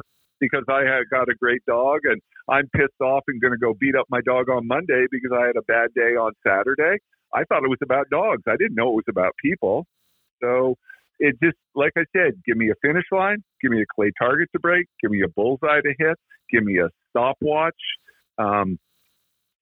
because 0.40 0.64
I 0.68 0.80
had 0.80 1.04
got 1.10 1.28
a 1.28 1.34
great 1.34 1.64
dog 1.66 2.00
and 2.04 2.20
I'm 2.48 2.68
pissed 2.74 3.00
off 3.00 3.22
and 3.28 3.40
going 3.40 3.52
to 3.52 3.58
go 3.58 3.74
beat 3.78 3.94
up 3.94 4.06
my 4.10 4.20
dog 4.22 4.48
on 4.48 4.66
Monday 4.66 5.06
because 5.10 5.30
I 5.32 5.46
had 5.46 5.56
a 5.56 5.62
bad 5.62 5.94
day 5.94 6.16
on 6.18 6.32
Saturday. 6.44 6.98
I 7.32 7.44
thought 7.44 7.62
it 7.62 7.70
was 7.70 7.78
about 7.82 8.10
dogs. 8.10 8.42
I 8.48 8.56
didn't 8.56 8.74
know 8.74 8.90
it 8.90 8.94
was 8.96 9.08
about 9.08 9.32
people. 9.40 9.86
So 10.42 10.76
it 11.22 11.36
just, 11.42 11.56
like 11.74 11.92
I 11.96 12.02
said, 12.14 12.32
give 12.44 12.56
me 12.56 12.70
a 12.70 12.74
finish 12.82 13.04
line, 13.12 13.42
give 13.62 13.70
me 13.70 13.80
a 13.80 13.86
clay 13.94 14.10
target 14.20 14.48
to 14.54 14.60
break, 14.60 14.86
give 15.00 15.10
me 15.12 15.22
a 15.24 15.28
bullseye 15.28 15.80
to 15.80 15.94
hit, 15.96 16.16
give 16.50 16.64
me 16.64 16.78
a 16.78 16.88
stopwatch. 17.10 17.80
Um, 18.38 18.78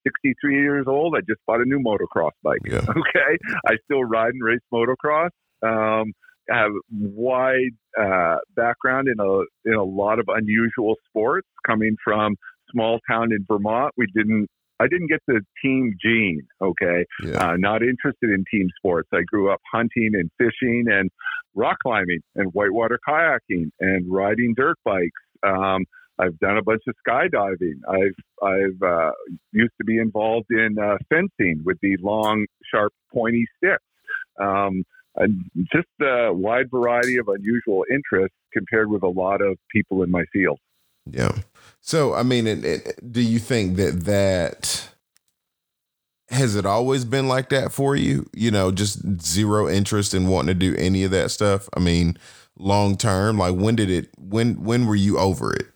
63 0.05 0.55
years 0.55 0.87
old. 0.89 1.15
I 1.15 1.21
just 1.21 1.41
bought 1.47 1.61
a 1.61 1.67
new 1.67 1.79
motocross 1.79 2.31
bike. 2.43 2.61
Yeah. 2.65 2.81
Okay. 2.89 3.39
I 3.67 3.75
still 3.85 4.03
ride 4.03 4.33
and 4.33 4.43
race 4.43 4.61
motocross. 4.73 5.29
Um, 5.63 6.15
have 6.49 6.71
wide 6.91 7.77
uh, 8.01 8.37
background 8.57 9.09
in 9.09 9.21
a 9.21 9.71
in 9.71 9.75
a 9.79 9.85
lot 9.85 10.19
of 10.19 10.27
unusual 10.29 10.95
sports. 11.07 11.47
Coming 11.67 11.97
from 12.03 12.37
small 12.73 12.99
town 13.09 13.33
in 13.33 13.45
Vermont, 13.47 13.93
we 13.99 14.07
didn't. 14.15 14.49
I 14.81 14.89
didn't 14.89 15.09
get 15.09 15.21
the 15.27 15.41
team 15.63 15.95
gene. 16.03 16.47
Okay, 16.61 17.05
yeah. 17.25 17.51
uh, 17.51 17.57
not 17.57 17.83
interested 17.83 18.31
in 18.31 18.45
team 18.51 18.69
sports. 18.77 19.09
I 19.13 19.21
grew 19.27 19.53
up 19.53 19.61
hunting 19.71 20.13
and 20.15 20.31
fishing 20.39 20.87
and 20.91 21.11
rock 21.55 21.77
climbing 21.83 22.21
and 22.35 22.53
whitewater 22.55 22.99
kayaking 23.07 23.71
and 23.81 24.11
riding 24.11 24.55
dirt 24.57 24.79
bikes. 24.85 25.11
Um, 25.43 25.85
I've 26.19 26.39
done 26.39 26.59
a 26.59 26.63
bunch 26.63 26.83
of 26.87 26.95
skydiving. 27.07 27.81
I've 27.89 28.47
I've 28.47 28.83
uh, 28.83 29.13
used 29.53 29.73
to 29.79 29.85
be 29.85 29.99
involved 29.99 30.51
in 30.51 30.77
uh, 30.79 30.97
fencing 31.09 31.63
with 31.65 31.79
the 31.83 31.97
long, 32.03 32.47
sharp, 32.71 32.93
pointy 33.13 33.47
sticks. 33.57 33.83
Um, 34.41 34.85
just 35.73 35.89
a 36.01 36.33
wide 36.33 36.71
variety 36.71 37.17
of 37.19 37.29
unusual 37.29 37.85
interests 37.93 38.37
compared 38.53 38.91
with 38.91 39.03
a 39.03 39.09
lot 39.09 39.41
of 39.43 39.57
people 39.73 40.03
in 40.03 40.11
my 40.11 40.25
field. 40.33 40.59
Yeah. 41.07 41.39
So, 41.81 42.15
I 42.15 42.23
mean, 42.23 42.47
it, 42.47 42.65
it, 42.65 43.13
do 43.13 43.21
you 43.21 43.39
think 43.39 43.77
that 43.77 44.05
that 44.05 44.89
has 46.29 46.55
it 46.55 46.67
always 46.67 47.05
been 47.05 47.29
like 47.29 47.49
that 47.49 47.73
for 47.73 47.97
you? 47.97 48.29
You 48.35 48.51
know, 48.51 48.71
just 48.71 49.23
zero 49.23 49.69
interest 49.69 50.15
in 50.15 50.29
wanting 50.29 50.49
to 50.49 50.55
do 50.55 50.77
any 50.77 51.05
of 51.05 51.11
that 51.11 51.31
stuff. 51.31 51.69
I 51.77 51.81
mean, 51.81 52.17
long 52.59 52.97
term, 52.97 53.39
like 53.39 53.55
when 53.55 53.77
did 53.77 53.91
it? 53.91 54.11
When 54.19 54.63
when 54.63 54.87
were 54.87 54.97
you 54.97 55.19
over 55.19 55.53
it? 55.55 55.67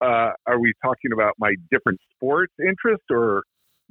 Uh, 0.00 0.32
are 0.46 0.58
we 0.58 0.72
talking 0.82 1.12
about 1.12 1.34
my 1.38 1.54
different 1.70 2.00
sports 2.14 2.54
interest 2.58 3.02
or 3.10 3.42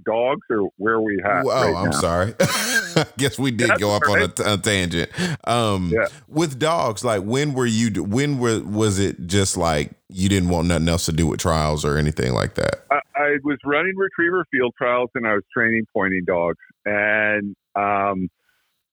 dogs 0.06 0.42
or 0.50 0.70
where 0.78 1.02
we 1.02 1.20
have? 1.24 1.46
Oh, 1.46 1.50
right 1.50 1.76
I'm 1.76 1.92
now? 1.92 2.00
sorry. 2.00 2.36
I 2.40 3.06
guess 3.18 3.38
we 3.38 3.52
did 3.52 3.70
That's 3.70 3.80
go 3.80 3.96
up 3.96 4.04
right. 4.04 4.24
on 4.24 4.46
a, 4.46 4.54
a, 4.54 4.58
tangent. 4.58 5.12
Um, 5.46 5.92
yeah. 5.94 6.08
With 6.28 6.60
dogs, 6.60 7.04
like 7.04 7.24
when 7.24 7.54
were 7.54 7.66
you? 7.66 8.04
When 8.04 8.40
were 8.40 8.62
was 8.62 9.00
it 9.00 9.28
just 9.28 9.58
like 9.58 9.92
you 10.10 10.30
didn't 10.30 10.50
want 10.50 10.68
nothing 10.68 10.90
else 10.90 11.06
to 11.06 11.12
do 11.12 11.28
with 11.28 11.40
trials 11.40 11.86
or 11.86 11.98
anything 11.98 12.34
like 12.34 12.56
that? 12.56 12.86
I, 12.92 13.00
I 13.16 13.38
was 13.44 13.58
running 13.66 13.96
retriever 13.96 14.46
field 14.52 14.74
trials 14.78 15.10
and 15.16 15.28
I 15.28 15.34
was 15.34 15.44
training 15.54 15.86
pointing 15.94 16.26
dogs, 16.26 16.58
and 16.86 17.56
um, 17.76 18.30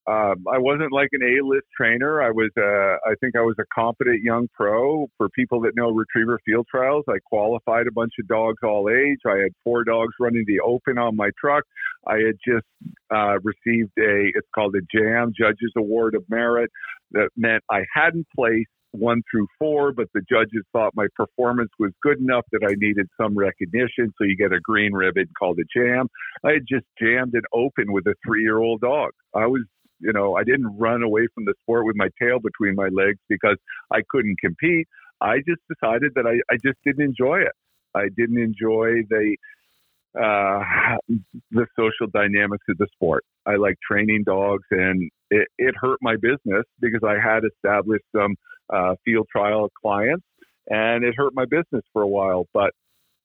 um, 0.08 0.44
I 0.52 0.58
wasn't 0.58 0.92
like 0.92 1.08
an 1.12 1.22
A-list 1.22 1.66
trainer. 1.76 2.22
I 2.22 2.30
was, 2.30 2.50
uh, 2.56 3.10
I 3.10 3.14
think 3.20 3.34
I 3.36 3.40
was 3.40 3.56
a 3.58 3.64
competent 3.74 4.22
young 4.22 4.48
pro. 4.54 5.08
For 5.16 5.28
people 5.30 5.60
that 5.62 5.72
know 5.74 5.90
retriever 5.90 6.38
field 6.46 6.66
trials, 6.70 7.04
I 7.08 7.18
qualified 7.26 7.88
a 7.88 7.92
bunch 7.92 8.12
of 8.20 8.28
dogs 8.28 8.58
all 8.62 8.88
age. 8.88 9.18
I 9.26 9.38
had 9.38 9.52
four 9.64 9.82
dogs 9.82 10.14
running 10.20 10.44
the 10.46 10.60
open 10.60 10.96
on 10.96 11.16
my 11.16 11.30
truck. 11.40 11.64
I 12.06 12.18
had 12.18 12.36
just 12.46 12.66
uh, 13.12 13.38
received 13.42 13.90
a, 13.98 14.30
it's 14.34 14.48
called 14.54 14.76
a 14.76 14.96
JAM 14.96 15.32
Judges 15.36 15.72
Award 15.76 16.14
of 16.14 16.24
Merit. 16.28 16.70
That 17.10 17.30
meant 17.36 17.64
I 17.70 17.82
hadn't 17.92 18.26
placed 18.34 18.68
one 18.92 19.22
through 19.30 19.46
four, 19.58 19.92
but 19.92 20.06
the 20.14 20.22
judges 20.28 20.64
thought 20.72 20.92
my 20.94 21.06
performance 21.14 21.70
was 21.78 21.92
good 22.02 22.18
enough 22.18 22.44
that 22.52 22.62
I 22.64 22.74
needed 22.78 23.06
some 23.20 23.36
recognition. 23.36 24.12
So 24.16 24.24
you 24.24 24.36
get 24.36 24.52
a 24.52 24.60
green 24.60 24.92
ribbon 24.92 25.26
called 25.38 25.58
a 25.58 25.78
jam. 25.78 26.08
I 26.44 26.52
had 26.52 26.62
just 26.68 26.86
jammed 27.00 27.34
an 27.34 27.42
open 27.52 27.92
with 27.92 28.06
a 28.06 28.14
three 28.24 28.42
year 28.42 28.58
old 28.58 28.80
dog. 28.80 29.10
I 29.34 29.46
was, 29.46 29.62
you 30.00 30.12
know, 30.12 30.36
I 30.36 30.44
didn't 30.44 30.76
run 30.78 31.02
away 31.02 31.26
from 31.34 31.44
the 31.44 31.54
sport 31.62 31.86
with 31.86 31.96
my 31.96 32.08
tail 32.20 32.38
between 32.38 32.74
my 32.74 32.88
legs 32.88 33.18
because 33.28 33.56
I 33.90 34.00
couldn't 34.08 34.38
compete. 34.40 34.86
I 35.20 35.38
just 35.38 35.60
decided 35.68 36.12
that 36.14 36.26
I, 36.26 36.40
I 36.52 36.56
just 36.64 36.78
didn't 36.84 37.04
enjoy 37.04 37.40
it. 37.40 37.52
I 37.94 38.08
didn't 38.16 38.38
enjoy 38.38 39.02
the 39.08 39.36
uh, 40.18 40.60
the 41.50 41.66
social 41.78 42.06
dynamics 42.12 42.64
of 42.68 42.78
the 42.78 42.86
sport. 42.92 43.24
I 43.46 43.56
like 43.56 43.76
training 43.86 44.24
dogs, 44.26 44.64
and 44.70 45.10
it, 45.30 45.48
it 45.58 45.74
hurt 45.78 45.98
my 46.02 46.16
business 46.16 46.64
because 46.80 47.02
I 47.06 47.14
had 47.22 47.42
established 47.44 48.04
some 48.14 48.34
uh, 48.72 48.94
field 49.04 49.28
trial 49.30 49.68
clients, 49.80 50.24
and 50.68 51.04
it 51.04 51.14
hurt 51.16 51.32
my 51.34 51.44
business 51.44 51.84
for 51.92 52.02
a 52.02 52.08
while. 52.08 52.46
But 52.52 52.72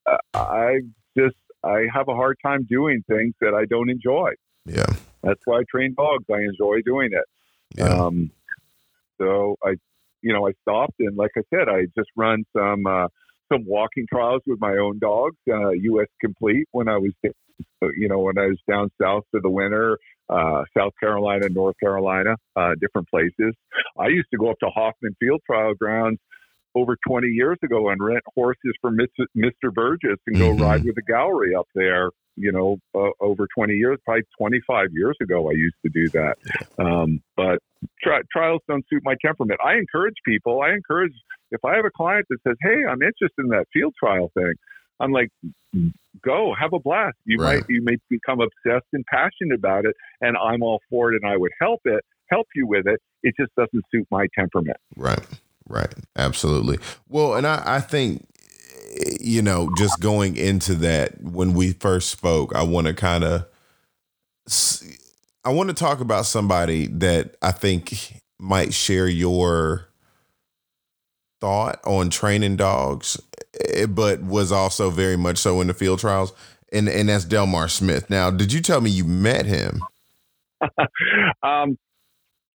uh, 0.06 0.18
I 0.34 0.80
just 1.18 1.36
I 1.64 1.86
have 1.94 2.08
a 2.08 2.16
hard 2.16 2.38
time 2.44 2.66
doing 2.70 3.04
things 3.10 3.34
that 3.42 3.54
I 3.54 3.66
don't 3.66 3.90
enjoy. 3.90 4.32
Yeah, 4.66 4.86
that's 5.24 5.42
why 5.46 5.60
I 5.60 5.64
train 5.70 5.94
dogs. 5.96 6.26
I 6.32 6.40
enjoy 6.40 6.82
doing 6.86 7.10
it. 7.12 7.26
Yeah. 7.78 7.86
Um, 7.86 8.32
so 9.20 9.56
I, 9.64 9.76
you 10.22 10.34
know, 10.34 10.48
I 10.48 10.52
stopped, 10.62 10.96
and 11.00 11.16
like 11.16 11.32
I 11.38 11.42
said, 11.54 11.70
I 11.70 11.86
just 11.98 12.10
run 12.16 12.44
some 12.56 12.86
uh, 12.86 13.08
some 13.52 13.66
walking 13.66 14.06
trials 14.12 14.42
with 14.46 14.60
my 14.60 14.78
own 14.78 15.00
dogs, 15.00 15.38
uh, 15.50 15.70
U.S. 15.70 16.08
Complete, 16.22 16.68
when 16.72 16.88
I 16.88 16.98
was, 16.98 17.12
you 17.82 18.08
know, 18.08 18.20
when 18.20 18.38
I 18.38 18.48
was 18.48 18.60
down 18.70 18.90
south 19.02 19.24
for 19.32 19.42
the 19.42 19.50
winter, 19.50 19.98
uh, 20.30 20.64
South 20.78 20.94
Carolina, 21.00 21.50
North 21.50 21.76
Carolina, 21.80 22.36
uh, 22.56 22.72
different 22.80 23.10
places. 23.10 23.54
I 24.00 24.08
used 24.08 24.28
to 24.32 24.38
go 24.38 24.50
up 24.50 24.60
to 24.60 24.70
Hoffman 24.70 25.16
Field 25.20 25.42
Trial 25.46 25.74
Grounds 25.74 26.20
over 26.74 26.98
20 27.08 27.28
years 27.28 27.58
ago 27.64 27.90
and 27.90 28.02
rent 28.02 28.24
horses 28.34 28.74
for 28.80 28.92
Mr. 28.92 29.74
Burgess 29.74 30.18
and 30.28 30.38
go 30.38 30.52
mm-hmm. 30.52 30.64
ride 30.64 30.84
with 30.86 30.96
the 30.96 31.02
gallery 31.02 31.54
up 31.54 31.68
there. 31.76 32.12
You 32.36 32.52
know, 32.52 32.78
uh, 32.96 33.12
over 33.20 33.48
20 33.56 33.74
years, 33.74 33.98
probably 34.06 34.24
25 34.38 34.88
years 34.94 35.16
ago, 35.22 35.50
I 35.50 35.54
used 35.54 35.76
to 35.86 35.92
do 35.92 36.10
that. 36.14 36.36
Um, 36.80 37.22
but 37.36 37.60
tri- 38.02 38.22
trials 38.32 38.62
don't 38.68 38.86
suit 38.90 39.02
my 39.04 39.16
temperament. 39.24 39.60
I 39.64 39.76
encourage 39.76 40.16
people. 40.26 40.62
I 40.62 40.72
encourage 40.72 41.14
if 41.52 41.64
I 41.66 41.76
have 41.76 41.86
a 41.86 41.92
client 41.92 42.26
that 42.30 42.38
says, 42.48 42.56
"Hey, 42.62 42.86
I'm 42.88 43.02
interested 43.02 43.40
in 43.40 43.50
that 43.50 43.68
field 43.74 43.94
trial 44.00 44.32
thing," 44.34 44.54
I'm 45.00 45.12
like, 45.12 45.30
"Go, 46.24 46.54
have 46.58 46.74
a 46.74 46.80
blast. 46.80 47.18
You 47.26 47.40
right. 47.40 47.56
might 47.56 47.66
you 47.70 47.82
may 47.84 47.98
become 48.10 48.40
obsessed 48.40 48.88
and 48.94 49.06
passionate 49.06 49.56
about 49.56 49.86
it, 49.86 49.96
and 50.22 50.38
I'm 50.38 50.64
all 50.64 50.82
for 50.90 51.14
it, 51.14 51.22
and 51.22 51.30
I 51.30 51.38
would 51.38 51.52
help 51.60 51.82
it, 51.86 52.04
help 52.30 52.48
you 52.56 52.66
with 52.68 52.88
it. 52.88 53.02
It 53.24 53.36
just 53.40 53.54
doesn't 53.56 53.84
suit 53.92 54.08
my 54.10 54.28
temperament." 54.38 54.78
Right. 54.96 55.26
Right. 55.68 55.94
Absolutely. 56.18 56.80
Well, 57.08 57.36
and 57.36 57.48
I, 57.48 57.64
I 57.66 57.80
think 57.80 58.26
you 59.20 59.42
know, 59.42 59.72
just 59.78 60.00
going 60.00 60.36
into 60.36 60.76
that 60.76 61.22
when 61.22 61.54
we 61.54 61.74
first 61.74 62.10
spoke, 62.10 62.56
I 62.56 62.64
want 62.64 62.88
to 62.88 62.94
kind 62.94 63.24
of 63.24 63.46
I 65.44 65.52
want 65.52 65.70
to 65.70 65.76
talk 65.76 66.00
about 66.00 66.26
somebody 66.26 66.88
that 66.88 67.36
I 67.42 67.52
think 67.52 68.22
might 68.40 68.74
share 68.74 69.08
your 69.08 69.88
thought 71.40 71.80
on 71.86 72.10
training 72.10 72.56
dogs, 72.58 73.20
eh, 73.70 73.86
but 73.86 74.22
was 74.22 74.52
also 74.52 74.90
very 74.90 75.18
much 75.18 75.38
so 75.38 75.62
in 75.62 75.68
the 75.68 75.74
field 75.74 76.00
trials, 76.00 76.34
and 76.72 76.88
and 76.88 77.10
that's 77.10 77.26
Delmar 77.26 77.68
Smith. 77.68 78.10
Now, 78.10 78.30
did 78.30 78.54
you 78.54 78.62
tell 78.62 78.82
me 78.82 78.90
you 78.90 79.06
met 79.06 79.46
him? 79.46 79.82
um, 81.44 81.78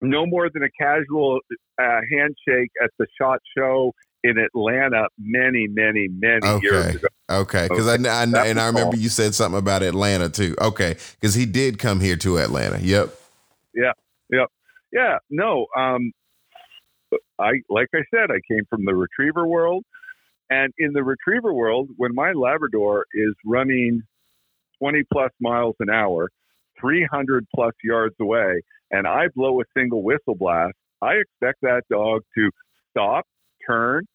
no 0.02 0.26
more 0.26 0.50
than 0.54 0.64
a 0.64 0.70
casual 0.80 1.40
uh, 1.82 2.02
handshake 2.12 2.70
at 2.84 2.92
the 3.00 3.08
SHOT 3.20 3.40
Show 3.58 3.94
in 4.26 4.40
Atlanta 4.40 5.08
many, 5.20 5.68
many, 5.68 6.08
many 6.08 6.46
okay. 6.46 6.64
years 6.64 6.96
ago. 6.96 7.08
Okay, 7.30 7.68
because 7.70 7.88
okay. 7.88 8.10
I, 8.10 8.22
I 8.22 8.48
and 8.48 8.60
I 8.60 8.68
remember 8.68 8.98
you 8.98 9.10
said 9.10 9.36
something 9.36 9.60
about 9.60 9.84
Atlanta 9.84 10.30
too. 10.30 10.56
Okay, 10.60 10.96
because 11.20 11.36
he 11.36 11.46
did 11.46 11.78
come 11.78 12.00
here 12.00 12.16
to 12.18 12.40
Atlanta. 12.40 12.80
Yep. 12.80 13.16
Yeah. 13.76 13.92
Yep. 14.32 14.48
Yeah. 14.92 15.18
No. 15.30 15.68
Um, 15.78 16.12
I 17.40 17.52
like 17.70 17.90
I 17.94 18.02
said, 18.12 18.32
I 18.32 18.42
came 18.52 18.66
from 18.70 18.86
the 18.86 18.96
retriever 18.96 19.48
world, 19.48 19.84
and 20.50 20.74
in 20.80 20.94
the 20.94 21.04
retriever 21.04 21.54
world, 21.54 21.90
when 21.98 22.16
my 22.16 22.32
Labrador 22.32 23.06
is 23.14 23.34
running 23.46 24.02
20 24.80 25.04
plus 25.12 25.32
miles 25.40 25.76
an 25.80 25.90
hour, 25.90 26.30
300 26.82 27.46
plus 27.54 27.74
yards 27.84 28.16
away, 28.20 28.62
and 28.90 29.08
I 29.08 29.28
blow 29.36 29.62
a 29.62 29.64
single 29.78 30.04
whistle 30.04 30.36
blast, 30.36 30.74
I 31.02 31.14
expect 31.14 31.62
that 31.62 31.84
dog 31.90 32.22
to 32.36 32.50
stop, 32.92 33.26
turn, 33.68 34.06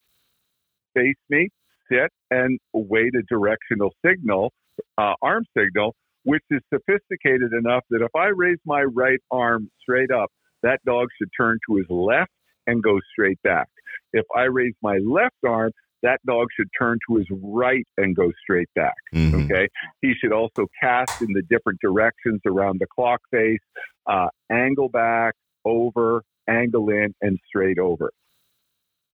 face 0.95 1.17
me, 1.29 1.49
sit, 1.91 2.11
and 2.31 2.59
wait 2.73 3.13
a 3.15 3.23
directional 3.29 3.91
signal, 4.05 4.53
uh, 4.99 5.15
arm 5.23 5.45
signal, 5.57 5.95
which 6.25 6.43
is 6.51 6.61
sophisticated 6.73 7.53
enough 7.53 7.85
that 7.91 8.03
if 8.03 8.15
I 8.15 8.27
raise 8.27 8.59
my 8.65 8.83
right 8.83 9.21
arm 9.31 9.71
straight 9.81 10.11
up, 10.11 10.31
that 10.63 10.81
dog 10.85 11.09
should 11.19 11.31
turn 11.37 11.59
to 11.69 11.77
his 11.77 11.87
left 11.89 12.31
and 12.67 12.83
go 12.83 12.99
straight 13.13 13.41
back. 13.43 13.69
If 14.13 14.27
I 14.37 14.43
raise 14.45 14.75
my 14.83 14.99
left 14.99 15.37
arm, 15.47 15.73
that 16.03 16.21
dog 16.27 16.49
should 16.57 16.69
turn 16.79 16.99
to 17.09 17.17
his 17.17 17.27
right 17.43 17.87
and 17.97 18.17
go 18.17 18.33
straight 18.43 18.69
back. 18.75 18.95
Mm-hmm. 19.15 19.45
Okay. 19.45 19.69
He 20.01 20.15
should 20.19 20.33
also 20.33 20.67
cast 20.81 21.21
in 21.21 21.33
the 21.33 21.43
different 21.51 21.79
directions 21.81 22.41
around 22.47 22.81
the 22.81 22.87
clock 22.95 23.21
face, 23.31 23.59
uh, 24.07 24.29
angle 24.51 24.89
back, 24.89 25.35
over, 25.65 26.23
angle 26.49 26.89
in, 26.91 27.15
and 27.21 27.39
straight 27.47 27.79
over. 27.79 28.11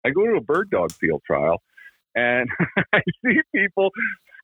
I 0.06 0.10
go 0.10 0.26
to 0.26 0.36
a 0.36 0.42
bird 0.42 0.70
dog 0.70 0.92
field 0.94 1.22
trial 1.26 1.62
and 2.16 2.50
I 2.94 3.02
see 3.24 3.40
people 3.54 3.92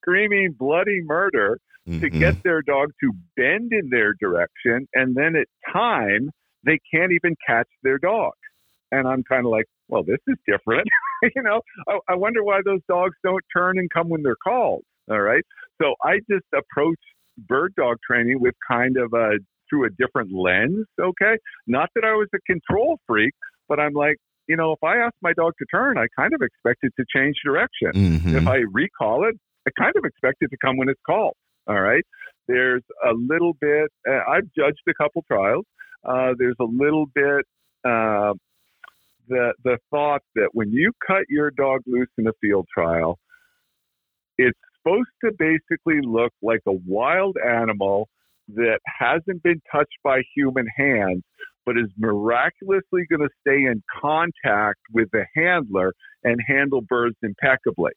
screaming 0.01 0.55
bloody 0.57 1.01
murder 1.03 1.59
mm-hmm. 1.88 2.01
to 2.01 2.09
get 2.09 2.43
their 2.43 2.61
dog 2.61 2.91
to 3.01 3.11
bend 3.35 3.71
in 3.73 3.89
their 3.89 4.13
direction. 4.13 4.88
And 4.93 5.15
then 5.15 5.35
at 5.35 5.47
time, 5.71 6.29
they 6.63 6.79
can't 6.93 7.11
even 7.11 7.35
catch 7.45 7.67
their 7.84 7.97
dog. 7.97 8.34
And 8.91 9.07
I'm 9.07 9.23
kind 9.23 9.45
of 9.45 9.51
like, 9.51 9.65
well, 9.89 10.03
this 10.03 10.19
is 10.27 10.38
different. 10.47 10.88
you 11.35 11.41
know, 11.41 11.61
I, 11.88 11.99
I 12.09 12.15
wonder 12.15 12.43
why 12.43 12.61
those 12.63 12.81
dogs 12.88 13.15
don't 13.23 13.43
turn 13.55 13.77
and 13.77 13.89
come 13.91 14.09
when 14.09 14.23
they're 14.23 14.35
called. 14.41 14.84
All 15.09 15.21
right. 15.21 15.43
So 15.81 15.95
I 16.03 16.19
just 16.29 16.45
approach 16.53 16.99
bird 17.38 17.73
dog 17.77 17.97
training 18.09 18.39
with 18.39 18.55
kind 18.69 18.97
of 18.97 19.13
a 19.13 19.39
through 19.69 19.85
a 19.85 19.89
different 19.97 20.31
lens. 20.31 20.85
Okay. 20.99 21.38
Not 21.67 21.89
that 21.95 22.05
I 22.05 22.13
was 22.13 22.27
a 22.34 22.39
control 22.49 22.99
freak, 23.05 23.34
but 23.67 23.79
I'm 23.79 23.93
like, 23.93 24.17
you 24.47 24.55
know, 24.55 24.71
if 24.71 24.83
I 24.83 24.97
ask 24.97 25.13
my 25.21 25.33
dog 25.33 25.53
to 25.59 25.65
turn, 25.69 25.97
I 25.97 26.07
kind 26.15 26.33
of 26.33 26.41
expect 26.41 26.79
it 26.83 26.93
to 26.97 27.05
change 27.15 27.35
direction. 27.43 27.91
Mm-hmm. 27.93 28.37
If 28.37 28.47
I 28.47 28.63
recall 28.71 29.27
it, 29.27 29.35
I 29.67 29.71
kind 29.77 29.93
of 29.95 30.05
expect 30.05 30.37
it 30.41 30.49
to 30.49 30.57
come 30.63 30.77
when 30.77 30.89
it's 30.89 31.01
called. 31.05 31.35
All 31.67 31.81
right. 31.81 32.03
There's 32.47 32.83
a 33.05 33.13
little 33.13 33.53
bit, 33.59 33.91
uh, 34.09 34.19
I've 34.29 34.49
judged 34.57 34.81
a 34.87 34.93
couple 34.93 35.23
trials. 35.27 35.65
Uh, 36.05 36.33
there's 36.37 36.55
a 36.61 36.65
little 36.65 37.05
bit 37.13 37.45
uh, 37.83 38.33
the 39.27 39.53
the 39.63 39.77
thought 39.91 40.21
that 40.35 40.49
when 40.53 40.71
you 40.71 40.91
cut 41.05 41.23
your 41.29 41.51
dog 41.51 41.81
loose 41.85 42.09
in 42.17 42.27
a 42.27 42.31
field 42.41 42.67
trial, 42.73 43.19
it's 44.37 44.57
supposed 44.77 45.09
to 45.23 45.31
basically 45.37 45.99
look 46.01 46.31
like 46.41 46.61
a 46.67 46.73
wild 46.85 47.37
animal 47.45 48.07
that 48.55 48.79
hasn't 48.85 49.43
been 49.43 49.61
touched 49.71 49.97
by 50.03 50.21
human 50.35 50.65
hands, 50.77 51.23
but 51.68 51.77
is 51.77 51.89
miraculously 51.98 53.06
going 53.10 53.19
to 53.19 53.30
stay 53.41 53.65
in 53.65 53.84
contact 54.02 54.80
with 54.94 55.10
the 55.11 55.26
handler 55.35 55.94
and 56.23 56.39
handle 56.48 56.81
birds 56.81 57.18
impeccably. 57.22 57.91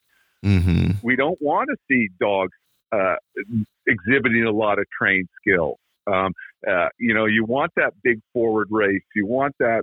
Mm-hmm. 0.44 0.90
We 1.04 1.14
don't 1.14 1.40
want 1.40 1.70
to 1.70 1.76
see 1.88 2.08
dogs 2.20 2.52
uh, 2.90 3.14
exhibiting 3.86 4.44
a 4.44 4.50
lot 4.50 4.80
of 4.80 4.86
trained 5.00 5.28
skills. 5.40 5.78
Um, 6.08 6.32
uh, 6.68 6.88
you 6.98 7.14
know, 7.14 7.26
you 7.26 7.44
want 7.44 7.70
that 7.76 7.92
big 8.02 8.18
forward 8.32 8.66
race. 8.72 9.04
You 9.14 9.26
want 9.26 9.54
that 9.60 9.82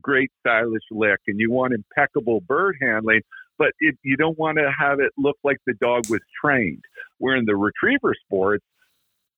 great 0.00 0.30
stylish 0.38 0.84
lick 0.92 1.18
and 1.26 1.40
you 1.40 1.50
want 1.50 1.74
impeccable 1.74 2.40
bird 2.42 2.76
handling, 2.80 3.22
but 3.58 3.72
it, 3.80 3.96
you 4.04 4.16
don't 4.16 4.38
want 4.38 4.58
to 4.58 4.70
have 4.78 5.00
it 5.00 5.10
look 5.18 5.36
like 5.42 5.56
the 5.66 5.74
dog 5.80 6.08
was 6.08 6.20
trained. 6.42 6.84
Where 7.18 7.34
in 7.34 7.44
the 7.44 7.56
retriever 7.56 8.14
sports, 8.24 8.64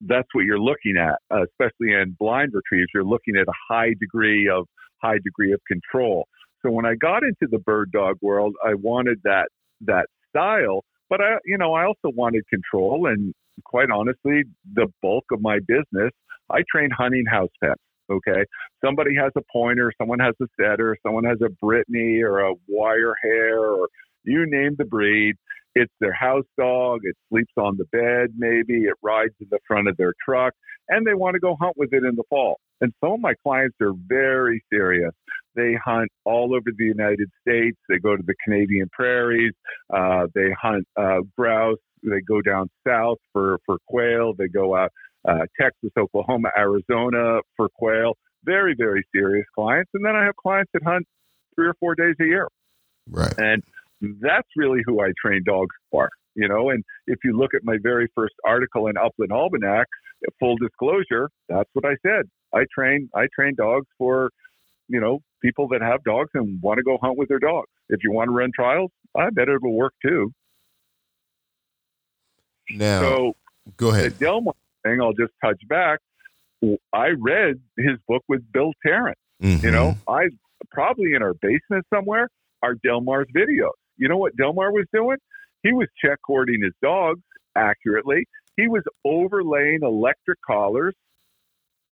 that's 0.06 0.28
what 0.32 0.44
you're 0.44 0.58
looking 0.58 0.96
at, 0.96 1.16
uh, 1.34 1.44
especially 1.44 1.92
in 1.92 2.16
blind 2.18 2.52
retrievers. 2.54 2.88
You're 2.94 3.04
looking 3.04 3.36
at 3.36 3.46
a 3.48 3.52
high 3.68 3.94
degree 4.00 4.48
of 4.48 4.66
high 5.02 5.18
degree 5.24 5.52
of 5.52 5.60
control. 5.66 6.26
So 6.64 6.70
when 6.70 6.86
I 6.86 6.94
got 6.94 7.22
into 7.24 7.48
the 7.50 7.58
bird 7.58 7.90
dog 7.92 8.16
world, 8.22 8.54
I 8.64 8.74
wanted 8.74 9.18
that 9.24 9.48
that 9.82 10.06
style, 10.28 10.84
but 11.10 11.20
I, 11.20 11.36
you 11.44 11.58
know, 11.58 11.74
I 11.74 11.84
also 11.84 12.14
wanted 12.14 12.44
control. 12.48 13.06
And 13.06 13.34
quite 13.64 13.90
honestly, 13.90 14.44
the 14.74 14.86
bulk 15.02 15.24
of 15.32 15.40
my 15.40 15.58
business, 15.66 16.12
I 16.50 16.62
train 16.70 16.90
hunting 16.90 17.24
house 17.30 17.50
pets. 17.62 17.80
Okay. 18.10 18.44
Somebody 18.84 19.14
has 19.16 19.32
a 19.36 19.42
pointer, 19.52 19.92
someone 19.98 20.18
has 20.18 20.34
a 20.40 20.46
setter, 20.60 20.96
someone 21.04 21.24
has 21.24 21.38
a 21.44 21.50
Brittany 21.60 22.20
or 22.22 22.40
a 22.40 22.54
wire 22.68 23.14
hair, 23.22 23.60
or 23.60 23.88
you 24.24 24.46
name 24.48 24.76
the 24.78 24.84
breed. 24.84 25.36
It's 25.74 25.92
their 26.00 26.12
house 26.12 26.44
dog. 26.58 27.00
It 27.04 27.16
sleeps 27.30 27.52
on 27.56 27.78
the 27.78 27.86
bed, 27.86 28.34
maybe. 28.36 28.84
It 28.84 28.94
rides 29.02 29.34
in 29.40 29.46
the 29.50 29.58
front 29.66 29.88
of 29.88 29.96
their 29.96 30.12
truck. 30.24 30.52
and 30.88 31.06
they 31.06 31.14
want 31.14 31.34
to 31.34 31.40
go 31.40 31.56
hunt 31.60 31.76
with 31.76 31.92
it 31.92 32.04
in 32.04 32.16
the 32.16 32.24
fall. 32.28 32.58
And 32.80 32.92
some 33.02 33.12
of 33.12 33.20
my 33.20 33.34
clients 33.42 33.76
are 33.80 33.92
very 34.06 34.62
serious. 34.70 35.12
They 35.54 35.74
hunt 35.82 36.10
all 36.24 36.54
over 36.54 36.70
the 36.76 36.84
United 36.84 37.30
States. 37.40 37.78
They 37.88 37.98
go 37.98 38.16
to 38.16 38.22
the 38.26 38.34
Canadian 38.44 38.88
prairies. 38.92 39.52
Uh, 39.92 40.26
they 40.34 40.50
hunt 40.60 40.86
uh, 40.98 41.20
grouse. 41.38 41.78
They 42.02 42.20
go 42.26 42.42
down 42.42 42.68
south 42.86 43.18
for, 43.32 43.58
for 43.64 43.78
quail. 43.86 44.34
They 44.36 44.48
go 44.48 44.74
out 44.76 44.90
uh, 45.26 45.46
Texas, 45.60 45.90
Oklahoma, 45.96 46.50
Arizona 46.58 47.40
for 47.56 47.68
quail. 47.68 48.14
Very, 48.44 48.74
very 48.76 49.06
serious 49.14 49.46
clients. 49.54 49.90
And 49.94 50.04
then 50.04 50.16
I 50.16 50.24
have 50.24 50.34
clients 50.36 50.70
that 50.74 50.82
hunt 50.84 51.06
three 51.54 51.68
or 51.68 51.74
four 51.78 51.94
days 51.94 52.16
a 52.20 52.24
year. 52.24 52.48
Right. 53.08 53.32
And 53.38 53.62
that's 54.20 54.48
really 54.56 54.80
who 54.84 55.00
I 55.00 55.12
train 55.24 55.42
dogs 55.44 55.74
for. 55.90 56.08
You 56.34 56.48
know, 56.48 56.70
and 56.70 56.82
if 57.06 57.18
you 57.24 57.36
look 57.36 57.52
at 57.54 57.62
my 57.62 57.76
very 57.82 58.08
first 58.14 58.34
article 58.44 58.86
in 58.86 58.96
Upland 58.96 59.32
Almanac, 59.32 59.86
full 60.40 60.56
disclosure, 60.56 61.28
that's 61.48 61.68
what 61.74 61.84
I 61.84 61.96
said. 62.06 62.24
I 62.54 62.64
train 62.74 63.10
I 63.14 63.26
train 63.34 63.54
dogs 63.54 63.86
for, 63.98 64.30
you 64.88 65.00
know, 65.00 65.20
people 65.42 65.68
that 65.68 65.82
have 65.82 66.02
dogs 66.04 66.30
and 66.34 66.60
want 66.62 66.78
to 66.78 66.82
go 66.82 66.98
hunt 67.02 67.18
with 67.18 67.28
their 67.28 67.38
dogs. 67.38 67.68
If 67.90 68.00
you 68.02 68.12
want 68.12 68.28
to 68.28 68.32
run 68.32 68.50
trials, 68.54 68.90
I 69.14 69.28
bet 69.30 69.48
it 69.48 69.62
will 69.62 69.76
work 69.76 69.92
too. 70.02 70.32
Now, 72.70 73.00
so 73.00 73.36
go 73.76 73.90
ahead. 73.90 74.12
The 74.12 74.24
Delmar 74.24 74.54
thing, 74.84 75.02
I'll 75.02 75.12
just 75.12 75.32
touch 75.44 75.60
back. 75.68 75.98
I 76.92 77.08
read 77.18 77.60
his 77.76 77.98
book 78.08 78.22
with 78.28 78.40
Bill 78.52 78.72
Tarrant. 78.86 79.18
Mm-hmm. 79.42 79.66
You 79.66 79.72
know, 79.72 79.96
I 80.08 80.28
probably 80.70 81.12
in 81.14 81.22
our 81.22 81.34
basement 81.34 81.84
somewhere 81.92 82.28
are 82.62 82.74
Delmar's 82.74 83.26
videos. 83.36 83.72
You 84.02 84.08
know 84.08 84.16
what 84.16 84.36
Delmar 84.36 84.72
was 84.72 84.86
doing? 84.92 85.16
He 85.62 85.72
was 85.72 85.86
check 86.04 86.18
cording 86.26 86.60
his 86.60 86.72
dogs 86.82 87.22
accurately. 87.56 88.26
He 88.56 88.66
was 88.66 88.82
overlaying 89.04 89.78
electric 89.84 90.38
collars 90.44 90.96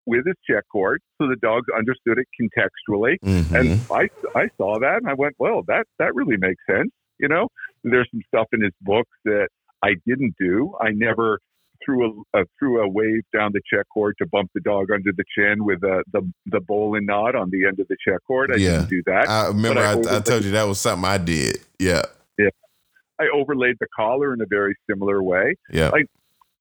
with 0.07 0.25
his 0.25 0.35
check 0.49 0.63
cord 0.71 1.01
so 1.21 1.27
the 1.27 1.35
dogs 1.35 1.67
understood 1.77 2.17
it 2.17 2.25
contextually. 2.41 3.17
Mm-hmm. 3.23 3.55
And 3.55 3.79
I, 3.91 4.09
I 4.35 4.47
saw 4.57 4.79
that 4.79 4.97
and 5.01 5.07
I 5.07 5.13
went, 5.13 5.35
well, 5.37 5.61
that, 5.67 5.85
that 5.99 6.15
really 6.15 6.37
makes 6.37 6.63
sense. 6.67 6.89
You 7.19 7.27
know, 7.27 7.47
there's 7.83 8.09
some 8.11 8.21
stuff 8.27 8.47
in 8.53 8.61
his 8.61 8.73
books 8.81 9.15
that 9.25 9.49
I 9.83 9.89
didn't 10.07 10.33
do. 10.39 10.73
I 10.81 10.89
never 10.89 11.37
threw 11.83 12.23
a, 12.33 12.39
uh, 12.39 12.43
threw 12.57 12.81
a 12.81 12.87
wave 12.87 13.23
down 13.33 13.51
the 13.53 13.61
check 13.71 13.85
cord 13.93 14.15
to 14.19 14.27
bump 14.27 14.49
the 14.53 14.61
dog 14.61 14.91
under 14.91 15.11
the 15.15 15.23
chin 15.37 15.63
with 15.63 15.81
the 15.81 16.03
the, 16.11 16.21
the 16.47 16.59
bowline 16.61 17.05
knot 17.05 17.35
on 17.35 17.49
the 17.49 17.65
end 17.65 17.79
of 17.79 17.87
the 17.87 17.97
check 18.05 18.19
cord. 18.25 18.51
I 18.51 18.57
yeah. 18.57 18.71
didn't 18.71 18.89
do 18.89 19.03
that. 19.05 19.29
I 19.29 19.47
remember 19.47 19.81
I, 19.81 19.93
I, 19.93 20.17
I 20.17 20.19
told 20.21 20.43
you 20.43 20.51
that 20.51 20.63
was 20.63 20.79
something 20.79 21.07
I 21.07 21.17
did. 21.17 21.57
Yeah. 21.79 22.03
Yeah. 22.37 22.49
I 23.19 23.25
overlaid 23.33 23.75
the 23.79 23.87
collar 23.95 24.33
in 24.33 24.41
a 24.41 24.45
very 24.49 24.75
similar 24.89 25.21
way. 25.21 25.55
Yeah. 25.71 25.89
Like 25.89 26.05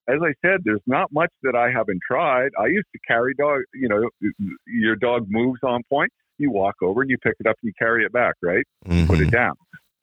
as 0.09 0.21
I 0.23 0.33
said, 0.41 0.63
there's 0.65 0.81
not 0.87 1.13
much 1.13 1.31
that 1.43 1.55
I 1.55 1.71
haven't 1.71 2.01
tried. 2.07 2.51
I 2.59 2.67
used 2.67 2.89
to 2.93 2.99
carry 3.07 3.35
dog. 3.35 3.63
You 3.75 3.89
know, 3.89 4.09
your 4.67 4.97
dog 4.97 5.27
moves 5.29 5.61
on 5.63 5.83
point. 5.89 6.11
You 6.39 6.51
walk 6.51 6.77
over 6.83 7.03
and 7.03 7.11
you 7.11 7.19
pick 7.19 7.35
it 7.41 7.47
up 7.47 7.57
and 7.63 7.69
you 7.69 7.73
carry 7.79 8.05
it 8.05 8.13
back. 8.13 8.35
Right. 8.43 8.65
Mm-hmm. 8.87 9.07
Put 9.07 9.19
it 9.19 9.23
mm-hmm. 9.25 9.31
down 9.31 9.55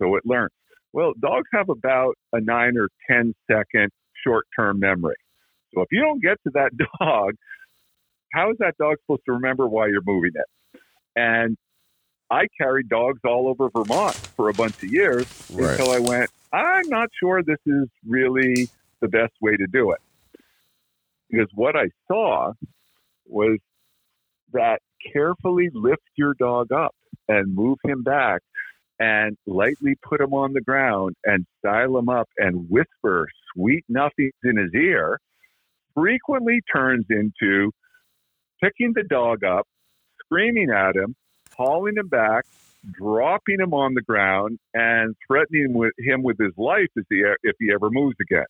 so 0.02 0.16
it 0.16 0.24
learns. 0.26 0.52
Well, 0.94 1.14
dogs 1.20 1.48
have 1.54 1.70
about 1.70 2.16
a 2.32 2.40
nine 2.40 2.78
or 2.78 2.90
ten 3.10 3.34
second 3.52 3.92
short 4.26 4.46
term 4.58 4.80
memory. 4.80 5.16
So 5.74 5.82
if 5.82 5.88
you 5.92 6.02
don't 6.02 6.22
get 6.22 6.38
to 6.44 6.52
that 6.54 6.72
dog, 7.00 7.36
how 8.34 8.52
is 8.52 8.58
that 8.60 8.78
dog 8.78 8.98
supposed 9.02 9.24
to 9.26 9.34
remember 9.34 9.68
why 9.68 9.88
you're 9.88 10.02
moving 10.06 10.32
it? 10.36 10.82
And 11.16 11.58
I 12.30 12.48
carried 12.60 12.90
dogs 12.90 13.22
all 13.24 13.48
over 13.48 13.70
Vermont 13.70 14.16
for 14.16 14.50
a 14.50 14.54
bunch 14.54 14.76
of 14.84 14.92
years 14.92 15.28
right. 15.54 15.72
until 15.72 15.92
I 15.92 16.00
went, 16.00 16.30
I'm 16.52 16.88
not 16.90 17.10
sure 17.20 17.44
this 17.44 17.60
is 17.66 17.88
really 18.06 18.70
the 19.02 19.08
best 19.08 19.34
way 19.42 19.56
to 19.56 19.68
do 19.68 19.92
it. 19.92 20.00
Because 21.30 21.48
what 21.54 21.76
I 21.76 21.90
saw 22.08 22.54
was 23.26 23.60
that 24.54 24.82
carefully 25.14 25.70
lift 25.74 26.04
your 26.16 26.34
dog 26.34 26.72
up 26.72 26.96
and 27.28 27.54
move 27.54 27.78
him 27.84 28.04
back 28.04 28.42
and 29.00 29.38
lightly 29.46 29.96
put 30.02 30.22
him 30.22 30.34
on 30.34 30.54
the 30.54 30.62
ground 30.62 31.16
and 31.26 31.46
style 31.60 31.98
him 31.98 32.10
up 32.10 32.30
and 32.38 32.70
whisper 32.70 33.28
sweet 33.54 33.84
nothings 33.90 34.34
in 34.44 34.58
his 34.58 34.74
ear 34.74 35.20
frequently 35.94 36.62
turns 36.74 37.06
into 37.10 37.72
picking 38.62 38.94
the 38.94 39.04
dog 39.04 39.44
up, 39.44 39.68
screaming 40.20 40.70
at 40.70 40.96
him, 40.96 41.16
hauling 41.56 41.96
him 41.98 42.08
back, 42.08 42.46
dropping 42.92 43.60
him 43.60 43.74
on 43.74 43.94
the 43.94 44.02
ground, 44.02 44.60
and 44.74 45.16
threatening 45.28 45.74
with 45.74 45.94
him 45.98 46.24
with 46.24 46.38
his 46.38 46.54
life 46.58 46.90
if 46.96 47.56
he 47.60 47.72
ever 47.74 47.90
moves 47.90 48.18
again. 48.22 48.46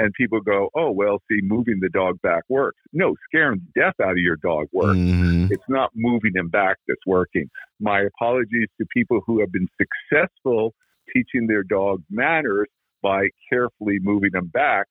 And 0.00 0.14
people 0.14 0.40
go, 0.40 0.70
oh, 0.74 0.90
well, 0.90 1.20
see, 1.30 1.40
moving 1.42 1.78
the 1.78 1.90
dog 1.90 2.18
back 2.22 2.44
works. 2.48 2.78
No, 2.94 3.14
scaring 3.28 3.60
the 3.74 3.80
death 3.82 3.94
out 4.02 4.12
of 4.12 4.16
your 4.16 4.36
dog 4.36 4.68
works. 4.72 4.96
Mm-hmm. 4.96 5.52
It's 5.52 5.68
not 5.68 5.90
moving 5.94 6.32
him 6.34 6.48
back 6.48 6.78
that's 6.88 7.04
working. 7.06 7.50
My 7.80 8.00
apologies 8.00 8.68
to 8.80 8.86
people 8.96 9.20
who 9.26 9.40
have 9.40 9.52
been 9.52 9.68
successful 9.78 10.72
teaching 11.14 11.46
their 11.46 11.62
dog 11.62 12.02
manners 12.08 12.68
by 13.02 13.28
carefully 13.52 13.98
moving 14.00 14.30
them 14.32 14.46
back. 14.46 14.86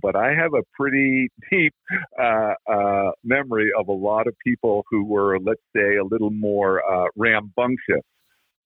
But 0.00 0.16
I 0.16 0.32
have 0.34 0.54
a 0.54 0.62
pretty 0.72 1.28
deep 1.50 1.74
uh, 2.18 2.54
uh, 2.66 3.10
memory 3.22 3.70
of 3.78 3.88
a 3.88 3.92
lot 3.92 4.26
of 4.26 4.34
people 4.42 4.84
who 4.90 5.04
were, 5.04 5.38
let's 5.38 5.60
say, 5.76 5.96
a 5.96 6.04
little 6.04 6.30
more 6.30 6.82
uh, 6.82 7.08
rambunctious 7.14 8.02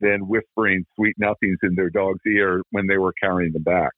than 0.01 0.29
whispering 0.29 0.85
sweet 0.95 1.17
nothings 1.19 1.59
in 1.65 1.75
their 1.75 1.91
dog's 1.91 2.21
ear 2.29 2.63
when 2.71 2.87
they 2.87 2.99
were 2.99 3.13
carrying 3.21 3.53
them 3.53 3.65
back. 3.65 3.91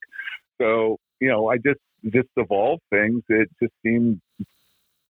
So, 0.59 0.97
you 1.21 1.29
know, 1.29 1.49
I 1.49 1.57
just 1.57 1.81
just 2.05 2.29
evolved 2.37 2.83
things. 2.91 3.23
It 3.29 3.49
just 3.63 3.75
seemed 3.85 4.21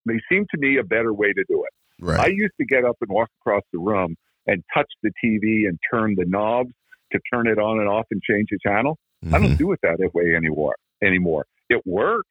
they 0.05 0.19
seemed 0.31 0.47
to 0.51 0.57
me 0.57 0.77
a 0.77 0.83
better 0.83 1.13
way 1.13 1.33
to 1.33 1.43
do 1.49 1.63
it. 1.63 2.03
Right. 2.03 2.19
I 2.19 2.27
used 2.27 2.53
to 2.59 2.65
get 2.65 2.85
up 2.85 2.97
and 3.01 3.09
walk 3.09 3.29
across 3.41 3.63
the 3.73 3.79
room 3.79 4.15
and 4.45 4.63
touch 4.73 4.89
the 5.03 5.11
TV 5.23 5.67
and 5.67 5.77
turn 5.91 6.15
the 6.15 6.25
knobs 6.25 6.71
to 7.11 7.19
turn 7.31 7.47
it 7.47 7.59
on 7.59 7.79
and 7.79 7.89
off 7.89 8.05
and 8.11 8.21
change 8.21 8.47
the 8.51 8.59
channel. 8.65 8.97
Mm-hmm. 9.23 9.35
I 9.35 9.39
don't 9.39 9.47
mm-hmm. 9.49 9.57
do 9.57 9.71
it 9.73 9.79
that 9.83 9.97
way 10.13 10.35
anymore. 10.35 10.75
Anymore, 11.03 11.45
it 11.69 11.81
works, 11.85 12.29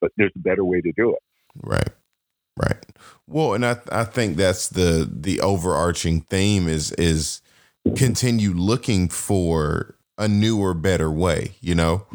but 0.00 0.10
there's 0.16 0.32
a 0.34 0.40
better 0.40 0.64
way 0.64 0.80
to 0.80 0.92
do 0.96 1.12
it. 1.12 1.22
Right, 1.62 1.90
right. 2.56 2.84
Well, 3.28 3.54
and 3.54 3.64
I 3.64 3.78
I 3.92 4.04
think 4.04 4.36
that's 4.36 4.68
the 4.68 5.08
the 5.10 5.40
overarching 5.40 6.22
theme 6.22 6.66
is 6.68 6.90
is 6.92 7.42
continue 7.96 8.52
looking 8.52 9.08
for 9.08 9.94
a 10.16 10.26
newer, 10.26 10.74
better 10.74 11.10
way. 11.12 11.54
You 11.60 11.76
know, 11.76 12.06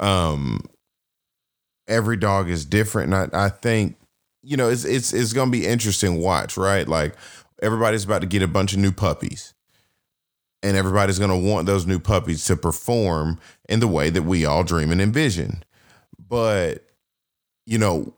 um, 0.00 0.62
every 1.86 2.16
dog 2.16 2.50
is 2.50 2.64
different, 2.64 3.12
and 3.12 3.32
I 3.32 3.46
I 3.46 3.48
think 3.50 3.96
you 4.42 4.56
know 4.56 4.68
it's 4.68 4.84
it's 4.84 5.12
it's 5.12 5.32
gonna 5.32 5.50
be 5.50 5.66
interesting 5.66 6.16
watch 6.16 6.56
right 6.56 6.88
like 6.88 7.14
everybody's 7.62 8.04
about 8.04 8.22
to 8.22 8.26
get 8.26 8.42
a 8.42 8.48
bunch 8.48 8.72
of 8.72 8.78
new 8.78 8.92
puppies 8.92 9.54
and 10.62 10.76
everybody's 10.76 11.18
to 11.18 11.36
want 11.36 11.66
those 11.66 11.86
new 11.86 11.98
puppies 11.98 12.44
to 12.46 12.56
perform 12.56 13.38
in 13.68 13.80
the 13.80 13.88
way 13.88 14.10
that 14.10 14.22
we 14.22 14.44
all 14.44 14.64
dream 14.64 14.90
and 14.90 15.00
envision. 15.00 15.62
But 16.28 16.84
you 17.66 17.78
know, 17.78 18.14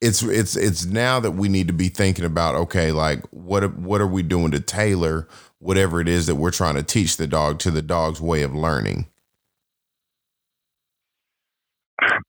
it's 0.00 0.22
it's 0.22 0.56
it's 0.56 0.84
now 0.84 1.18
that 1.20 1.32
we 1.32 1.48
need 1.48 1.66
to 1.68 1.72
be 1.72 1.88
thinking 1.88 2.24
about 2.24 2.54
okay, 2.54 2.92
like 2.92 3.22
what 3.30 3.76
what 3.76 4.00
are 4.00 4.06
we 4.06 4.22
doing 4.22 4.50
to 4.52 4.60
tailor 4.60 5.28
whatever 5.58 6.00
it 6.00 6.08
is 6.08 6.26
that 6.26 6.36
we're 6.36 6.50
trying 6.50 6.74
to 6.74 6.82
teach 6.82 7.16
the 7.16 7.26
dog 7.26 7.58
to 7.60 7.70
the 7.70 7.82
dog's 7.82 8.20
way 8.20 8.42
of 8.42 8.54
learning. 8.54 9.06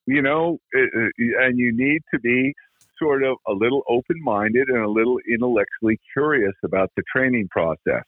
You 0.08 0.22
know, 0.22 0.60
and 0.74 1.58
you 1.58 1.76
need 1.76 2.02
to 2.14 2.20
be 2.20 2.54
sort 3.00 3.24
of 3.24 3.38
a 3.48 3.52
little 3.52 3.84
open 3.90 4.22
minded 4.22 4.70
and 4.70 4.84
a 4.84 4.90
little 4.90 5.18
intellectually 5.30 6.00
curious 6.14 6.54
about 6.64 6.92
the 6.96 7.04
training 7.14 7.48
process. 7.50 8.04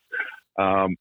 Um, 0.59 0.95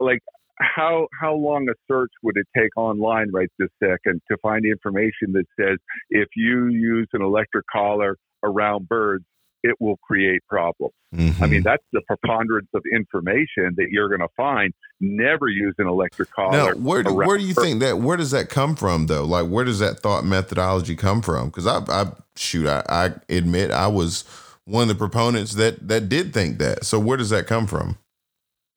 like 0.00 0.20
how 0.60 1.06
how 1.20 1.34
long 1.34 1.68
a 1.68 1.74
search 1.90 2.10
would 2.22 2.36
it 2.36 2.46
take 2.56 2.70
online 2.76 3.30
right 3.32 3.50
this 3.58 3.68
second 3.82 4.20
to 4.30 4.36
find 4.42 4.64
information 4.64 5.32
that 5.32 5.44
says 5.58 5.78
if 6.10 6.28
you 6.36 6.66
use 6.66 7.08
an 7.12 7.22
electric 7.22 7.64
collar 7.72 8.16
around 8.42 8.88
birds 8.88 9.24
it 9.62 9.74
will 9.80 9.96
create 9.98 10.40
problems. 10.48 10.94
Mm-hmm. 11.14 11.42
I 11.42 11.46
mean, 11.46 11.62
that's 11.62 11.82
the 11.92 12.02
preponderance 12.06 12.68
of 12.74 12.82
information 12.92 13.74
that 13.76 13.88
you're 13.90 14.08
going 14.08 14.20
to 14.20 14.28
find. 14.36 14.72
Never 15.00 15.48
use 15.48 15.74
an 15.78 15.86
electric 15.86 16.30
collar. 16.30 16.74
Now, 16.74 16.80
where 16.80 17.02
do, 17.02 17.14
where 17.14 17.38
do 17.38 17.44
you 17.44 17.54
think 17.54 17.80
that? 17.80 17.98
Where 17.98 18.16
does 18.16 18.30
that 18.32 18.50
come 18.50 18.76
from, 18.76 19.06
though? 19.06 19.24
Like, 19.24 19.46
where 19.48 19.64
does 19.64 19.78
that 19.78 20.00
thought 20.00 20.24
methodology 20.24 20.96
come 20.96 21.22
from? 21.22 21.48
Because 21.48 21.66
I, 21.66 21.78
I 21.88 22.12
shoot, 22.36 22.66
I, 22.68 22.82
I 22.88 23.10
admit 23.28 23.70
I 23.70 23.88
was 23.88 24.24
one 24.64 24.82
of 24.82 24.88
the 24.88 24.94
proponents 24.94 25.54
that 25.54 25.88
that 25.88 26.08
did 26.08 26.34
think 26.34 26.58
that. 26.58 26.84
So, 26.84 26.98
where 26.98 27.16
does 27.16 27.30
that 27.30 27.46
come 27.46 27.66
from? 27.66 27.98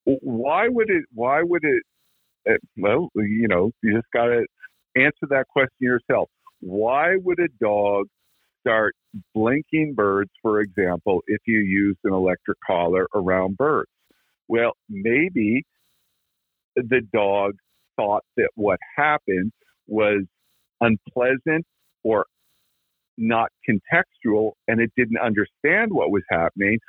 Why 0.05 0.67
would 0.67 0.89
it? 0.89 1.05
Why 1.13 1.41
would 1.43 1.63
it? 1.63 1.83
it 2.45 2.61
well, 2.77 3.09
you 3.15 3.47
know, 3.47 3.71
you 3.83 3.93
just 3.93 4.07
got 4.13 4.25
to 4.25 4.45
answer 4.95 5.27
that 5.29 5.47
question 5.49 5.69
yourself. 5.79 6.29
Why 6.61 7.15
would 7.17 7.39
a 7.39 7.47
dog 7.59 8.07
start 8.61 8.95
blinking 9.33 9.93
birds, 9.95 10.31
for 10.41 10.61
example, 10.61 11.21
if 11.27 11.41
you 11.45 11.59
use 11.59 11.97
an 12.03 12.13
electric 12.13 12.57
collar 12.65 13.07
around 13.13 13.57
birds. 13.57 13.89
Well, 14.47 14.73
maybe 14.89 15.63
the 16.75 17.01
dog 17.13 17.53
thought 17.95 18.23
that 18.37 18.49
what 18.55 18.79
happened 18.95 19.51
was 19.87 20.23
unpleasant 20.79 21.65
or 22.03 22.25
not 23.17 23.49
contextual 23.69 24.51
and 24.67 24.79
it 24.79 24.91
didn't 24.97 25.19
understand 25.19 25.91
what 25.91 26.11
was 26.11 26.23
happening, 26.29 26.79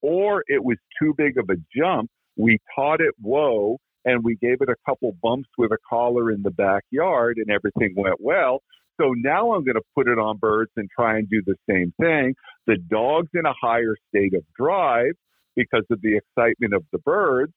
or 0.00 0.42
it 0.46 0.64
was 0.64 0.78
too 1.00 1.14
big 1.16 1.38
of 1.38 1.48
a 1.50 1.56
jump. 1.76 2.10
We 2.36 2.58
taught 2.74 3.00
it 3.00 3.14
whoa 3.20 3.78
and 4.04 4.24
we 4.24 4.36
gave 4.36 4.60
it 4.60 4.68
a 4.68 4.76
couple 4.88 5.14
bumps 5.22 5.48
with 5.58 5.70
a 5.72 5.78
collar 5.88 6.30
in 6.30 6.42
the 6.42 6.50
backyard 6.50 7.38
and 7.38 7.50
everything 7.50 7.94
went 7.96 8.20
well. 8.20 8.62
So 9.00 9.14
now 9.16 9.52
I'm 9.54 9.64
going 9.64 9.76
to 9.76 9.82
put 9.96 10.08
it 10.08 10.18
on 10.18 10.38
birds 10.38 10.70
and 10.76 10.88
try 10.94 11.18
and 11.18 11.28
do 11.28 11.42
the 11.44 11.56
same 11.68 11.92
thing. 12.00 12.34
The 12.66 12.76
dog's 12.76 13.30
in 13.34 13.46
a 13.46 13.54
higher 13.60 13.96
state 14.08 14.34
of 14.34 14.44
drive 14.56 15.12
because 15.56 15.84
of 15.90 16.00
the 16.02 16.16
excitement 16.16 16.74
of 16.74 16.84
the 16.92 16.98
birds. 16.98 17.52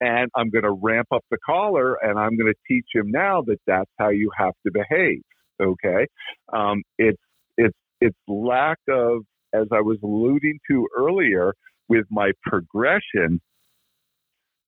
And 0.00 0.30
I'm 0.36 0.50
going 0.50 0.64
to 0.64 0.70
ramp 0.70 1.08
up 1.12 1.24
the 1.30 1.38
collar 1.44 1.94
and 2.02 2.18
I'm 2.18 2.36
going 2.36 2.52
to 2.52 2.58
teach 2.68 2.86
him 2.94 3.10
now 3.10 3.42
that 3.46 3.58
that's 3.66 3.90
how 3.98 4.10
you 4.10 4.30
have 4.36 4.54
to 4.66 4.72
behave. 4.72 5.22
Okay. 5.60 6.06
Um, 6.52 6.82
it's, 6.98 7.20
it's, 7.56 7.76
it's 8.00 8.16
lack 8.28 8.78
of, 8.88 9.22
as 9.52 9.66
I 9.72 9.80
was 9.80 9.98
alluding 10.04 10.58
to 10.70 10.86
earlier 10.96 11.52
with 11.88 12.04
my 12.10 12.30
progression, 12.42 13.40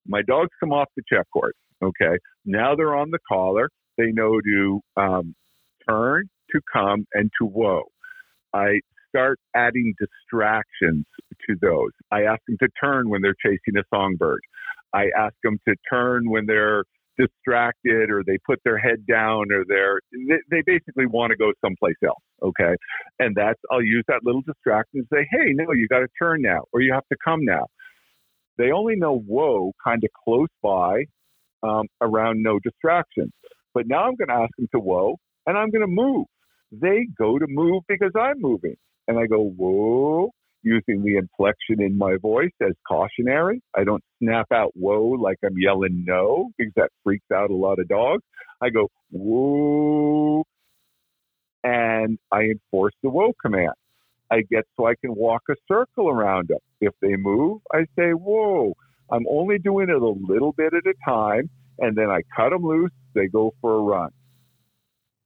my 0.07 0.23
dogs 0.23 0.51
come 0.59 0.73
off 0.73 0.89
the 0.97 1.03
check 1.09 1.27
cord. 1.33 1.53
Okay. 1.83 2.19
Now 2.45 2.75
they're 2.75 2.97
on 2.97 3.11
the 3.11 3.19
collar. 3.29 3.69
They 3.99 4.11
know 4.13 4.41
to 4.41 4.81
um, 4.97 5.35
turn, 5.89 6.29
to 6.53 6.61
come, 6.73 7.07
and 7.15 7.31
to 7.41 7.47
whoa. 7.47 7.85
I 8.53 8.81
start 9.09 9.39
adding 9.55 9.95
distractions 9.99 11.07
to 11.49 11.57
those. 11.61 11.91
I 12.11 12.23
ask 12.23 12.41
them 12.47 12.57
to 12.63 12.69
turn 12.83 13.09
when 13.11 13.23
they're 13.23 13.37
chasing 13.45 13.77
a 13.79 13.83
songbird. 13.95 14.41
I 14.93 15.07
ask 15.17 15.35
them 15.43 15.59
to 15.69 15.75
turn 15.91 16.31
when 16.31 16.47
they're 16.47 16.85
distracted 17.19 18.11
or 18.11 18.23
they 18.27 18.39
put 18.47 18.61
their 18.65 18.79
head 18.79 19.05
down 19.07 19.53
or 19.53 19.65
they're 19.69 20.01
they, 20.13 20.39
they 20.51 20.63
basically 20.65 21.07
want 21.07 21.31
to 21.31 21.37
go 21.37 21.53
someplace 21.63 21.97
else 22.05 22.23
okay 22.43 22.75
and 23.19 23.35
that's 23.37 23.61
i'll 23.71 23.83
use 23.83 24.05
that 24.09 24.21
little 24.25 24.43
distraction 24.43 25.01
and 25.01 25.07
say 25.13 25.27
hey 25.31 25.53
no 25.53 25.73
you 25.75 25.87
got 25.89 25.99
to 25.99 26.09
turn 26.21 26.41
now 26.41 26.63
or 26.73 26.81
you 26.81 26.93
have 26.93 27.07
to 27.13 27.19
come 27.23 27.41
now 27.45 27.67
they 28.59 28.71
only 28.71 28.97
know 28.97 29.19
whoa 29.19 29.73
kind 29.85 30.03
of 30.03 30.11
close 30.25 30.49
by 30.63 31.05
um, 31.63 31.87
around 32.01 32.43
no 32.43 32.59
distractions 32.61 33.33
but 33.75 33.87
now 33.87 34.05
i'm 34.05 34.17
going 34.17 34.29
to 34.29 34.35
ask 34.35 34.51
them 34.57 34.69
to 34.73 34.81
whoa 34.81 35.17
and 35.47 35.57
i'm 35.59 35.71
going 35.71 35.83
to 35.83 35.87
move 35.87 36.27
they 36.73 37.07
go 37.19 37.39
to 37.39 37.47
move 37.49 37.83
because 37.89 38.13
i'm 38.17 38.41
moving 38.41 38.77
and 39.11 39.19
I 39.19 39.27
go, 39.27 39.43
whoa, 39.43 40.31
using 40.63 41.03
the 41.03 41.17
inflection 41.17 41.83
in 41.83 41.99
my 41.99 42.17
voice 42.23 42.53
as 42.63 42.75
cautionary. 42.87 43.61
I 43.77 43.83
don't 43.83 44.05
snap 44.23 44.47
out 44.53 44.71
whoa 44.75 45.17
like 45.21 45.39
I'm 45.45 45.59
yelling 45.59 46.05
no 46.07 46.51
because 46.57 46.73
that 46.77 46.91
freaks 47.03 47.27
out 47.35 47.51
a 47.51 47.55
lot 47.55 47.81
of 47.81 47.89
dogs. 47.89 48.23
I 48.63 48.71
go, 48.71 48.89
whoa, 49.11 50.45
and 51.65 52.19
I 52.31 52.43
enforce 52.43 52.95
the 53.03 53.11
whoa 53.11 53.33
command. 53.43 53.73
I 54.31 54.43
get 54.49 54.65
so 54.77 54.87
I 54.87 54.95
can 55.01 55.15
walk 55.17 55.43
a 55.51 55.55
circle 55.67 56.09
around 56.09 56.49
them. 56.49 56.61
If 56.81 56.95
they 57.03 57.17
move, 57.17 57.63
I 57.75 57.81
say, 57.99 58.13
whoa. 58.13 58.75
I'm 59.11 59.27
only 59.29 59.59
doing 59.59 59.89
it 59.89 60.01
a 60.01 60.07
little 60.07 60.53
bit 60.53 60.73
at 60.73 60.87
a 60.87 60.95
time, 61.05 61.51
and 61.81 61.97
then 61.97 62.11
I 62.11 62.21
cut 62.37 62.51
them 62.51 62.63
loose. 62.63 62.93
They 63.17 63.27
go 63.27 63.53
for 63.61 63.75
a 63.75 63.83
run. 63.83 64.11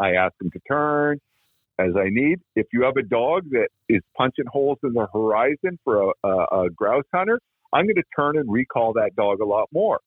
I 0.00 0.12
ask 0.12 0.32
them 0.38 0.50
to 0.50 0.60
turn 0.68 1.20
as 1.78 1.90
I 1.96 2.08
need. 2.10 2.38
If 2.56 2.66
you 2.72 2.82
have 2.82 2.96
a 2.96 3.02
dog 3.02 3.50
that 3.50 3.68
is 3.88 4.02
punching 4.16 4.46
holes 4.48 4.78
in 4.82 4.92
the 4.92 5.06
horizon 5.12 5.78
for 5.84 6.10
a, 6.10 6.28
a, 6.28 6.64
a 6.64 6.70
grouse 6.70 7.04
hunter, 7.12 7.40
I'm 7.72 7.86
going 7.86 7.96
to 7.96 8.02
turn 8.16 8.38
and 8.38 8.50
recall 8.50 8.92
that 8.94 9.16
dog 9.16 9.40
a 9.40 9.44
lot 9.44 9.68
more. 9.72 10.00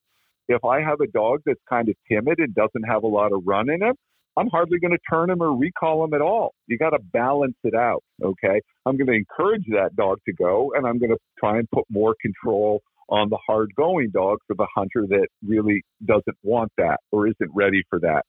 If 0.48 0.64
I 0.64 0.80
have 0.80 1.00
a 1.00 1.06
dog 1.06 1.42
that's 1.44 1.60
kind 1.68 1.88
of 1.88 1.94
timid 2.10 2.38
and 2.38 2.54
doesn't 2.54 2.84
have 2.88 3.02
a 3.02 3.08
lot 3.08 3.32
of 3.32 3.42
run 3.46 3.68
in 3.68 3.82
him, 3.82 3.94
I'm 4.38 4.48
hardly 4.48 4.78
going 4.78 4.92
to 4.92 4.98
turn 5.10 5.30
him 5.30 5.42
or 5.42 5.54
recall 5.54 6.04
him 6.04 6.14
at 6.14 6.22
all. 6.22 6.54
You 6.68 6.78
got 6.78 6.90
to 6.90 7.00
balance 7.12 7.56
it 7.64 7.74
out. 7.74 8.02
Okay. 8.22 8.60
I'm 8.86 8.96
going 8.96 9.08
to 9.08 9.12
encourage 9.12 9.64
that 9.70 9.96
dog 9.96 10.20
to 10.26 10.32
go 10.32 10.72
and 10.74 10.86
I'm 10.86 10.98
going 10.98 11.10
to 11.10 11.18
try 11.38 11.58
and 11.58 11.68
put 11.70 11.84
more 11.90 12.14
control 12.22 12.80
on 13.10 13.28
the 13.30 13.38
hard 13.46 13.72
going 13.74 14.10
dog 14.10 14.38
for 14.46 14.54
the 14.54 14.66
hunter 14.74 15.06
that 15.08 15.28
really 15.46 15.82
doesn't 16.04 16.36
want 16.42 16.70
that 16.78 16.98
or 17.10 17.26
isn't 17.26 17.50
ready 17.54 17.82
for 17.90 17.98
that. 18.00 18.22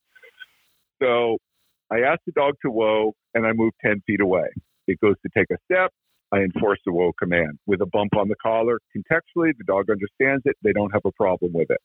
So 1.02 1.38
I 1.91 2.02
ask 2.02 2.20
the 2.26 2.32
dog 2.34 2.56
to 2.64 2.70
whoa, 2.70 3.14
and 3.34 3.48
I 3.48 3.53
move 3.53 3.74
10 3.84 4.02
feet 4.06 4.22
away. 4.22 4.48
It 4.88 4.99
goes 5.02 5.16
to 5.24 5.30
take 5.36 5.48
a 5.52 5.57
step. 5.66 5.91
I 6.32 6.38
enforce 6.38 6.80
the 6.86 6.91
whoa 6.91 7.11
command 7.20 7.57
with 7.66 7.82
a 7.82 7.88
bump 7.88 8.16
on 8.16 8.28
the 8.28 8.36
collar. 8.41 8.80
Contextually, 8.95 9.52
the 9.57 9.64
dog 9.66 9.90
understands 9.90 10.44
it. 10.45 10.56
They 10.61 10.74
don't 10.74 10.91
have 10.91 11.02
a 11.06 11.11
problem 11.14 11.52
with 11.53 11.72
it. 11.72 11.80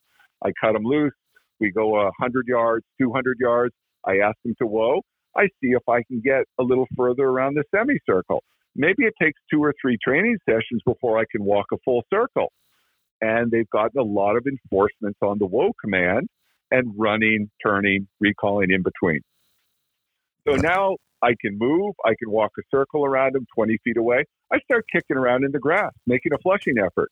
I 0.44 0.50
cut 0.60 0.74
them 0.74 0.84
loose. 0.84 1.14
We 1.60 1.70
go 1.70 1.90
100 1.90 2.46
yards, 2.46 2.84
200 3.00 3.38
yards. 3.40 3.74
I 4.06 4.18
ask 4.18 4.36
them 4.44 4.54
to 4.60 4.66
whoa. 4.66 5.00
I 5.36 5.44
see 5.60 5.70
if 5.70 5.88
I 5.88 6.02
can 6.02 6.20
get 6.20 6.44
a 6.60 6.62
little 6.62 6.86
further 6.96 7.24
around 7.24 7.54
the 7.54 7.64
semicircle. 7.74 8.42
Maybe 8.76 9.04
it 9.04 9.14
takes 9.20 9.40
two 9.50 9.62
or 9.62 9.72
three 9.80 9.96
training 10.06 10.36
sessions 10.48 10.82
before 10.84 11.18
I 11.18 11.24
can 11.32 11.44
walk 11.44 11.66
a 11.72 11.76
full 11.84 12.02
circle. 12.12 12.52
And 13.20 13.50
they've 13.50 13.70
gotten 13.70 13.98
a 13.98 14.04
lot 14.04 14.36
of 14.36 14.44
enforcements 14.46 15.18
on 15.22 15.38
the 15.38 15.46
whoa 15.46 15.72
command 15.80 16.28
and 16.70 16.92
running, 16.98 17.50
turning, 17.64 18.06
recalling 18.20 18.70
in 18.70 18.82
between. 18.82 19.20
So 20.46 20.56
now 20.56 20.96
I 21.22 21.34
can 21.40 21.56
move. 21.58 21.94
I 22.04 22.14
can 22.18 22.30
walk 22.30 22.52
a 22.58 22.62
circle 22.70 23.04
around 23.04 23.34
him 23.34 23.46
20 23.54 23.78
feet 23.82 23.96
away. 23.96 24.24
I 24.52 24.58
start 24.60 24.84
kicking 24.92 25.16
around 25.16 25.44
in 25.44 25.52
the 25.52 25.58
grass, 25.58 25.92
making 26.06 26.32
a 26.32 26.38
flushing 26.38 26.74
effort. 26.78 27.10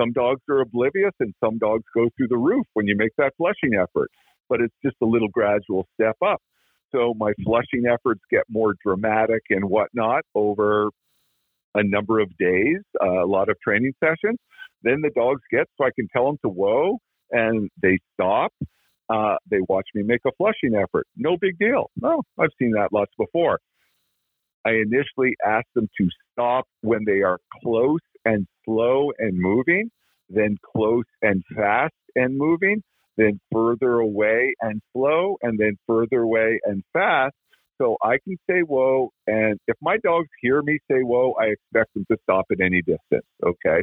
Some 0.00 0.12
dogs 0.12 0.40
are 0.50 0.60
oblivious 0.60 1.12
and 1.20 1.32
some 1.42 1.58
dogs 1.58 1.84
go 1.94 2.08
through 2.16 2.28
the 2.28 2.36
roof 2.36 2.66
when 2.74 2.86
you 2.86 2.96
make 2.96 3.12
that 3.18 3.34
flushing 3.36 3.74
effort, 3.74 4.10
but 4.48 4.60
it's 4.60 4.74
just 4.84 4.96
a 5.02 5.06
little 5.06 5.28
gradual 5.28 5.86
step 5.94 6.16
up. 6.24 6.42
So 6.90 7.14
my 7.16 7.32
flushing 7.44 7.84
efforts 7.86 8.20
get 8.30 8.42
more 8.50 8.74
dramatic 8.84 9.42
and 9.50 9.64
whatnot 9.64 10.24
over 10.34 10.90
a 11.74 11.82
number 11.82 12.20
of 12.20 12.36
days, 12.36 12.80
uh, 13.02 13.24
a 13.24 13.26
lot 13.26 13.48
of 13.48 13.56
training 13.60 13.92
sessions. 14.02 14.38
Then 14.82 15.00
the 15.00 15.10
dogs 15.14 15.40
get 15.50 15.68
so 15.78 15.86
I 15.86 15.90
can 15.94 16.08
tell 16.14 16.26
them 16.26 16.38
to 16.42 16.48
whoa 16.48 16.98
and 17.30 17.70
they 17.80 17.98
stop 18.14 18.52
uh, 19.08 19.36
they 19.50 19.58
watch 19.68 19.86
me 19.94 20.02
make 20.02 20.20
a 20.26 20.30
flushing 20.38 20.74
effort. 20.74 21.06
No 21.16 21.36
big 21.40 21.58
deal. 21.58 21.90
No, 22.00 22.22
I've 22.38 22.50
seen 22.58 22.72
that 22.72 22.92
lots 22.92 23.12
before. 23.18 23.60
I 24.64 24.70
initially 24.70 25.34
ask 25.44 25.66
them 25.74 25.88
to 25.98 26.08
stop 26.32 26.66
when 26.82 27.04
they 27.04 27.22
are 27.22 27.38
close 27.62 28.00
and 28.24 28.46
slow 28.64 29.10
and 29.18 29.36
moving, 29.36 29.90
then 30.28 30.56
close 30.74 31.04
and 31.20 31.42
fast 31.56 31.94
and 32.14 32.38
moving, 32.38 32.82
then 33.16 33.40
further 33.52 33.94
away 33.94 34.54
and 34.60 34.80
slow, 34.92 35.36
and 35.42 35.58
then 35.58 35.76
further 35.86 36.20
away 36.20 36.60
and 36.64 36.82
fast. 36.92 37.34
So 37.78 37.96
I 38.02 38.18
can 38.22 38.36
say 38.48 38.60
whoa, 38.60 39.10
and 39.26 39.58
if 39.66 39.76
my 39.82 39.96
dogs 40.04 40.28
hear 40.40 40.62
me 40.62 40.78
say 40.88 40.98
whoa, 41.00 41.34
I 41.40 41.46
expect 41.46 41.94
them 41.94 42.04
to 42.10 42.16
stop 42.22 42.46
at 42.52 42.60
any 42.60 42.82
distance. 42.82 43.26
Okay. 43.44 43.82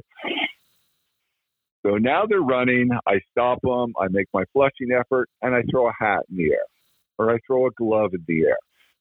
So 1.86 1.96
now 1.96 2.26
they're 2.28 2.42
running. 2.42 2.90
I 3.08 3.20
stop 3.32 3.60
them. 3.64 3.94
I 4.00 4.08
make 4.10 4.28
my 4.34 4.44
flushing 4.54 4.92
effort, 4.92 5.30
and 5.42 5.56
I 5.56 5.62
throw 5.72 5.88
a 5.88 5.94
hat 5.98 6.24
in 6.30 6.38
the 6.38 6.52
air, 6.52 6.66
or 7.18 7.32
I 7.32 7.38
throw 7.48 7.68
a 7.68 7.72
glove 7.72 8.12
in 8.14 8.24
the 8.28 8.46
air. 8.48 8.58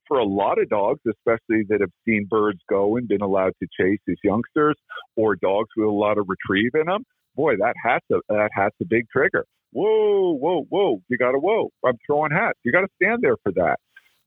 For 0.07 0.19
a 0.19 0.25
lot 0.25 0.59
of 0.61 0.69
dogs, 0.71 1.01
especially 1.07 1.65
that 1.69 1.81
have 1.81 1.91
seen 2.07 2.27
birds 2.31 2.61
go 2.71 2.97
and 2.97 3.07
been 3.09 3.21
allowed 3.21 3.53
to 3.61 3.69
chase 3.79 3.99
these 4.07 4.17
youngsters, 4.23 4.77
or 5.17 5.37
dogs 5.37 5.69
with 5.77 5.87
a 5.87 5.91
lot 5.91 6.19
of 6.19 6.29
retrieve 6.29 6.71
in 6.75 6.87
them, 6.87 7.05
boy, 7.37 7.57
that 7.57 7.75
hat's 7.83 8.07
a, 8.11 8.17
that 8.29 8.51
hat's 8.55 8.77
a 8.81 8.87
big 8.87 9.07
trigger. 9.11 9.45
Whoa, 9.73 10.33
whoa, 10.33 10.65
whoa! 10.71 11.03
You 11.09 11.19
got 11.19 11.33
to 11.33 11.39
whoa! 11.39 11.71
I'm 11.85 11.99
throwing 12.07 12.31
hats. 12.31 12.59
You 12.65 12.73
got 12.73 12.83
to 12.83 12.89
stand 13.03 13.21
there 13.23 13.37
for 13.43 13.53
that. 13.53 13.77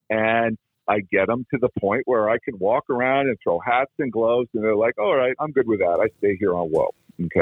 And 0.09 0.57
I 0.87 0.99
get 1.11 1.27
them 1.27 1.45
to 1.51 1.59
the 1.59 1.69
point 1.79 2.03
where 2.05 2.29
I 2.29 2.37
can 2.45 2.59
walk 2.59 2.83
around 2.89 3.27
and 3.27 3.37
throw 3.43 3.59
hats 3.59 3.91
and 3.97 4.11
gloves, 4.11 4.49
and 4.53 4.63
they're 4.63 4.75
like, 4.75 4.99
"All 4.99 5.15
right, 5.15 5.33
I'm 5.39 5.51
good 5.51 5.67
with 5.67 5.79
that. 5.79 5.99
I 5.99 6.09
stay 6.19 6.35
here 6.39 6.53
on 6.53 6.67
whoa." 6.67 6.89
Okay. 7.25 7.39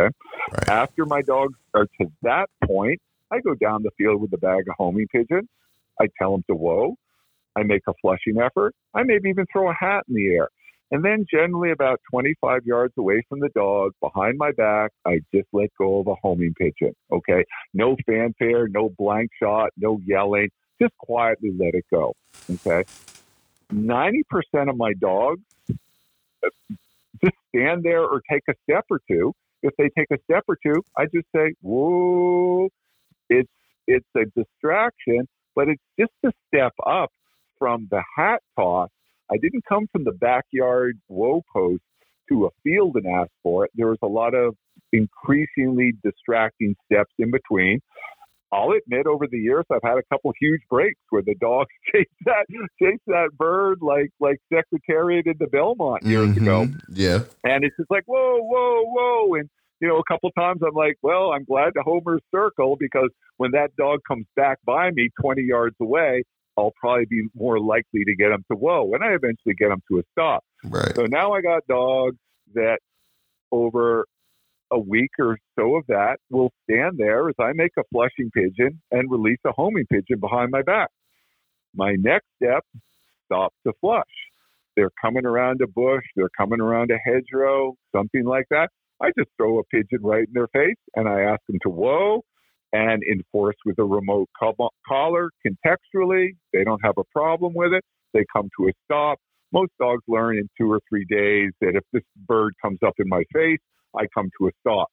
Right. 0.51 0.69
After 0.69 1.05
my 1.05 1.21
dogs 1.21 1.55
are 1.73 1.87
to 1.99 2.11
that 2.23 2.49
point, 2.65 2.99
I 3.31 3.39
go 3.39 3.53
down 3.55 3.83
the 3.83 3.91
field 3.97 4.21
with 4.21 4.33
a 4.33 4.37
bag 4.37 4.67
of 4.67 4.75
homing 4.77 5.07
pigeons. 5.11 5.47
I 5.99 6.07
tell 6.17 6.31
them 6.31 6.43
to 6.47 6.55
whoa. 6.55 6.95
I 7.55 7.63
make 7.63 7.83
a 7.87 7.93
flushing 8.01 8.39
effort. 8.41 8.73
I 8.93 9.03
maybe 9.03 9.29
even 9.29 9.45
throw 9.51 9.69
a 9.69 9.73
hat 9.73 10.03
in 10.07 10.15
the 10.15 10.27
air. 10.27 10.49
And 10.91 11.05
then, 11.05 11.25
generally, 11.31 11.71
about 11.71 11.99
25 12.09 12.65
yards 12.65 12.93
away 12.97 13.21
from 13.29 13.39
the 13.39 13.49
dog, 13.49 13.91
behind 14.01 14.39
my 14.39 14.51
back, 14.51 14.91
I 15.05 15.19
just 15.33 15.47
let 15.53 15.69
go 15.77 15.99
of 15.99 16.07
a 16.07 16.15
homing 16.15 16.55
pigeon. 16.57 16.95
Okay. 17.11 17.45
No 17.73 17.95
fanfare, 18.07 18.67
no 18.67 18.89
blank 18.97 19.29
shot, 19.41 19.69
no 19.77 19.99
yelling. 20.03 20.49
Just 20.81 20.97
quietly 20.97 21.51
let 21.57 21.75
it 21.75 21.85
go. 21.91 22.15
Okay. 22.49 22.85
90% 23.71 24.23
of 24.67 24.77
my 24.77 24.93
dogs 24.93 25.41
uh, 26.43 26.49
just 27.23 27.35
stand 27.49 27.83
there 27.83 28.03
or 28.03 28.21
take 28.31 28.43
a 28.49 28.53
step 28.63 28.85
or 28.89 28.99
two 29.07 29.33
if 29.63 29.73
they 29.77 29.89
take 29.97 30.07
a 30.11 30.17
step 30.23 30.43
or 30.47 30.57
two, 30.63 30.83
I 30.97 31.05
just 31.05 31.27
say, 31.35 31.53
whoa, 31.61 32.69
it's, 33.29 33.49
it's 33.87 34.07
a 34.15 34.25
distraction, 34.35 35.27
but 35.55 35.67
it's 35.69 35.83
just 35.99 36.11
a 36.25 36.31
step 36.47 36.73
up 36.85 37.11
from 37.57 37.87
the 37.91 38.01
hat 38.15 38.41
toss. 38.57 38.89
I 39.31 39.37
didn't 39.37 39.65
come 39.67 39.87
from 39.91 40.03
the 40.03 40.11
backyard 40.13 40.99
whoa 41.07 41.43
post 41.53 41.83
to 42.29 42.45
a 42.45 42.49
field 42.63 42.95
and 42.95 43.05
ask 43.07 43.31
for 43.43 43.65
it. 43.65 43.71
There 43.75 43.87
was 43.87 43.97
a 44.01 44.07
lot 44.07 44.33
of 44.33 44.55
increasingly 44.91 45.93
distracting 46.03 46.75
steps 46.85 47.13
in 47.19 47.31
between. 47.31 47.79
I'll 48.51 48.71
admit 48.71 49.05
over 49.05 49.27
the 49.27 49.37
years 49.37 49.65
I've 49.71 49.83
had 49.83 49.97
a 49.97 50.03
couple 50.11 50.33
huge 50.39 50.61
breaks 50.69 50.99
where 51.09 51.21
the 51.21 51.35
dogs 51.35 51.69
chase 51.93 52.07
that 52.25 52.45
chase 52.81 52.99
that 53.07 53.29
bird 53.37 53.79
like 53.81 54.09
like 54.19 54.37
Secretariat 54.53 55.27
in 55.27 55.35
the 55.39 55.47
Belmont 55.47 56.03
years 56.03 56.29
mm-hmm. 56.29 56.43
ago. 56.43 56.67
Yeah. 56.91 57.19
And 57.43 57.63
it's 57.63 57.75
just 57.77 57.91
like, 57.91 58.03
whoa, 58.05 58.39
whoa, 58.41 58.83
whoa. 58.85 59.35
And 59.35 59.49
you 59.81 59.87
know, 59.87 59.97
a 59.97 60.03
couple 60.03 60.29
times 60.31 60.61
I'm 60.65 60.73
like, 60.73 60.97
well, 61.01 61.31
I'm 61.31 61.45
glad 61.45 61.71
to 61.75 61.81
Homer's 61.83 62.21
circle 62.33 62.75
because 62.77 63.09
when 63.37 63.51
that 63.51 63.75
dog 63.77 63.99
comes 64.07 64.25
back 64.35 64.57
by 64.65 64.91
me 64.91 65.09
20 65.21 65.41
yards 65.43 65.75
away, 65.79 66.23
I'll 66.57 66.73
probably 66.79 67.05
be 67.05 67.23
more 67.33 67.59
likely 67.59 68.03
to 68.03 68.15
get 68.15 68.31
him 68.31 68.43
to 68.51 68.57
whoa, 68.57 68.91
and 68.93 69.03
I 69.03 69.13
eventually 69.13 69.55
get 69.57 69.71
him 69.71 69.81
to 69.89 69.99
a 69.99 70.03
stop. 70.11 70.43
Right. 70.65 70.93
So 70.95 71.05
now 71.05 71.31
I 71.31 71.41
got 71.41 71.65
dogs 71.67 72.17
that 72.53 72.79
over 73.51 74.05
a 74.71 74.79
week 74.79 75.11
or 75.19 75.37
so 75.57 75.75
of 75.75 75.85
that 75.87 76.17
will 76.29 76.51
stand 76.63 76.97
there 76.97 77.29
as 77.29 77.35
I 77.39 77.53
make 77.53 77.71
a 77.77 77.83
flushing 77.91 78.29
pigeon 78.31 78.81
and 78.91 79.11
release 79.11 79.39
a 79.45 79.51
homing 79.51 79.85
pigeon 79.91 80.19
behind 80.19 80.51
my 80.51 80.61
back. 80.61 80.89
My 81.75 81.95
next 81.99 82.27
step, 82.41 82.63
stop 83.25 83.53
to 83.65 83.73
flush. 83.81 84.03
They're 84.75 84.91
coming 85.01 85.25
around 85.25 85.61
a 85.61 85.67
bush, 85.67 86.03
they're 86.15 86.29
coming 86.37 86.61
around 86.61 86.91
a 86.91 86.97
hedgerow, 87.03 87.75
something 87.95 88.23
like 88.23 88.45
that. 88.49 88.69
I 89.01 89.11
just 89.17 89.29
throw 89.37 89.59
a 89.59 89.63
pigeon 89.65 89.99
right 90.01 90.27
in 90.27 90.33
their 90.33 90.47
face 90.47 90.77
and 90.95 91.07
I 91.07 91.21
ask 91.21 91.41
them 91.47 91.59
to 91.63 91.69
whoa 91.69 92.23
and 92.73 93.01
enforce 93.03 93.55
with 93.65 93.79
a 93.79 93.83
remote 93.83 94.29
collar 94.87 95.29
contextually. 95.45 96.29
They 96.53 96.63
don't 96.63 96.81
have 96.83 96.95
a 96.97 97.03
problem 97.11 97.53
with 97.55 97.73
it. 97.73 97.83
They 98.13 98.25
come 98.31 98.49
to 98.59 98.67
a 98.67 98.71
stop. 98.85 99.19
Most 99.51 99.71
dogs 99.79 100.03
learn 100.07 100.37
in 100.37 100.47
two 100.59 100.71
or 100.71 100.79
three 100.87 101.05
days 101.05 101.51
that 101.61 101.75
if 101.75 101.83
this 101.91 102.03
bird 102.27 102.53
comes 102.61 102.79
up 102.85 102.93
in 102.99 103.07
my 103.09 103.23
face, 103.33 103.59
I 103.95 104.05
come 104.13 104.29
to 104.39 104.47
a 104.47 104.51
stop. 104.61 104.87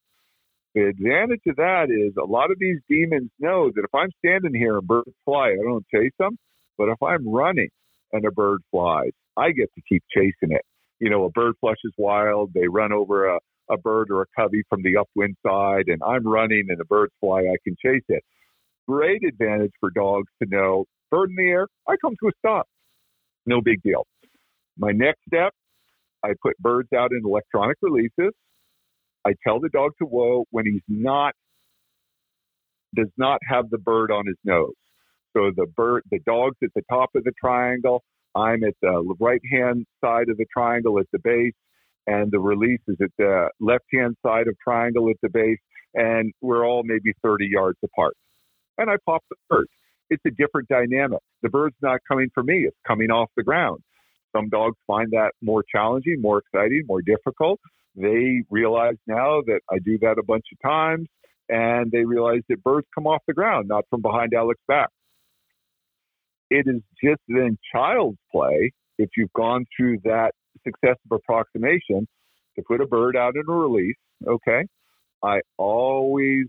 The 0.74 0.88
advantage 0.88 1.40
of 1.46 1.56
that 1.56 1.86
is 1.90 2.14
a 2.20 2.26
lot 2.26 2.50
of 2.50 2.58
these 2.58 2.78
demons 2.88 3.30
know 3.38 3.70
that 3.74 3.82
if 3.82 3.94
I'm 3.94 4.10
standing 4.18 4.54
here 4.54 4.78
and 4.78 4.86
birds 4.86 5.12
fly, 5.24 5.52
I 5.52 5.62
don't 5.62 5.86
chase 5.92 6.12
them. 6.18 6.36
But 6.76 6.90
if 6.90 7.02
I'm 7.02 7.26
running 7.26 7.70
and 8.12 8.24
a 8.26 8.30
bird 8.30 8.60
flies, 8.70 9.12
I 9.36 9.52
get 9.52 9.70
to 9.74 9.82
keep 9.88 10.02
chasing 10.14 10.54
it. 10.54 10.62
You 11.00 11.10
know, 11.10 11.24
a 11.24 11.30
bird 11.30 11.54
flushes 11.60 11.92
wild, 11.96 12.52
they 12.54 12.68
run 12.68 12.92
over 12.92 13.26
a, 13.28 13.38
a 13.70 13.78
bird 13.78 14.10
or 14.10 14.22
a 14.22 14.26
covey 14.38 14.62
from 14.68 14.82
the 14.82 14.96
upwind 14.98 15.36
side, 15.46 15.88
and 15.88 16.02
I'm 16.02 16.26
running 16.26 16.66
and 16.68 16.78
the 16.78 16.84
birds 16.84 17.12
fly, 17.20 17.40
I 17.40 17.56
can 17.64 17.76
chase 17.82 18.04
it. 18.08 18.22
Great 18.86 19.24
advantage 19.26 19.72
for 19.80 19.90
dogs 19.90 20.28
to 20.42 20.48
know 20.48 20.84
bird 21.10 21.30
in 21.30 21.36
the 21.36 21.50
air, 21.50 21.68
I 21.88 21.96
come 22.02 22.14
to 22.22 22.28
a 22.28 22.32
stop. 22.38 22.66
No 23.46 23.60
big 23.60 23.82
deal. 23.82 24.06
My 24.78 24.92
next 24.92 25.20
step, 25.26 25.52
I 26.22 26.30
put 26.42 26.58
birds 26.58 26.88
out 26.94 27.12
in 27.12 27.22
electronic 27.24 27.76
releases. 27.80 28.32
I 29.26 29.34
tell 29.44 29.58
the 29.58 29.68
dog 29.70 29.92
to 29.98 30.04
whoa 30.04 30.44
when 30.50 30.66
he's 30.66 30.82
not 30.88 31.34
does 32.94 33.10
not 33.16 33.40
have 33.48 33.68
the 33.70 33.78
bird 33.78 34.12
on 34.12 34.24
his 34.26 34.36
nose. 34.44 34.72
So 35.36 35.50
the 35.54 35.66
bird, 35.76 36.02
the 36.10 36.20
dog's 36.20 36.56
at 36.62 36.70
the 36.74 36.82
top 36.88 37.10
of 37.16 37.24
the 37.24 37.32
triangle. 37.38 38.04
I'm 38.36 38.62
at 38.62 38.74
the 38.80 39.14
right 39.18 39.40
hand 39.50 39.84
side 40.02 40.28
of 40.28 40.36
the 40.36 40.46
triangle 40.52 41.00
at 41.00 41.06
the 41.12 41.18
base, 41.18 41.54
and 42.06 42.30
the 42.30 42.38
release 42.38 42.80
is 42.86 42.96
at 43.02 43.10
the 43.18 43.48
left 43.60 43.84
hand 43.92 44.16
side 44.24 44.46
of 44.46 44.54
triangle 44.62 45.10
at 45.10 45.16
the 45.22 45.28
base, 45.28 45.58
and 45.94 46.32
we're 46.40 46.64
all 46.64 46.82
maybe 46.84 47.12
30 47.22 47.48
yards 47.50 47.78
apart. 47.82 48.14
And 48.78 48.88
I 48.88 48.96
pop 49.04 49.24
the 49.28 49.36
bird. 49.50 49.66
It's 50.08 50.22
a 50.26 50.30
different 50.30 50.68
dynamic. 50.68 51.20
The 51.42 51.48
bird's 51.48 51.76
not 51.82 52.00
coming 52.08 52.28
for 52.32 52.44
me; 52.44 52.64
it's 52.66 52.76
coming 52.86 53.10
off 53.10 53.30
the 53.36 53.42
ground. 53.42 53.80
Some 54.34 54.48
dogs 54.50 54.76
find 54.86 55.10
that 55.10 55.32
more 55.42 55.64
challenging, 55.70 56.20
more 56.20 56.38
exciting, 56.38 56.84
more 56.86 57.02
difficult. 57.02 57.58
They 57.96 58.42
realize 58.50 58.96
now 59.06 59.40
that 59.46 59.60
I 59.70 59.78
do 59.78 59.98
that 60.02 60.18
a 60.18 60.22
bunch 60.22 60.44
of 60.52 60.60
times, 60.68 61.08
and 61.48 61.90
they 61.90 62.04
realize 62.04 62.42
that 62.48 62.62
birds 62.62 62.86
come 62.94 63.06
off 63.06 63.22
the 63.26 63.34
ground, 63.34 63.68
not 63.68 63.84
from 63.88 64.02
behind 64.02 64.34
Alec's 64.34 64.60
back. 64.68 64.88
It 66.50 66.66
is 66.68 66.82
just 67.02 67.20
then 67.28 67.58
child's 67.74 68.18
play 68.30 68.72
if 68.98 69.10
you've 69.16 69.32
gone 69.32 69.64
through 69.76 69.98
that 70.04 70.32
successive 70.64 71.10
approximation 71.10 72.06
to 72.56 72.62
put 72.66 72.80
a 72.80 72.86
bird 72.86 73.16
out 73.16 73.34
in 73.36 73.42
a 73.48 73.52
release. 73.52 73.96
Okay. 74.26 74.64
I 75.22 75.40
always 75.56 76.46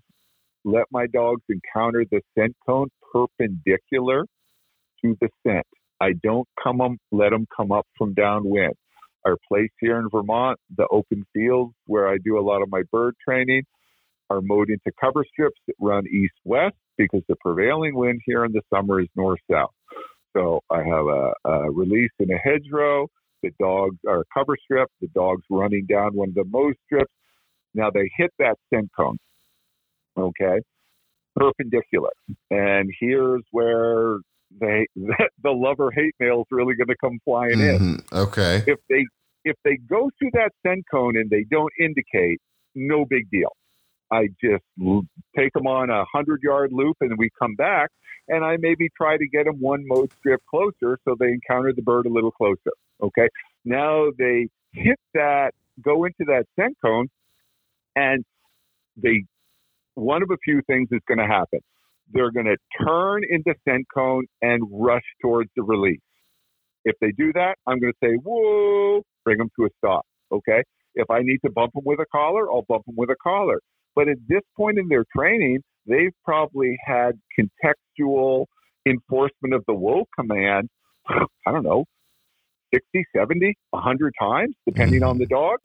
let 0.66 0.86
my 0.92 1.08
dogs 1.08 1.42
encounter 1.50 2.06
the 2.10 2.22
scent 2.38 2.56
cone 2.66 2.90
perpendicular 3.14 4.26
to 5.04 5.18
the 5.22 5.30
scent. 5.46 5.66
I 6.00 6.14
don't 6.22 6.48
come 6.62 6.78
them, 6.78 6.98
let 7.12 7.32
them 7.32 7.48
come 7.56 7.72
up 7.72 7.88
from 7.98 8.14
downwind. 8.14 8.76
Our 9.28 9.36
place 9.46 9.72
here 9.82 10.00
in 10.00 10.08
Vermont, 10.10 10.58
the 10.78 10.88
open 10.90 11.26
fields 11.34 11.74
where 11.86 12.08
I 12.08 12.16
do 12.24 12.40
a 12.40 12.42
lot 12.42 12.62
of 12.62 12.70
my 12.72 12.84
bird 12.94 13.14
training, 13.28 13.64
are 14.30 14.40
mowed 14.42 14.70
into 14.70 14.90
cover 15.02 15.26
strips 15.30 15.60
that 15.68 15.74
run 15.82 16.06
east 16.08 16.34
west 16.46 16.78
because 16.98 17.24
the 17.28 17.36
prevailing 17.42 17.94
wind 17.94 18.22
here 18.26 18.46
in 18.46 18.54
the 18.54 18.62
summer 18.74 19.02
is 19.02 19.08
north 19.18 19.42
south. 19.52 19.74
So 20.32 20.62
I 20.70 20.78
have 20.78 21.08
a, 21.08 21.34
a 21.44 21.72
release 21.72 22.12
in 22.20 22.32
a 22.32 22.38
hedgerow. 22.38 23.08
The 23.44 23.52
dogs 23.60 23.98
are 24.08 24.22
a 24.22 24.24
cover 24.34 24.56
strip. 24.64 24.90
The 25.02 25.08
dogs 25.08 25.44
running 25.50 25.88
down 25.90 26.16
one 26.16 26.30
of 26.30 26.36
the 26.36 26.46
mow 26.46 26.72
strips. 26.86 27.12
Now 27.74 27.90
they 27.90 28.10
hit 28.16 28.32
that 28.40 28.56
scent 28.70 28.90
cone. 28.96 29.18
Okay, 30.18 30.62
perpendicular. 31.36 32.12
And 32.50 32.90
here's 32.98 33.44
where 33.52 34.20
they 34.60 34.88
the 34.96 35.52
lover 35.52 35.92
hate 35.92 36.16
mail 36.20 36.42
is 36.42 36.48
really 36.52 36.76
going 36.76 36.88
to 36.88 36.96
come 37.02 37.20
flying 37.24 37.58
mm-hmm. 37.58 37.86
in. 37.86 38.04
Okay. 38.12 38.64
If 38.66 38.80
they 38.90 39.06
if 39.48 39.56
they 39.64 39.78
go 39.78 40.10
through 40.18 40.32
that 40.34 40.52
scent 40.66 40.86
cone 40.90 41.18
and 41.18 41.30
they 41.30 41.46
don't 41.50 41.72
indicate, 41.80 42.40
no 42.76 43.06
big 43.06 43.30
deal. 43.30 43.56
I 44.12 44.28
just 44.42 44.64
take 45.38 45.54
them 45.54 45.68
on 45.68 45.90
a 45.90 46.06
hundred 46.06 46.42
yard 46.42 46.72
loop 46.72 46.98
and 47.02 47.18
we 47.18 47.30
come 47.40 47.56
back 47.56 47.90
and 48.30 48.44
I 48.44 48.58
maybe 48.58 48.90
try 48.96 49.18
to 49.18 49.28
get 49.28 49.46
them 49.46 49.58
one 49.60 49.84
mode 49.86 50.12
strip 50.20 50.42
closer 50.50 50.98
so 51.04 51.16
they 51.20 51.28
encounter 51.28 51.74
the 51.74 51.82
bird 51.82 52.06
a 52.06 52.10
little 52.10 52.32
closer. 52.32 52.72
Okay. 53.02 53.28
Now 53.66 54.08
they 54.18 54.48
hit 54.72 55.00
that, 55.14 55.52
go 55.82 56.06
into 56.06 56.26
that 56.28 56.46
scent 56.56 56.78
cone 56.84 57.08
and 57.96 58.24
they, 58.96 59.26
one 59.96 60.24
of 60.24 60.30
a 60.32 60.38
few 60.44 60.62
things 60.68 60.88
is 60.92 61.02
going 61.08 61.20
to 61.20 61.28
happen 61.28 61.60
they're 62.14 62.32
going 62.32 62.46
to 62.46 62.58
turn 62.86 63.24
into 63.30 63.54
scent 63.68 63.86
cone 63.94 64.26
and 64.42 64.64
rush 64.72 65.04
towards 65.22 65.50
the 65.56 65.64
release. 65.64 66.00
If 66.88 66.96
they 67.02 67.12
do 67.12 67.34
that, 67.34 67.56
I'm 67.68 67.80
going 67.82 67.92
to 67.92 68.08
say, 68.08 68.16
whoa, 68.24 69.02
bring 69.26 69.40
them 69.40 69.50
to 69.60 69.66
a 69.66 69.70
stop. 69.78 70.06
Okay. 70.32 70.64
If 70.96 71.10
I 71.12 71.20
need 71.22 71.40
to 71.46 71.52
bump 71.52 71.74
them 71.74 71.84
with 71.86 72.00
a 72.00 72.06
collar, 72.12 72.50
I'll 72.50 72.66
bump 72.68 72.86
them 72.86 72.96
with 72.98 73.10
a 73.10 73.16
collar. 73.22 73.60
But 73.94 74.08
at 74.08 74.18
this 74.30 74.42
point 74.56 74.80
in 74.80 74.88
their 74.88 75.04
training, 75.16 75.60
they've 75.86 76.14
probably 76.24 76.78
had 76.86 77.20
contextual 77.38 78.46
enforcement 78.88 79.54
of 79.54 79.66
the 79.68 79.74
whoa 79.74 80.06
command, 80.18 80.70
I 81.10 81.52
don't 81.52 81.64
know, 81.64 81.84
60, 82.74 83.06
70, 83.16 83.54
100 83.72 84.14
times, 84.20 84.56
depending 84.66 85.04
on 85.04 85.18
the 85.18 85.26
mm-hmm. 85.26 85.34
dog. 85.34 85.58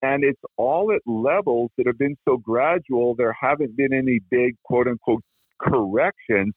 And 0.00 0.22
it's 0.22 0.40
all 0.56 0.92
at 0.92 1.00
levels 1.06 1.70
that 1.76 1.88
have 1.88 1.98
been 1.98 2.16
so 2.24 2.36
gradual, 2.36 3.16
there 3.16 3.36
haven't 3.40 3.76
been 3.76 3.92
any 3.92 4.20
big 4.30 4.54
quote 4.64 4.86
unquote 4.86 5.22
corrections. 5.60 6.54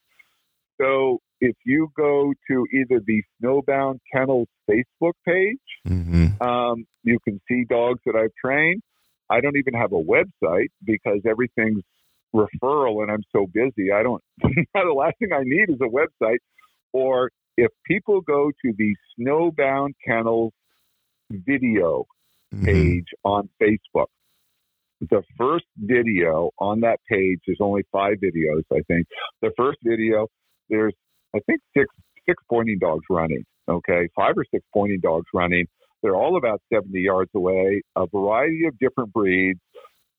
So 0.79 1.19
if 1.45 1.55
you 1.63 1.89
go 1.95 2.33
to 2.49 2.65
either 2.73 2.99
the 3.05 3.21
Snowbound 3.39 3.99
Kennels 4.11 4.47
Facebook 4.69 5.13
page, 5.27 5.57
mm-hmm. 5.87 6.41
um, 6.41 6.85
you 7.03 7.19
can 7.23 7.39
see 7.47 7.65
dogs 7.69 7.99
that 8.07 8.15
I've 8.15 8.33
trained. 8.43 8.81
I 9.29 9.41
don't 9.41 9.55
even 9.57 9.75
have 9.75 9.91
a 9.91 10.01
website 10.01 10.69
because 10.83 11.21
everything's 11.29 11.83
referral 12.33 13.03
and 13.03 13.11
I'm 13.11 13.23
so 13.31 13.45
busy. 13.53 13.91
I 13.91 14.01
don't, 14.01 14.23
the 14.41 14.93
last 14.95 15.17
thing 15.19 15.29
I 15.33 15.43
need 15.43 15.69
is 15.69 15.79
a 15.81 15.87
website. 15.87 16.39
Or 16.93 17.29
if 17.57 17.71
people 17.85 18.21
go 18.21 18.49
to 18.63 18.73
the 18.75 18.95
Snowbound 19.19 19.93
Kennels 20.05 20.51
video 21.29 22.05
mm-hmm. 22.53 22.65
page 22.65 23.07
on 23.23 23.49
Facebook, 23.61 24.07
the 24.99 25.21
first 25.37 25.65
video 25.77 26.49
on 26.57 26.79
that 26.79 26.97
page, 27.07 27.39
there's 27.45 27.59
only 27.61 27.83
five 27.91 28.15
videos, 28.17 28.63
I 28.71 28.81
think. 28.87 29.05
The 29.43 29.51
first 29.55 29.77
video, 29.83 30.27
there's, 30.69 30.93
I 31.35 31.39
think, 31.45 31.61
six, 31.75 31.87
six 32.27 32.41
pointing 32.49 32.79
dogs 32.79 33.03
running. 33.09 33.43
Okay. 33.67 34.07
Five 34.15 34.35
or 34.37 34.45
six 34.51 34.63
pointing 34.73 34.99
dogs 34.99 35.25
running. 35.33 35.65
They're 36.01 36.15
all 36.15 36.37
about 36.37 36.61
70 36.71 36.99
yards 36.99 37.31
away, 37.35 37.81
a 37.95 38.05
variety 38.07 38.65
of 38.67 38.77
different 38.79 39.11
breeds. 39.11 39.59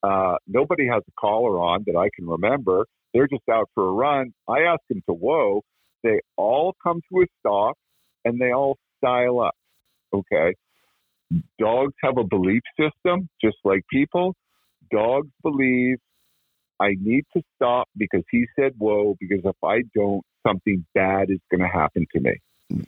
Uh, 0.03 0.35
nobody 0.47 0.85
has 0.87 1.01
a 1.07 1.11
collar 1.19 1.59
on 1.59 1.83
that 1.87 1.95
I 1.95 2.09
can 2.15 2.27
remember. 2.27 2.85
They're 3.13 3.27
just 3.27 3.47
out 3.49 3.69
for 3.73 3.87
a 3.87 3.91
run. 3.93 4.33
I 4.47 4.61
ask 4.61 4.81
them 4.89 5.01
to 5.07 5.13
whoa. 5.13 5.61
They 6.03 6.19
all 6.35 6.75
come 6.83 7.01
to 7.11 7.21
a 7.21 7.25
stop 7.39 7.77
and 8.25 8.39
they 8.39 8.51
all 8.51 8.77
style 8.97 9.39
up. 9.39 9.55
Okay. 10.13 10.55
Dogs 11.59 11.93
have 12.03 12.17
a 12.17 12.23
belief 12.23 12.61
system, 12.77 13.29
just 13.41 13.57
like 13.63 13.81
people 13.91 14.33
dogs 14.91 15.29
believe 15.43 15.97
I 16.79 16.95
need 16.99 17.25
to 17.35 17.41
stop 17.55 17.87
because 17.97 18.23
he 18.31 18.45
said 18.57 18.73
whoa, 18.77 19.15
because 19.19 19.41
if 19.43 19.55
I 19.63 19.81
don't, 19.95 20.23
something 20.45 20.85
bad 20.93 21.29
is 21.29 21.39
going 21.49 21.61
to 21.61 21.67
happen 21.67 22.05
to 22.13 22.21
me. 22.21 22.35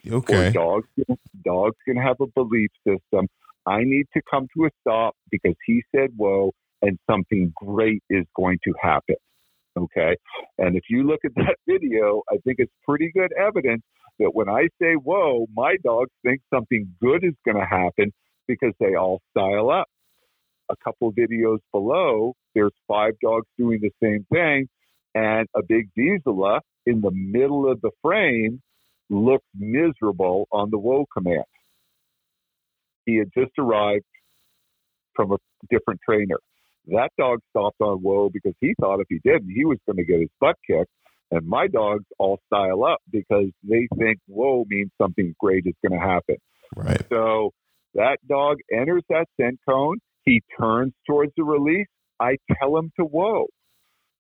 Okay. 0.10 0.48
Or 0.48 0.52
dogs, 0.52 0.88
dogs 1.44 1.78
can 1.86 1.98
have 1.98 2.18
a 2.22 2.28
belief 2.28 2.70
system. 2.86 3.28
I 3.66 3.82
need 3.84 4.06
to 4.14 4.22
come 4.30 4.48
to 4.56 4.66
a 4.66 4.70
stop 4.82 5.16
because 5.32 5.56
he 5.66 5.84
said 5.96 6.12
whoa, 6.16 6.52
and 6.82 6.98
something 7.10 7.54
great 7.56 8.04
is 8.10 8.26
going 8.36 8.60
to 8.64 8.74
happen. 8.82 9.16
Okay. 9.78 10.16
And 10.58 10.76
if 10.76 10.84
you 10.90 11.04
look 11.04 11.22
at 11.26 11.36
that 11.36 11.56
video, 11.68 12.22
I 12.30 12.38
think 12.44 12.58
it's 12.60 12.74
pretty 12.88 13.12
good 13.14 13.32
evidence 13.34 13.84
that 14.20 14.32
when 14.34 14.50
I 14.50 14.68
say, 14.82 14.94
whoa, 14.94 15.48
my 15.56 15.78
dogs 15.84 16.12
think 16.24 16.42
something 16.54 16.94
good 17.02 17.24
is 17.24 17.34
going 17.46 17.58
to 17.58 17.66
happen 17.66 18.12
because 18.48 18.74
they 18.80 18.96
all 18.96 19.22
style 19.32 19.70
up. 19.70 19.88
A 20.70 20.76
couple 20.84 21.12
videos 21.12 21.60
below, 21.72 22.34
there's 22.54 22.74
five 22.88 23.14
dogs 23.24 23.48
doing 23.58 23.80
the 23.82 23.92
same 24.02 24.26
thing, 24.32 24.68
and 25.16 25.48
a 25.56 25.62
big 25.68 25.90
Vizsla 25.98 26.60
in 26.86 27.02
the 27.02 27.12
middle 27.12 27.70
of 27.70 27.82
the 27.82 27.92
frame 28.02 28.62
looked 29.10 29.48
miserable 29.58 30.48
on 30.52 30.70
the 30.70 30.78
whoa 30.78 31.06
command. 31.12 31.44
He 33.06 33.18
had 33.18 33.30
just 33.36 33.52
arrived 33.58 34.06
from 35.16 35.32
a 35.32 35.38
different 35.70 36.00
trainer. 36.08 36.38
That 36.88 37.10
dog 37.18 37.40
stopped 37.50 37.82
on 37.82 37.98
whoa 37.98 38.30
because 38.32 38.54
he 38.60 38.74
thought 38.80 39.00
if 39.00 39.08
he 39.10 39.20
didn't, 39.24 39.50
he 39.50 39.66
was 39.66 39.78
going 39.86 39.98
to 39.98 40.06
get 40.06 40.20
his 40.20 40.30
butt 40.40 40.56
kicked. 40.66 40.92
And 41.32 41.48
my 41.48 41.68
dogs 41.68 42.06
all 42.18 42.40
style 42.48 42.84
up 42.84 43.00
because 43.12 43.50
they 43.64 43.88
think 43.98 44.20
whoa 44.28 44.66
means 44.68 44.90
something 45.00 45.36
great 45.40 45.66
is 45.66 45.76
going 45.88 46.00
to 46.00 46.06
happen. 46.06 46.38
Right. 46.76 47.02
So 47.10 47.52
that 47.94 48.18
dog 48.28 48.58
enters 48.72 49.04
that 49.10 49.26
scent 49.40 49.60
cone. 49.68 49.98
He 50.30 50.44
turns 50.60 50.94
towards 51.08 51.32
the 51.36 51.44
release. 51.44 51.88
I 52.20 52.36
tell 52.60 52.78
him 52.78 52.92
to 53.00 53.04
whoa. 53.04 53.48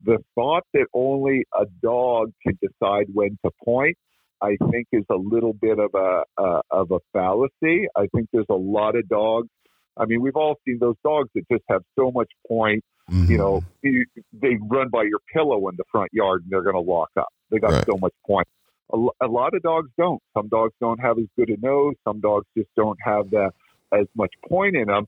The 0.03 0.17
thought 0.33 0.63
that 0.73 0.87
only 0.91 1.45
a 1.53 1.65
dog 1.83 2.31
can 2.41 2.57
decide 2.63 3.05
when 3.13 3.37
to 3.45 3.51
point, 3.63 3.95
I 4.41 4.57
think, 4.71 4.87
is 4.91 5.03
a 5.11 5.15
little 5.15 5.53
bit 5.53 5.77
of 5.77 5.91
a 5.93 6.23
uh, 6.35 6.61
of 6.71 6.89
a 6.89 6.97
fallacy. 7.13 7.85
I 7.95 8.07
think 8.15 8.29
there's 8.33 8.49
a 8.49 8.55
lot 8.55 8.95
of 8.95 9.07
dogs. 9.07 9.49
I 9.97 10.05
mean, 10.05 10.21
we've 10.21 10.35
all 10.35 10.55
seen 10.65 10.79
those 10.79 10.95
dogs 11.03 11.29
that 11.35 11.43
just 11.51 11.63
have 11.69 11.83
so 11.95 12.09
much 12.11 12.31
point. 12.47 12.83
Mm-hmm. 13.11 13.31
You 13.31 13.37
know, 13.37 13.63
they 13.83 14.57
run 14.67 14.89
by 14.89 15.03
your 15.03 15.19
pillow 15.31 15.67
in 15.69 15.75
the 15.75 15.83
front 15.91 16.09
yard 16.11 16.41
and 16.41 16.51
they're 16.51 16.63
going 16.63 16.83
to 16.83 16.91
lock 16.91 17.09
up. 17.17 17.29
They 17.51 17.59
got 17.59 17.71
right. 17.71 17.85
so 17.85 17.99
much 18.01 18.13
point. 18.25 18.47
A, 18.93 18.97
a 19.21 19.27
lot 19.27 19.53
of 19.53 19.61
dogs 19.61 19.89
don't. 19.95 20.23
Some 20.35 20.47
dogs 20.47 20.73
don't 20.81 20.99
have 20.99 21.19
as 21.19 21.25
good 21.37 21.49
a 21.49 21.57
nose. 21.61 21.93
Some 22.03 22.19
dogs 22.19 22.47
just 22.57 22.69
don't 22.75 22.97
have 23.03 23.29
that 23.29 23.51
as 23.91 24.07
much 24.15 24.33
point 24.47 24.75
in 24.75 24.87
them. 24.87 25.05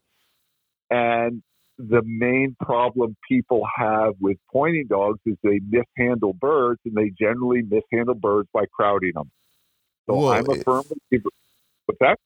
And 0.91 1.41
the 1.77 2.01
main 2.05 2.55
problem 2.59 3.15
people 3.27 3.63
have 3.75 4.13
with 4.19 4.37
pointing 4.51 4.87
dogs 4.87 5.19
is 5.25 5.35
they 5.41 5.59
mishandle 5.67 6.33
birds, 6.33 6.79
and 6.85 6.95
they 6.95 7.11
generally 7.19 7.63
mishandle 7.63 8.15
birds 8.15 8.49
by 8.53 8.65
crowding 8.71 9.13
them. 9.15 9.31
So 10.07 10.17
well, 10.17 10.33
I'm 10.33 10.49
a 10.49 10.55
firm 10.63 10.83
believer. 11.09 11.29
What's 11.85 11.99
that? 12.01 12.17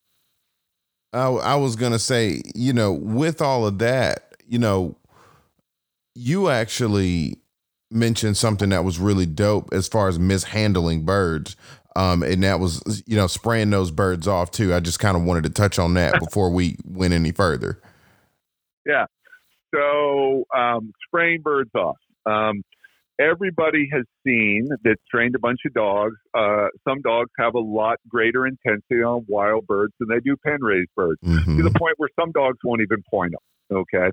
I, 1.13 1.27
I 1.27 1.55
was 1.55 1.75
gonna 1.75 1.99
say, 1.99 2.41
you 2.53 2.73
know, 2.73 2.91
with 2.91 3.41
all 3.41 3.65
of 3.65 3.77
that, 3.79 4.35
you 4.47 4.59
know, 4.59 4.97
you 6.15 6.49
actually 6.49 7.37
mentioned 7.91 8.37
something 8.37 8.69
that 8.69 8.83
was 8.83 8.99
really 8.99 9.25
dope 9.25 9.69
as 9.71 9.87
far 9.87 10.07
as 10.07 10.19
mishandling 10.19 11.05
birds. 11.05 11.55
Um, 11.95 12.23
and 12.23 12.43
that 12.43 12.59
was, 12.59 13.03
you 13.05 13.15
know, 13.15 13.27
spraying 13.27 13.69
those 13.69 13.89
birds 13.89 14.27
off 14.27 14.51
too. 14.51 14.73
I 14.73 14.81
just 14.81 14.99
kind 14.99 15.15
of 15.15 15.23
wanted 15.23 15.43
to 15.43 15.49
touch 15.49 15.79
on 15.79 15.93
that 15.93 16.19
before 16.19 16.49
we 16.49 16.77
went 16.83 17.13
any 17.13 17.31
further. 17.31 17.79
Yeah. 18.85 19.05
So 19.73 20.45
um, 20.55 20.91
spraying 21.07 21.41
birds 21.41 21.71
off. 21.75 21.97
Um, 22.25 22.63
everybody 23.19 23.89
has 23.91 24.03
seen 24.25 24.69
that 24.83 24.97
trained 25.09 25.35
a 25.35 25.39
bunch 25.39 25.59
of 25.65 25.73
dogs. 25.73 26.15
Uh, 26.33 26.67
some 26.87 27.01
dogs 27.01 27.29
have 27.39 27.55
a 27.55 27.59
lot 27.59 27.97
greater 28.07 28.45
intensity 28.45 29.03
on 29.03 29.25
wild 29.27 29.65
birds 29.67 29.93
than 29.99 30.09
they 30.09 30.19
do 30.19 30.35
pen 30.45 30.61
raised 30.61 30.89
birds, 30.95 31.19
mm-hmm. 31.23 31.57
to 31.57 31.63
the 31.63 31.77
point 31.77 31.95
where 31.97 32.09
some 32.19 32.31
dogs 32.31 32.57
won't 32.63 32.81
even 32.81 33.03
point 33.09 33.33
them. 33.33 33.77
Okay. 33.77 34.11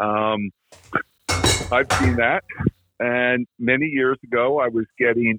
Um, 0.00 0.50
I've 1.70 1.90
seen 2.00 2.16
that. 2.16 2.42
And 3.00 3.46
many 3.58 3.86
years 3.86 4.18
ago, 4.24 4.60
I 4.60 4.68
was 4.68 4.86
getting 4.98 5.38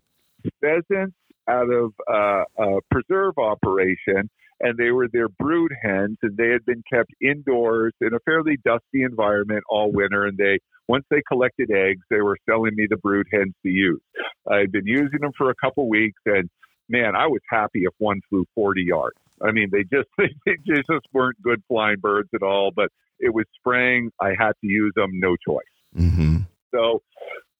pheasants 0.61 1.15
out 1.49 1.69
of 1.71 1.93
uh, 2.11 2.43
a 2.57 2.79
preserve 2.91 3.37
operation 3.37 4.29
and 4.59 4.77
they 4.77 4.91
were 4.91 5.07
their 5.11 5.29
brood 5.29 5.71
hens 5.81 6.17
and 6.21 6.37
they 6.37 6.49
had 6.49 6.65
been 6.65 6.83
kept 6.91 7.11
indoors 7.21 7.93
in 8.01 8.13
a 8.13 8.19
fairly 8.25 8.57
dusty 8.63 9.03
environment 9.03 9.63
all 9.69 9.91
winter 9.91 10.25
and 10.25 10.37
they 10.37 10.59
once 10.87 11.05
they 11.09 11.21
collected 11.27 11.69
eggs 11.71 12.01
they 12.09 12.21
were 12.21 12.37
selling 12.47 12.75
me 12.75 12.87
the 12.89 12.97
brood 12.97 13.27
hens 13.31 13.53
to 13.63 13.69
use. 13.69 14.01
I 14.49 14.57
had 14.57 14.71
been 14.71 14.87
using 14.87 15.19
them 15.21 15.31
for 15.37 15.49
a 15.49 15.55
couple 15.55 15.89
weeks 15.89 16.21
and 16.25 16.49
man 16.87 17.15
i 17.15 17.25
was 17.25 17.41
happy 17.49 17.83
if 17.83 17.93
one 17.97 18.21
flew 18.29 18.45
40 18.55 18.83
yards. 18.83 19.17
I 19.41 19.51
mean 19.51 19.69
they 19.71 19.83
just 19.83 20.09
they 20.17 20.55
just 20.65 21.05
weren't 21.13 21.41
good 21.41 21.61
flying 21.67 21.99
birds 21.99 22.29
at 22.33 22.43
all 22.43 22.71
but 22.75 22.89
it 23.19 23.33
was 23.33 23.45
spring. 23.57 24.11
I 24.19 24.33
had 24.37 24.51
to 24.61 24.67
use 24.67 24.91
them 24.95 25.11
no 25.13 25.35
choice. 25.47 25.63
Mm-hmm. 25.97 26.39
so 26.73 27.01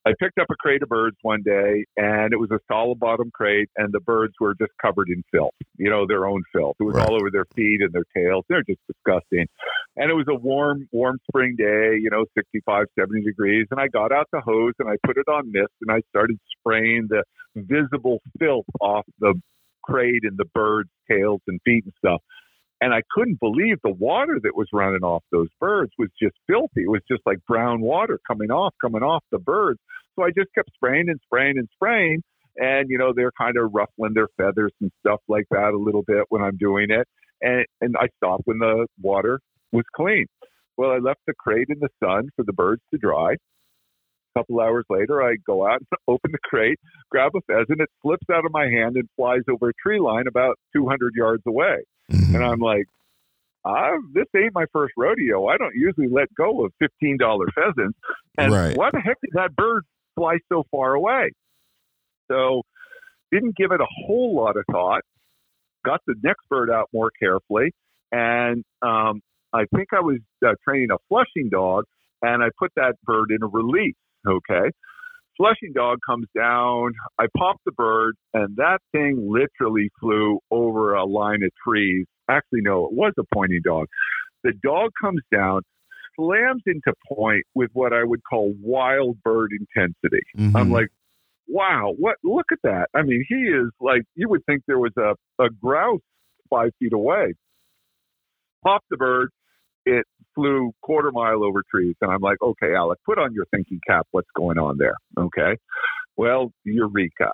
I 0.07 0.14
picked 0.19 0.38
up 0.38 0.48
a 0.52 0.56
crate 0.56 0.84
of 0.84 0.90
birds 0.90 1.18
one 1.23 1.41
day, 1.41 1.84
and 1.98 2.32
it 2.32 2.38
was 2.38 2.52
a 2.52 2.60
solid 2.72 2.99
bottom 2.99 3.32
crate, 3.34 3.69
and 3.76 3.91
the 3.91 3.99
birds 3.99 4.34
were 4.40 4.53
just 4.53 4.72
covered 4.80 5.10
in 5.10 5.23
filth, 5.32 5.56
you 5.77 5.90
know, 5.90 6.06
their 6.07 6.27
own 6.27 6.44
filth. 6.53 6.76
It 6.80 6.84
was 6.84 6.95
right. 6.95 7.07
all 7.07 7.15
over 7.15 7.32
their 7.32 7.45
feet 7.56 7.82
and 7.82 7.91
their 7.91 8.06
tails. 8.15 8.45
They're 8.48 8.64
just 8.64 8.82
disgusting. 8.86 9.48
And 9.98 10.11
it 10.11 10.14
was 10.14 10.27
a 10.30 10.36
warm, 10.36 10.88
warm 10.91 11.18
spring 11.27 11.56
day, 11.57 11.98
you 11.99 12.10
know, 12.11 12.26
65, 12.38 12.86
70 12.99 13.23
degrees. 13.23 13.65
And 13.72 13.80
I 13.80 13.88
got 13.88 14.11
out 14.11 14.27
the 14.32 14.41
hose 14.41 14.73
and 14.77 14.88
I 14.88 14.95
put 15.03 15.18
it 15.18 15.27
on 15.27 15.52
mist, 15.52 15.73
and 15.82 15.91
I 15.91 16.02
started 16.10 16.38
spraying 16.60 17.07
the 17.10 17.23
visible 17.56 18.19
filth 18.38 18.65
off 18.82 19.06
the 19.19 19.34
crate 19.84 20.23
and 20.23 20.38
the 20.38 20.45
birds' 20.53 20.90
tails 21.10 21.41
and 21.48 21.60
feet 21.65 21.84
and 21.84 21.94
stuff. 21.98 22.22
And 22.82 22.94
I 22.94 23.02
couldn't 23.12 23.40
believe 23.40 23.78
the 23.84 23.92
water 23.92 24.40
that 24.44 24.56
was 24.56 24.68
running 24.74 25.04
off 25.04 25.24
those 25.32 25.48
birds 25.60 25.92
was 25.98 26.10
just 26.22 26.36
filthy. 26.48 26.84
It 26.84 26.90
was 26.90 27.02
just 27.10 27.22
like 27.26 27.40
brown 27.48 27.82
water 27.82 28.20
coming 28.28 28.52
off, 28.52 28.74
coming 28.82 29.02
off 29.02 29.24
the 29.32 29.40
birds. 29.40 29.80
So 30.16 30.24
I 30.26 30.30
just 30.30 30.54
kept 30.54 30.72
spraying 30.74 31.10
and 31.10 31.20
spraying 31.24 31.58
and 31.58 31.70
spraying. 31.74 32.22
And, 32.58 32.90
you 32.90 32.98
know, 32.98 33.14
they're 33.14 33.32
kind 33.38 33.58
of 33.58 33.72
ruffling 33.74 34.14
their 34.14 34.28
feathers 34.38 34.72
and 34.82 34.92
stuff 35.00 35.20
like 35.28 35.46
that 35.52 35.72
a 35.74 35.78
little 35.78 36.04
bit 36.04 36.26
when 36.30 36.42
I'm 36.42 36.58
doing 36.58 36.88
it. 36.90 37.08
And, 37.42 37.66
and 37.82 37.96
I 38.00 38.08
stopped 38.18 38.44
when 38.46 38.60
the 38.60 38.88
water 39.02 39.40
was 39.72 39.84
clean. 39.96 40.26
Well, 40.78 40.92
I 40.92 40.98
left 40.98 41.22
the 41.28 41.34
crate 41.38 41.68
in 41.70 41.80
the 41.80 41.90
sun 42.04 42.30
for 42.36 42.44
the 42.44 42.54
birds 42.54 42.82
to 42.92 42.98
dry. 42.98 43.36
A 44.36 44.40
couple 44.40 44.60
hours 44.60 44.86
later, 44.90 45.24
I 45.24 45.36
go 45.45 45.66
out 45.66 45.80
and 45.80 45.88
open 46.07 46.32
the 46.32 46.38
crate, 46.44 46.80
grab 47.10 47.32
a 47.36 47.41
pheasant. 47.41 47.82
It 47.82 47.90
slips 48.02 48.26
out 48.32 48.45
of 48.45 48.52
my 48.52 48.66
hand 48.66 48.95
and 48.95 49.07
flies 49.16 49.41
over 49.49 49.70
a 49.70 49.74
tree 49.82 49.99
line 49.99 50.28
about 50.28 50.57
200 50.76 51.14
yards 51.16 51.44
away. 51.48 51.84
Mm-hmm. 52.12 52.36
And 52.36 52.44
I'm 52.44 52.60
like, 52.60 52.86
I, 53.66 53.98
this 54.14 54.26
ain't 54.36 54.53
my 54.53 54.66
first 54.72 54.94
rodeo. 54.95 55.48
I 55.48 55.57
don't 55.57 55.74
usually 55.76 56.07
let 56.07 56.28
go 56.36 56.66
of 56.66 56.72
$15 56.82 57.18
pheasants. 57.56 57.98
And 58.38 58.53
right. 58.53 58.78
why 58.78 58.90
the 58.91 58.99
heck 58.99 59.18
did 59.22 59.32
that 59.34 59.56
bird 59.56 59.84
fly 60.14 60.38
so 60.49 60.64
far 60.70 60.94
away? 60.94 61.32
So 62.30 62.62
didn't 63.32 63.56
give 63.56 63.72
it 63.72 63.82
a 63.82 63.88
whole 64.06 64.36
lot 64.36 64.57
of 64.57 64.66
thought. 64.72 65.02
Got 65.84 66.02
the 66.06 66.16
next 66.24 66.48
bird 66.49 66.70
out 66.70 66.90
more 66.94 67.12
carefully. 67.20 67.72
And 68.12 68.64
um, 68.82 69.22
I 69.52 69.66
think 69.76 69.90
I 69.94 70.02
was 70.02 70.20
uh, 70.45 70.53
training 70.64 70.90
a 70.91 70.98
flushing 71.10 71.49
dog, 71.49 71.86
and 72.22 72.44
I 72.44 72.48
put 72.57 72.72
that 72.76 72.94
bird 73.03 73.32
in 73.32 73.41
a 73.44 73.48
release. 73.48 73.95
Okay. 74.28 74.72
Flushing 75.38 75.74
dog 75.74 76.00
comes 76.08 76.28
down. 76.36 76.94
I 77.20 77.26
pop 77.38 77.58
the 77.66 77.74
bird, 77.74 78.16
and 78.34 78.56
that 78.56 78.80
thing 78.94 79.28
literally 79.30 79.90
flew 80.00 80.40
over 80.50 80.94
a 80.94 81.04
line 81.04 81.44
of 81.44 81.52
trees. 81.68 82.06
Actually, 82.30 82.62
no, 82.62 82.86
it 82.86 82.94
was 82.94 83.14
a 83.20 83.24
pointing 83.34 83.62
dog. 83.64 83.88
The 84.44 84.54
dog 84.64 84.92
comes 85.02 85.22
down, 85.34 85.62
slams 86.16 86.64
into 86.66 86.94
point 87.08 87.44
with 87.54 87.70
what 87.74 87.92
I 87.92 88.04
would 88.04 88.22
call 88.24 88.54
wild 88.62 89.22
bird 89.24 89.52
intensity. 89.52 90.24
Mm-hmm. 90.38 90.56
I'm 90.56 90.72
like, 90.72 90.88
wow, 91.48 91.94
what? 91.98 92.16
Look 92.24 92.46
at 92.52 92.60
that. 92.64 92.88
I 92.96 93.02
mean, 93.02 93.24
he 93.28 93.36
is 93.36 93.72
like, 93.82 94.04
you 94.16 94.30
would 94.30 94.46
think 94.46 94.64
there 94.68 94.80
was 94.80 94.94
a, 94.98 95.16
a 95.44 95.50
grouse 95.50 96.00
five 96.50 96.72
feet 96.80 96.94
away. 96.94 97.34
Pop 98.64 98.84
the 98.90 98.98
bird, 98.98 99.32
it 99.86 100.06
flew 100.34 100.72
quarter 100.82 101.12
mile 101.12 101.44
over 101.44 101.64
trees. 101.70 101.95
And 102.02 102.12
I'm 102.12 102.22
like, 102.22 102.38
okay, 102.41 102.76
Alec, 102.76 102.99
put 103.06 103.18
on 103.18 103.34
your 103.34 103.45
thinking 103.52 103.80
cap. 103.88 104.07
What's 104.12 104.30
going 104.36 104.57
on 104.57 104.78
there? 104.78 104.95
Okay. 105.18 105.57
Well, 106.18 106.52
Eureka. 106.64 107.32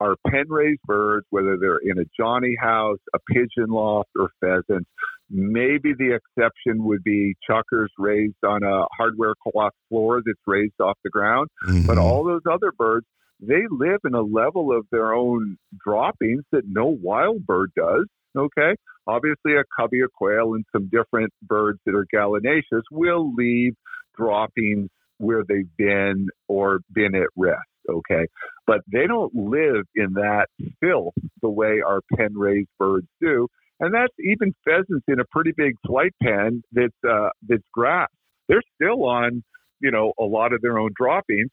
Our 0.00 0.14
pen 0.28 0.44
raised 0.48 0.82
birds, 0.84 1.26
whether 1.30 1.56
they're 1.60 1.78
in 1.78 1.98
a 1.98 2.04
Johnny 2.16 2.54
house, 2.60 2.98
a 3.14 3.18
pigeon 3.32 3.70
loft, 3.70 4.10
or 4.16 4.30
pheasants, 4.40 4.88
maybe 5.28 5.92
the 5.98 6.16
exception 6.16 6.84
would 6.84 7.02
be 7.02 7.34
chukars 7.48 7.88
raised 7.98 8.44
on 8.46 8.62
a 8.62 8.86
hardware 8.96 9.34
cloth 9.42 9.72
floor 9.88 10.22
that's 10.24 10.38
raised 10.46 10.80
off 10.80 10.96
the 11.02 11.10
ground. 11.10 11.48
Mm-hmm. 11.66 11.86
But 11.86 11.98
all 11.98 12.22
those 12.24 12.42
other 12.48 12.70
birds, 12.78 13.06
they 13.40 13.64
live 13.70 14.00
in 14.04 14.14
a 14.14 14.22
level 14.22 14.76
of 14.76 14.86
their 14.92 15.12
own 15.12 15.58
droppings 15.84 16.44
that 16.52 16.62
no 16.64 16.86
wild 16.86 17.44
bird 17.44 17.70
does. 17.76 18.06
Okay. 18.36 18.74
Obviously, 19.06 19.54
a 19.54 19.64
covey 19.78 20.00
of 20.00 20.12
quail 20.12 20.54
and 20.54 20.64
some 20.72 20.88
different 20.90 21.32
birds 21.42 21.78
that 21.86 21.94
are 21.94 22.06
gallinaceous 22.12 22.82
will 22.90 23.32
leave 23.34 23.74
droppings 24.16 24.88
where 25.18 25.42
they've 25.48 25.74
been 25.76 26.28
or 26.48 26.80
been 26.92 27.14
at 27.14 27.28
rest. 27.36 27.62
Okay. 27.88 28.26
But 28.66 28.80
they 28.92 29.06
don't 29.06 29.34
live 29.34 29.84
in 29.94 30.12
that 30.14 30.46
filth 30.80 31.14
the 31.42 31.48
way 31.48 31.80
our 31.84 32.00
pen 32.16 32.36
raised 32.36 32.68
birds 32.78 33.08
do. 33.20 33.48
And 33.80 33.94
that's 33.94 34.12
even 34.20 34.54
pheasants 34.64 35.04
in 35.08 35.20
a 35.20 35.24
pretty 35.30 35.52
big 35.56 35.74
flight 35.86 36.12
pen 36.22 36.62
that's, 36.72 36.92
uh, 37.08 37.30
that's 37.48 37.62
grass. 37.72 38.08
They're 38.48 38.62
still 38.76 39.04
on 39.04 39.42
you 39.80 39.90
know, 39.90 40.12
a 40.18 40.24
lot 40.24 40.52
of 40.52 40.60
their 40.60 40.78
own 40.78 40.90
droppings, 40.96 41.50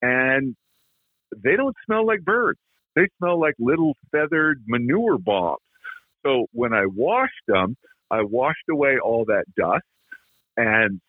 and 0.00 0.54
they 1.42 1.56
don't 1.56 1.74
smell 1.86 2.06
like 2.06 2.22
birds. 2.22 2.58
They 2.94 3.08
smell 3.18 3.40
like 3.40 3.54
little 3.58 3.94
feathered 4.10 4.62
manure 4.66 5.18
bombs. 5.18 5.58
So 6.24 6.46
when 6.52 6.72
I 6.72 6.86
washed 6.86 7.32
them, 7.48 7.76
I 8.10 8.22
washed 8.22 8.68
away 8.70 8.98
all 9.02 9.24
that 9.26 9.44
dust 9.56 9.84
and 10.56 11.00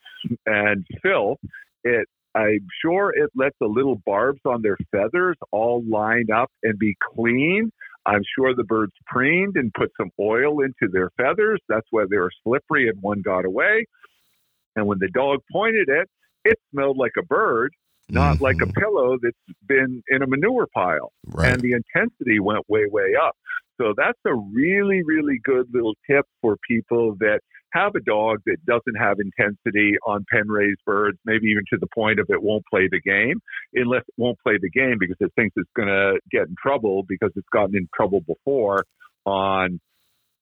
and 0.45 0.85
filth. 1.01 1.39
It 1.83 2.07
I'm 2.35 2.67
sure 2.81 3.13
it 3.15 3.29
lets 3.35 3.55
the 3.59 3.67
little 3.67 4.01
barbs 4.05 4.41
on 4.45 4.61
their 4.61 4.77
feathers 4.91 5.37
all 5.51 5.83
line 5.87 6.31
up 6.33 6.49
and 6.63 6.79
be 6.79 6.95
clean. 7.13 7.71
I'm 8.05 8.23
sure 8.35 8.55
the 8.55 8.63
birds 8.63 8.93
preened 9.05 9.55
and 9.55 9.73
put 9.73 9.91
some 9.97 10.09
oil 10.19 10.61
into 10.61 10.91
their 10.91 11.09
feathers. 11.15 11.61
That's 11.69 11.87
why 11.91 12.05
they 12.09 12.17
were 12.17 12.31
slippery 12.43 12.89
and 12.89 13.01
one 13.01 13.21
got 13.21 13.45
away. 13.45 13.85
And 14.75 14.87
when 14.87 14.99
the 14.99 15.09
dog 15.09 15.39
pointed 15.51 15.89
it, 15.89 16.09
it 16.43 16.57
smelled 16.71 16.97
like 16.97 17.13
a 17.17 17.23
bird, 17.23 17.73
not 18.09 18.35
mm-hmm. 18.35 18.43
like 18.43 18.55
a 18.61 18.65
mm-hmm. 18.65 18.79
pillow 18.79 19.17
that's 19.21 19.37
been 19.67 20.03
in 20.09 20.21
a 20.21 20.27
manure 20.27 20.67
pile. 20.73 21.13
Right. 21.27 21.53
And 21.53 21.61
the 21.61 21.73
intensity 21.73 22.39
went 22.39 22.67
way, 22.67 22.85
way 22.89 23.13
up. 23.21 23.35
So 23.79 23.93
that's 23.97 24.19
a 24.25 24.33
really, 24.33 25.01
really 25.03 25.39
good 25.43 25.67
little 25.73 25.95
tip 26.09 26.25
for 26.41 26.57
people 26.67 27.15
that 27.19 27.39
have 27.73 27.95
a 27.95 27.99
dog 28.01 28.37
that 28.45 28.57
doesn't 28.65 28.95
have 28.99 29.17
intensity 29.19 29.95
on 30.05 30.25
pen 30.31 30.47
raised 30.47 30.79
birds, 30.85 31.17
maybe 31.25 31.47
even 31.47 31.63
to 31.71 31.79
the 31.79 31.87
point 31.93 32.19
of 32.19 32.27
it 32.29 32.41
won't 32.41 32.63
play 32.71 32.87
the 32.91 33.01
game, 33.01 33.41
unless 33.73 34.03
it 34.07 34.13
won't 34.17 34.37
play 34.45 34.57
the 34.61 34.69
game 34.69 34.97
because 34.99 35.17
it 35.19 35.31
thinks 35.35 35.53
it's 35.57 35.69
going 35.75 35.87
to 35.87 36.19
get 36.31 36.47
in 36.47 36.55
trouble 36.61 37.03
because 37.07 37.31
it's 37.35 37.47
gotten 37.51 37.75
in 37.75 37.87
trouble 37.95 38.21
before 38.21 38.85
on 39.25 39.79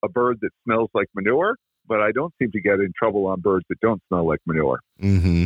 a 0.04 0.10
bird 0.10 0.40
that 0.42 0.50
smells 0.66 0.90
like 0.94 1.08
manure. 1.16 1.56
But 1.88 2.02
I 2.02 2.12
don't 2.12 2.34
seem 2.40 2.52
to 2.52 2.62
get 2.62 2.80
in 2.80 2.92
trouble 2.98 3.28
on 3.28 3.40
birds 3.40 3.66
that 3.70 3.80
don't 3.80 4.02
smell 4.08 4.28
like 4.28 4.40
manure. 4.46 4.80
Mm-hmm. 5.02 5.46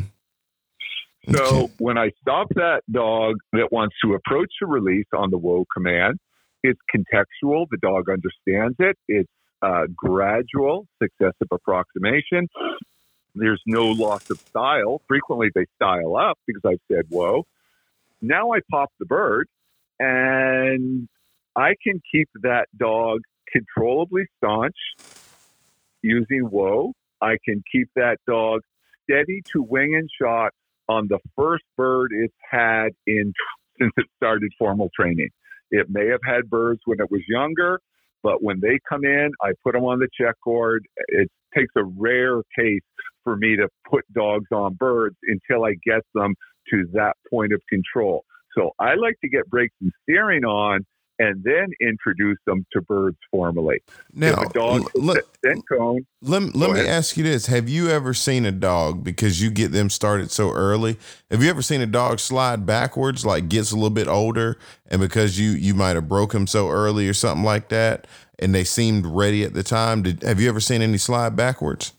So 1.31 1.71
when 1.79 1.97
I 1.97 2.11
stop 2.21 2.49
that 2.55 2.81
dog 2.91 3.37
that 3.53 3.69
wants 3.71 3.95
to 4.03 4.13
approach 4.13 4.51
a 4.61 4.67
release 4.67 5.07
on 5.13 5.31
the 5.31 5.37
whoa 5.37 5.65
command, 5.73 6.19
it's 6.65 6.79
contextual. 6.93 7.67
The 7.69 7.77
dog 7.81 8.09
understands 8.09 8.75
it. 8.79 8.97
It's 9.07 9.29
uh, 9.61 9.85
gradual, 9.95 10.87
successive 11.01 11.47
approximation. 11.51 12.47
There's 13.35 13.61
no 13.65 13.87
loss 13.87 14.29
of 14.29 14.39
style. 14.39 15.01
Frequently 15.07 15.49
they 15.53 15.65
style 15.75 16.15
up 16.15 16.37
because 16.47 16.61
I've 16.65 16.81
said 16.91 17.05
whoa. 17.09 17.45
Now 18.21 18.53
I 18.53 18.59
pop 18.71 18.91
the 18.99 19.05
bird 19.05 19.47
and 19.99 21.07
I 21.55 21.75
can 21.83 22.01
keep 22.11 22.29
that 22.41 22.67
dog 22.77 23.21
controllably 23.51 24.25
staunch 24.37 24.75
using 26.01 26.41
whoa. 26.41 26.93
I 27.21 27.37
can 27.43 27.63
keep 27.71 27.89
that 27.95 28.17
dog 28.27 28.61
steady 29.03 29.41
to 29.53 29.61
wing 29.61 29.95
and 29.95 30.09
shot 30.21 30.53
on 30.87 31.07
the 31.07 31.19
first 31.35 31.63
bird 31.77 32.11
it's 32.13 32.33
had 32.49 32.89
in 33.05 33.33
since 33.79 33.91
it 33.97 34.05
started 34.17 34.51
formal 34.57 34.89
training. 34.95 35.29
It 35.71 35.87
may 35.89 36.07
have 36.07 36.21
had 36.25 36.49
birds 36.49 36.81
when 36.85 36.99
it 36.99 37.09
was 37.11 37.21
younger, 37.27 37.79
but 38.23 38.43
when 38.43 38.59
they 38.59 38.79
come 38.87 39.03
in, 39.03 39.31
I 39.41 39.51
put 39.63 39.73
them 39.73 39.83
on 39.83 39.99
the 39.99 40.07
check 40.19 40.35
cord. 40.43 40.85
It 41.09 41.29
takes 41.55 41.71
a 41.75 41.83
rare 41.83 42.41
case 42.57 42.81
for 43.23 43.35
me 43.35 43.55
to 43.55 43.67
put 43.89 44.03
dogs 44.13 44.47
on 44.53 44.75
birds 44.75 45.15
until 45.23 45.65
I 45.65 45.75
get 45.85 46.01
them 46.13 46.35
to 46.71 46.85
that 46.93 47.13
point 47.29 47.53
of 47.53 47.61
control. 47.69 48.23
So 48.57 48.71
I 48.79 48.95
like 48.95 49.15
to 49.21 49.29
get 49.29 49.49
brakes 49.49 49.75
and 49.81 49.91
steering 50.03 50.45
on 50.45 50.85
and 51.17 51.43
then 51.43 51.67
introduce 51.79 52.37
them 52.45 52.65
to 52.73 52.81
birds 52.81 53.17
formally. 53.31 53.81
Now, 54.13 54.35
dog 54.53 54.89
let, 54.95 55.23
cone, 55.69 56.05
let, 56.21 56.55
let 56.55 56.71
me 56.71 56.79
ahead. 56.81 56.87
ask 56.87 57.15
you 57.15 57.23
this. 57.23 57.45
Have 57.45 57.69
you 57.69 57.89
ever 57.89 58.13
seen 58.13 58.45
a 58.45 58.51
dog, 58.51 59.03
because 59.03 59.41
you 59.41 59.49
get 59.49 59.71
them 59.71 59.89
started 59.89 60.31
so 60.31 60.51
early, 60.51 60.97
have 61.31 61.41
you 61.41 61.49
ever 61.49 61.61
seen 61.61 61.81
a 61.81 61.85
dog 61.85 62.19
slide 62.19 62.65
backwards, 62.65 63.25
like 63.25 63.47
gets 63.47 63.71
a 63.71 63.75
little 63.75 63.89
bit 63.89 64.07
older, 64.07 64.57
and 64.87 64.99
because 64.99 65.39
you, 65.39 65.51
you 65.51 65.73
might 65.73 65.95
have 65.95 66.09
broke 66.09 66.33
him 66.33 66.47
so 66.47 66.69
early 66.69 67.07
or 67.07 67.13
something 67.13 67.45
like 67.45 67.69
that, 67.69 68.07
and 68.39 68.53
they 68.53 68.65
seemed 68.65 69.05
ready 69.05 69.43
at 69.43 69.53
the 69.53 69.63
time, 69.63 70.03
did 70.03 70.21
have 70.23 70.41
you 70.41 70.49
ever 70.49 70.59
seen 70.59 70.81
any 70.81 70.97
slide 70.97 71.35
backwards? 71.35 71.93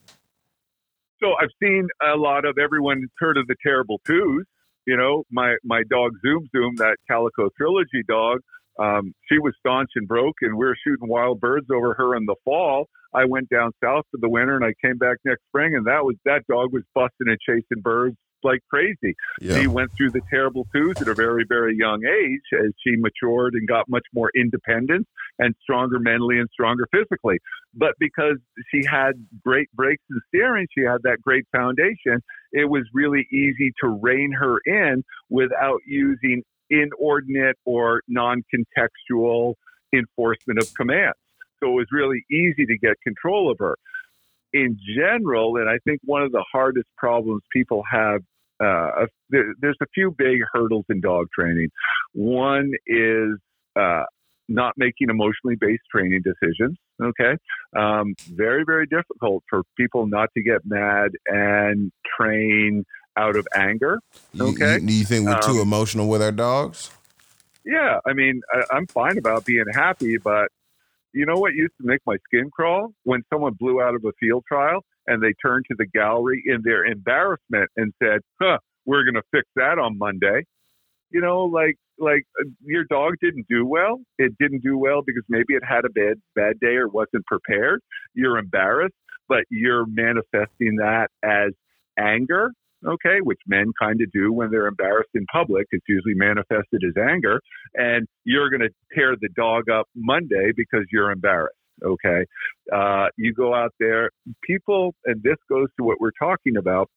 So 1.22 1.32
I've 1.40 1.48
seen 1.62 1.88
a 2.02 2.16
lot 2.16 2.44
of 2.44 2.58
everyone's 2.58 3.08
heard 3.18 3.38
of 3.38 3.46
the 3.46 3.56
terrible 3.62 4.00
twos. 4.06 4.44
You 4.86 4.96
know, 4.96 5.24
my, 5.30 5.56
my 5.64 5.82
dog 5.90 6.12
Zoom 6.20 6.46
Zoom, 6.54 6.76
that 6.76 6.98
Calico 7.08 7.48
Trilogy 7.56 8.02
dog, 8.06 8.40
um, 8.78 9.14
she 9.30 9.38
was 9.38 9.54
staunch 9.60 9.90
and 9.94 10.06
broke, 10.06 10.36
and 10.42 10.56
we 10.56 10.66
were 10.66 10.76
shooting 10.84 11.08
wild 11.08 11.40
birds 11.40 11.66
over 11.74 11.94
her 11.94 12.16
in 12.16 12.26
the 12.26 12.36
fall. 12.44 12.88
I 13.14 13.24
went 13.24 13.48
down 13.48 13.72
south 13.82 14.04
for 14.10 14.18
the 14.20 14.28
winter, 14.28 14.56
and 14.56 14.64
I 14.64 14.74
came 14.84 14.98
back 14.98 15.16
next 15.24 15.42
spring, 15.48 15.74
and 15.74 15.86
that 15.86 16.04
was 16.04 16.16
that 16.24 16.42
dog 16.48 16.72
was 16.72 16.82
busting 16.94 17.28
and 17.28 17.38
chasing 17.40 17.82
birds 17.82 18.16
like 18.42 18.60
crazy. 18.70 19.14
Yeah. 19.40 19.60
She 19.60 19.66
went 19.66 19.90
through 19.96 20.10
the 20.10 20.20
terrible 20.30 20.66
twos 20.74 21.00
at 21.00 21.08
a 21.08 21.14
very, 21.14 21.44
very 21.48 21.76
young 21.76 22.02
age 22.04 22.64
as 22.64 22.72
she 22.84 22.96
matured 22.96 23.54
and 23.54 23.66
got 23.66 23.88
much 23.88 24.04
more 24.14 24.30
independent 24.36 25.06
and 25.38 25.54
stronger 25.62 25.98
mentally 25.98 26.38
and 26.38 26.48
stronger 26.52 26.86
physically. 26.92 27.38
But 27.74 27.94
because 27.98 28.36
she 28.70 28.84
had 28.84 29.12
great 29.44 29.70
brakes 29.72 30.04
and 30.10 30.20
steering, 30.28 30.66
she 30.76 30.84
had 30.84 31.02
that 31.02 31.18
great 31.22 31.46
foundation, 31.50 32.22
it 32.52 32.68
was 32.70 32.84
really 32.94 33.26
easy 33.32 33.72
to 33.82 33.88
rein 33.88 34.32
her 34.32 34.58
in 34.64 35.02
without 35.28 35.80
using 35.86 36.42
inordinate 36.70 37.56
or 37.64 38.02
non 38.08 38.42
contextual 38.54 39.54
enforcement 39.94 40.58
of 40.58 40.72
commands. 40.74 41.16
So 41.60 41.70
it 41.70 41.74
was 41.74 41.86
really 41.90 42.24
easy 42.30 42.66
to 42.66 42.78
get 42.78 42.94
control 43.02 43.50
of 43.50 43.58
her. 43.60 43.76
In 44.52 44.78
general, 44.96 45.56
and 45.56 45.68
I 45.68 45.78
think 45.84 46.00
one 46.04 46.22
of 46.22 46.32
the 46.32 46.44
hardest 46.50 46.88
problems 46.96 47.42
people 47.52 47.82
have, 47.90 48.20
uh, 48.62 49.06
there, 49.28 49.54
there's 49.60 49.76
a 49.82 49.86
few 49.94 50.14
big 50.16 50.38
hurdles 50.52 50.84
in 50.88 51.00
dog 51.00 51.26
training. 51.34 51.68
One 52.14 52.72
is 52.86 53.38
uh, 53.78 54.04
not 54.48 54.74
making 54.76 55.10
emotionally 55.10 55.56
based 55.58 55.82
training 55.90 56.22
decisions. 56.22 56.78
Okay. 57.02 57.36
Um, 57.76 58.14
very, 58.30 58.64
very 58.64 58.86
difficult 58.86 59.42
for 59.50 59.62
people 59.76 60.06
not 60.06 60.30
to 60.34 60.42
get 60.42 60.60
mad 60.64 61.10
and 61.26 61.90
train 62.18 62.84
out 63.16 63.36
of 63.36 63.46
anger. 63.54 64.00
Okay. 64.38 64.78
Do 64.78 64.92
you, 64.92 65.00
you, 65.00 65.04
think 65.04 65.26
we're 65.26 65.34
um, 65.34 65.42
too 65.42 65.60
emotional 65.60 66.08
with 66.08 66.22
our 66.22 66.32
dogs? 66.32 66.90
Yeah. 67.64 67.98
I 68.06 68.12
mean, 68.12 68.40
I, 68.52 68.76
I'm 68.76 68.86
fine 68.86 69.18
about 69.18 69.44
being 69.44 69.64
happy, 69.72 70.18
but 70.18 70.48
you 71.12 71.24
know 71.24 71.36
what 71.36 71.54
used 71.54 71.72
to 71.80 71.86
make 71.86 72.00
my 72.06 72.16
skin 72.26 72.50
crawl? 72.50 72.92
When 73.04 73.22
someone 73.32 73.54
blew 73.58 73.80
out 73.80 73.94
of 73.94 74.04
a 74.04 74.12
field 74.20 74.44
trial 74.46 74.84
and 75.06 75.22
they 75.22 75.32
turned 75.42 75.64
to 75.70 75.76
the 75.78 75.86
gallery 75.86 76.42
in 76.46 76.60
their 76.62 76.84
embarrassment 76.84 77.70
and 77.76 77.92
said, 78.02 78.20
huh, 78.40 78.58
we're 78.84 79.04
going 79.04 79.14
to 79.14 79.22
fix 79.32 79.48
that 79.56 79.78
on 79.78 79.98
Monday. 79.98 80.44
You 81.10 81.20
know, 81.20 81.44
like, 81.44 81.76
like 81.98 82.24
uh, 82.40 82.48
your 82.64 82.84
dog 82.84 83.14
didn't 83.22 83.46
do 83.48 83.64
well. 83.64 84.00
It 84.18 84.36
didn't 84.38 84.62
do 84.62 84.76
well 84.76 85.02
because 85.06 85.22
maybe 85.28 85.54
it 85.54 85.62
had 85.64 85.84
a 85.84 85.90
bad, 85.90 86.20
bad 86.34 86.60
day 86.60 86.76
or 86.76 86.88
wasn't 86.88 87.24
prepared. 87.26 87.80
You're 88.12 88.36
embarrassed, 88.38 88.94
but 89.28 89.44
you're 89.48 89.86
manifesting 89.86 90.76
that 90.76 91.08
as 91.22 91.52
anger 91.98 92.52
okay, 92.84 93.18
which 93.22 93.40
men 93.46 93.72
kind 93.80 94.00
of 94.00 94.10
do 94.12 94.32
when 94.32 94.50
they're 94.50 94.66
embarrassed 94.66 95.10
in 95.14 95.26
public. 95.32 95.66
It's 95.70 95.84
usually 95.88 96.14
manifested 96.14 96.82
as 96.86 96.94
anger. 97.00 97.40
And 97.74 98.06
you're 98.24 98.50
going 98.50 98.62
to 98.62 98.70
tear 98.94 99.16
the 99.20 99.28
dog 99.36 99.68
up 99.70 99.86
Monday 99.94 100.52
because 100.56 100.84
you're 100.90 101.10
embarrassed. 101.10 101.56
Okay. 101.84 102.24
Uh, 102.72 103.06
you 103.16 103.34
go 103.34 103.54
out 103.54 103.72
there, 103.78 104.10
people, 104.44 104.94
and 105.04 105.22
this 105.22 105.36
goes 105.48 105.68
to 105.78 105.84
what 105.84 106.00
we're 106.00 106.16
talking 106.18 106.56
about. 106.56 106.88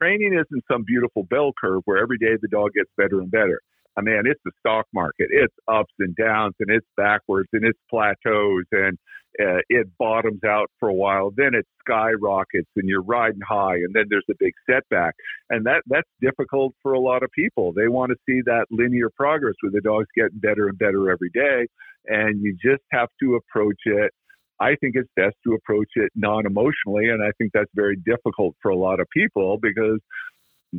Training 0.00 0.32
isn't 0.32 0.64
some 0.70 0.84
beautiful 0.86 1.24
bell 1.24 1.52
curve 1.60 1.82
where 1.84 1.98
every 1.98 2.18
day 2.18 2.36
the 2.40 2.48
dog 2.48 2.70
gets 2.74 2.90
better 2.96 3.20
and 3.20 3.30
better. 3.30 3.60
I 3.96 4.00
mean, 4.00 4.22
it's 4.26 4.40
the 4.44 4.52
stock 4.60 4.86
market. 4.94 5.26
It's 5.30 5.54
ups 5.66 5.92
and 5.98 6.14
downs 6.14 6.54
and 6.60 6.70
it's 6.70 6.86
backwards 6.96 7.48
and 7.52 7.64
it's 7.64 7.78
plateaus 7.90 8.64
and 8.70 8.96
uh, 9.40 9.60
it 9.68 9.86
bottoms 9.98 10.40
out 10.44 10.70
for 10.78 10.88
a 10.88 10.94
while. 10.94 11.30
Then 11.36 11.54
it 11.54 11.66
skyrockets 11.80 12.68
and 12.76 12.88
you're 12.88 13.02
riding 13.02 13.40
high 13.46 13.76
and 13.76 13.94
then 13.94 14.04
there's 14.08 14.26
a 14.30 14.34
big 14.38 14.52
setback. 14.68 15.14
And 15.50 15.64
that, 15.66 15.82
that's 15.86 16.08
difficult 16.20 16.74
for 16.82 16.92
a 16.92 17.00
lot 17.00 17.22
of 17.22 17.30
people. 17.30 17.72
They 17.72 17.88
want 17.88 18.10
to 18.10 18.16
see 18.26 18.40
that 18.46 18.66
linear 18.70 19.10
progress 19.16 19.54
where 19.60 19.72
the 19.72 19.80
dog's 19.80 20.08
getting 20.16 20.38
better 20.38 20.68
and 20.68 20.78
better 20.78 21.10
every 21.10 21.30
day. 21.32 21.66
And 22.06 22.42
you 22.42 22.54
just 22.54 22.82
have 22.92 23.08
to 23.20 23.36
approach 23.36 23.80
it 23.84 24.12
I 24.60 24.74
think 24.80 24.94
it's 24.96 25.08
best 25.14 25.36
to 25.44 25.54
approach 25.54 25.90
it 25.94 26.10
non 26.16 26.46
emotionally. 26.46 27.08
And 27.08 27.22
I 27.22 27.30
think 27.38 27.52
that's 27.54 27.70
very 27.74 27.96
difficult 27.96 28.56
for 28.60 28.70
a 28.70 28.76
lot 28.76 29.00
of 29.00 29.06
people 29.14 29.56
because 29.60 30.00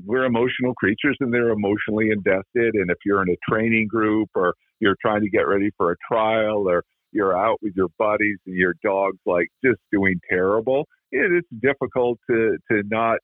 we're 0.06 0.26
emotional 0.26 0.74
creatures 0.76 1.18
and 1.20 1.34
they're 1.34 1.50
emotionally 1.50 2.10
invested. 2.12 2.76
And 2.76 2.92
if 2.92 2.98
you're 3.06 3.22
in 3.22 3.30
a 3.30 3.52
training 3.52 3.88
group 3.88 4.30
or 4.36 4.54
you're 4.80 4.98
trying 5.02 5.22
to 5.22 5.30
get 5.30 5.48
ready 5.48 5.72
for 5.78 5.92
a 5.92 5.96
trial 6.12 6.68
or 6.68 6.84
you're 7.12 7.38
out 7.38 7.58
with 7.62 7.74
your 7.76 7.90
buddies 7.98 8.38
and 8.46 8.56
your 8.56 8.76
dog's 8.84 9.20
like 9.26 9.48
just 9.64 9.80
doing 9.92 10.20
terrible, 10.30 10.88
it 11.12 11.32
is 11.32 11.44
difficult 11.62 12.20
to, 12.30 12.58
to 12.72 12.84
not 12.86 13.20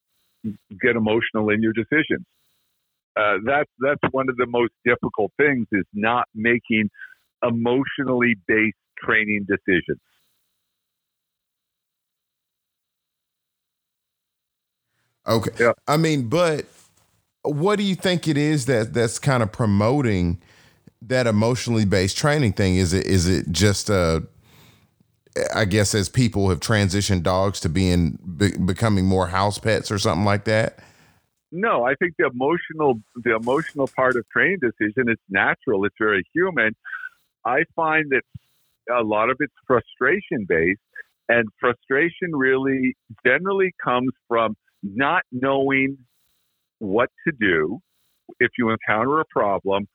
get 0.81 0.95
emotional 0.95 1.49
in 1.49 1.61
your 1.61 1.73
decisions. 1.73 2.25
Uh, 3.17 3.37
that's 3.45 3.69
that's 3.79 4.01
one 4.11 4.27
of 4.29 4.35
the 4.35 4.45
most 4.45 4.73
difficult 4.83 5.31
things 5.37 5.65
is 5.71 5.85
not 5.93 6.27
making 6.35 6.89
emotionally 7.43 8.35
based 8.45 8.75
training 8.99 9.47
decisions. 9.47 10.01
Okay. 15.27 15.51
Yeah. 15.59 15.71
I 15.87 15.97
mean, 15.97 16.27
but 16.27 16.65
what 17.43 17.77
do 17.77 17.83
you 17.83 17.95
think 17.95 18.27
it 18.27 18.37
is 18.37 18.65
that 18.65 18.93
that's 18.93 19.17
kind 19.19 19.41
of 19.41 19.51
promoting 19.51 20.41
that 21.07 21.27
emotionally 21.27 21.85
based 21.85 22.17
training 22.17 22.53
thing? 22.53 22.75
Is 22.77 22.93
it 22.93 23.05
is 23.05 23.27
it 23.27 23.51
just 23.51 23.89
a 23.89 24.23
I 25.53 25.65
guess 25.65 25.93
as 25.93 26.07
people 26.07 26.49
have 26.49 26.59
transitioned 26.59 27.23
dogs 27.23 27.59
to 27.61 27.69
being 27.69 28.17
be, 28.37 28.51
becoming 28.57 29.05
more 29.05 29.27
house 29.27 29.57
pets 29.59 29.91
or 29.91 29.99
something 29.99 30.25
like 30.25 30.45
that? 30.45 30.79
No, 31.51 31.83
I 31.83 31.95
think 31.95 32.15
the 32.17 32.27
emotional 32.27 33.01
the 33.15 33.35
emotional 33.35 33.87
part 33.87 34.15
of 34.15 34.27
training 34.29 34.59
decision 34.61 35.09
is 35.09 35.17
natural. 35.29 35.85
It's 35.85 35.95
very 35.99 36.23
human. 36.33 36.75
I 37.45 37.63
find 37.75 38.11
that 38.11 38.23
a 38.93 39.03
lot 39.03 39.29
of 39.29 39.37
it's 39.39 39.53
frustration 39.67 40.45
based, 40.47 40.79
and 41.29 41.47
frustration 41.59 42.33
really 42.33 42.95
generally 43.25 43.73
comes 43.83 44.11
from 44.27 44.55
not 44.83 45.23
knowing 45.31 45.97
what 46.79 47.09
to 47.27 47.33
do 47.39 47.79
if 48.39 48.51
you 48.57 48.69
encounter 48.71 49.19
a 49.19 49.25
problem 49.25 49.87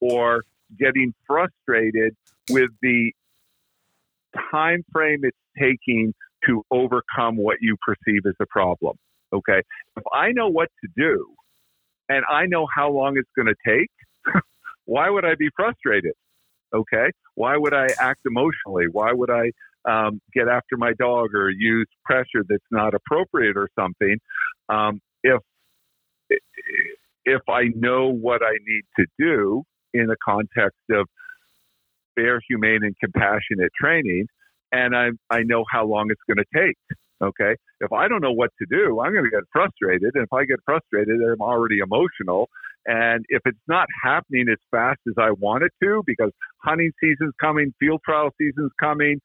or 0.00 0.42
getting 0.78 1.14
frustrated 1.26 2.14
with 2.50 2.70
the 2.82 3.12
time 4.50 4.84
frame 4.92 5.20
it's 5.22 5.36
taking 5.58 6.14
to 6.46 6.62
overcome 6.70 7.36
what 7.36 7.58
you 7.60 7.76
perceive 7.84 8.22
as 8.26 8.34
a 8.40 8.46
problem. 8.46 8.96
Okay. 9.32 9.60
If 9.96 10.04
I 10.12 10.32
know 10.32 10.48
what 10.48 10.68
to 10.82 10.90
do 10.96 11.26
and 12.08 12.24
I 12.30 12.46
know 12.46 12.66
how 12.74 12.90
long 12.90 13.16
it's 13.16 13.30
going 13.36 13.48
to 13.48 13.54
take, 13.66 13.90
why 14.84 15.10
would 15.10 15.24
I 15.24 15.34
be 15.38 15.48
frustrated? 15.56 16.12
Okay. 16.74 17.10
Why 17.34 17.56
would 17.56 17.74
I 17.74 17.86
act 17.98 18.20
emotionally? 18.26 18.86
Why 18.90 19.12
would 19.12 19.30
I 19.30 19.50
um, 19.88 20.20
get 20.34 20.48
after 20.48 20.76
my 20.76 20.92
dog 20.98 21.34
or 21.34 21.50
use 21.50 21.88
pressure 22.04 22.44
that's 22.48 22.62
not 22.70 22.94
appropriate 22.94 23.56
or 23.56 23.68
something? 23.78 24.18
Um, 24.68 25.00
if 25.22 25.40
if 27.24 27.42
I 27.48 27.64
know 27.74 28.12
what 28.12 28.42
I 28.42 28.52
need 28.66 28.82
to 28.98 29.06
do 29.18 29.64
in 29.94 30.06
the 30.06 30.16
context 30.24 30.78
of 30.90 31.06
fair, 32.14 32.40
humane, 32.48 32.80
and 32.82 32.94
compassionate 33.02 33.72
training, 33.80 34.26
and 34.72 34.96
I 34.96 35.10
I 35.30 35.42
know 35.42 35.64
how 35.70 35.86
long 35.86 36.08
it's 36.10 36.22
going 36.28 36.44
to 36.44 36.66
take. 36.66 36.76
Okay. 37.22 37.56
If 37.80 37.92
I 37.92 38.06
don't 38.06 38.22
know 38.22 38.32
what 38.32 38.50
to 38.60 38.66
do, 38.70 39.00
I'm 39.00 39.12
going 39.12 39.24
to 39.24 39.30
get 39.30 39.42
frustrated. 39.52 40.12
And 40.14 40.24
if 40.24 40.32
I 40.32 40.44
get 40.44 40.60
frustrated, 40.64 41.20
I'm 41.20 41.40
already 41.40 41.78
emotional. 41.78 42.48
And 42.86 43.24
if 43.28 43.42
it's 43.44 43.58
not 43.66 43.86
happening 44.04 44.46
as 44.50 44.58
fast 44.70 45.00
as 45.08 45.14
I 45.18 45.32
want 45.32 45.64
it 45.64 45.72
to, 45.82 46.02
because 46.06 46.30
hunting 46.64 46.92
season's 47.02 47.34
coming, 47.40 47.74
field 47.80 48.00
trial 48.04 48.30
season's 48.38 48.70
coming, 48.80 49.20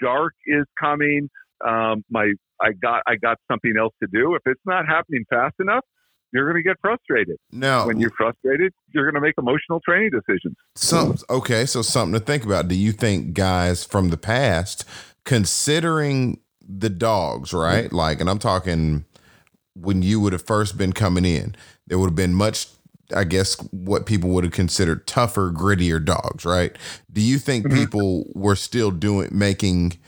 dark 0.00 0.34
is 0.46 0.64
coming, 0.78 1.28
um, 1.66 2.04
my 2.10 2.32
I 2.60 2.72
got 2.72 3.02
I 3.06 3.16
got 3.16 3.38
something 3.50 3.74
else 3.78 3.94
to 4.02 4.08
do. 4.12 4.34
If 4.34 4.42
it's 4.46 4.60
not 4.66 4.86
happening 4.86 5.24
fast 5.30 5.54
enough, 5.58 5.84
you're 6.32 6.50
going 6.50 6.62
to 6.62 6.68
get 6.68 6.76
frustrated. 6.80 7.36
Now, 7.52 7.86
when 7.86 7.98
you're 7.98 8.12
frustrated, 8.16 8.72
you're 8.92 9.04
going 9.04 9.14
to 9.14 9.20
make 9.20 9.34
emotional 9.38 9.80
training 9.80 10.10
decisions. 10.10 10.56
Some 10.74 11.16
okay, 11.30 11.66
so 11.66 11.82
something 11.82 12.18
to 12.18 12.24
think 12.24 12.44
about. 12.44 12.68
Do 12.68 12.74
you 12.74 12.92
think 12.92 13.32
guys 13.34 13.84
from 13.84 14.10
the 14.10 14.16
past, 14.16 14.84
considering 15.24 16.40
the 16.68 16.90
dogs, 16.90 17.52
right? 17.52 17.86
Mm-hmm. 17.86 17.96
Like, 17.96 18.20
and 18.20 18.28
I'm 18.28 18.38
talking 18.38 19.04
when 19.74 20.02
you 20.02 20.20
would 20.20 20.32
have 20.32 20.46
first 20.46 20.76
been 20.76 20.92
coming 20.92 21.24
in, 21.24 21.54
there 21.86 21.98
would 21.98 22.08
have 22.08 22.16
been 22.16 22.34
much, 22.34 22.66
I 23.14 23.24
guess, 23.24 23.54
what 23.70 24.06
people 24.06 24.30
would 24.30 24.44
have 24.44 24.52
considered 24.52 25.06
tougher, 25.06 25.50
grittier 25.50 26.04
dogs, 26.04 26.44
right? 26.44 26.76
Do 27.12 27.20
you 27.20 27.38
think 27.38 27.66
mm-hmm. 27.66 27.78
people 27.78 28.24
were 28.34 28.56
still 28.56 28.90
doing 28.90 29.30
making 29.32 29.98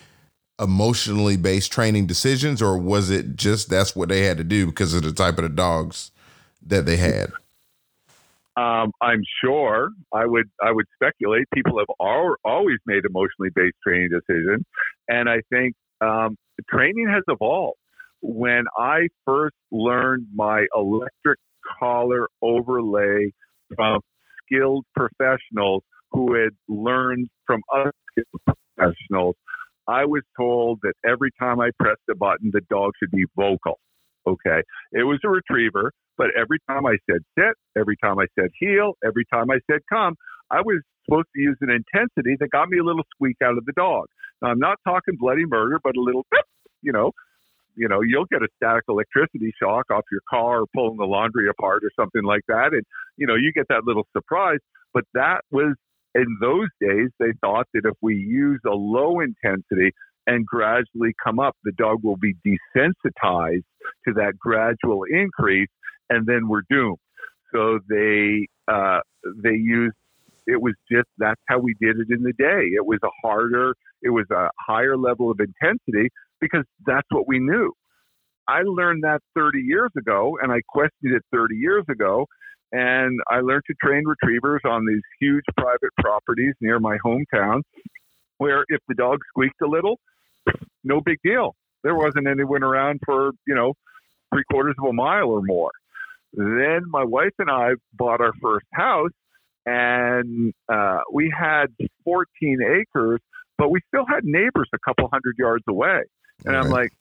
emotionally 0.61 1.37
based 1.37 1.73
training 1.73 2.07
decisions, 2.07 2.61
or 2.61 2.79
was 2.79 3.11
it 3.11 3.37
just 3.37 3.71
that's 3.71 3.97
what 3.97 4.09
they 4.09 4.23
had 4.23 4.37
to 4.39 4.45
do 4.45 4.67
because 4.67 4.95
of 4.95 5.03
the 5.03 5.13
type 5.13 5.39
of 5.39 5.43
the 5.43 5.49
dogs 5.49 6.11
that 6.67 6.87
they 6.87 6.97
had? 6.97 7.33
Um, 8.57 8.93
I'm 9.01 9.23
sure. 9.43 9.91
I 10.13 10.27
would. 10.27 10.51
I 10.61 10.73
would 10.73 10.87
speculate. 10.95 11.47
People 11.55 11.79
have 11.79 11.89
al- 12.01 12.37
always 12.45 12.79
made 12.87 13.05
emotionally 13.05 13.51
based 13.55 13.77
training 13.87 14.11
decisions, 14.11 14.65
and 15.09 15.29
I 15.29 15.41
think 15.51 15.75
um, 16.01 16.37
training 16.69 17.09
has 17.09 17.23
evolved. 17.29 17.79
When 18.23 18.65
I 18.77 19.09
first 19.25 19.57
learned 19.71 20.27
my 20.35 20.67
electric 20.77 21.39
collar 21.79 22.29
overlay 22.43 23.33
from 23.75 24.01
skilled 24.45 24.85
professionals 24.95 25.83
who 26.11 26.35
had 26.35 26.51
learned 26.69 27.29
from 27.47 27.63
other 27.73 27.93
skilled 28.11 28.57
professionals, 28.77 29.37
I 29.91 30.05
was 30.05 30.23
told 30.39 30.79
that 30.83 30.95
every 31.05 31.31
time 31.39 31.61
I 31.61 31.71
pressed 31.79 32.03
a 32.09 32.15
button, 32.15 32.51
the 32.53 32.61
dog 32.71 32.93
should 33.01 33.11
be 33.11 33.25
vocal. 33.37 33.81
Okay. 34.27 34.63
It 34.93 35.03
was 35.03 35.19
a 35.25 35.29
retriever, 35.29 35.93
but 36.17 36.29
every 36.39 36.59
time 36.69 36.87
I 36.87 36.97
said 37.11 37.23
sit, 37.37 37.55
every 37.77 37.97
time 37.97 38.19
I 38.19 38.27
said 38.39 38.51
heel, 38.59 38.93
every 39.05 39.25
time 39.33 39.51
I 39.51 39.59
said 39.69 39.81
come, 39.93 40.15
I 40.51 40.61
was 40.61 40.81
supposed 41.05 41.29
to 41.35 41.41
use 41.41 41.57
an 41.61 41.71
intensity 41.71 42.37
that 42.39 42.51
got 42.51 42.69
me 42.69 42.79
a 42.79 42.85
little 42.85 43.05
squeak 43.15 43.37
out 43.43 43.59
of 43.59 43.65
the 43.65 43.73
dog. 43.73 44.07
Now, 44.43 44.49
I'm 44.49 44.59
not 44.59 44.79
talking 44.87 45.17
bloody 45.19 45.45
murder, 45.47 45.81
but 45.83 45.97
a 45.97 46.01
little, 46.01 46.25
you 46.83 46.93
know, 46.93 47.13
you 47.77 47.89
know, 47.89 48.01
you'll 48.03 48.27
get 48.27 48.43
a 48.43 48.49
static 48.57 48.85
electricity 48.89 49.53
shock 49.61 49.87
off 49.91 50.05
your 50.13 50.21
car 50.29 50.61
or 50.61 50.67
pulling 50.75 50.99
the 50.99 51.05
laundry 51.05 51.49
apart 51.49 51.83
or 51.83 51.91
something 51.99 52.23
like 52.23 52.43
that. 52.49 52.71
And, 52.73 52.83
you 53.17 53.27
know, 53.27 53.35
you 53.35 53.53
get 53.53 53.67
that 53.69 53.85
little 53.85 54.07
surprise. 54.13 54.59
But 54.93 55.05
that 55.15 55.43
was 55.51 55.75
in 56.15 56.39
those 56.41 56.69
days, 56.81 57.09
they 57.19 57.33
thought 57.41 57.67
that 57.75 57.83
if 57.85 57.95
we 58.01 58.17
use 58.17 58.61
a 58.67 58.75
low 58.75 59.21
intensity 59.21 59.93
and 60.27 60.45
gradually 60.47 61.15
come 61.23 61.39
up, 61.39 61.57
the 61.65 61.73
dog 61.73 61.99
will 62.03 62.17
be 62.17 62.35
desensitized 62.47 63.65
to 64.07 64.15
that 64.15 64.35
gradual 64.39 65.05
increase, 65.11 65.69
and 66.09 66.27
then 66.27 66.49
we're 66.49 66.63
doomed. 66.69 66.99
So 67.53 67.81
they 67.89 68.47
uh, 68.69 69.01
they 69.43 69.55
used 69.55 69.95
it 70.47 70.61
was 70.61 70.75
just 70.91 71.09
that's 71.19 71.41
how 71.49 71.59
we 71.59 71.75
did 71.81 71.97
it 71.99 72.09
in 72.11 72.23
the 72.23 72.33
day. 72.33 72.71
It 72.75 72.87
was 72.87 72.99
a 73.05 73.11
harder, 73.23 73.75
it 74.03 74.11
was 74.11 74.27
a 74.31 74.49
higher 74.59 74.97
level 74.97 75.31
of 75.31 75.39
intensity 75.41 76.11
because 76.41 76.65
that's 76.87 77.07
what 77.11 77.29
we 77.29 77.39
knew. 77.39 77.73
I 78.49 78.63
learned 78.63 79.05
that 79.05 79.21
30 79.37 79.61
years 79.61 79.91
ago, 79.97 80.37
and 80.43 80.51
I 80.51 80.61
questioned 80.69 81.15
it 81.15 81.23
30 81.33 81.55
years 81.55 81.85
ago, 81.89 82.27
and 82.73 83.21
I 83.29 83.41
learned 83.41 83.65
to 83.67 83.75
train 83.83 84.05
retrievers 84.05 84.61
on 84.65 84.87
these 84.87 85.03
huge 85.21 85.45
private 85.57 85.91
properties 85.99 86.55
near 86.61 86.79
my 86.79 86.99
hometown 87.05 87.63
where 88.39 88.65
if 88.69 88.81
the 88.89 88.95
dog 88.95 89.19
squeaked 89.29 89.61
a 89.63 89.67
little, 89.67 89.99
no 90.83 91.01
big 91.01 91.19
deal. 91.23 91.55
There 91.85 91.95
wasn't 91.95 92.27
anyone 92.27 92.63
around 92.63 93.01
for, 93.05 93.33
you 93.47 93.55
know, 93.55 93.75
three 94.33 94.45
quarters 94.51 94.77
of 94.79 94.89
a 94.89 94.93
mile 94.93 95.29
or 95.29 95.43
more. 95.43 95.71
Then 96.33 96.83
my 96.89 97.05
wife 97.05 97.35
and 97.39 97.51
I 97.51 97.73
bought 97.93 98.21
our 98.21 98.33
first 98.41 98.67
house 98.73 99.11
and 99.67 100.55
uh, 100.73 101.01
we 101.13 101.33
had 101.37 101.67
14 102.05 102.27
acres, 102.63 103.21
but 103.59 103.71
we 103.71 103.81
still 103.89 104.07
had 104.07 104.25
neighbors 104.25 104.69
a 104.73 104.79
couple 104.79 105.09
hundred 105.13 105.37
yards 105.39 105.65
away. 105.69 106.01
And 106.47 106.57
I'm 106.57 106.71
like, 106.71 106.93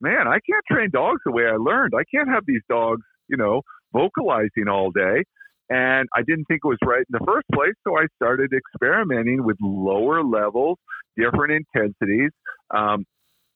man, 0.00 0.28
I 0.28 0.38
can't 0.48 0.64
train 0.70 0.90
dogs 0.90 1.22
the 1.24 1.32
way 1.32 1.46
I 1.46 1.56
learned. 1.56 1.94
I 1.96 2.04
can't 2.14 2.28
have 2.28 2.44
these 2.46 2.62
dogs, 2.68 3.02
you 3.26 3.36
know, 3.36 3.62
vocalizing 3.94 4.68
all 4.68 4.90
day. 4.90 5.22
And 5.70 6.08
I 6.14 6.20
didn't 6.26 6.44
think 6.44 6.60
it 6.62 6.68
was 6.68 6.78
right 6.84 7.00
in 7.08 7.18
the 7.18 7.24
first 7.24 7.46
place. 7.54 7.72
So 7.86 7.96
I 7.96 8.06
started 8.16 8.52
experimenting 8.52 9.44
with 9.44 9.56
lower 9.62 10.22
levels, 10.22 10.76
different 11.16 11.64
intensities, 11.74 12.30
um, 12.74 13.06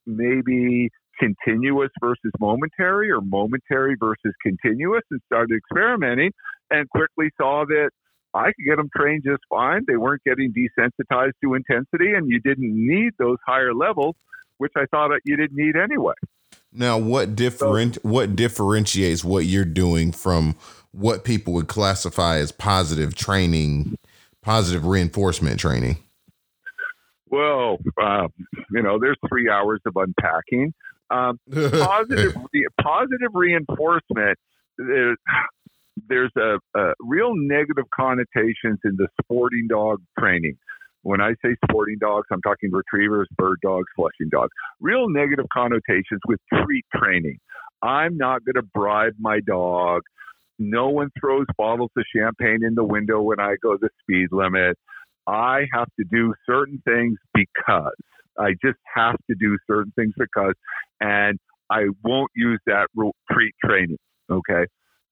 maybe 0.07 0.89
continuous 1.21 1.91
versus 2.01 2.33
momentary 2.41 3.11
or 3.11 3.21
momentary 3.21 3.97
versus 4.01 4.33
continuous, 4.43 5.03
and 5.11 5.21
started 5.27 5.57
experimenting 5.57 6.31
and 6.71 6.89
quickly 6.91 7.31
saw 7.37 7.65
that 7.67 7.91
I 8.35 8.47
could 8.47 8.65
get 8.67 8.77
them 8.77 8.89
trained 8.97 9.25
just 9.27 9.43
fine. 9.51 9.85
They 9.87 9.97
weren't 9.97 10.23
getting 10.25 10.53
desensitized 10.53 11.33
to 11.43 11.55
intensity, 11.55 12.13
and 12.15 12.31
you 12.31 12.41
didn't 12.41 12.73
need 12.73 13.13
those 13.19 13.39
higher 13.47 13.75
levels, 13.75 14.15
which 14.59 14.73
I 14.77 14.85
thought 14.91 15.11
you 15.25 15.37
didn't 15.37 15.57
need 15.57 15.77
anyway. 15.77 16.15
Now, 16.73 16.99
what 16.99 17.35
different 17.35 17.97
so, 17.97 18.01
what 18.03 18.37
differentiates 18.37 19.25
what 19.25 19.47
you're 19.47 19.65
doing 19.65 20.13
from 20.13 20.57
what 20.93 21.25
people 21.25 21.53
would 21.55 21.69
classify 21.69 22.39
as 22.39 22.53
positive 22.53 23.15
training, 23.15 23.97
positive 24.43 24.85
reinforcement 24.85 25.59
training? 25.59 25.97
Well, 27.31 27.79
uh, 28.01 28.29
you 28.71 28.83
know, 28.83 28.99
there's 28.99 29.19
three 29.29 29.49
hours 29.49 29.81
of 29.87 29.97
unpacking. 29.97 30.73
Um, 31.11 31.39
positive, 31.51 32.35
positive 32.81 33.31
reinforcement. 33.35 34.39
Uh, 34.81 35.15
there's 36.09 36.31
a, 36.37 36.59
a, 36.79 36.93
real 37.01 37.35
negative 37.35 37.87
connotations 37.95 38.79
in 38.85 38.97
the 38.97 39.09
sporting 39.23 39.67
dog 39.69 40.01
training. 40.19 40.57
When 41.03 41.21
I 41.21 41.31
say 41.45 41.57
sporting 41.69 41.99
dogs, 41.99 42.27
I'm 42.31 42.43
talking 42.43 42.71
retrievers, 42.73 43.29
bird 43.37 43.59
dogs, 43.63 43.87
flushing 43.97 44.29
dogs. 44.31 44.51
Real 44.81 45.09
negative 45.09 45.47
connotations 45.53 46.21
with 46.27 46.41
treat 46.53 46.85
training. 46.95 47.39
I'm 47.83 48.17
not 48.17 48.45
going 48.45 48.57
to 48.57 48.69
bribe 48.75 49.15
my 49.19 49.41
dog. 49.41 50.03
No 50.59 50.89
one 50.89 51.11
throws 51.21 51.47
bottles 51.57 51.91
of 51.97 52.05
champagne 52.15 52.65
in 52.67 52.75
the 52.75 52.85
window 52.85 53.23
when 53.23 53.39
I 53.39 53.55
go 53.63 53.77
the 53.81 53.91
speed 54.03 54.29
limit. 54.33 54.77
I 55.27 55.67
have 55.73 55.89
to 55.99 56.05
do 56.11 56.35
certain 56.47 56.83
things 56.85 57.17
because 57.33 57.95
I 58.39 58.53
just 58.65 58.79
have 58.95 59.17
to 59.29 59.37
do 59.39 59.57
certain 59.67 59.93
things 59.95 60.15
because, 60.19 60.55
and 61.01 61.39
I 61.71 61.85
won't 62.03 62.31
use 62.35 62.61
that 62.67 62.89
treat 63.31 63.55
training. 63.65 63.99
Okay. 64.31 64.67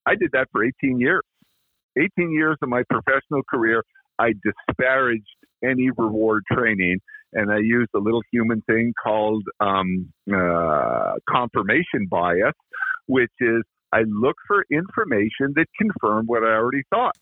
I 0.07 0.15
did 0.15 0.31
that 0.33 0.49
for 0.51 0.65
18 0.65 0.99
years. 0.99 1.23
18 1.99 2.31
years 2.33 2.57
of 2.63 2.69
my 2.69 2.83
professional 2.91 3.43
career, 3.49 3.83
I 4.19 4.33
disparaged 4.45 5.25
any 5.65 5.91
reward 5.97 6.45
training 6.53 6.99
and 7.33 7.53
I 7.53 7.59
used 7.59 7.91
a 7.95 7.99
little 7.99 8.23
human 8.33 8.63
thing 8.63 8.93
called 9.03 9.45
um, 9.61 10.13
uh, 10.33 11.15
confirmation 11.29 12.07
bias, 12.11 12.55
which 13.07 13.33
is 13.41 13.63
I 13.93 14.03
look 14.09 14.37
for 14.47 14.65
information 14.71 15.53
that 15.55 15.67
confirmed 15.79 16.29
what 16.29 16.43
I 16.43 16.55
already 16.55 16.83
thought. 16.91 17.17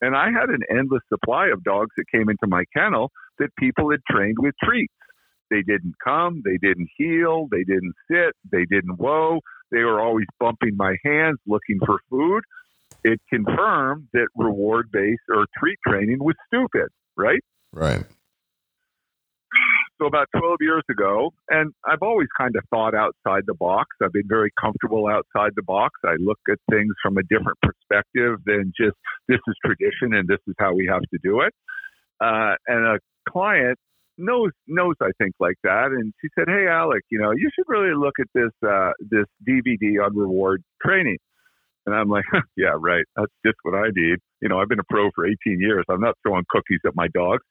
And 0.00 0.16
I 0.16 0.26
had 0.26 0.48
an 0.48 0.60
endless 0.70 1.02
supply 1.08 1.48
of 1.48 1.64
dogs 1.64 1.90
that 1.96 2.04
came 2.12 2.28
into 2.28 2.46
my 2.46 2.64
kennel 2.74 3.10
that 3.38 3.48
people 3.58 3.90
had 3.90 4.00
trained 4.10 4.36
with 4.38 4.54
treats. 4.62 4.92
They 5.50 5.62
didn't 5.62 5.94
come, 6.04 6.42
they 6.44 6.58
didn't 6.58 6.88
heel, 6.96 7.48
they 7.50 7.64
didn't 7.64 7.94
sit, 8.10 8.34
they 8.50 8.64
didn't 8.70 8.96
whoa. 8.98 9.40
They 9.70 9.82
were 9.82 10.00
always 10.00 10.26
bumping 10.38 10.76
my 10.76 10.96
hands 11.04 11.38
looking 11.46 11.78
for 11.84 11.98
food. 12.10 12.42
It 13.08 13.20
confirmed 13.30 14.08
that 14.12 14.28
reward 14.36 14.90
based 14.92 15.22
or 15.30 15.46
treat 15.58 15.78
training 15.86 16.18
was 16.20 16.34
stupid, 16.46 16.88
right? 17.16 17.40
Right. 17.72 18.04
So 19.98 20.06
about 20.06 20.26
12 20.36 20.58
years 20.60 20.82
ago, 20.90 21.30
and 21.48 21.72
I've 21.88 22.02
always 22.02 22.28
kind 22.36 22.54
of 22.54 22.62
thought 22.68 22.94
outside 22.94 23.44
the 23.46 23.54
box. 23.54 23.88
I've 24.02 24.12
been 24.12 24.28
very 24.28 24.52
comfortable 24.60 25.08
outside 25.08 25.52
the 25.56 25.62
box. 25.62 25.98
I 26.04 26.16
look 26.20 26.38
at 26.50 26.58
things 26.70 26.92
from 27.02 27.16
a 27.16 27.22
different 27.22 27.58
perspective 27.62 28.40
than 28.44 28.72
just 28.78 28.96
this 29.26 29.40
is 29.48 29.54
tradition 29.64 30.12
and 30.12 30.28
this 30.28 30.38
is 30.46 30.54
how 30.58 30.74
we 30.74 30.86
have 30.92 31.00
to 31.00 31.18
do 31.22 31.40
it. 31.40 31.54
Uh, 32.20 32.54
and 32.66 32.84
a 32.84 32.98
client 33.30 33.78
knows 34.18 34.50
knows 34.66 34.96
I 35.00 35.10
think 35.18 35.32
like 35.40 35.56
that, 35.64 35.92
and 35.92 36.12
she 36.20 36.28
said, 36.36 36.48
"Hey, 36.48 36.66
Alec, 36.68 37.04
you 37.10 37.18
know, 37.18 37.30
you 37.30 37.48
should 37.54 37.66
really 37.68 37.94
look 37.94 38.14
at 38.20 38.26
this 38.34 38.52
uh, 38.68 38.92
this 39.00 39.26
DVD 39.48 40.04
on 40.04 40.16
reward 40.16 40.62
training." 40.84 41.18
And 41.88 41.96
I'm 41.96 42.10
like, 42.10 42.24
yeah, 42.56 42.76
right. 42.78 43.04
That's 43.16 43.32
just 43.44 43.56
what 43.62 43.74
I 43.74 43.88
need. 43.94 44.18
You 44.42 44.48
know, 44.50 44.58
I've 44.58 44.68
been 44.68 44.78
a 44.78 44.90
pro 44.90 45.10
for 45.14 45.26
18 45.26 45.36
years. 45.58 45.84
I'm 45.88 46.00
not 46.00 46.16
throwing 46.22 46.44
cookies 46.50 46.80
at 46.86 46.94
my 46.94 47.08
dogs. 47.14 47.42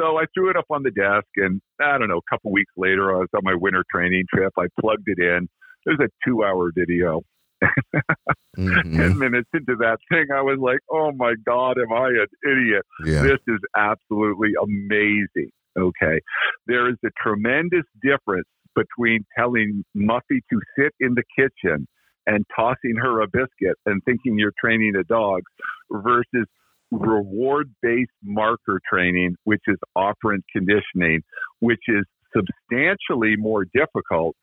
So 0.00 0.16
I 0.16 0.24
threw 0.32 0.48
it 0.48 0.56
up 0.56 0.64
on 0.70 0.82
the 0.82 0.90
desk, 0.90 1.28
and 1.36 1.60
I 1.78 1.98
don't 1.98 2.08
know, 2.08 2.16
a 2.16 2.34
couple 2.34 2.52
weeks 2.52 2.72
later, 2.74 3.14
I 3.14 3.18
was 3.18 3.28
on 3.36 3.42
my 3.44 3.54
winter 3.54 3.84
training 3.92 4.24
trip. 4.34 4.52
I 4.58 4.66
plugged 4.80 5.06
it 5.06 5.18
in. 5.18 5.46
It 5.84 5.98
was 5.98 6.08
a 6.08 6.08
two 6.26 6.42
hour 6.42 6.72
video. 6.74 7.20
mm-hmm. 8.58 8.96
10 8.96 9.18
minutes 9.18 9.48
into 9.52 9.76
that 9.80 9.98
thing, 10.10 10.26
I 10.34 10.40
was 10.40 10.58
like, 10.58 10.80
oh 10.90 11.12
my 11.12 11.34
God, 11.44 11.76
am 11.78 11.92
I 11.92 12.08
an 12.08 12.26
idiot? 12.50 12.84
Yeah. 13.04 13.22
This 13.22 13.40
is 13.46 13.60
absolutely 13.76 14.52
amazing. 14.60 15.50
Okay. 15.78 16.20
There 16.66 16.88
is 16.88 16.96
a 17.04 17.10
tremendous 17.22 17.84
difference 18.02 18.48
between 18.74 19.24
telling 19.38 19.84
Muffy 19.94 20.40
to 20.50 20.60
sit 20.78 20.92
in 20.98 21.14
the 21.14 21.24
kitchen 21.36 21.86
and 22.26 22.44
tossing 22.54 22.96
her 22.96 23.22
a 23.22 23.26
biscuit 23.26 23.76
and 23.86 24.02
thinking 24.04 24.38
you're 24.38 24.52
training 24.60 24.94
a 24.96 25.04
dog 25.04 25.42
versus 25.90 26.46
reward 26.90 27.74
based 27.82 28.10
marker 28.22 28.80
training, 28.90 29.36
which 29.44 29.62
is 29.66 29.76
operant 29.96 30.44
conditioning, 30.52 31.22
which 31.60 31.82
is 31.88 32.04
substantially 32.34 33.36
more 33.36 33.64
difficult 33.74 34.36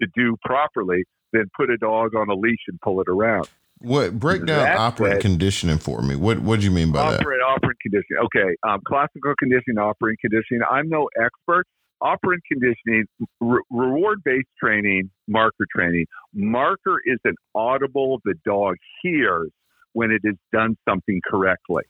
to 0.00 0.08
do 0.14 0.36
properly 0.44 1.04
than 1.32 1.44
put 1.56 1.70
a 1.70 1.76
dog 1.76 2.14
on 2.16 2.28
a 2.28 2.34
leash 2.34 2.58
and 2.68 2.80
pull 2.80 3.00
it 3.00 3.08
around. 3.08 3.48
What 3.78 4.18
break 4.18 4.44
down 4.44 4.64
that 4.64 4.76
operant 4.76 5.14
way, 5.14 5.20
conditioning 5.20 5.78
for 5.78 6.02
me? 6.02 6.14
What 6.14 6.40
what 6.40 6.60
do 6.60 6.66
you 6.66 6.70
mean 6.70 6.92
by 6.92 7.00
operant, 7.00 7.40
that? 7.40 7.54
Operant 7.56 7.78
conditioning. 7.80 8.22
Okay, 8.24 8.54
um, 8.68 8.80
classical 8.86 9.32
conditioning, 9.38 9.78
operant 9.78 10.18
conditioning. 10.20 10.60
I'm 10.70 10.88
no 10.90 11.08
expert, 11.18 11.66
operant 12.00 12.42
conditioning, 12.50 13.04
re- 13.40 13.62
reward 13.70 14.22
based 14.24 14.48
training, 14.58 15.10
marker 15.28 15.66
training. 15.74 16.06
Marker 16.34 17.00
is 17.04 17.18
an 17.24 17.34
audible 17.54 18.20
the 18.24 18.34
dog 18.44 18.76
hears 19.02 19.50
when 19.92 20.10
it 20.10 20.22
has 20.24 20.36
done 20.52 20.76
something 20.88 21.20
correctly. 21.28 21.84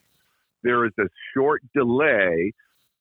There 0.62 0.84
is 0.84 0.92
a 0.98 1.08
short 1.34 1.62
delay, 1.74 2.52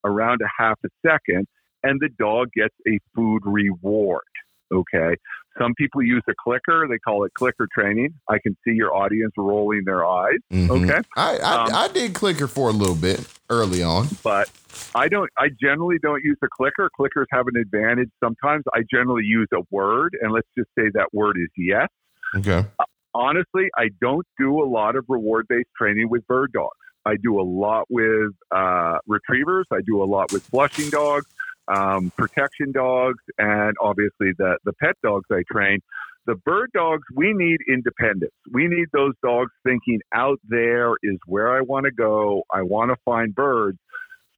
around 0.04 0.42
a 0.42 0.50
half 0.58 0.80
a 0.86 0.90
second, 1.06 1.48
and 1.84 2.00
the 2.00 2.10
dog 2.18 2.50
gets 2.54 2.76
a 2.88 3.00
food 3.16 3.42
reward. 3.46 4.24
Okay. 4.72 5.16
Some 5.60 5.74
people 5.76 6.02
use 6.02 6.24
a 6.30 6.34
clicker. 6.42 6.88
They 6.88 7.00
call 7.00 7.26
it 7.26 7.34
clicker 7.34 7.68
training. 7.74 8.14
I 8.30 8.38
can 8.40 8.56
see 8.66 8.74
your 8.74 8.96
audience 8.96 9.34
rolling 9.38 9.84
their 9.86 10.06
eyes. 10.06 10.38
Mm-hmm. 10.54 10.72
Okay. 10.72 11.02
I, 11.18 11.38
I, 11.38 11.64
um, 11.64 11.70
I 11.74 11.88
did 11.90 12.14
clicker 12.14 12.48
for 12.48 12.70
a 12.70 12.72
little 12.72 12.96
bit 12.96 13.28
early 13.50 13.84
on. 13.84 14.08
But 14.24 14.50
I 14.96 15.08
don't, 15.08 15.30
I 15.38 15.50
generally 15.62 15.98
don't 16.02 16.24
use 16.24 16.38
a 16.44 16.48
clicker. 16.56 16.90
Clickers 16.98 17.26
have 17.32 17.48
an 17.48 17.60
advantage. 17.60 18.10
Sometimes 18.24 18.64
I 18.74 18.84
generally 18.90 19.26
use 19.26 19.48
a 19.54 19.62
word, 19.72 20.16
and 20.22 20.32
let's 20.32 20.48
just 20.58 20.70
say 20.78 20.86
that 20.94 21.08
word 21.14 21.38
is 21.38 21.50
yes. 21.58 21.88
Okay. 22.36 22.64
Uh, 22.80 22.84
honestly, 23.14 23.70
I 23.76 23.90
don't 24.00 24.26
do 24.40 24.62
a 24.62 24.68
lot 24.68 24.96
of 24.96 25.06
reward 25.10 25.48
based 25.50 25.70
training 25.78 26.10
with 26.10 26.26
bird 26.28 26.52
dogs. 26.54 26.78
I 27.06 27.16
do 27.22 27.40
a 27.40 27.44
lot 27.44 27.86
with 27.90 28.34
uh, 28.52 29.00
retrievers. 29.08 29.66
I 29.72 29.80
do 29.86 30.04
a 30.04 30.06
lot 30.06 30.32
with 30.32 30.44
flushing 30.44 30.90
dogs 30.90 31.26
um, 31.74 32.12
protection 32.18 32.72
dogs, 32.72 33.24
and 33.38 33.76
obviously 33.82 34.32
the, 34.38 34.58
the 34.66 34.74
pet 34.74 34.96
dogs 35.04 35.26
I 35.32 35.44
train. 35.52 35.80
The 36.26 36.36
bird 36.36 36.70
dogs, 36.74 37.04
we 37.16 37.34
need 37.34 37.58
independence. 37.68 38.34
We 38.52 38.68
need 38.68 38.88
those 38.94 39.14
dogs 39.24 39.52
thinking 39.64 40.00
out 40.14 40.40
there 40.48 40.92
is 41.02 41.18
where 41.26 41.56
I 41.56 41.62
want 41.62 41.86
to 41.86 41.92
go. 41.92 42.44
I 42.54 42.62
want 42.62 42.92
to 42.92 42.98
find 43.04 43.34
birds. 43.34 43.80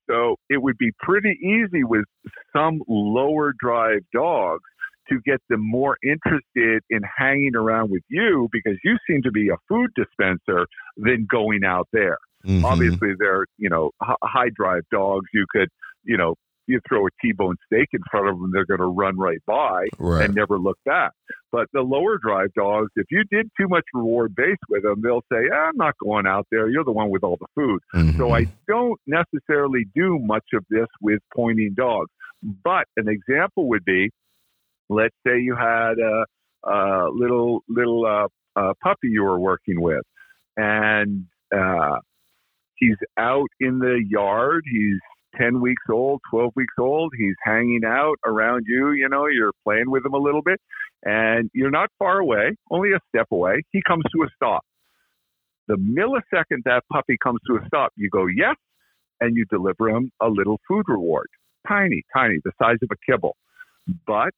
So 0.10 0.36
it 0.50 0.62
would 0.62 0.78
be 0.78 0.92
pretty 1.00 1.38
easy 1.42 1.84
with 1.84 2.06
some 2.56 2.82
lower 2.88 3.54
drive 3.60 4.02
dogs 4.14 4.64
to 5.10 5.20
get 5.26 5.42
them 5.50 5.62
more 5.62 5.98
interested 6.04 6.82
in 6.90 7.02
hanging 7.18 7.56
around 7.56 7.92
with 7.92 8.04
you 8.10 8.48
because 8.52 8.78
you 8.84 8.98
seem 9.10 9.22
to 9.24 9.32
be 9.32 9.50
a 9.50 9.58
food 9.68 9.90
dispenser 9.96 10.68
than 10.98 11.28
going 11.30 11.64
out 11.66 11.88
there. 11.92 12.18
Mm-hmm. 12.46 12.66
Obviously, 12.66 13.10
they're, 13.20 13.46
you 13.58 13.70
know, 13.70 13.92
high 14.02 14.50
drive 14.56 14.84
dogs. 14.92 15.26
You 15.34 15.46
could, 15.52 15.70
you 16.04 16.18
know, 16.18 16.36
you 16.72 16.80
throw 16.88 17.06
a 17.06 17.10
T-bone 17.22 17.56
steak 17.66 17.90
in 17.94 18.00
front 18.10 18.30
of 18.30 18.40
them, 18.40 18.52
they're 18.52 18.66
going 18.66 18.80
to 18.80 18.86
run 18.86 19.18
right 19.18 19.42
by 19.46 19.88
right. 20.00 20.26
and 20.26 20.36
never 20.36 20.58
look 20.58 20.78
back. 20.86 21.12
But 21.52 21.68
the 21.74 21.82
lower 21.82 22.18
drive 22.18 22.54
dogs, 22.54 22.90
if 22.96 23.06
you 23.12 23.24
did 23.30 23.50
too 23.60 23.68
much 23.68 23.84
reward 23.94 24.36
base 24.36 24.58
with 24.70 24.84
them, 24.84 25.02
they'll 25.02 25.24
say, 25.32 25.50
ah, 25.54 25.68
"I'm 25.68 25.78
not 25.78 25.96
going 26.02 26.26
out 26.26 26.48
there. 26.52 26.70
You're 26.70 26.86
the 26.86 26.92
one 26.92 27.10
with 27.10 27.24
all 27.24 27.38
the 27.40 27.48
food." 27.56 27.80
Mm-hmm. 27.94 28.18
So 28.18 28.34
I 28.34 28.48
don't 28.68 29.00
necessarily 29.06 29.86
do 29.94 30.18
much 30.20 30.46
of 30.54 30.66
this 30.70 30.88
with 31.02 31.20
pointing 31.36 31.74
dogs. 31.76 32.10
But 32.64 32.86
an 32.98 33.08
example 33.08 33.70
would 33.70 33.86
be, 33.86 34.10
let's 34.90 35.16
say 35.26 35.40
you 35.40 35.56
had 35.56 36.00
a, 36.00 36.26
a 36.70 37.10
little 37.14 37.64
little 37.68 38.06
uh, 38.06 38.60
uh, 38.60 38.74
puppy 38.82 39.10
you 39.10 39.24
were 39.24 39.40
working 39.40 39.82
with, 39.82 40.04
and 40.58 41.26
uh, 41.56 41.98
he's 42.76 42.98
out 43.18 43.50
in 43.60 43.80
the 43.80 44.04
yard. 44.08 44.64
He's 44.72 45.00
10 45.38 45.62
weeks 45.62 45.84
old, 45.90 46.22
12 46.30 46.52
weeks 46.56 46.74
old. 46.80 47.14
He's 47.18 47.36
hanging 47.44 47.82
out 47.86 48.16
around 48.26 48.66
you. 48.68 48.92
You 48.92 49.10
know, 49.10 49.28
you're 49.28 49.54
playing 49.64 49.90
with 49.90 50.06
him 50.06 50.14
a 50.14 50.18
little 50.18 50.42
bit, 50.42 50.60
and 51.04 51.50
you're 51.54 51.72
not 51.72 51.90
far 52.00 52.20
away, 52.20 52.56
only 52.70 52.92
a 52.92 53.00
step 53.10 53.28
away. 53.32 53.62
He 53.72 53.82
comes 53.88 54.04
to 54.16 54.24
a 54.24 54.28
stop. 54.36 54.64
The 55.68 55.76
millisecond 55.76 56.64
that 56.66 56.84
puppy 56.92 57.18
comes 57.22 57.40
to 57.48 57.56
a 57.56 57.66
stop, 57.68 57.92
you 57.96 58.10
go, 58.10 58.26
yes, 58.26 58.56
and 59.20 59.38
you 59.38 59.46
deliver 59.50 59.90
him 59.90 60.12
a 60.22 60.28
little 60.28 60.60
food 60.68 60.86
reward. 60.88 61.28
Tiny, 61.68 62.04
tiny, 62.14 62.40
the 62.44 62.52
size 62.62 62.78
of 62.82 62.90
a 62.92 63.12
kibble. 63.12 63.36
But 64.06 64.32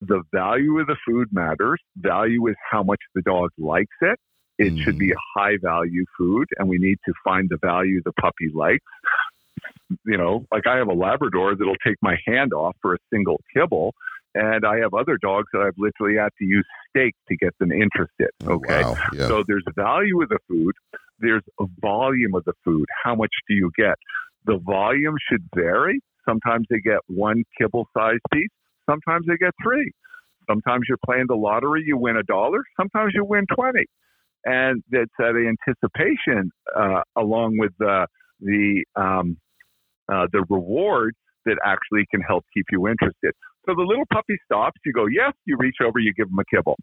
the 0.00 0.22
value 0.32 0.78
of 0.78 0.86
the 0.86 0.96
food 1.06 1.28
matters. 1.32 1.80
Value 1.96 2.46
is 2.48 2.56
how 2.70 2.82
much 2.82 3.00
the 3.14 3.22
dog 3.22 3.50
likes 3.58 3.96
it. 4.00 4.18
It 4.58 4.74
mm. 4.74 4.82
should 4.82 4.98
be 4.98 5.12
a 5.12 5.20
high 5.36 5.56
value 5.62 6.04
food, 6.16 6.48
and 6.58 6.68
we 6.68 6.78
need 6.78 6.98
to 7.06 7.12
find 7.24 7.48
the 7.48 7.58
value 7.62 8.02
the 8.04 8.12
puppy 8.12 8.50
likes. 8.52 8.84
You 10.04 10.18
know, 10.18 10.46
like 10.52 10.66
I 10.66 10.76
have 10.76 10.88
a 10.88 10.94
Labrador 10.94 11.54
that'll 11.54 11.76
take 11.86 11.96
my 12.02 12.16
hand 12.26 12.52
off 12.52 12.76
for 12.82 12.94
a 12.94 12.98
single 13.12 13.40
kibble, 13.54 13.94
and 14.34 14.66
I 14.66 14.78
have 14.78 14.94
other 14.94 15.16
dogs 15.20 15.46
that 15.52 15.60
I've 15.60 15.78
literally 15.78 16.18
had 16.18 16.30
to 16.38 16.44
use 16.44 16.66
steak 16.90 17.14
to 17.28 17.36
get 17.36 17.56
them 17.58 17.70
interested. 17.70 18.30
Oh, 18.46 18.54
okay, 18.54 18.82
wow. 18.82 18.96
yeah. 19.14 19.28
so 19.28 19.44
there's 19.46 19.64
value 19.76 20.20
of 20.22 20.28
the 20.28 20.38
food, 20.48 20.74
there's 21.20 21.42
a 21.60 21.64
volume 21.80 22.34
of 22.34 22.44
the 22.44 22.52
food. 22.64 22.86
How 23.04 23.14
much 23.14 23.32
do 23.48 23.54
you 23.54 23.70
get? 23.76 23.94
The 24.44 24.58
volume 24.58 25.16
should 25.30 25.44
vary. 25.54 26.00
Sometimes 26.28 26.66
they 26.68 26.80
get 26.80 26.98
one 27.06 27.44
kibble 27.58 27.86
size 27.96 28.18
piece. 28.32 28.50
Sometimes 28.90 29.26
they 29.26 29.36
get 29.36 29.52
three. 29.62 29.92
Sometimes 30.48 30.84
you're 30.88 30.98
playing 31.04 31.26
the 31.28 31.34
lottery, 31.36 31.82
you 31.86 31.96
win 31.96 32.16
a 32.16 32.22
dollar. 32.22 32.60
Sometimes 32.76 33.12
you 33.14 33.24
win 33.24 33.44
20 33.54 33.86
and 34.48 34.82
that's 34.90 35.10
uh, 35.22 35.32
the 35.32 35.52
anticipation 35.52 36.50
uh, 36.74 37.02
along 37.16 37.58
with 37.58 37.72
the 37.78 38.06
the 38.40 38.84
um, 38.96 39.36
uh, 40.10 40.26
the 40.32 40.44
reward 40.48 41.14
that 41.44 41.56
actually 41.64 42.06
can 42.10 42.20
help 42.20 42.44
keep 42.54 42.66
you 42.72 42.88
interested. 42.88 43.32
So 43.66 43.74
the 43.76 43.82
little 43.82 44.04
puppy 44.12 44.36
stops. 44.44 44.80
You 44.84 44.92
go, 44.92 45.06
yes. 45.06 45.32
You 45.44 45.56
reach 45.58 45.76
over. 45.84 45.98
You 45.98 46.14
give 46.14 46.28
him 46.28 46.38
a 46.38 46.44
kibble. 46.54 46.76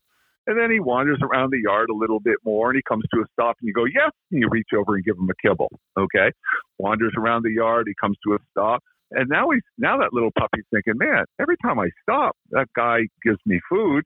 And 0.48 0.60
then 0.60 0.70
he 0.70 0.80
wanders 0.80 1.18
around 1.24 1.50
the 1.52 1.62
yard 1.64 1.90
a 1.90 1.96
little 1.96 2.20
bit 2.20 2.38
more 2.46 2.70
and 2.70 2.76
he 2.76 2.84
comes 2.88 3.04
to 3.12 3.22
a 3.22 3.26
stop 3.34 3.56
and 3.60 3.68
you 3.68 3.74
go, 3.74 3.86
yes. 3.86 4.12
And 4.32 4.42
you 4.42 4.48
reach 4.52 4.70
over 4.78 4.94
and 4.94 5.04
give 5.04 5.18
him 5.18 5.28
a 5.30 5.48
kibble. 5.48 5.72
Okay. 5.98 6.32
Wanders 6.78 7.14
around 7.18 7.44
the 7.44 7.52
yard. 7.52 7.88
He 7.88 7.96
comes 8.00 8.16
to 8.28 8.36
a 8.36 8.38
stop. 8.52 8.84
And 9.12 9.28
now 9.30 9.50
he's, 9.50 9.64
now 9.80 9.98
that 9.98 10.14
little 10.14 10.32
puppy's 10.38 10.66
thinking, 10.72 10.94
man, 10.98 11.26
every 11.40 11.58
time 11.64 11.80
I 11.80 11.90
stop, 12.04 12.36
that 12.52 12.68
guy 12.76 13.08
gives 13.24 13.40
me 13.46 13.60
food 13.70 14.04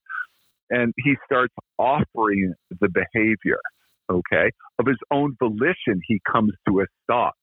and 0.69 0.93
he 0.97 1.15
starts 1.25 1.53
offering 1.77 2.53
the 2.79 2.89
behavior. 2.89 3.59
Okay, 4.11 4.49
of 4.79 4.87
his 4.87 4.97
own 5.11 5.35
volition, 5.39 6.01
he 6.07 6.19
comes 6.31 6.51
to 6.67 6.81
a 6.81 6.85
stop. 7.03 7.35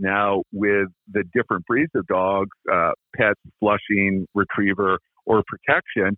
Now, 0.00 0.42
with 0.52 0.88
the 1.12 1.24
different 1.34 1.64
breeds 1.66 1.92
of 1.94 2.06
dogs, 2.06 2.50
uh, 2.72 2.90
pets, 3.16 3.40
flushing, 3.60 4.26
retriever, 4.34 4.98
or 5.26 5.42
protection, 5.46 6.16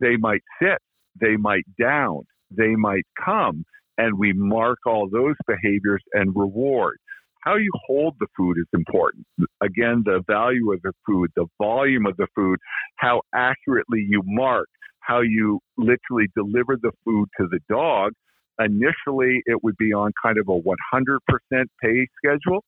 they 0.00 0.16
might 0.16 0.42
sit, 0.60 0.78
they 1.20 1.36
might 1.36 1.64
down, 1.80 2.22
they 2.50 2.74
might 2.76 3.04
come, 3.24 3.64
and 3.96 4.18
we 4.18 4.32
mark 4.32 4.78
all 4.86 5.08
those 5.10 5.34
behaviors 5.46 6.02
and 6.12 6.34
reward. 6.34 6.98
How 7.42 7.56
you 7.56 7.70
hold 7.86 8.14
the 8.20 8.26
food 8.36 8.56
is 8.58 8.66
important. 8.74 9.26
Again, 9.60 10.02
the 10.04 10.22
value 10.26 10.72
of 10.72 10.82
the 10.82 10.92
food, 11.06 11.30
the 11.36 11.46
volume 11.58 12.06
of 12.06 12.16
the 12.16 12.26
food, 12.34 12.58
how 12.96 13.22
accurately 13.34 14.04
you 14.08 14.22
mark, 14.24 14.68
how 15.00 15.20
you 15.20 15.60
literally 15.76 16.28
deliver 16.36 16.76
the 16.80 16.92
food 17.04 17.28
to 17.40 17.48
the 17.50 17.60
dog. 17.68 18.12
Initially, 18.58 19.42
it 19.46 19.62
would 19.62 19.76
be 19.78 19.92
on 19.92 20.12
kind 20.22 20.38
of 20.38 20.48
a 20.48 20.60
100% 20.60 21.64
pay 21.82 22.06
schedule, 22.16 22.64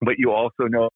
but 0.00 0.14
you 0.18 0.32
also 0.32 0.64
know 0.68 0.88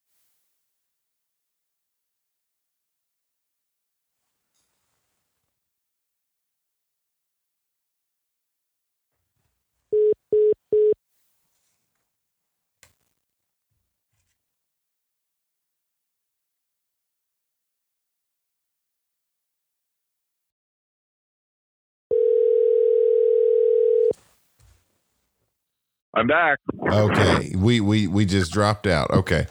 I'm 26.21 26.27
back. 26.27 26.59
Okay, 26.79 27.55
we 27.57 27.81
we 27.81 28.07
we 28.07 28.27
just 28.27 28.53
dropped 28.53 28.87
out. 28.87 29.11
Okay. 29.11 29.47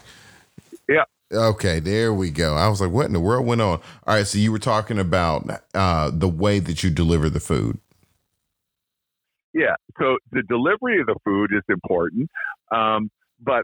Yeah. 0.88 1.04
Okay, 1.32 1.80
there 1.80 2.14
we 2.14 2.30
go. 2.30 2.54
I 2.54 2.68
was 2.68 2.80
like, 2.80 2.92
what 2.92 3.08
in 3.08 3.14
the 3.14 3.20
world 3.20 3.48
went 3.48 3.62
on? 3.62 3.80
All 4.06 4.16
right, 4.16 4.26
so 4.26 4.38
you 4.38 4.52
were 4.52 4.60
talking 4.60 5.00
about 5.00 5.50
uh, 5.74 6.12
the 6.14 6.28
way 6.28 6.60
that 6.60 6.84
you 6.84 6.92
deliver 6.92 7.28
the 7.28 7.40
food. 7.40 7.80
Yeah, 9.52 9.76
so 10.00 10.18
the 10.32 10.44
delivery 10.44 11.00
of 11.02 11.08
the 11.08 11.16
food 11.26 11.50
is 11.56 11.64
important, 11.70 12.30
um, 12.72 13.10
but 13.40 13.64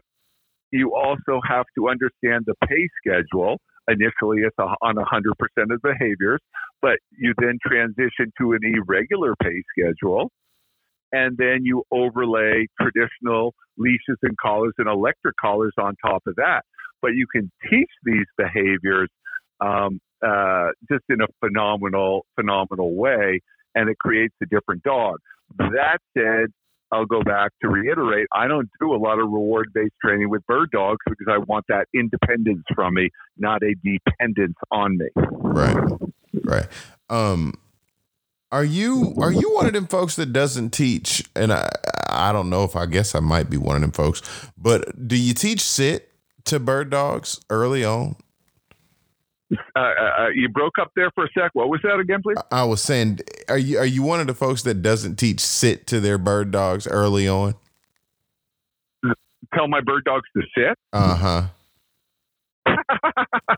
you 0.72 0.94
also 0.96 1.40
have 1.48 1.66
to 1.76 1.88
understand 1.88 2.44
the 2.46 2.54
pay 2.66 2.88
schedule. 2.98 3.58
Initially, 3.88 4.38
it's 4.42 4.56
on 4.58 4.96
100% 4.96 5.74
of 5.74 5.82
behaviors, 5.82 6.40
but 6.82 6.98
you 7.16 7.34
then 7.38 7.56
transition 7.64 8.32
to 8.40 8.52
an 8.52 8.60
irregular 8.64 9.34
pay 9.40 9.62
schedule 9.78 10.30
and 11.16 11.36
then 11.38 11.60
you 11.62 11.82
overlay 11.90 12.66
traditional 12.78 13.54
leashes 13.78 14.18
and 14.22 14.36
collars 14.36 14.74
and 14.76 14.86
electric 14.86 15.34
collars 15.40 15.72
on 15.78 15.94
top 16.04 16.22
of 16.26 16.36
that. 16.36 16.62
But 17.00 17.12
you 17.14 17.26
can 17.30 17.50
teach 17.70 17.90
these 18.04 18.26
behaviors 18.36 19.08
um, 19.60 20.00
uh, 20.26 20.68
just 20.90 21.04
in 21.08 21.20
a 21.22 21.26
phenomenal, 21.40 22.26
phenomenal 22.34 22.94
way, 22.94 23.40
and 23.74 23.88
it 23.88 23.98
creates 23.98 24.34
a 24.42 24.46
different 24.46 24.82
dog. 24.82 25.16
That 25.58 25.98
said, 26.16 26.48
I'll 26.92 27.06
go 27.06 27.22
back 27.22 27.50
to 27.62 27.68
reiterate 27.68 28.28
I 28.32 28.46
don't 28.46 28.68
do 28.80 28.94
a 28.94 28.96
lot 28.96 29.18
of 29.18 29.24
reward 29.26 29.68
based 29.74 29.94
training 30.04 30.30
with 30.30 30.46
bird 30.46 30.70
dogs 30.70 30.98
because 31.08 31.26
I 31.28 31.38
want 31.38 31.64
that 31.68 31.86
independence 31.94 32.64
from 32.74 32.94
me, 32.94 33.10
not 33.36 33.62
a 33.62 33.74
dependence 33.82 34.56
on 34.70 34.98
me. 34.98 35.08
Right. 35.16 35.76
Right. 36.44 36.66
Um, 37.08 37.54
are 38.52 38.64
you 38.64 39.14
are 39.18 39.32
you 39.32 39.52
one 39.54 39.66
of 39.66 39.72
them 39.72 39.86
folks 39.86 40.16
that 40.16 40.32
doesn't 40.32 40.70
teach? 40.70 41.24
And 41.34 41.52
I 41.52 41.68
I 42.08 42.32
don't 42.32 42.50
know 42.50 42.64
if 42.64 42.76
I 42.76 42.86
guess 42.86 43.14
I 43.14 43.20
might 43.20 43.50
be 43.50 43.56
one 43.56 43.76
of 43.76 43.82
them 43.82 43.92
folks. 43.92 44.22
But 44.56 45.08
do 45.08 45.16
you 45.16 45.34
teach 45.34 45.60
sit 45.60 46.12
to 46.44 46.60
bird 46.60 46.90
dogs 46.90 47.40
early 47.50 47.84
on? 47.84 48.16
Uh, 49.52 49.78
uh, 49.78 49.82
uh, 50.18 50.28
you 50.34 50.48
broke 50.48 50.74
up 50.80 50.90
there 50.96 51.10
for 51.14 51.24
a 51.24 51.28
sec. 51.32 51.50
What 51.52 51.68
was 51.68 51.80
that 51.84 52.00
again, 52.00 52.20
please? 52.20 52.36
I 52.50 52.64
was 52.64 52.82
saying, 52.82 53.20
are 53.48 53.58
you 53.58 53.78
are 53.78 53.86
you 53.86 54.02
one 54.02 54.20
of 54.20 54.26
the 54.26 54.34
folks 54.34 54.62
that 54.62 54.82
doesn't 54.82 55.16
teach 55.16 55.40
sit 55.40 55.86
to 55.88 56.00
their 56.00 56.18
bird 56.18 56.50
dogs 56.50 56.86
early 56.86 57.28
on? 57.28 57.54
Tell 59.54 59.68
my 59.68 59.80
bird 59.80 60.04
dogs 60.04 60.28
to 60.36 60.42
sit. 60.56 60.76
Uh 60.92 61.14
huh. 61.14 61.42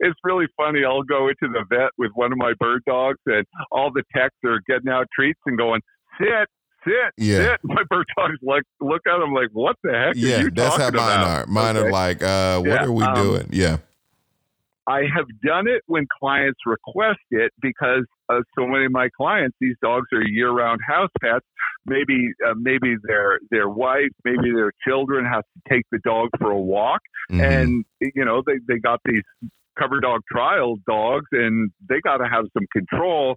it's 0.00 0.18
really 0.24 0.46
funny. 0.56 0.84
I'll 0.84 1.02
go 1.02 1.28
into 1.28 1.52
the 1.52 1.64
vet 1.68 1.90
with 1.98 2.10
one 2.14 2.32
of 2.32 2.38
my 2.38 2.52
bird 2.58 2.82
dogs, 2.86 3.18
and 3.26 3.46
all 3.70 3.90
the 3.92 4.02
techs 4.14 4.36
are 4.44 4.60
getting 4.66 4.88
out 4.88 5.06
treats 5.14 5.40
and 5.46 5.56
going, 5.58 5.80
sit, 6.18 6.48
sit, 6.84 7.12
yeah. 7.16 7.38
sit. 7.38 7.60
My 7.64 7.82
bird 7.90 8.06
dogs 8.16 8.38
like 8.42 8.62
look 8.80 9.02
at 9.06 9.18
them 9.18 9.32
like, 9.32 9.48
what 9.52 9.76
the 9.82 9.92
heck? 9.92 10.14
Yeah, 10.16 10.48
that's 10.52 10.76
how 10.76 10.90
mine 10.90 10.92
about? 10.92 11.26
are. 11.26 11.46
Mine 11.46 11.76
okay. 11.76 11.86
are 11.86 11.90
like, 11.90 12.22
uh, 12.22 12.58
what 12.60 12.68
yeah, 12.68 12.84
are 12.84 12.92
we 12.92 13.04
um, 13.04 13.14
doing? 13.14 13.48
Yeah. 13.52 13.78
I 14.88 15.00
have 15.14 15.26
done 15.44 15.66
it 15.66 15.82
when 15.86 16.06
clients 16.20 16.60
request 16.64 17.18
it 17.30 17.52
because 17.60 18.04
uh, 18.28 18.40
so 18.58 18.66
many 18.66 18.86
of 18.86 18.92
my 18.92 19.08
clients, 19.16 19.56
these 19.60 19.76
dogs 19.82 20.06
are 20.12 20.22
year-round 20.22 20.80
house 20.86 21.10
pets. 21.20 21.44
Maybe, 21.86 22.32
uh, 22.46 22.54
maybe 22.56 22.96
their 23.04 23.38
their 23.50 23.68
wife, 23.68 24.10
maybe 24.24 24.50
their 24.52 24.72
children 24.86 25.24
have 25.24 25.42
to 25.42 25.72
take 25.72 25.84
the 25.92 25.98
dog 26.04 26.30
for 26.38 26.50
a 26.50 26.60
walk, 26.60 27.00
mm-hmm. 27.30 27.40
and 27.40 27.84
you 28.00 28.24
know 28.24 28.42
they 28.44 28.58
they 28.66 28.80
got 28.80 29.00
these 29.04 29.22
cover 29.78 30.00
dog 30.00 30.22
trial 30.30 30.76
dogs, 30.88 31.26
and 31.30 31.70
they 31.88 32.00
got 32.00 32.16
to 32.16 32.24
have 32.24 32.46
some 32.54 32.66
control. 32.72 33.36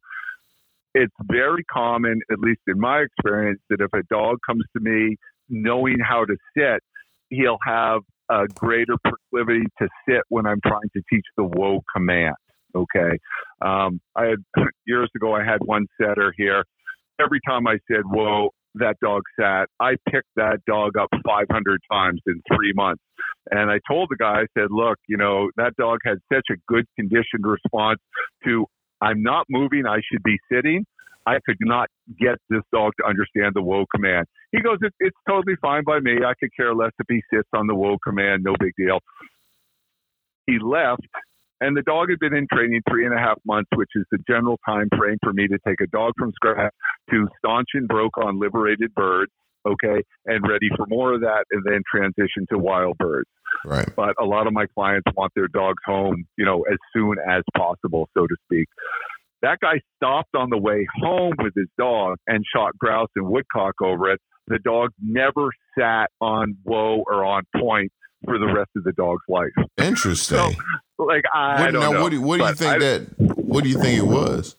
It's 0.96 1.14
very 1.22 1.64
common, 1.66 2.20
at 2.32 2.40
least 2.40 2.62
in 2.66 2.80
my 2.80 3.02
experience, 3.02 3.60
that 3.70 3.82
if 3.82 3.94
a 3.94 4.02
dog 4.10 4.38
comes 4.48 4.64
to 4.76 4.82
me 4.82 5.18
knowing 5.48 5.98
how 6.00 6.26
to 6.26 6.36
sit, 6.58 6.82
he'll 7.30 7.60
have 7.64 8.02
a 8.30 8.48
greater 8.48 8.96
proclivity 9.04 9.66
to 9.80 9.88
sit 10.08 10.22
when 10.30 10.48
I'm 10.48 10.60
trying 10.66 10.90
to 10.96 11.02
teach 11.12 11.26
the 11.38 11.44
whoa 11.44 11.84
command. 11.96 12.36
Okay. 12.76 13.18
Um, 13.62 14.00
I 14.16 14.26
had 14.26 14.44
years 14.86 15.10
ago, 15.16 15.34
I 15.34 15.44
had 15.44 15.60
one 15.66 15.86
setter 16.00 16.34
here. 16.38 16.64
Every 17.20 17.40
time 17.46 17.68
I 17.68 17.78
said 17.90 18.02
whoa, 18.06 18.50
that 18.76 18.96
dog 19.02 19.24
sat. 19.40 19.68
I 19.80 19.96
picked 20.10 20.30
that 20.36 20.60
dog 20.68 20.98
up 20.98 21.10
500 21.26 21.82
times 21.92 22.22
in 22.28 22.42
three 22.54 22.74
months. 22.74 23.02
And 23.52 23.70
I 23.72 23.80
told 23.90 24.10
the 24.10 24.16
guy, 24.16 24.42
I 24.42 24.46
said, 24.58 24.68
look, 24.70 24.98
you 25.08 25.18
know, 25.18 25.50
that 25.58 25.76
dog 25.78 26.00
had 26.06 26.18
such 26.32 26.46
a 26.52 26.56
good 26.68 26.86
conditioned 26.96 27.44
response 27.44 28.00
to, 28.46 28.66
I'm 29.02 29.24
not 29.24 29.46
moving, 29.50 29.86
I 29.88 30.02
should 30.12 30.24
be 30.24 30.38
sitting. 30.52 30.86
I 31.26 31.40
could 31.46 31.58
not 31.60 31.90
get 32.20 32.38
this 32.50 32.62
dog 32.72 32.94
to 33.00 33.08
understand 33.08 33.54
the 33.54 33.62
whoa 33.62 33.86
command. 33.94 34.26
He 34.52 34.62
goes, 34.62 34.78
it, 34.82 34.94
it's 35.00 35.18
totally 35.28 35.56
fine 35.62 35.84
by 35.86 36.00
me. 36.00 36.18
I 36.26 36.34
could 36.40 36.50
care 36.56 36.74
less 36.74 36.92
if 36.98 37.06
he 37.08 37.22
sits 37.34 37.50
on 37.54 37.68
the 37.68 37.76
whoa 37.76 37.98
command. 38.04 38.44
No 38.44 38.56
big 38.60 38.74
deal. 38.78 39.00
He 40.48 40.58
left, 40.60 41.06
and 41.62 41.76
the 41.76 41.82
dog 41.82 42.10
had 42.10 42.20
been 42.20 42.34
in 42.34 42.48
training 42.52 42.82
three 42.90 43.06
and 43.06 43.14
a 43.14 43.18
half 43.18 43.38
months, 43.46 43.70
which 43.76 43.90
is 43.96 44.06
the 44.12 44.20
general 44.28 44.58
time 44.66 44.88
frame 44.98 45.18
for 45.24 45.34
me 45.34 45.48
to 45.48 45.58
take 45.68 45.82
a 45.82 45.88
dog 45.88 46.14
from 46.18 46.32
scratch 46.34 46.74
to 47.12 47.28
staunch 47.38 47.68
and 47.74 47.88
broke 47.88 48.18
on 48.18 48.40
liberated 48.40 48.94
birds, 48.96 49.32
okay, 49.68 50.02
and 50.26 50.48
ready 50.48 50.70
for 50.76 50.86
more 50.88 51.14
of 51.14 51.22
that, 51.22 51.46
and 51.52 51.64
then 51.66 51.82
transition 51.94 52.46
to 52.52 52.58
wild 52.58 52.98
birds. 52.98 53.30
Right. 53.66 53.90
But 53.96 54.16
a 54.20 54.26
lot 54.26 54.48
of 54.48 54.54
my 54.54 54.66
clients 54.68 55.08
want 55.16 55.34
their 55.36 55.48
dogs 55.48 55.82
home, 55.86 56.26
you 56.38 56.46
know, 56.46 56.64
as 56.72 56.78
soon 56.94 57.16
as 57.30 57.44
possible, 57.58 58.08
so 58.16 58.26
to 58.28 58.36
speak. 58.46 58.68
That 59.42 59.60
guy 59.62 59.80
stopped 59.96 60.36
on 60.36 60.50
the 60.50 60.58
way 60.58 60.86
home 61.02 61.34
with 61.40 61.54
his 61.56 61.68
dog 61.78 62.18
and 62.28 62.44
shot 62.54 62.78
grouse 62.78 63.10
and 63.16 63.28
woodcock 63.28 63.76
over 63.82 64.12
it. 64.12 64.20
The 64.48 64.60
dog 64.60 64.92
never 65.02 65.50
sat 65.78 66.08
on 66.20 66.58
whoa 66.64 67.04
or 67.08 67.24
on 67.24 67.44
point 67.56 67.92
for 68.26 68.38
the 68.38 68.48
rest 68.48 68.70
of 68.76 68.84
the 68.84 68.92
dog's 68.94 69.24
life. 69.28 69.52
Interesting. 69.78 70.38
so, 70.38 71.04
like 71.04 71.24
I 71.34 71.62
what, 71.62 71.72
don't 71.72 71.82
now, 71.82 71.92
know. 71.92 72.04
What 72.04 72.12
do, 72.12 72.22
what 72.22 72.38
do 72.38 72.46
you 72.46 72.54
think 72.56 72.72
I, 72.72 72.80
that? 72.80 73.02
What 73.36 73.64
do 73.64 73.70
you 73.70 73.80
think 73.80 73.98
it 73.98 74.08
was? 74.08 74.56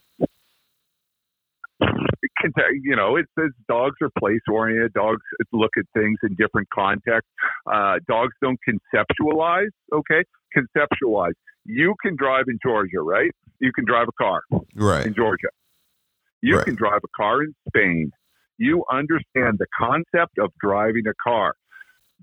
You 2.73 2.97
know, 2.97 3.17
it 3.17 3.27
says 3.39 3.51
dogs 3.69 3.97
are 4.01 4.11
place 4.19 4.41
oriented. 4.51 4.95
Dogs 4.95 5.21
look 5.53 5.73
at 5.79 5.85
things 5.95 6.19
in 6.23 6.35
different 6.37 6.69
contexts. 6.75 7.31
Uh, 7.71 7.97
dogs 8.09 8.33
don't 8.43 8.59
conceptualize. 8.67 9.69
Okay, 9.93 10.25
conceptualize. 10.57 11.35
You 11.67 11.95
can 12.03 12.17
drive 12.17 12.45
in 12.49 12.59
Georgia, 12.65 13.01
right? 13.01 13.31
You 13.61 13.73
can 13.73 13.85
drive 13.85 14.09
a 14.09 14.13
car, 14.23 14.43
right, 14.75 15.07
in 15.07 15.15
Georgia. 15.15 15.49
You 16.41 16.57
right. 16.57 16.65
can 16.65 16.77
drive 16.77 17.01
a 17.05 17.09
car 17.15 17.43
in 17.43 17.55
Spain. 17.69 18.11
You 18.57 18.85
understand 18.91 19.59
the 19.59 19.67
concept 19.79 20.39
of 20.39 20.51
driving 20.63 21.07
a 21.07 21.15
car. 21.23 21.55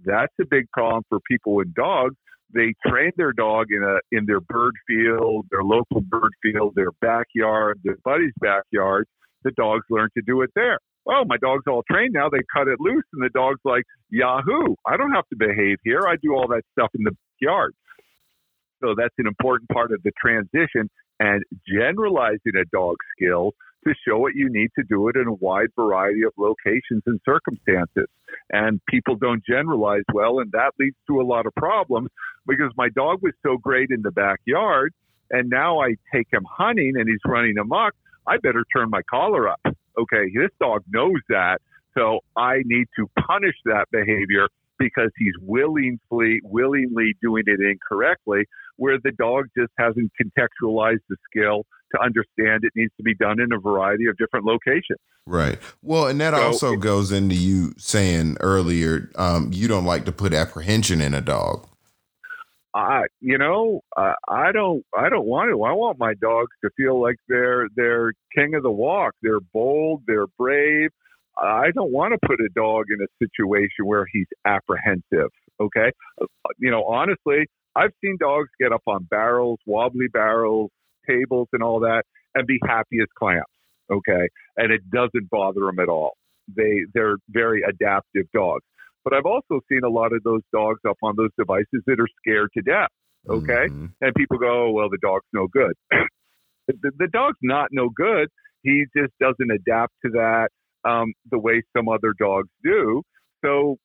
That's 0.05 0.33
a 0.41 0.45
big 0.45 0.69
problem 0.71 1.03
for 1.09 1.19
people 1.29 1.55
with 1.55 1.73
dogs. 1.73 2.15
They 2.53 2.73
train 2.87 3.11
their 3.17 3.33
dog 3.33 3.67
in 3.71 3.83
a 3.83 3.97
in 4.17 4.25
their 4.25 4.39
bird 4.39 4.73
field, 4.87 5.45
their 5.51 5.63
local 5.63 6.01
bird 6.01 6.31
field, 6.41 6.73
their 6.75 6.91
backyard, 7.01 7.79
their 7.83 7.97
buddy's 8.05 8.33
backyard. 8.39 9.05
The 9.43 9.51
dogs 9.51 9.85
learn 9.89 10.09
to 10.17 10.23
do 10.25 10.41
it 10.41 10.51
there. 10.55 10.79
Oh, 11.09 11.23
my 11.25 11.37
dog's 11.37 11.63
all 11.67 11.83
trained 11.89 12.13
now. 12.13 12.29
They 12.29 12.41
cut 12.53 12.67
it 12.67 12.79
loose, 12.79 13.03
and 13.13 13.23
the 13.23 13.29
dog's 13.29 13.61
like, 13.63 13.83
Yahoo! 14.09 14.75
I 14.85 14.97
don't 14.97 15.11
have 15.13 15.27
to 15.29 15.37
behave 15.37 15.77
here. 15.83 16.01
I 16.07 16.15
do 16.21 16.33
all 16.33 16.47
that 16.49 16.63
stuff 16.71 16.89
in 16.95 17.03
the 17.03 17.15
yard. 17.39 17.73
So 18.83 18.93
that's 18.97 19.13
an 19.17 19.27
important 19.27 19.69
part 19.69 19.91
of 19.91 20.01
the 20.03 20.11
transition 20.19 20.89
and 21.19 21.43
generalizing 21.67 22.53
a 22.59 22.65
dog 22.71 22.95
skill 23.15 23.53
to 23.87 23.95
show 24.07 24.27
it, 24.27 24.33
you 24.35 24.49
need 24.49 24.69
to 24.77 24.83
do 24.83 25.07
it 25.09 25.15
in 25.15 25.27
a 25.27 25.33
wide 25.33 25.69
variety 25.75 26.23
of 26.23 26.33
locations 26.37 27.03
and 27.05 27.19
circumstances. 27.25 28.07
And 28.51 28.81
people 28.87 29.15
don't 29.15 29.43
generalize 29.45 30.03
well, 30.13 30.39
and 30.39 30.51
that 30.51 30.71
leads 30.79 30.95
to 31.07 31.21
a 31.21 31.23
lot 31.23 31.45
of 31.45 31.55
problems 31.55 32.09
because 32.45 32.71
my 32.77 32.89
dog 32.89 33.21
was 33.21 33.33
so 33.43 33.57
great 33.57 33.89
in 33.91 34.01
the 34.01 34.11
backyard, 34.11 34.93
and 35.31 35.49
now 35.49 35.79
I 35.81 35.95
take 36.13 36.27
him 36.31 36.45
hunting 36.49 36.93
and 36.95 37.07
he's 37.07 37.19
running 37.25 37.57
amok. 37.57 37.93
I 38.25 38.37
better 38.37 38.63
turn 38.75 38.89
my 38.89 39.01
collar 39.09 39.49
up. 39.49 39.61
Okay, 39.65 40.31
this 40.35 40.51
dog 40.59 40.83
knows 40.91 41.21
that, 41.29 41.59
so 41.97 42.19
I 42.35 42.61
need 42.65 42.87
to 42.97 43.09
punish 43.25 43.55
that 43.65 43.85
behavior 43.91 44.47
because 44.77 45.09
he's 45.17 45.33
willingly 45.41 46.39
willingly 46.43 47.15
doing 47.21 47.43
it 47.47 47.59
incorrectly 47.59 48.43
where 48.75 48.99
the 49.03 49.11
dog 49.11 49.47
just 49.57 49.71
hasn't 49.77 50.11
contextualized 50.21 51.01
the 51.09 51.15
skill 51.29 51.65
to 51.95 52.01
understand 52.01 52.63
it 52.63 52.71
needs 52.75 52.93
to 52.97 53.03
be 53.03 53.15
done 53.15 53.39
in 53.39 53.51
a 53.53 53.59
variety 53.59 54.05
of 54.07 54.17
different 54.17 54.45
locations. 54.45 54.99
Right. 55.25 55.59
Well, 55.81 56.07
and 56.07 56.19
that 56.21 56.33
so, 56.33 56.41
also 56.41 56.75
goes 56.75 57.11
into 57.11 57.35
you 57.35 57.73
saying 57.77 58.37
earlier 58.39 59.11
um, 59.15 59.51
you 59.53 59.67
don't 59.67 59.85
like 59.85 60.05
to 60.05 60.11
put 60.11 60.33
apprehension 60.33 61.01
in 61.01 61.13
a 61.13 61.21
dog. 61.21 61.67
I, 62.73 63.03
you 63.21 63.37
know, 63.37 63.81
uh, 63.95 64.13
I 64.27 64.51
don't, 64.51 64.83
I 64.95 65.09
don't 65.09 65.25
want 65.25 65.49
to. 65.49 65.63
I 65.63 65.71
want 65.71 65.97
my 65.97 66.13
dogs 66.21 66.51
to 66.63 66.69
feel 66.77 67.01
like 67.01 67.15
they're 67.27 67.67
they're 67.75 68.13
king 68.35 68.53
of 68.53 68.61
the 68.61 68.71
walk. 68.71 69.13
They're 69.23 69.39
bold. 69.51 70.03
They're 70.05 70.27
brave. 70.37 70.91
I 71.41 71.71
don't 71.73 71.91
want 71.91 72.13
to 72.13 72.27
put 72.27 72.39
a 72.39 72.49
dog 72.55 72.85
in 72.89 73.01
a 73.01 73.07
situation 73.25 73.85
where 73.85 74.05
he's 74.11 74.27
apprehensive. 74.45 75.31
Okay, 75.59 75.91
uh, 76.21 76.25
you 76.59 76.69
know, 76.69 76.83
honestly, 76.83 77.47
I've 77.75 77.91
seen 78.03 78.17
dogs 78.19 78.49
get 78.59 78.71
up 78.71 78.83
on 78.85 79.05
barrels, 79.09 79.59
wobbly 79.65 80.07
barrels, 80.13 80.69
tables, 81.09 81.47
and 81.53 81.63
all 81.63 81.79
that, 81.81 82.03
and 82.35 82.45
be 82.47 82.59
happy 82.65 82.97
as 83.01 83.07
clams. 83.17 83.43
Okay, 83.91 84.27
and 84.57 84.71
it 84.71 84.81
doesn't 84.89 85.29
bother 85.29 85.61
them 85.61 85.79
at 85.79 85.89
all. 85.89 86.13
They 86.55 86.85
they're 86.93 87.17
very 87.29 87.61
adaptive 87.67 88.25
dogs. 88.33 88.63
But 89.03 89.13
I've 89.13 89.25
also 89.25 89.61
seen 89.69 89.81
a 89.85 89.89
lot 89.89 90.11
of 90.11 90.21
those 90.23 90.41
dogs 90.51 90.81
up 90.87 90.97
on 91.01 91.15
those 91.15 91.29
devices 91.37 91.81
that 91.85 91.99
are 91.99 92.09
scared 92.21 92.49
to 92.57 92.61
death. 92.61 92.89
Okay, 93.29 93.67
mm-hmm. 93.71 93.85
and 94.01 94.15
people 94.15 94.37
go, 94.37 94.67
oh, 94.67 94.71
"Well, 94.71 94.89
the 94.89 94.99
dog's 95.01 95.25
no 95.33 95.47
good." 95.47 95.73
the, 96.67 96.91
the 96.97 97.07
dog's 97.07 97.37
not 97.41 97.69
no 97.71 97.89
good. 97.89 98.29
He 98.63 98.85
just 98.95 99.13
doesn't 99.19 99.51
adapt 99.51 99.93
to 100.05 100.11
that 100.11 100.49
um, 100.83 101.13
the 101.29 101.39
way 101.39 101.63
some 101.75 101.87
other 101.89 102.13
dogs 102.17 102.49
do. 102.63 103.01
So 103.43 103.77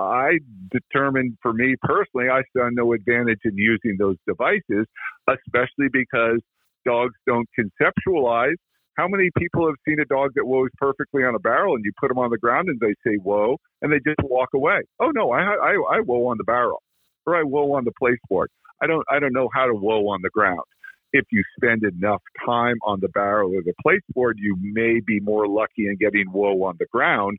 I 0.00 0.38
determined 0.70 1.36
for 1.42 1.52
me 1.52 1.74
personally, 1.82 2.28
I 2.30 2.42
saw 2.56 2.68
no 2.70 2.92
advantage 2.92 3.40
in 3.44 3.56
using 3.56 3.96
those 3.98 4.16
devices, 4.26 4.86
especially 5.28 5.88
because 5.92 6.40
dogs 6.84 7.14
don't 7.26 7.48
conceptualize. 7.58 8.56
How 8.96 9.08
many 9.08 9.30
people 9.38 9.66
have 9.66 9.76
seen 9.86 10.00
a 10.00 10.04
dog 10.04 10.32
that 10.34 10.44
woes 10.44 10.70
perfectly 10.76 11.24
on 11.24 11.34
a 11.34 11.38
barrel 11.38 11.74
and 11.74 11.84
you 11.84 11.92
put 11.98 12.08
them 12.08 12.18
on 12.18 12.30
the 12.30 12.38
ground 12.38 12.68
and 12.68 12.78
they 12.80 12.94
say 13.06 13.16
whoa 13.22 13.56
and 13.82 13.92
they 13.92 13.98
just 13.98 14.20
walk 14.22 14.50
away? 14.54 14.80
Oh 15.00 15.10
no, 15.10 15.32
I 15.32 15.40
I, 15.40 15.72
I 15.72 16.00
whoa 16.00 16.26
on 16.26 16.38
the 16.38 16.44
barrel 16.44 16.82
or 17.26 17.36
I 17.36 17.42
whoa 17.42 17.72
on 17.72 17.84
the 17.84 17.92
place 17.98 18.18
board. 18.28 18.50
I 18.82 18.86
don't 18.86 19.04
I 19.10 19.18
don't 19.18 19.32
know 19.32 19.48
how 19.54 19.66
to 19.66 19.74
whoa 19.74 20.08
on 20.08 20.20
the 20.22 20.30
ground 20.30 20.64
if 21.12 21.24
you 21.32 21.42
spend 21.56 21.82
enough 21.82 22.22
time 22.44 22.76
on 22.84 23.00
the 23.00 23.08
barrel 23.08 23.54
or 23.54 23.62
the 23.62 23.74
place 23.82 24.02
board, 24.14 24.38
you 24.38 24.56
may 24.60 25.00
be 25.00 25.20
more 25.20 25.46
lucky 25.46 25.86
in 25.86 25.96
getting 25.96 26.26
whoa 26.26 26.62
on 26.62 26.76
the 26.78 26.86
ground. 26.86 27.38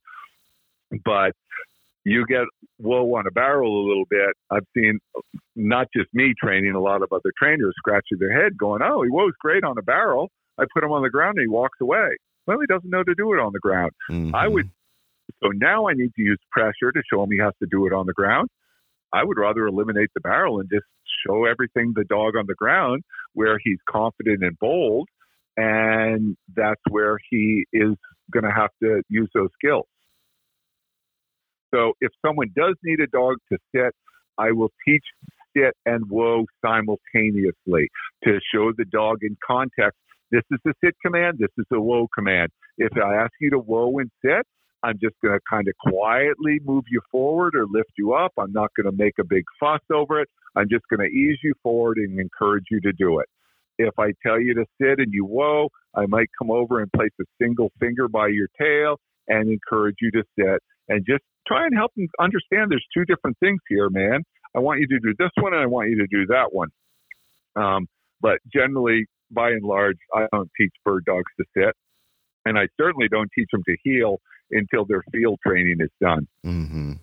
But 1.06 1.34
you 2.04 2.26
get 2.28 2.46
whoa 2.78 3.04
on 3.16 3.28
a 3.28 3.32
barrel 3.32 3.86
a 3.86 3.88
little 3.88 4.06
bit. 4.10 4.30
I've 4.50 4.66
seen 4.76 5.00
not 5.56 5.88
just 5.96 6.10
me 6.14 6.34
training, 6.42 6.74
a 6.74 6.80
lot 6.80 7.04
of 7.04 7.10
other 7.12 7.32
trainers 7.38 7.74
scratching 7.78 8.18
their 8.20 8.32
head 8.32 8.58
going, 8.58 8.82
oh, 8.84 9.04
he 9.04 9.10
whoa's 9.10 9.34
great 9.40 9.64
on 9.64 9.78
a 9.78 9.84
barrel. 9.84 10.30
I 10.60 10.66
put 10.74 10.84
him 10.84 10.92
on 10.92 11.04
the 11.04 11.10
ground 11.10 11.38
and 11.38 11.44
he 11.44 11.48
walks 11.48 11.78
away. 11.82 12.10
Well, 12.48 12.60
he 12.60 12.68
doesn't 12.68 12.90
know 12.90 13.04
to 13.04 13.16
do 13.16 13.34
it 13.34 13.40
on 13.40 13.52
the 13.54 13.60
ground. 13.60 13.92
Mm-hmm. 14.10 14.36
I 14.36 14.48
would, 14.48 14.70
so 15.44 15.50
now 15.54 15.88
I 15.88 15.94
need 15.94 16.12
to 16.16 16.22
use 16.22 16.40
pressure 16.52 16.92
to 16.92 17.02
show 17.12 17.24
him 17.24 17.32
he 17.32 17.40
has 17.40 17.54
to 17.62 17.68
do 17.70 17.86
it 17.86 17.94
on 17.94 18.06
the 18.08 18.14
ground. 18.14 18.50
I 19.14 19.24
would 19.24 19.38
rather 19.38 19.68
eliminate 19.68 20.10
the 20.16 20.22
barrel 20.22 20.60
and 20.60 20.70
just 20.70 20.86
show 21.26 21.46
everything 21.46 21.94
the 21.96 22.06
dog 22.06 22.36
on 22.36 22.46
the 22.48 22.56
ground 22.56 23.04
where 23.34 23.60
he's 23.64 23.80
confident 23.90 24.44
and 24.44 24.58
bold. 24.60 25.08
And 25.58 26.38
that's 26.56 26.82
where 26.90 27.18
he 27.30 27.66
is 27.74 27.96
going 28.32 28.46
to 28.46 28.52
have 28.52 28.70
to 28.82 29.02
use 29.10 29.30
those 29.36 29.50
skills. 29.54 29.86
So 31.74 31.94
if 32.02 32.12
someone 32.26 32.52
does 32.56 32.76
need 32.84 33.00
a 33.00 33.08
dog 33.08 33.38
to 33.52 33.58
sit, 33.74 33.94
I 34.38 34.52
will 34.52 34.72
teach 34.88 35.04
sit 35.56 35.74
and 35.86 36.10
whoa 36.10 36.46
simultaneously 36.66 37.90
to 38.24 38.40
show 38.54 38.72
the 38.78 38.86
dog 38.86 39.18
in 39.22 39.38
context. 39.46 40.00
This 40.32 40.44
is 40.52 40.60
the 40.64 40.74
sit 40.84 40.96
command. 41.06 41.38
This 41.40 41.52
is 41.58 41.66
the 41.70 41.82
whoa 41.82 42.08
command. 42.16 42.50
If 42.78 42.92
I 42.98 43.16
ask 43.16 43.32
you 43.42 43.50
to 43.52 43.58
whoa 43.58 43.98
and 44.00 44.10
sit, 44.24 44.46
I'm 44.84 44.98
just 45.02 45.16
going 45.22 45.38
to 45.38 45.42
kind 45.50 45.68
of 45.68 45.76
quietly 45.78 46.60
move 46.64 46.86
you 46.90 47.02
forward 47.12 47.56
or 47.56 47.66
lift 47.68 47.92
you 47.98 48.14
up. 48.14 48.32
I'm 48.38 48.52
not 48.52 48.72
going 48.76 48.90
to 48.90 48.98
make 48.98 49.16
a 49.20 49.24
big 49.24 49.44
fuss 49.60 49.82
over 49.94 50.22
it. 50.22 50.30
I'm 50.56 50.70
just 50.70 50.86
going 50.90 51.08
to 51.08 51.14
ease 51.16 51.38
you 51.44 51.54
forward 51.62 51.98
and 51.98 52.20
encourage 52.20 52.66
you 52.72 52.80
to 52.82 52.94
do 52.94 53.20
it. 53.20 53.28
If 53.78 53.98
I 54.00 54.14
tell 54.26 54.40
you 54.40 54.54
to 54.56 54.66
sit 54.82 55.00
and 55.00 55.14
you 55.14 55.26
whoa, 55.26 55.70
I 55.96 56.06
might 56.08 56.30
come 56.38 56.50
over 56.50 56.82
and 56.82 56.92
place 56.94 57.12
a 57.20 57.26
single 57.42 57.72
finger 57.80 58.08
by 58.08 58.28
your 58.28 58.48
tail 58.60 58.98
and 59.28 59.50
encourage 59.50 59.98
you 60.02 60.12
to 60.12 60.24
sit 60.38 60.60
and 60.90 61.06
just 61.06 61.24
try 61.48 61.66
and 61.66 61.76
help 61.76 61.92
them 61.96 62.08
understand 62.20 62.72
there's 62.72 62.86
two 62.96 63.06
different 63.06 63.38
things 63.40 63.60
here, 63.68 63.90
man. 63.90 64.24
I 64.56 64.60
want 64.60 64.80
you 64.80 64.88
to 64.88 65.00
do 65.00 65.14
this 65.18 65.32
one 65.40 65.54
and 65.54 65.62
I 65.62 65.66
want 65.66 65.90
you 65.90 65.98
to 66.00 66.08
do 66.08 66.26
that 66.28 66.52
one. 66.52 66.70
Um, 67.56 67.88
but 68.22 68.40
generally, 68.54 69.06
by 69.32 69.50
and 69.50 69.64
large, 69.64 69.98
I 70.14 70.28
don't 70.32 70.50
teach 70.60 70.72
bird 70.84 71.06
dogs 71.06 71.32
to 71.40 71.46
sit. 71.56 71.74
And 72.46 72.58
I 72.58 72.68
certainly 72.80 73.08
don't 73.08 73.30
teach 73.38 73.48
them 73.52 73.64
to 73.68 73.78
heel 73.84 74.20
until 74.52 74.86
their 74.86 75.04
field 75.12 75.40
training 75.46 75.78
is 75.80 75.90
done. 76.02 76.28
Mm-hmm. 76.46 76.94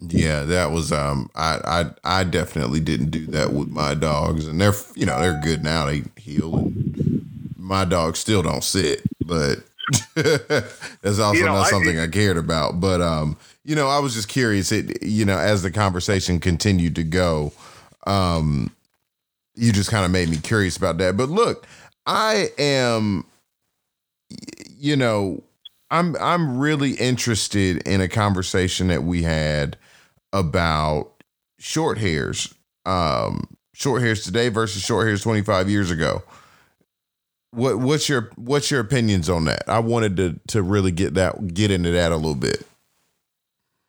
Yeah, 0.00 0.44
that 0.44 0.70
was 0.70 0.92
um 0.92 1.28
I, 1.34 1.90
I 2.04 2.20
I 2.20 2.24
definitely 2.24 2.80
didn't 2.80 3.10
do 3.10 3.26
that 3.26 3.52
with 3.52 3.68
my 3.68 3.94
dogs 3.94 4.46
and 4.46 4.60
they're 4.60 4.74
you 4.94 5.06
know, 5.06 5.20
they're 5.20 5.40
good 5.40 5.64
now. 5.64 5.86
They 5.86 6.04
heel, 6.16 6.54
and 6.56 7.54
my 7.56 7.84
dogs 7.84 8.20
still 8.20 8.42
don't 8.42 8.62
sit, 8.62 9.02
but 9.24 9.64
that's 10.14 11.18
also 11.18 11.32
you 11.32 11.44
know, 11.44 11.54
not 11.54 11.68
something 11.68 11.98
I, 11.98 12.04
I 12.04 12.08
cared 12.08 12.36
about. 12.36 12.80
But 12.80 13.00
um, 13.00 13.36
you 13.64 13.74
know, 13.74 13.88
I 13.88 13.98
was 13.98 14.14
just 14.14 14.28
curious 14.28 14.72
it 14.72 15.02
you 15.02 15.24
know, 15.24 15.38
as 15.38 15.62
the 15.62 15.70
conversation 15.70 16.40
continued 16.40 16.94
to 16.96 17.04
go, 17.04 17.52
um 18.06 18.72
you 19.54 19.72
just 19.72 19.90
kind 19.90 20.04
of 20.04 20.10
made 20.10 20.28
me 20.28 20.36
curious 20.36 20.76
about 20.76 20.98
that. 20.98 21.16
But 21.16 21.28
look, 21.28 21.66
I 22.06 22.48
am 22.58 23.24
you 24.78 24.96
know, 24.96 25.42
I'm 25.90 26.16
I'm 26.20 26.58
really 26.58 26.92
interested 26.92 27.86
in 27.86 28.00
a 28.00 28.08
conversation 28.08 28.88
that 28.88 29.02
we 29.02 29.22
had 29.22 29.76
about 30.32 31.10
short 31.58 31.98
hairs, 31.98 32.54
um, 32.84 33.56
short 33.72 34.02
hairs 34.02 34.22
today 34.22 34.48
versus 34.48 34.82
short 34.82 35.06
hairs 35.06 35.22
25 35.22 35.68
years 35.68 35.90
ago. 35.90 36.22
What 37.50 37.78
what's 37.78 38.08
your 38.08 38.30
what's 38.36 38.70
your 38.70 38.80
opinions 38.80 39.30
on 39.30 39.46
that? 39.46 39.68
I 39.68 39.78
wanted 39.78 40.16
to 40.18 40.40
to 40.48 40.62
really 40.62 40.92
get 40.92 41.14
that 41.14 41.54
get 41.54 41.70
into 41.70 41.90
that 41.92 42.12
a 42.12 42.16
little 42.16 42.34
bit. 42.34 42.66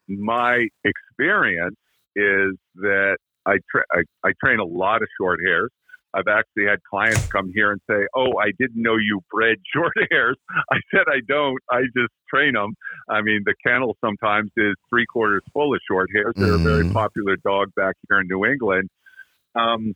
My 0.07 0.68
experience 0.84 1.77
is 2.15 2.56
that 2.76 3.18
I, 3.45 3.57
tra- 3.69 3.86
I, 3.91 4.02
I 4.27 4.31
train 4.44 4.60
a 4.60 4.65
lot 4.65 5.02
of 5.02 5.07
short 5.19 5.40
hairs. 5.45 5.69
I've 6.14 6.27
actually 6.27 6.65
had 6.65 6.80
clients 6.90 7.27
come 7.27 7.52
here 7.53 7.72
and 7.72 7.80
say, 7.88 8.07
"Oh, 8.15 8.40
I 8.40 8.52
didn't 8.57 8.81
know 8.81 8.95
you 8.95 9.22
bred 9.31 9.57
short 9.73 9.94
hairs." 10.10 10.38
I 10.72 10.77
said, 10.91 11.03
"I 11.07 11.19
don't. 11.27 11.60
I 11.69 11.81
just 11.95 12.14
train 12.34 12.53
them." 12.53 12.73
I 13.10 13.22
mean, 13.22 13.44
the 13.45 13.53
kennel 13.65 13.95
sometimes 14.03 14.49
is 14.57 14.73
three 14.90 15.06
quarters 15.06 15.44
full 15.53 15.73
of 15.73 15.80
short 15.88 16.10
hairs. 16.14 16.34
They're 16.36 16.53
mm. 16.53 16.61
a 16.61 16.69
very 16.69 16.84
mm-hmm. 16.84 16.94
popular 16.94 17.36
dog 17.45 17.69
back 17.76 17.95
here 18.07 18.22
in 18.22 18.27
New 18.27 18.45
England. 18.45 18.90
Um, 19.53 19.94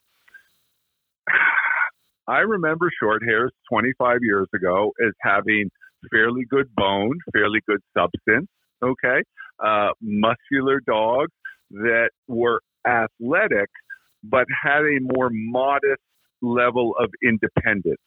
I 2.27 2.39
remember 2.39 2.89
short 3.01 3.21
hairs 3.27 3.51
25 3.69 4.19
years 4.21 4.47
ago 4.55 4.91
as 5.05 5.13
having 5.21 5.69
fairly 6.11 6.43
good 6.49 6.73
bone, 6.75 7.17
fairly 7.33 7.59
good 7.67 7.81
substance. 7.97 8.47
Okay, 8.83 9.21
uh, 9.63 9.89
muscular 10.01 10.81
dogs 10.85 11.31
that 11.71 12.09
were 12.27 12.61
athletic 12.87 13.69
but 14.23 14.45
had 14.63 14.81
a 14.81 14.99
more 15.01 15.29
modest 15.31 16.01
level 16.41 16.93
of 16.99 17.09
independence. 17.23 18.01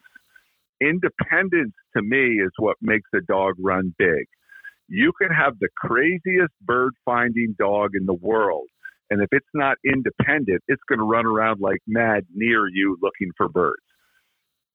Independence 0.80 1.72
to 1.96 2.02
me 2.02 2.40
is 2.40 2.50
what 2.58 2.76
makes 2.80 3.08
a 3.14 3.20
dog 3.20 3.54
run 3.58 3.94
big. 3.98 4.26
You 4.88 5.12
can 5.20 5.30
have 5.30 5.58
the 5.58 5.68
craziest 5.76 6.52
bird 6.62 6.92
finding 7.04 7.54
dog 7.58 7.90
in 7.98 8.06
the 8.06 8.14
world, 8.14 8.68
and 9.10 9.22
if 9.22 9.28
it's 9.32 9.46
not 9.54 9.78
independent, 9.84 10.62
it's 10.68 10.82
going 10.88 10.98
to 10.98 11.04
run 11.06 11.26
around 11.26 11.60
like 11.60 11.80
mad 11.86 12.24
near 12.34 12.68
you 12.68 12.98
looking 13.02 13.30
for 13.36 13.48
birds. 13.48 13.85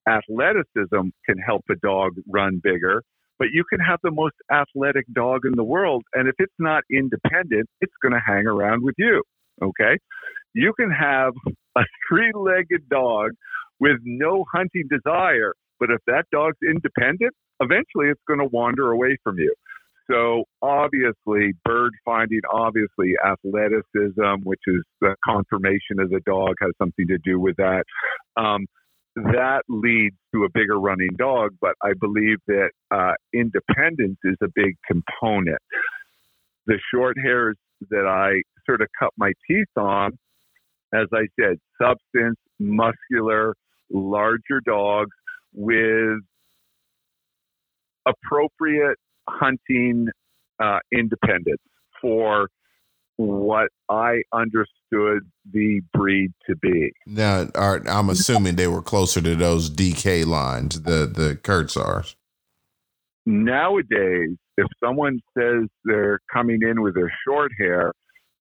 Athleticism 0.08 1.10
can 1.26 1.38
help 1.46 1.64
a 1.70 1.76
dog 1.76 2.14
run 2.28 2.60
bigger, 2.64 3.04
but 3.40 3.50
you 3.54 3.64
can 3.70 3.80
have 3.80 4.00
the 4.04 4.12
most 4.12 4.36
athletic 4.52 5.06
dog 5.14 5.42
in 5.46 5.54
the 5.56 5.64
world, 5.64 6.04
and 6.14 6.28
if 6.28 6.36
it's 6.40 6.54
not 6.60 6.84
independent, 6.92 7.68
it's 7.82 7.94
going 8.02 8.14
to 8.14 8.22
hang 8.26 8.48
around 8.48 8.84
with 8.84 8.96
you. 8.98 9.24
Okay? 9.62 9.98
You 10.54 10.74
can 10.80 10.92
have 10.92 11.34
a 11.78 11.82
three 12.10 12.32
legged 12.36 12.90
dog 12.90 13.32
with 13.80 13.98
no 14.04 14.46
hunting 14.54 14.88
desire, 14.90 15.54
But 15.80 15.90
if 15.90 16.00
that 16.08 16.26
dog's 16.32 16.58
independent, 16.68 17.34
eventually 17.60 18.10
it's 18.10 18.22
going 18.28 18.40
to 18.40 18.46
wander 18.46 18.92
away 18.92 19.18
from 19.24 19.40
you. 19.40 19.54
So 20.10 20.44
obviously, 20.62 21.54
bird 21.64 21.94
finding, 22.04 22.42
obviously 22.52 23.14
athleticism, 23.26 24.44
which 24.44 24.60
is 24.68 24.84
the 25.00 25.16
conformation 25.26 26.00
of 26.00 26.10
the 26.10 26.20
dog, 26.26 26.56
has 26.62 26.72
something 26.78 27.08
to 27.08 27.18
do 27.24 27.40
with 27.40 27.56
that. 27.58 27.84
Um, 28.36 28.66
that 29.16 29.64
leads 29.68 30.16
to 30.34 30.46
a 30.46 30.50
bigger 30.54 30.80
running 30.80 31.10
dog, 31.18 31.52
but 31.60 31.74
I 31.84 31.94
believe 32.00 32.38
that 32.48 32.70
uh, 32.92 33.14
independence 33.34 34.18
is 34.24 34.38
a 34.42 34.48
big 34.56 34.76
component. 34.88 35.60
The 36.68 36.80
short 36.94 37.18
hairs 37.22 37.58
that 37.90 38.08
I 38.08 38.42
sort 38.66 38.82
of 38.82 38.88
cut 38.98 39.12
my 39.18 39.34
teeth 39.48 39.68
on, 39.78 40.12
as 40.94 41.08
I 41.14 41.28
said, 41.40 41.58
substance, 41.82 42.38
muscular, 42.60 43.54
larger 43.92 44.62
dogs 44.66 45.12
with 45.54 46.20
appropriate 48.06 48.98
hunting 49.30 50.08
uh, 50.64 50.80
independence 50.94 51.62
for 52.02 52.48
what 53.18 53.70
I 53.90 54.22
understood 54.34 54.81
the 54.92 55.82
breed 55.94 56.32
to 56.48 56.56
be. 56.58 56.92
Now, 57.08 57.48
I'm 57.56 58.10
assuming 58.10 58.56
they 58.56 58.68
were 58.68 58.82
closer 58.82 59.22
to 59.22 59.36
those 59.36 59.70
DK 59.70 60.26
lines, 60.26 60.82
the 60.82 61.06
the 61.08 61.40
Kurzhaars. 61.42 62.16
Nowadays, 63.26 64.38
if 64.58 64.68
someone 64.84 65.20
says 65.38 65.68
they're 65.86 66.20
coming 66.32 66.60
in 66.62 66.82
with 66.82 66.96
their 66.96 67.12
short 67.28 67.52
hair, 67.58 67.94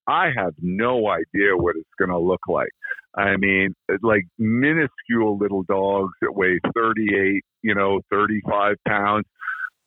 I 0.06 0.30
have 0.36 0.54
no 0.60 1.08
idea 1.08 1.56
what 1.56 1.76
it's 1.76 1.88
going 1.98 2.10
to 2.10 2.18
look 2.18 2.40
like. 2.48 2.70
I 3.16 3.36
mean, 3.36 3.74
like 4.02 4.24
minuscule 4.38 5.38
little 5.38 5.62
dogs 5.64 6.12
that 6.22 6.34
weigh 6.34 6.58
38, 6.74 7.42
you 7.62 7.74
know, 7.74 8.00
35 8.10 8.76
pounds. 8.86 9.24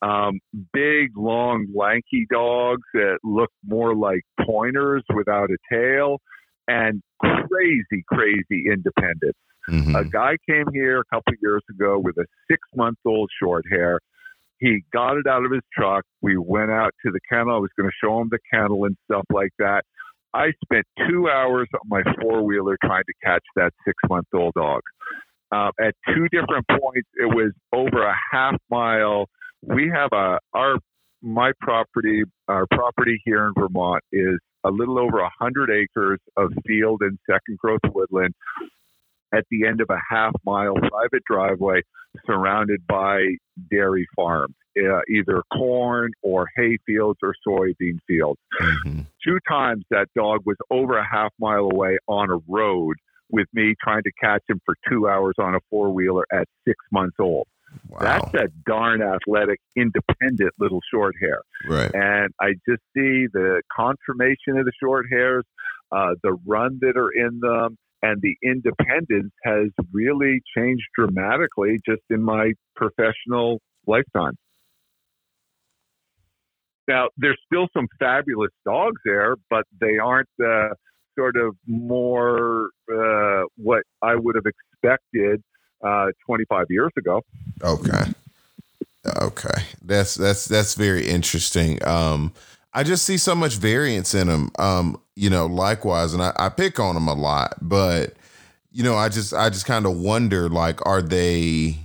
Um, 0.02 0.40
big, 0.74 1.12
long, 1.16 1.68
lanky 1.74 2.28
dogs 2.30 2.84
that 2.94 3.20
look 3.24 3.50
more 3.66 3.96
like 3.96 4.22
pointers 4.46 5.04
without 5.16 5.50
a 5.50 5.58
tail, 5.72 6.20
and 6.68 7.02
crazy, 7.20 8.04
crazy 8.08 8.66
independent. 8.72 9.36
Mm-hmm. 9.70 9.96
A 9.96 10.04
guy 10.06 10.36
came 10.48 10.66
here 10.74 11.00
a 11.00 11.06
couple 11.06 11.34
of 11.34 11.40
years 11.42 11.64
ago 11.70 11.98
with 11.98 12.18
a 12.18 12.26
six 12.50 12.60
month 12.76 12.98
old 13.06 13.30
short 13.42 13.66
hair. 13.70 14.00
He 14.60 14.84
got 14.94 15.18
it 15.18 15.28
out 15.28 15.46
of 15.46 15.52
his 15.52 15.62
truck. 15.74 16.06
We 16.22 16.38
went 16.38 16.72
out 16.72 16.94
to 17.06 17.12
the 17.12 17.20
kennel. 17.30 17.56
I 17.56 17.60
was 17.60 17.72
going 17.78 17.90
to 17.90 17.96
show 18.02 18.20
him 18.20 18.30
the 18.30 18.40
kennel 18.52 18.86
and 18.86 18.96
stuff 19.06 19.26
like 19.32 19.52
that. 19.60 19.84
I 20.34 20.48
spent 20.64 20.86
two 21.08 21.30
hours 21.30 21.68
on 21.74 21.82
my 21.86 22.02
four 22.22 22.44
wheeler 22.44 22.78
trying 22.84 23.04
to 23.04 23.14
catch 23.24 23.44
that 23.56 23.72
six 23.86 23.96
month 24.10 24.28
old 24.34 24.54
dog. 24.56 24.82
Uh, 25.52 25.70
at 25.80 25.94
two 26.08 26.28
different 26.30 26.66
points, 26.68 27.08
it 27.16 27.34
was 27.34 27.52
over 27.72 28.04
a 28.04 28.16
half 28.32 28.56
mile. 28.72 29.28
We 29.62 29.92
have 29.94 30.10
a 30.12 30.40
our 30.54 30.78
my 31.22 31.52
property, 31.62 32.24
our 32.48 32.66
property 32.72 33.22
here 33.24 33.46
in 33.46 33.54
Vermont 33.58 34.04
is 34.12 34.40
a 34.64 34.70
little 34.70 35.00
over 35.00 35.20
a 35.20 35.30
hundred 35.40 35.70
acres 35.70 36.20
of 36.38 36.52
field 36.66 37.02
and 37.02 37.18
second 37.30 37.58
growth 37.58 37.82
woodland 37.94 38.34
at 39.34 39.46
the 39.50 39.68
end 39.68 39.82
of 39.82 39.90
a 39.90 40.00
half 40.10 40.34
mile 40.46 40.76
private 40.76 41.24
driveway 41.26 41.82
surrounded 42.26 42.86
by 42.88 43.24
dairy 43.72 44.08
farms, 44.16 44.56
uh, 44.78 45.00
either 45.10 45.42
corn 45.52 46.12
or 46.22 46.48
hay 46.56 46.78
fields 46.86 47.20
or 47.24 47.34
soybean 47.48 47.98
fields. 48.08 48.40
Mm-hmm. 48.62 49.02
Two 49.26 49.40
times 49.48 49.84
that 49.90 50.08
dog 50.16 50.42
was 50.46 50.58
over 50.70 50.98
a 50.98 51.08
half 51.10 51.32
mile 51.40 51.70
away 51.72 51.98
on 52.08 52.30
a 52.30 52.38
road 52.48 52.96
with 53.32 53.48
me 53.54 53.74
trying 53.84 54.04
to 54.04 54.12
catch 54.22 54.44
him 54.48 54.62
for 54.66 54.76
two 54.88 55.08
hours 55.10 55.34
on 55.40 55.56
a 55.56 55.60
four 55.70 55.90
wheeler 55.90 56.26
at 56.32 56.48
six 56.68 56.78
months 56.92 57.16
old. 57.20 57.48
Wow. 57.90 58.00
That's 58.02 58.34
a 58.34 58.48
darn 58.66 59.02
athletic, 59.02 59.60
independent 59.76 60.52
little 60.60 60.80
short 60.92 61.16
hair. 61.22 61.42
Right. 61.68 61.92
And 61.94 62.34
I 62.40 62.54
just 62.68 62.82
see 62.96 63.28
the 63.32 63.62
conformation 63.76 64.58
of 64.58 64.66
the 64.66 64.72
short 64.82 65.06
hairs, 65.12 65.44
uh, 65.92 66.16
the 66.24 66.38
run 66.46 66.80
that 66.82 66.98
are 66.98 67.12
in 67.12 67.40
them, 67.40 67.78
and 68.02 68.22
the 68.22 68.36
independence 68.44 69.32
has 69.44 69.70
really 69.92 70.42
changed 70.58 70.84
dramatically 70.98 71.80
just 71.88 72.02
in 72.10 72.22
my 72.24 72.54
professional 72.76 73.60
lifetime. 73.88 74.34
Now, 76.88 77.08
there's 77.16 77.40
still 77.46 77.68
some 77.74 77.88
fabulous 77.98 78.52
dogs 78.66 79.00
there, 79.06 79.36
but 79.50 79.64
they 79.80 79.98
aren't 79.98 80.28
the 80.38 80.76
sort 81.18 81.38
of 81.38 81.56
more 81.66 82.72
uh, 82.92 83.44
what 83.56 83.84
I 84.02 84.16
would 84.16 84.36
have 84.36 84.46
expected 84.46 85.42
uh, 85.84 86.08
25 86.26 86.68
years 86.70 86.92
ago. 86.98 87.22
Okay. 87.62 88.12
Okay. 89.22 89.64
That's 89.84 90.16
that's 90.16 90.46
that's 90.46 90.76
very 90.76 91.08
interesting. 91.08 91.84
Um, 91.86 92.34
I 92.74 92.84
just 92.84 93.04
see 93.04 93.18
so 93.18 93.36
much 93.36 93.56
variance 93.56 94.14
in 94.14 94.28
them. 94.28 94.52
Um, 94.58 95.00
you 95.16 95.30
know, 95.30 95.46
likewise, 95.46 96.14
and 96.14 96.24
I, 96.24 96.34
I 96.38 96.50
pick 96.50 96.80
on 96.80 96.96
them 96.96 97.08
a 97.08 97.14
lot, 97.14 97.56
but 97.62 98.14
you 98.72 98.84
know, 98.84 98.96
I 98.96 99.10
just 99.10 99.34
I 99.34 99.50
just 99.50 99.66
kind 99.66 99.86
of 99.86 99.98
wonder, 99.98 100.50
like, 100.50 100.84
are 100.86 101.02
they 101.02 101.78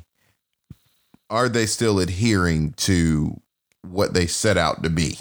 are 1.28 1.48
they 1.48 1.66
still 1.66 1.98
adhering 1.98 2.72
to 2.72 3.40
what 3.82 4.14
they 4.14 4.26
set 4.26 4.56
out 4.56 4.82
to 4.82 4.90
be? 4.90 5.18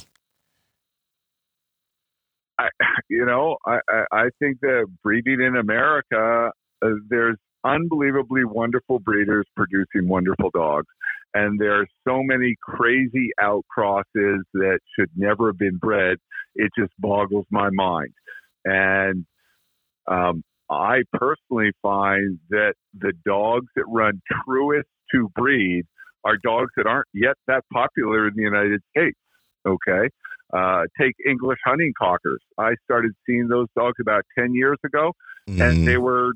I, 2.58 2.70
you 3.10 3.26
know, 3.26 3.58
I, 3.66 3.80
I 4.12 4.30
think 4.40 4.60
that 4.62 4.86
breeding 5.04 5.41
in 5.41 5.56
America, 5.56 6.52
uh, 6.82 6.90
there's 7.10 7.38
unbelievably 7.68 8.45
wonderful 8.45 8.99
breeders 8.99 9.45
producing 9.56 10.07
wonderful 10.07 10.49
dogs. 10.53 10.88
And 11.34 11.60
there 11.60 11.81
are 11.81 11.88
so 12.07 12.23
many 12.23 12.56
crazy 12.61 13.30
outcrosses 13.39 14.39
that 14.53 14.80
should 14.98 15.10
never 15.15 15.48
have 15.48 15.57
been 15.57 15.77
bred. 15.77 16.18
It 16.56 16.72
just 16.77 16.94
boggles 16.99 17.45
my 17.52 17.69
mind. 17.72 18.14
And 18.65 19.26
um, 20.10 20.44
I 20.69 21.03
personally 21.14 21.72
find 21.81 22.39
that 22.49 22.73
the 22.98 23.14
dogs 23.26 23.68
that 23.76 23.85
run 23.88 24.22
truest 24.45 24.88
to 25.14 25.30
breed 25.35 25.84
are 26.26 26.38
dogs 26.38 26.72
that 26.76 26.88
aren't 26.88 27.07
yet 27.14 27.35
that 27.48 27.64
popular 27.72 28.27
in 28.27 28.34
the 28.35 28.44
United 28.44 28.81
States. 28.95 29.18
Okay. 29.65 30.10
Uh, 30.53 30.84
take 30.99 31.14
English 31.30 31.60
hunting 31.65 31.94
cockers. 31.98 32.41
I 32.57 32.76
started 32.85 33.11
seeing 33.26 33.48
those 33.49 33.68
dogs 33.77 33.98
about 34.02 34.23
10 34.39 34.53
years 34.53 34.77
ago, 34.85 35.11
mm. 35.49 35.61
and 35.61 35.85
they 35.85 35.98
were 35.98 36.34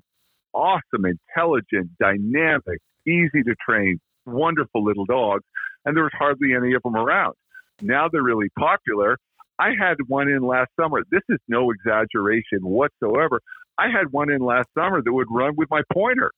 awesome, 0.53 1.05
intelligent, 1.05 1.89
dynamic, 1.99 2.79
easy 3.07 3.43
to 3.43 3.55
train, 3.67 3.99
wonderful 4.25 4.83
little 4.83 5.05
dogs, 5.05 5.43
and 5.85 5.95
there 5.95 6.03
was 6.03 6.13
hardly 6.17 6.53
any 6.55 6.73
of 6.73 6.83
them 6.83 6.95
around. 6.95 7.33
Now 7.81 8.07
they're 8.11 8.23
really 8.23 8.49
popular. 8.57 9.17
I 9.59 9.69
had 9.79 9.97
one 10.07 10.27
in 10.27 10.41
last 10.41 10.69
summer. 10.79 11.01
This 11.11 11.21
is 11.29 11.39
no 11.47 11.71
exaggeration 11.71 12.59
whatsoever. 12.61 13.41
I 13.77 13.89
had 13.89 14.11
one 14.11 14.31
in 14.31 14.41
last 14.41 14.67
summer 14.77 15.01
that 15.03 15.13
would 15.13 15.27
run 15.29 15.55
with 15.55 15.69
my 15.69 15.81
pointer. 15.93 16.31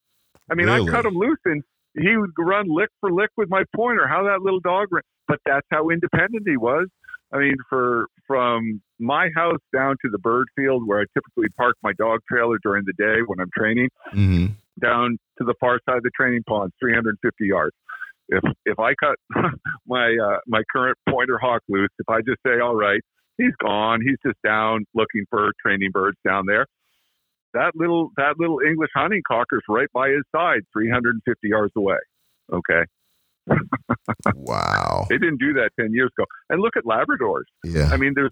I 0.49 0.55
mean, 0.55 0.67
really? 0.67 0.89
I 0.89 0.91
cut 0.91 1.05
him 1.05 1.15
loose 1.15 1.39
and 1.45 1.63
he 1.95 2.17
would 2.17 2.31
run 2.37 2.65
lick 2.67 2.89
for 2.99 3.11
lick 3.11 3.29
with 3.37 3.49
my 3.49 3.63
pointer. 3.75 4.07
How 4.07 4.23
that 4.23 4.41
little 4.41 4.59
dog 4.59 4.87
ran. 4.91 5.03
But 5.27 5.39
that's 5.45 5.67
how 5.71 5.89
independent 5.89 6.43
he 6.45 6.57
was. 6.57 6.87
I 7.33 7.39
mean, 7.39 7.55
for 7.67 8.07
from 8.27 8.81
my 8.99 9.29
house 9.35 9.59
down 9.75 9.95
to 10.03 10.09
the 10.11 10.19
bird 10.19 10.47
field 10.55 10.87
where 10.87 11.01
I 11.01 11.05
typically 11.13 11.49
park 11.57 11.75
my 11.83 11.93
dog 11.93 12.19
trailer 12.29 12.57
during 12.63 12.85
the 12.85 12.93
day 12.93 13.21
when 13.25 13.39
I'm 13.39 13.49
training, 13.57 13.89
mm-hmm. 14.13 14.53
down 14.81 15.17
to 15.39 15.43
the 15.43 15.55
far 15.59 15.79
side 15.87 15.97
of 15.97 16.03
the 16.03 16.11
training 16.15 16.43
pond, 16.47 16.71
350 16.79 17.45
yards. 17.45 17.75
If 18.29 18.43
if 18.65 18.79
I 18.79 18.93
cut 18.95 19.15
my 19.87 20.15
uh, 20.15 20.37
my 20.47 20.61
current 20.71 20.97
pointer 21.09 21.37
hawk 21.37 21.61
loose, 21.67 21.89
if 21.99 22.07
I 22.07 22.19
just 22.21 22.39
say, 22.45 22.59
all 22.59 22.75
right, 22.75 23.01
he's 23.37 23.53
gone, 23.61 23.99
he's 24.01 24.17
just 24.25 24.41
down 24.45 24.85
looking 24.93 25.25
for 25.29 25.51
training 25.61 25.91
birds 25.91 26.17
down 26.25 26.45
there. 26.45 26.65
That 27.53 27.71
little 27.75 28.11
that 28.17 28.35
little 28.37 28.59
English 28.65 28.91
hunting 28.95 29.21
cocker's 29.27 29.63
right 29.67 29.89
by 29.93 30.09
his 30.09 30.23
side, 30.35 30.61
350 30.71 31.47
yards 31.47 31.73
away. 31.75 31.97
Okay, 32.51 32.83
wow. 34.35 35.05
They 35.09 35.17
didn't 35.17 35.39
do 35.39 35.53
that 35.53 35.71
10 35.79 35.93
years 35.93 36.11
ago. 36.17 36.25
And 36.49 36.61
look 36.61 36.77
at 36.77 36.83
Labradors. 36.83 37.43
Yeah. 37.63 37.89
I 37.91 37.97
mean, 37.97 38.13
there's, 38.15 38.31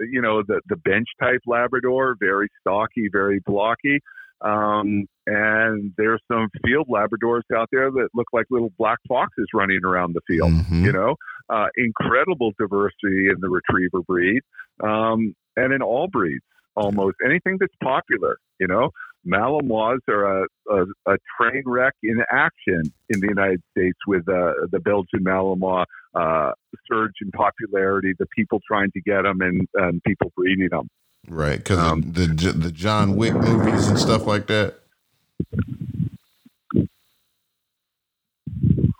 you 0.00 0.22
know, 0.22 0.42
the, 0.46 0.60
the 0.68 0.76
bench 0.76 1.06
type 1.20 1.40
Labrador, 1.46 2.16
very 2.18 2.48
stocky, 2.60 3.08
very 3.12 3.40
blocky. 3.44 4.00
Um, 4.42 5.04
and 5.26 5.92
there's 5.98 6.22
some 6.30 6.48
field 6.64 6.88
Labradors 6.88 7.42
out 7.54 7.68
there 7.72 7.90
that 7.90 8.08
look 8.14 8.28
like 8.32 8.46
little 8.50 8.72
black 8.78 8.98
foxes 9.06 9.46
running 9.52 9.80
around 9.84 10.14
the 10.14 10.22
field. 10.26 10.52
Mm-hmm. 10.52 10.84
You 10.86 10.92
know, 10.92 11.16
uh, 11.50 11.66
incredible 11.76 12.52
diversity 12.58 13.28
in 13.28 13.36
the 13.40 13.48
retriever 13.48 14.00
breed 14.06 14.40
um, 14.82 15.34
and 15.56 15.74
in 15.74 15.82
all 15.82 16.08
breeds 16.08 16.44
almost 16.76 17.16
anything 17.24 17.58
that's 17.60 17.74
popular. 17.82 18.38
You 18.58 18.68
know, 18.68 18.90
Malinois 19.26 19.98
are 20.08 20.42
a, 20.42 20.46
a, 20.70 20.82
a, 21.06 21.16
train 21.36 21.62
wreck 21.66 21.94
in 22.02 22.22
action 22.30 22.82
in 23.10 23.20
the 23.20 23.28
United 23.28 23.62
States 23.70 23.98
with 24.06 24.26
uh, 24.28 24.52
the 24.70 24.80
Belgian 24.80 25.22
Malinois 25.22 25.84
uh, 26.14 26.52
surge 26.90 27.12
in 27.20 27.30
popularity, 27.32 28.14
the 28.18 28.26
people 28.34 28.60
trying 28.66 28.90
to 28.92 29.00
get 29.02 29.22
them 29.22 29.40
and, 29.42 29.68
and 29.74 30.02
people 30.04 30.32
breeding 30.36 30.68
them. 30.70 30.88
Right, 31.28 31.58
because 31.58 31.78
um, 31.78 32.12
the 32.12 32.26
the 32.26 32.72
John 32.72 33.14
Wick 33.14 33.34
movies 33.34 33.88
and 33.88 33.98
stuff 33.98 34.26
like 34.26 34.46
that. 34.46 34.80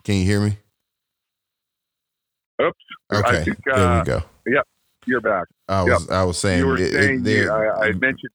Can 0.05 0.17
you 0.17 0.25
hear 0.25 0.41
me? 0.41 0.59
Oops. 2.61 2.79
Okay. 3.13 3.45
Think, 3.45 3.59
uh, 3.73 3.77
there 3.77 3.99
we 3.99 4.05
go. 4.05 4.23
Yep. 4.47 4.69
You're 5.07 5.21
back. 5.21 5.47
I 5.69 5.83
was 5.83 6.07
yep. 6.09 6.11
I 6.11 6.25
was 6.25 6.39
saying 6.39 6.59
you 6.59 6.67
were 6.67 6.77
it, 6.77 6.93
saying 6.93 7.27
it, 7.27 7.49
I, 7.49 7.87
I, 7.87 7.93
mentioned 7.93 8.33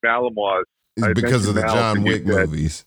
Because 0.95 1.47
of 1.47 1.55
the 1.55 1.61
John 1.61 2.03
Wick 2.03 2.25
movies. 2.25 2.85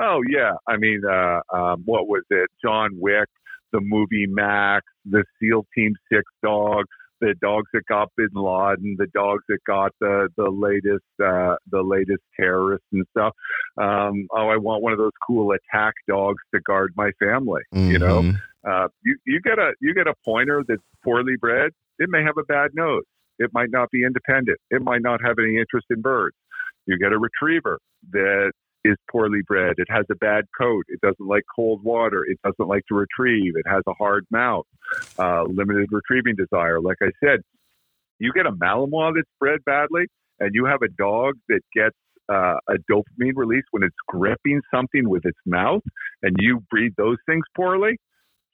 Oh 0.00 0.20
yeah, 0.28 0.52
I 0.66 0.76
mean, 0.76 1.02
uh, 1.04 1.40
um, 1.52 1.82
what 1.84 2.06
was 2.06 2.22
it? 2.30 2.48
John 2.62 2.90
Wick, 3.00 3.28
the 3.72 3.80
movie 3.80 4.26
Max, 4.28 4.84
the 5.04 5.24
SEAL 5.40 5.66
Team 5.74 5.94
Six 6.10 6.22
dog, 6.42 6.84
the 7.20 7.34
dogs 7.40 7.66
that 7.72 7.84
got 7.88 8.10
Bin 8.16 8.28
Laden, 8.32 8.96
the 8.98 9.08
dogs 9.12 9.42
that 9.48 9.58
got 9.66 9.92
the 10.00 10.28
the 10.36 10.48
latest 10.50 11.04
uh, 11.22 11.56
the 11.70 11.82
latest 11.82 12.22
terrorists 12.38 12.86
and 12.92 13.04
stuff. 13.10 13.32
Um, 13.76 14.28
oh, 14.30 14.48
I 14.48 14.56
want 14.56 14.82
one 14.82 14.92
of 14.92 14.98
those 14.98 15.12
cool 15.26 15.52
attack 15.52 15.94
dogs 16.08 16.42
to 16.54 16.60
guard 16.60 16.92
my 16.96 17.10
family. 17.18 17.62
Mm-hmm. 17.74 17.90
You 17.90 17.98
know, 17.98 18.22
mm-hmm. 18.22 18.70
uh, 18.70 18.88
you 19.02 19.16
you 19.26 19.40
get 19.40 19.58
a 19.58 19.72
you 19.80 19.94
get 19.94 20.06
a 20.06 20.14
pointer 20.24 20.62
that's 20.66 20.82
poorly 21.02 21.36
bred. 21.40 21.72
It 21.98 22.08
may 22.08 22.22
have 22.22 22.38
a 22.38 22.44
bad 22.44 22.70
nose. 22.74 23.02
It 23.38 23.50
might 23.52 23.70
not 23.70 23.90
be 23.90 24.02
independent. 24.04 24.58
It 24.70 24.82
might 24.82 25.02
not 25.02 25.20
have 25.24 25.38
any 25.38 25.58
interest 25.58 25.86
in 25.90 26.00
birds. 26.00 26.36
You 26.86 26.98
get 26.98 27.12
a 27.12 27.18
retriever 27.18 27.78
that 28.12 28.52
is 28.84 28.96
poorly 29.10 29.40
bred. 29.46 29.74
It 29.76 29.88
has 29.90 30.04
a 30.10 30.14
bad 30.16 30.44
coat. 30.58 30.84
It 30.88 31.00
doesn't 31.00 31.26
like 31.26 31.42
cold 31.54 31.82
water. 31.82 32.24
It 32.24 32.38
doesn't 32.44 32.68
like 32.68 32.82
to 32.88 32.94
retrieve. 32.94 33.54
It 33.56 33.68
has 33.68 33.82
a 33.86 33.92
hard 33.94 34.24
mouth, 34.30 34.64
uh, 35.18 35.44
limited 35.44 35.88
retrieving 35.90 36.36
desire. 36.36 36.80
Like 36.80 36.98
I 37.02 37.10
said, 37.22 37.40
you 38.18 38.32
get 38.32 38.46
a 38.46 38.52
Malinois 38.52 39.12
that's 39.14 39.28
bred 39.38 39.60
badly, 39.64 40.06
and 40.40 40.50
you 40.54 40.64
have 40.66 40.82
a 40.82 40.88
dog 40.88 41.34
that 41.48 41.60
gets 41.74 41.96
uh, 42.28 42.58
a 42.68 42.74
dopamine 42.90 43.36
release 43.36 43.64
when 43.70 43.82
it's 43.82 43.96
gripping 44.06 44.60
something 44.72 45.08
with 45.08 45.24
its 45.24 45.38
mouth, 45.46 45.82
and 46.22 46.36
you 46.38 46.60
breed 46.70 46.92
those 46.96 47.16
things 47.26 47.44
poorly. 47.56 47.98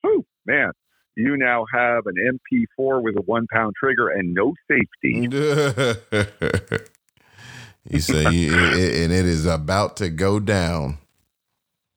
Whew, 0.02 0.24
man, 0.46 0.70
you 1.16 1.36
now 1.36 1.64
have 1.72 2.04
an 2.06 2.38
MP4 2.52 3.02
with 3.02 3.16
a 3.16 3.22
one 3.22 3.46
pound 3.52 3.74
trigger 3.78 4.08
and 4.08 4.34
no 4.34 4.54
safety. 4.68 5.28
You 7.86 8.00
say, 8.00 8.24
and 8.24 9.12
it 9.12 9.26
is 9.26 9.44
about 9.44 9.98
to 9.98 10.08
go 10.08 10.40
down. 10.40 10.98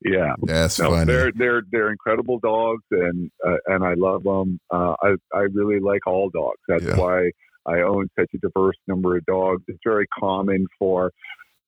Yeah, 0.03 0.35
that's 0.43 0.79
no, 0.79 0.91
funny. 0.91 1.05
They're 1.05 1.31
they're 1.33 1.61
they're 1.71 1.91
incredible 1.91 2.39
dogs, 2.39 2.83
and 2.91 3.31
uh, 3.45 3.55
and 3.67 3.85
I 3.85 3.93
love 3.93 4.23
them. 4.23 4.59
Uh, 4.69 4.95
I 5.01 5.15
I 5.33 5.39
really 5.53 5.79
like 5.79 6.05
all 6.05 6.29
dogs. 6.29 6.59
That's 6.67 6.83
yeah. 6.83 6.97
why 6.97 7.31
I 7.65 7.81
own 7.81 8.09
such 8.19 8.29
a 8.35 8.37
diverse 8.37 8.75
number 8.87 9.17
of 9.17 9.25
dogs. 9.25 9.63
It's 9.67 9.79
very 9.83 10.07
common 10.19 10.67
for, 10.77 11.11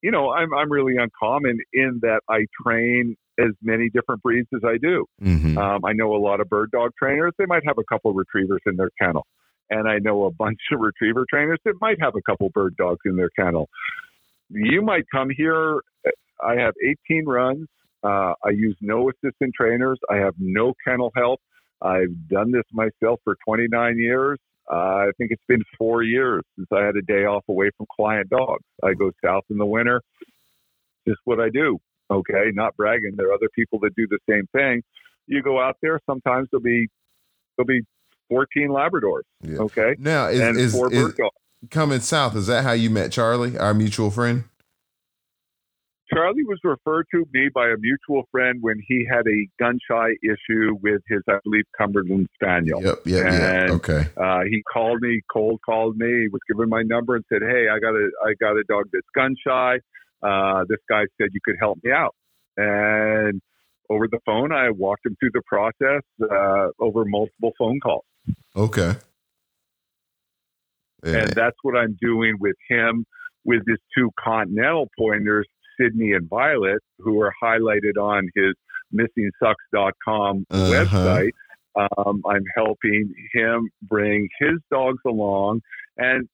you 0.02 0.12
know, 0.12 0.32
I'm 0.32 0.54
I'm 0.54 0.72
really 0.72 0.96
uncommon 0.98 1.60
in 1.74 2.00
that 2.02 2.22
I 2.30 2.46
train 2.64 3.16
as 3.40 3.52
many 3.62 3.90
different 3.90 4.22
breeds 4.22 4.50
as 4.54 4.62
I 4.66 4.78
do. 4.78 5.06
Mm-hmm. 5.22 5.58
Um, 5.58 5.86
I 5.86 5.94
know 5.94 6.14
a 6.14 6.20
lot 6.20 6.42
of 6.42 6.50
bird 6.50 6.72
dog 6.72 6.92
trainers. 7.02 7.34
They 7.38 7.46
might 7.46 7.64
have 7.66 7.78
a 7.78 7.84
couple 7.90 8.14
retrievers 8.14 8.62
in 8.66 8.76
their 8.76 8.90
kennel, 9.02 9.26
and 9.70 9.88
I 9.88 10.00
know 10.00 10.26
a 10.26 10.32
bunch 10.32 10.60
of 10.74 10.80
retriever 10.82 11.26
trainers 11.30 11.60
that 11.66 11.76
might 11.82 12.02
have 12.02 12.16
a 12.16 12.22
couple 12.22 12.50
bird 12.50 12.76
dogs 12.78 13.02
in 13.06 13.16
their 13.16 13.30
kennel 13.30 13.70
you 14.50 14.82
might 14.82 15.06
come 15.12 15.30
here. 15.36 15.80
I 16.42 16.56
have 16.56 16.74
18 17.10 17.26
runs. 17.26 17.68
Uh, 18.04 18.34
I 18.44 18.50
use 18.54 18.78
no 18.82 19.10
assistant 19.10 19.54
trainers. 19.56 20.00
I 20.10 20.18
have 20.18 20.36
no 20.40 20.74
kennel 20.88 21.12
help. 21.16 21.42
I've 21.82 22.28
done 22.30 22.52
this 22.52 22.64
myself 22.72 23.20
for 23.24 23.36
29 23.46 23.98
years. 23.98 24.40
Uh, 24.72 24.76
I 24.76 25.12
think 25.18 25.32
it's 25.32 25.44
been 25.48 25.64
four 25.78 26.04
years 26.04 26.44
since 26.56 26.68
I 26.72 26.84
had 26.86 26.96
a 26.96 27.02
day 27.02 27.26
off 27.26 27.44
away 27.50 27.72
from 27.76 27.88
client 27.96 28.30
dogs. 28.30 28.64
I 28.84 28.94
go 28.94 29.12
south 29.24 29.44
in 29.50 29.58
the 29.58 29.66
winter. 29.66 30.02
Just 31.08 31.20
what 31.26 31.40
I 31.40 31.50
do. 31.50 31.80
Okay, 32.12 32.52
not 32.54 32.76
bragging. 32.76 33.14
There 33.16 33.30
are 33.30 33.34
other 33.34 33.50
people 33.56 33.80
that 33.80 33.96
do 33.96 34.08
the 34.08 34.20
same 34.30 34.48
thing. 34.52 34.82
You 35.28 35.42
go 35.42 35.60
out 35.60 35.78
there. 35.82 36.00
Sometimes 36.08 36.48
there'll 36.52 36.64
be 36.64 36.88
there'll 37.56 37.68
be 37.68 37.82
14 38.30 38.70
Labradors. 38.70 39.22
Yeah. 39.42 39.60
Okay. 39.60 39.96
Now 39.98 40.28
is, 40.28 40.40
and 40.40 40.58
is, 40.58 40.74
four 40.74 40.92
is, 40.92 41.14
coming 41.70 42.00
south. 42.00 42.36
Is 42.36 42.48
that 42.48 42.64
how 42.64 42.72
you 42.72 42.90
met 42.90 43.12
Charlie, 43.12 43.58
our 43.58 43.74
mutual 43.74 44.12
friend? 44.12 44.46
Charlie 46.14 46.44
was 46.44 46.60
referred 46.64 47.06
to 47.12 47.26
me 47.34 47.50
by 47.54 47.68
a 47.68 47.76
mutual 47.78 48.24
friend 48.32 48.60
when 48.62 48.76
he 48.88 49.06
had 49.10 49.28
a 49.28 49.48
gun 49.60 49.78
shy 49.90 50.10
issue 50.24 50.76
with 50.82 51.02
his, 51.08 51.22
I 51.30 51.38
believe, 51.44 51.66
Cumberland 51.78 52.28
Spaniel. 52.34 52.82
Yep, 52.82 52.96
yep, 53.06 53.26
and, 53.26 53.70
yeah. 53.70 53.76
Okay. 53.76 54.08
Uh, 54.18 54.42
he 54.50 54.64
called 54.72 55.02
me, 55.02 55.22
cold 55.32 55.60
called 55.66 55.98
me, 55.98 56.28
was 56.32 56.42
given 56.50 56.70
my 56.70 56.82
number 56.82 57.16
and 57.16 57.24
said, 57.32 57.42
"Hey, 57.42 57.68
I 57.72 57.80
got 57.80 57.94
a, 57.94 58.10
I 58.26 58.34
got 58.40 58.58
a 58.58 58.64
dog 58.68 58.86
that's 58.92 59.08
gun 59.16 59.36
shy. 59.46 59.80
Uh, 60.24 60.66
this 60.68 60.80
guy 60.90 61.04
said 61.20 61.30
you 61.34 61.40
could 61.44 61.58
help 61.60 61.78
me 61.84 61.92
out." 61.92 62.16
And 62.58 63.42
over 63.90 64.08
the 64.08 64.20
phone, 64.26 64.52
I 64.52 64.70
walked 64.72 65.06
him 65.06 65.16
through 65.20 65.32
the 65.34 65.42
process 65.48 66.04
uh, 66.22 66.70
over 66.80 67.06
multiple 67.06 67.52
phone 67.58 67.80
calls. 67.80 68.06
Okay. 68.56 68.94
And 71.04 71.30
that's 71.30 71.56
what 71.62 71.78
I'm 71.78 71.98
doing 72.02 72.36
with 72.40 72.58
him 72.70 73.06
with 73.46 73.62
his 73.66 73.78
two 73.98 74.12
continental 74.20 74.90
pointers, 75.00 75.48
Sydney 75.80 76.14
and 76.14 76.30
Violet, 76.30 76.80
who 77.00 77.22
are 77.22 77.34
highlighted 77.42 77.98
on 78.02 78.30
his 78.36 78.54
missingsucks.com 78.94 80.46
uh-huh. 80.50 80.72
website. 80.72 81.32
Um, 81.76 82.22
I'm 82.28 82.44
helping 82.56 83.14
him 83.34 83.70
bring 83.84 84.28
his 84.40 84.60
dogs 84.72 85.00
along, 85.06 85.62
and 85.98 86.28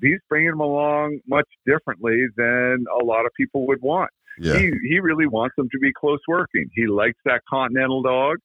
he's 0.00 0.18
bringing 0.28 0.50
them 0.50 0.60
along 0.60 1.20
much 1.28 1.46
differently 1.66 2.26
than 2.36 2.84
a 3.00 3.04
lot 3.04 3.26
of 3.26 3.32
people 3.36 3.66
would 3.66 3.82
want. 3.82 4.10
Yeah. 4.38 4.58
He, 4.58 4.72
he 4.88 4.98
really 5.00 5.26
wants 5.26 5.54
them 5.56 5.68
to 5.70 5.78
be 5.78 5.92
close 5.92 6.18
working. 6.26 6.68
He 6.74 6.86
likes 6.86 7.18
that 7.24 7.42
continental 7.48 8.02
dog. 8.02 8.38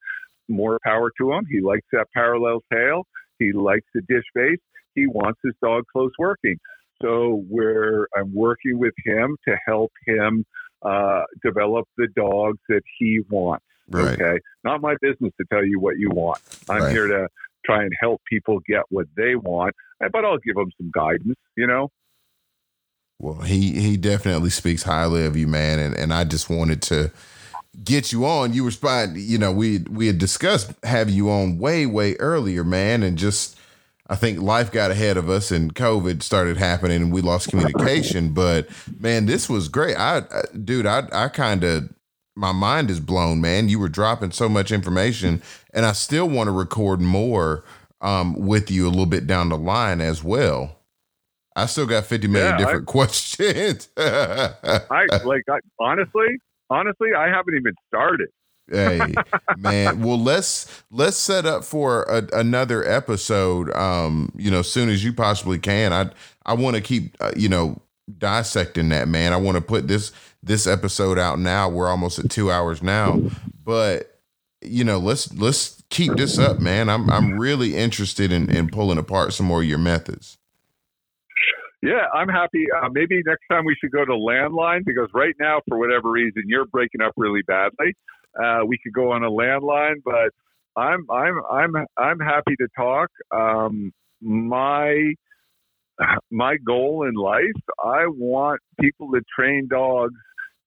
More 0.47 0.77
power 0.84 1.11
to 1.19 1.31
him. 1.31 1.45
He 1.49 1.61
likes 1.61 1.85
that 1.93 2.07
parallel 2.14 2.61
tail. 2.72 3.07
He 3.39 3.53
likes 3.53 3.88
the 3.93 4.01
dish 4.01 4.26
face 4.35 4.60
he 4.99 5.07
wants 5.07 5.39
his 5.43 5.53
dog 5.61 5.84
close 5.91 6.11
working. 6.18 6.57
So 7.01 7.43
where 7.49 8.07
I'm 8.17 8.34
working 8.34 8.77
with 8.77 8.93
him 9.05 9.38
to 9.47 9.57
help 9.65 9.91
him 10.05 10.45
uh, 10.81 11.23
develop 11.43 11.88
the 11.97 12.07
dogs 12.15 12.59
that 12.69 12.81
he 12.97 13.21
wants. 13.30 13.65
Right. 13.89 14.19
Okay, 14.19 14.39
not 14.63 14.81
my 14.81 14.95
business 15.01 15.31
to 15.39 15.45
tell 15.51 15.65
you 15.65 15.80
what 15.80 15.97
you 15.97 16.09
want. 16.09 16.39
I'm 16.69 16.84
right. 16.84 16.91
here 16.91 17.07
to 17.07 17.27
try 17.65 17.84
and 17.84 17.91
help 17.99 18.21
people 18.30 18.59
get 18.67 18.84
what 18.89 19.07
they 19.17 19.35
want, 19.35 19.73
but 19.99 20.23
I'll 20.23 20.38
give 20.38 20.55
them 20.55 20.71
some 20.77 20.91
guidance. 20.93 21.39
You 21.55 21.67
know. 21.67 21.89
Well, 23.19 23.41
he 23.41 23.80
he 23.81 23.97
definitely 23.97 24.51
speaks 24.51 24.84
highly 24.84 25.26
of 25.26 25.35
you, 25.35 25.47
man, 25.47 25.80
and 25.80 25.95
and 25.95 26.13
I 26.13 26.23
just 26.23 26.49
wanted 26.49 26.81
to 26.84 27.11
get 27.84 28.11
you 28.11 28.26
on. 28.26 28.53
You 28.53 28.63
were 28.63 28.71
spot, 28.71 29.15
you 29.15 29.38
know, 29.38 29.51
we 29.51 29.80
we 29.89 30.07
had 30.07 30.17
discussed 30.17 30.73
having 30.84 31.13
you 31.13 31.30
on 31.30 31.57
way 31.57 31.85
way 31.85 32.15
earlier, 32.15 32.63
man, 32.63 33.03
and 33.03 33.17
just 33.17 33.59
I 34.10 34.15
think 34.15 34.41
life 34.41 34.72
got 34.72 34.90
ahead 34.90 35.18
of 35.18 35.30
us 35.30 35.52
and 35.52 35.73
COVID 35.73 36.23
started 36.23 36.57
happening 36.57 37.03
and 37.03 37.14
we 37.14 37.22
lost 37.22 37.49
communication. 37.49 38.34
But 38.40 38.69
man, 38.99 39.26
this 39.26 39.49
was 39.49 39.68
great. 39.68 39.95
I, 39.95 40.19
I 40.19 40.44
dude, 40.64 40.86
I, 40.86 41.07
I 41.11 41.27
kind 41.27 41.64
of, 41.64 41.90
my 42.36 42.52
mind 42.52 42.90
is 42.90 42.99
blown, 42.99 43.41
man. 43.41 43.69
You 43.69 43.80
were 43.80 43.90
dropping 43.90 44.31
so 44.31 44.48
much 44.49 44.72
information 44.72 45.41
and 45.73 45.86
I 45.86 45.91
still 45.91 46.27
want 46.27 46.48
to 46.48 46.52
record 46.52 47.02
more 47.02 47.64
um, 48.02 48.34
with 48.34 48.72
you 48.72 48.88
a 48.88 48.90
little 48.90 49.06
bit 49.06 49.27
down 49.27 49.49
the 49.49 49.57
line 49.57 50.02
as 50.02 50.23
well. 50.23 50.77
I 51.56 51.65
still 51.65 51.86
got 51.86 52.06
50 52.06 52.27
million 52.27 52.52
yeah, 52.52 52.57
different 52.57 52.90
I, 52.90 52.91
questions. 52.91 53.90
I 53.98 55.07
like, 55.26 55.44
I, 55.49 55.60
honestly, 55.80 56.27
honestly, 56.69 57.10
I 57.14 57.27
haven't 57.27 57.56
even 57.56 57.73
started 57.88 58.30
hey 58.71 58.99
man. 59.57 60.01
Well 60.01 60.19
let's 60.19 60.83
let's 60.91 61.17
set 61.17 61.45
up 61.45 61.63
for 61.63 62.03
a, 62.03 62.27
another 62.33 62.87
episode 62.87 63.71
um 63.75 64.31
you 64.35 64.51
know 64.51 64.59
as 64.59 64.71
soon 64.71 64.89
as 64.89 65.03
you 65.03 65.13
possibly 65.13 65.59
can. 65.59 65.93
I 65.93 66.09
i 66.45 66.53
want 66.53 66.75
to 66.75 66.81
keep 66.81 67.15
uh, 67.19 67.31
you 67.35 67.49
know 67.49 67.81
dissecting 68.17 68.89
that 68.89 69.07
man. 69.07 69.33
I 69.33 69.37
want 69.37 69.55
to 69.55 69.61
put 69.61 69.87
this 69.87 70.11
this 70.41 70.67
episode 70.67 71.19
out 71.19 71.39
now. 71.39 71.69
We're 71.69 71.89
almost 71.89 72.19
at 72.19 72.29
two 72.29 72.51
hours 72.51 72.81
now. 72.81 73.21
But 73.63 74.19
you 74.61 74.83
know 74.83 74.97
let's 74.97 75.33
let's 75.35 75.83
keep 75.89 76.15
this 76.15 76.37
up 76.37 76.59
man. 76.59 76.89
I'm 76.89 77.09
i'm 77.09 77.39
really 77.39 77.75
interested 77.75 78.31
in 78.31 78.49
in 78.49 78.69
pulling 78.69 78.97
apart 78.97 79.33
some 79.33 79.45
more 79.45 79.61
of 79.61 79.67
your 79.67 79.77
methods. 79.77 80.37
Yeah, 81.81 82.05
I'm 82.13 82.27
happy. 82.27 82.65
Uh, 82.75 82.89
maybe 82.91 83.21
next 83.25 83.43
time 83.49 83.63
we 83.63 83.75
should 83.79 83.91
go 83.91 84.03
to 84.03 84.11
landline 84.11 84.83
because 84.85 85.09
right 85.13 85.33
now, 85.39 85.61
for 85.67 85.77
whatever 85.77 86.11
reason, 86.11 86.43
you're 86.45 86.65
breaking 86.65 87.01
up 87.01 87.13
really 87.15 87.41
badly. 87.43 87.95
Uh, 88.41 88.60
we 88.65 88.77
could 88.84 88.93
go 88.93 89.11
on 89.11 89.23
a 89.23 89.30
landline, 89.30 89.95
but 90.03 90.31
I'm 90.76 91.06
I'm 91.10 91.41
I'm 91.51 91.85
I'm 91.97 92.19
happy 92.19 92.56
to 92.57 92.68
talk. 92.76 93.10
Um, 93.31 93.91
my 94.22 95.14
my 96.31 96.57
goal 96.57 97.07
in 97.07 97.15
life, 97.15 97.61
I 97.84 98.06
want 98.07 98.61
people 98.80 99.11
to 99.11 99.22
train 99.35 99.68
dogs 99.69 100.15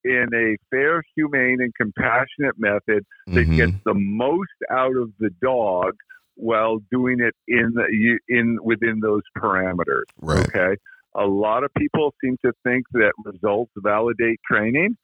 in 0.04 0.26
a 0.34 0.56
fair, 0.70 1.02
humane, 1.14 1.58
and 1.60 1.72
compassionate 1.74 2.58
method 2.58 3.04
that 3.28 3.46
mm-hmm. 3.46 3.56
gets 3.56 3.72
the 3.84 3.94
most 3.94 4.50
out 4.70 4.96
of 4.96 5.10
the 5.20 5.30
dog 5.40 5.94
while 6.34 6.78
doing 6.90 7.18
it 7.20 7.34
in 7.46 7.72
the, 7.74 8.18
in 8.28 8.58
within 8.62 9.00
those 9.00 9.22
parameters. 9.38 10.04
Right. 10.20 10.46
Okay. 10.46 10.76
A 11.14 11.24
lot 11.24 11.62
of 11.62 11.70
people 11.74 12.14
seem 12.24 12.36
to 12.44 12.52
think 12.64 12.86
that 12.92 13.12
results 13.24 13.70
validate 13.76 14.40
training. 14.50 14.96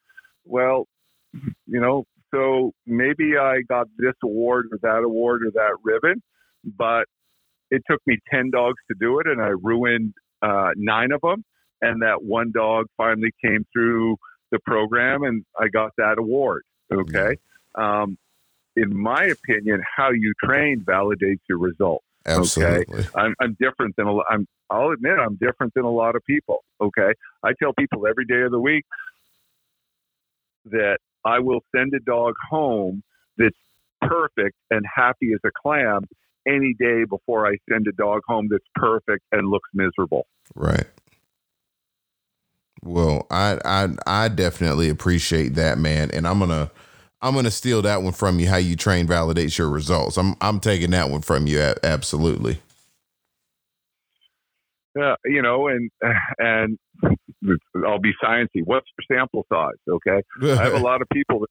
Well, 0.45 0.87
you 1.67 1.81
know, 1.81 2.05
so 2.33 2.73
maybe 2.87 3.37
I 3.41 3.63
got 3.69 3.87
this 3.99 4.15
award 4.23 4.67
or 4.73 4.79
that 4.83 5.05
award 5.05 5.43
or 5.45 5.51
that 5.53 5.77
ribbon, 5.83 6.23
but 6.65 7.05
it 7.71 7.83
took 7.91 8.01
me 8.07 8.19
10 8.33 8.51
dogs 8.51 8.79
to 8.91 8.97
do 8.99 9.21
it 9.21 9.27
and 9.27 9.41
I 9.41 9.53
ruined 9.63 10.15
uh, 10.43 10.71
nine 10.77 11.13
of 11.13 11.21
them. 11.23 11.45
And 11.81 12.03
that 12.03 12.23
one 12.23 12.51
dog 12.53 12.87
finally 12.97 13.31
came 13.45 13.65
through 13.73 14.17
the 14.51 14.59
program 14.67 15.23
and 15.23 15.45
I 15.59 15.69
got 15.69 15.93
that 15.99 16.19
award. 16.19 16.65
Okay. 16.93 17.37
Um, 17.75 18.19
in 18.77 18.97
my 18.97 19.25
opinion, 19.25 19.83
how 19.97 20.11
you 20.11 20.33
train 20.43 20.85
validates 20.87 21.41
your 21.49 21.59
results. 21.59 22.05
Absolutely. 22.27 22.99
Okay. 22.99 23.09
I'm, 23.15 23.35
I'm 23.41 23.57
different 23.61 23.97
than 23.97 24.07
a. 24.07 24.19
I'm, 24.29 24.47
I'll 24.71 24.91
admit 24.91 25.19
I'm 25.19 25.37
different 25.37 25.73
than 25.75 25.85
a 25.85 25.91
lot 25.91 26.15
of 26.15 26.23
people. 26.25 26.65
Okay. 26.81 27.13
I 27.43 27.53
tell 27.61 27.73
people 27.73 28.07
every 28.07 28.25
day 28.25 28.43
of 28.43 28.51
the 28.51 28.61
week 28.61 28.85
that 30.67 30.99
I 31.25 31.39
will 31.41 31.61
send 31.75 31.93
a 31.95 32.01
dog 32.01 32.35
home 32.51 33.03
that's 33.37 33.57
perfect 34.03 34.57
and 34.71 34.85
happy 34.93 35.33
as 35.35 35.41
a 35.45 35.51
clam 35.63 36.03
any 36.47 36.75
day 36.79 37.05
before 37.09 37.47
I 37.47 37.57
send 37.71 37.87
a 37.89 37.93
dog 37.93 38.23
home 38.27 38.49
that's 38.51 38.65
perfect 38.75 39.25
and 39.33 39.49
looks 39.49 39.69
miserable. 39.75 40.27
Right. 40.55 40.87
Well, 42.83 43.27
I 43.31 43.59
I 43.65 43.89
I 44.07 44.29
definitely 44.29 44.89
appreciate 44.89 45.55
that, 45.57 45.79
man, 45.79 46.11
and 46.13 46.27
I'm 46.27 46.39
gonna 46.39 46.71
I'm 47.21 47.35
gonna 47.35 47.51
steal 47.51 47.83
that 47.83 48.03
one 48.03 48.13
from 48.13 48.39
you. 48.39 48.49
How 48.49 48.57
you 48.57 48.77
train 48.77 49.07
validates 49.07 49.59
your 49.59 49.69
results. 49.69 50.17
I'm 50.17 50.37
I'm 50.41 50.61
taking 50.61 50.93
that 50.93 51.11
one 51.11 51.23
from 51.23 51.47
you. 51.47 51.75
Absolutely. 51.83 52.61
Yeah, 54.97 55.17
you 55.25 55.43
know, 55.43 55.69
and 55.69 55.91
and 56.39 56.79
I'll 57.87 58.01
be 58.01 58.13
sciencey. 58.23 58.63
What's 58.65 58.87
your 58.99 59.19
sample 59.19 59.47
size? 59.53 59.75
Okay, 59.89 60.23
I 60.43 60.65
have 60.65 60.75
a 60.75 60.79
lot 60.79 61.03
of 61.03 61.09
people. 61.13 61.41
That, 61.41 61.49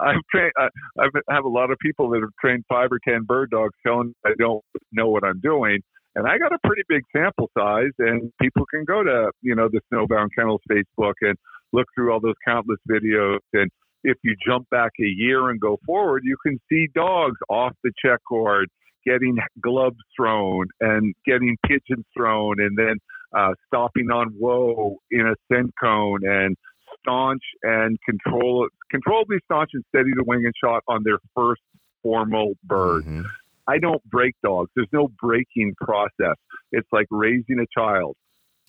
I've 0.00 0.20
trained. 0.30 0.52
I, 0.58 0.68
I 0.98 1.34
have 1.34 1.44
a 1.44 1.48
lot 1.48 1.70
of 1.70 1.78
people 1.78 2.10
that 2.10 2.20
have 2.20 2.30
trained 2.40 2.64
five 2.68 2.90
or 2.92 2.98
ten 3.06 3.24
bird 3.24 3.50
dogs, 3.50 3.74
showing 3.86 4.14
I 4.24 4.30
don't 4.38 4.64
know 4.92 5.08
what 5.08 5.24
I'm 5.24 5.40
doing, 5.40 5.80
and 6.14 6.26
I 6.26 6.38
got 6.38 6.52
a 6.52 6.58
pretty 6.64 6.82
big 6.88 7.02
sample 7.14 7.50
size. 7.56 7.92
And 7.98 8.32
people 8.40 8.64
can 8.72 8.84
go 8.84 9.02
to 9.02 9.30
you 9.42 9.54
know 9.54 9.68
the 9.68 9.80
Snowbound 9.92 10.28
Kennels 10.36 10.62
Facebook 10.70 11.14
and 11.20 11.36
look 11.72 11.86
through 11.94 12.12
all 12.12 12.20
those 12.20 12.34
countless 12.46 12.78
videos. 12.88 13.40
And 13.52 13.70
if 14.04 14.18
you 14.22 14.36
jump 14.46 14.68
back 14.70 14.92
a 15.00 15.06
year 15.06 15.50
and 15.50 15.60
go 15.60 15.78
forward, 15.86 16.22
you 16.24 16.36
can 16.44 16.58
see 16.70 16.88
dogs 16.94 17.38
off 17.48 17.72
the 17.82 17.92
check 18.04 18.20
cord 18.28 18.68
getting 19.06 19.36
gloves 19.62 19.96
thrown 20.16 20.66
and 20.80 21.14
getting 21.26 21.56
pigeons 21.66 22.04
thrown, 22.16 22.60
and 22.60 22.76
then 22.76 22.96
uh, 23.36 23.54
stopping 23.66 24.10
on 24.10 24.28
whoa 24.38 24.96
in 25.10 25.26
a 25.26 25.34
scent 25.50 25.72
cone 25.82 26.20
and 26.24 26.56
staunch 27.00 27.42
and 27.62 27.98
control 28.08 28.68
controllably 28.90 29.38
staunch 29.44 29.70
and 29.74 29.84
steady 29.88 30.10
the 30.16 30.24
wing 30.26 30.44
and 30.44 30.54
shot 30.62 30.82
on 30.88 31.02
their 31.04 31.18
first 31.34 31.62
formal 32.02 32.54
bird. 32.64 33.04
Mm-hmm. 33.04 33.22
I 33.66 33.78
don't 33.78 34.02
break 34.04 34.34
dogs. 34.44 34.70
There's 34.76 34.88
no 34.92 35.08
breaking 35.20 35.74
process. 35.80 36.36
It's 36.70 36.88
like 36.92 37.06
raising 37.10 37.58
a 37.60 37.66
child. 37.80 38.16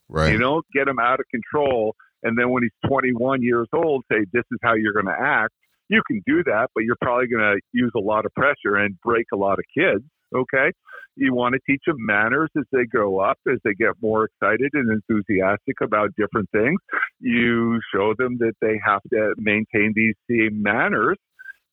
Right. 0.08 0.32
You 0.32 0.38
don't 0.38 0.66
get 0.74 0.88
him 0.88 1.00
out 1.00 1.20
of 1.20 1.26
control 1.30 1.96
and 2.26 2.38
then 2.38 2.50
when 2.50 2.64
he's 2.64 2.90
21 2.90 3.44
years 3.44 3.68
old 3.72 4.04
say 4.12 4.26
this 4.34 4.44
is 4.52 4.60
how 4.64 4.74
you're 4.74 4.94
going 4.94 5.06
to 5.06 5.16
act. 5.18 5.54
You 5.90 6.02
can 6.08 6.22
do 6.26 6.44
that, 6.46 6.70
but 6.74 6.84
you're 6.84 6.98
probably 7.00 7.28
going 7.28 7.56
to 7.56 7.62
use 7.72 7.92
a 7.96 8.00
lot 8.00 8.26
of 8.26 8.34
pressure 8.34 8.76
and 8.76 9.00
break 9.02 9.28
a 9.32 9.38
lot 9.38 9.60
of 9.60 9.66
kids. 9.78 10.04
Okay. 10.34 10.72
You 11.16 11.34
want 11.34 11.54
to 11.54 11.60
teach 11.66 11.82
them 11.86 11.98
manners 12.00 12.50
as 12.58 12.66
they 12.72 12.86
grow 12.86 13.20
up, 13.20 13.38
as 13.50 13.58
they 13.64 13.74
get 13.74 13.94
more 14.02 14.26
excited 14.26 14.72
and 14.74 14.92
enthusiastic 14.92 15.76
about 15.82 16.10
different 16.18 16.50
things. 16.52 16.80
You 17.20 17.80
show 17.94 18.14
them 18.18 18.38
that 18.40 18.54
they 18.62 18.80
have 18.86 19.02
to 19.12 19.34
maintain 19.38 19.94
these 19.96 20.16
same 20.30 20.62
manners, 20.62 21.18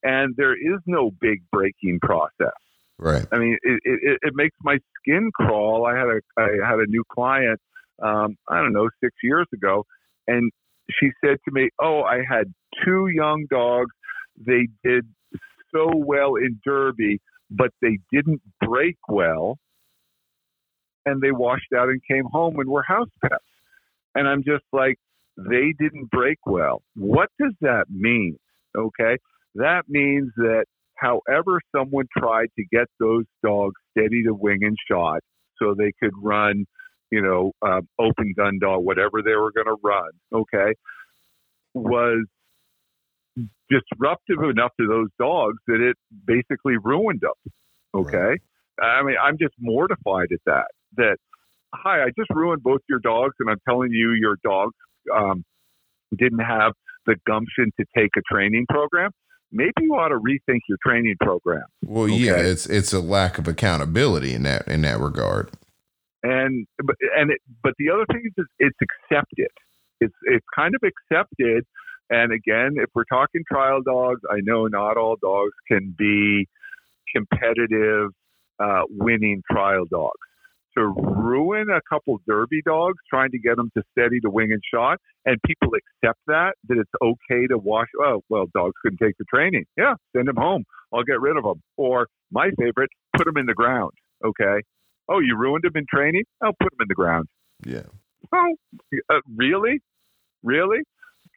and 0.02 0.34
there 0.36 0.54
is 0.54 0.80
no 0.86 1.10
big 1.20 1.42
breaking 1.50 1.98
process. 2.00 2.54
Right. 2.98 3.26
I 3.32 3.38
mean, 3.38 3.56
it, 3.62 3.80
it, 3.84 4.18
it 4.22 4.32
makes 4.34 4.56
my 4.62 4.78
skin 5.00 5.30
crawl. 5.34 5.86
I 5.86 5.97
had 5.97 6.06
a 6.06 6.20
I 6.40 6.68
had 6.68 6.78
a 6.78 6.86
new 6.86 7.02
client, 7.12 7.58
um, 8.00 8.36
I 8.48 8.60
don't 8.60 8.72
know, 8.72 8.89
six 9.02 9.12
years 9.24 9.47
ago, 9.52 9.84
and 10.28 10.52
she 11.00 11.10
said 11.24 11.39
to 11.44 11.52
me, 11.52 11.70
"Oh, 11.81 12.02
I 12.02 12.18
had 12.28 12.52
two 12.84 13.08
young 13.08 13.47
dogs. 13.50 13.90
They 14.36 14.68
did 14.84 15.05
so 15.74 15.90
well 15.94 16.36
in 16.36 16.60
Derby." 16.64 17.20
But 17.56 17.70
they 17.81 17.98
didn't 18.12 18.40
break 18.60 18.97
well 19.08 19.58
and 21.05 21.20
they 21.20 21.32
washed 21.32 21.72
out 21.76 21.89
and 21.89 22.00
came 22.08 22.24
home 22.31 22.58
and 22.58 22.68
were 22.68 22.82
house 22.82 23.08
pets. 23.20 23.44
And 24.14 24.28
I'm 24.28 24.42
just 24.44 24.64
like, 24.72 24.97
they 25.36 25.74
didn't 25.78 26.10
break 26.10 26.39
well. 26.47 26.82
What 26.94 27.28
does 27.40 27.55
that 27.60 27.86
mean? 27.90 28.36
Okay. 28.76 29.16
That 29.55 29.82
means 29.89 30.31
that 30.36 30.64
however 30.97 31.60
someone 31.74 32.06
tried 32.16 32.48
to 32.56 32.64
get 32.70 32.86
those 33.00 33.24
dogs 33.44 33.74
steady 33.90 34.22
to 34.24 34.34
wing 34.34 34.60
and 34.62 34.76
shot 34.90 35.20
so 35.60 35.74
they 35.76 35.92
could 36.00 36.12
run, 36.22 36.66
you 37.10 37.22
know, 37.22 37.52
um, 37.62 37.89
open 37.98 38.34
gun 38.36 38.58
dog, 38.60 38.84
whatever 38.84 39.22
they 39.24 39.34
were 39.34 39.52
going 39.52 39.66
to 39.66 39.76
run, 39.82 40.10
okay, 40.32 40.74
was 41.74 42.26
disruptive 43.70 44.43
enough 44.43 44.73
to 44.81 44.86
those 44.86 45.09
dogs 45.19 45.59
that 45.67 45.81
it 45.81 45.97
basically 46.27 46.77
ruined 46.83 47.20
them. 47.20 47.52
Okay. 47.94 48.17
Right. 48.17 48.41
I 48.81 49.02
mean, 49.02 49.17
I'm 49.23 49.39
just 49.39 49.55
mortified 49.59 50.28
at 50.33 50.41
that. 50.47 50.67
That, 50.97 51.17
hi, 51.75 52.02
I 52.02 52.09
just 52.19 52.31
ruined 52.31 52.62
both 52.62 52.81
your 52.89 52.99
dogs, 52.99 53.35
and 53.39 53.51
I'm 53.51 53.61
telling 53.69 53.91
you, 53.93 54.12
your 54.12 54.36
dogs 54.43 54.75
um, 55.15 55.44
didn't 56.17 56.41
have 56.41 56.73
the 57.07 57.17
gumption 57.27 57.70
to 57.78 57.86
take 57.97 58.11
a 58.17 58.23
training 58.33 58.67
program. 58.69 59.11
Maybe 59.51 59.73
you 59.81 59.94
ought 59.94 60.09
to 60.09 60.19
rethink 60.19 60.61
your 60.69 60.78
training 60.85 61.17
program. 61.20 61.65
Well, 61.85 62.05
okay? 62.05 62.15
yeah, 62.15 62.36
it's 62.36 62.65
it's 62.67 62.93
a 62.94 63.01
lack 63.01 63.36
of 63.36 63.47
accountability 63.47 64.33
in 64.33 64.44
that 64.44 64.67
in 64.67 64.81
that 64.83 64.99
regard. 64.99 65.51
And 66.23 66.67
but 66.83 66.97
and 67.19 67.31
it, 67.31 67.41
but 67.62 67.75
the 67.78 67.91
other 67.91 68.07
thing 68.11 68.23
is 68.25 68.47
it's 68.59 68.78
accepted. 68.81 69.51
It's 70.01 70.15
it's 70.25 70.47
kind 70.57 70.75
of 70.75 70.83
accepted 70.89 71.67
and 72.12 72.31
again, 72.31 72.74
if 72.76 72.91
we're 72.94 73.05
talking 73.05 73.42
trial 73.50 73.81
dogs, 73.82 74.20
I 74.31 74.41
know 74.42 74.66
not 74.66 74.99
all 74.99 75.16
dogs 75.20 75.55
can 75.66 75.94
be 75.97 76.47
competitive, 77.16 78.10
uh, 78.62 78.82
winning 78.91 79.42
trial 79.50 79.86
dogs. 79.91 80.12
To 80.76 80.92
ruin 80.94 81.68
a 81.70 81.81
couple 81.89 82.20
derby 82.26 82.60
dogs, 82.66 82.99
trying 83.08 83.31
to 83.31 83.39
get 83.39 83.57
them 83.57 83.70
to 83.76 83.82
steady 83.92 84.18
the 84.23 84.28
wing 84.31 84.52
and 84.52 84.60
shot, 84.73 84.99
and 85.24 85.39
people 85.47 85.68
accept 85.68 86.18
that 86.26 86.52
that 86.68 86.78
it's 86.78 86.91
okay 87.02 87.47
to 87.47 87.57
wash. 87.57 87.89
Oh, 87.99 88.23
well, 88.28 88.44
dogs 88.55 88.74
couldn't 88.82 88.99
take 88.99 89.16
the 89.18 89.24
training. 89.24 89.65
Yeah, 89.78 89.94
send 90.15 90.28
them 90.28 90.36
home. 90.36 90.65
I'll 90.92 91.05
get 91.05 91.20
rid 91.20 91.39
of 91.39 91.44
them. 91.44 91.62
Or 91.78 92.08
my 92.31 92.50
favorite, 92.58 92.91
put 93.16 93.24
them 93.24 93.39
in 93.39 93.47
the 93.47 93.55
ground. 93.55 93.92
Okay. 94.23 94.60
Oh, 95.08 95.20
you 95.20 95.36
ruined 95.36 95.65
them 95.65 95.76
in 95.76 95.86
training? 95.92 96.24
I'll 96.42 96.57
put 96.60 96.70
them 96.73 96.82
in 96.82 96.89
the 96.89 96.94
ground. 96.94 97.28
Yeah. 97.65 97.86
Oh, 98.32 98.55
uh, 99.10 99.20
really? 99.34 99.81
Really? 100.42 100.78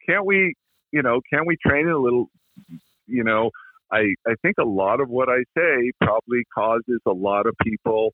Can't 0.08 0.24
we 0.24 0.54
you 0.92 1.02
know, 1.02 1.20
can 1.32 1.46
we 1.46 1.56
train 1.64 1.88
it 1.88 1.92
a 1.92 1.98
little? 1.98 2.30
You 3.06 3.24
know, 3.24 3.50
I 3.92 4.14
I 4.26 4.34
think 4.42 4.56
a 4.58 4.64
lot 4.64 5.00
of 5.00 5.08
what 5.08 5.28
I 5.28 5.44
say 5.56 5.92
probably 6.00 6.42
causes 6.54 7.00
a 7.06 7.12
lot 7.12 7.46
of 7.46 7.54
people 7.62 8.12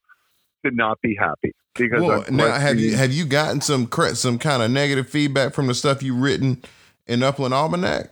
to 0.65 0.71
not 0.71 1.01
be 1.03 1.17
happy 1.19 1.53
because 1.75 2.03
well, 2.03 2.25
now 2.31 2.59
have 2.59 2.79
you 2.79 2.97
have 2.97 3.13
you 3.13 3.25
gotten 3.25 3.61
some 3.61 3.89
some 4.15 4.39
kind 4.39 4.63
of 4.63 4.71
negative 4.71 5.09
feedback 5.09 5.55
from 5.55 5.67
the 5.67 5.75
stuff 5.75 6.03
you've 6.03 6.21
written 6.21 6.63
in 7.07 7.23
Upland 7.23 7.55
Almanac? 7.55 8.11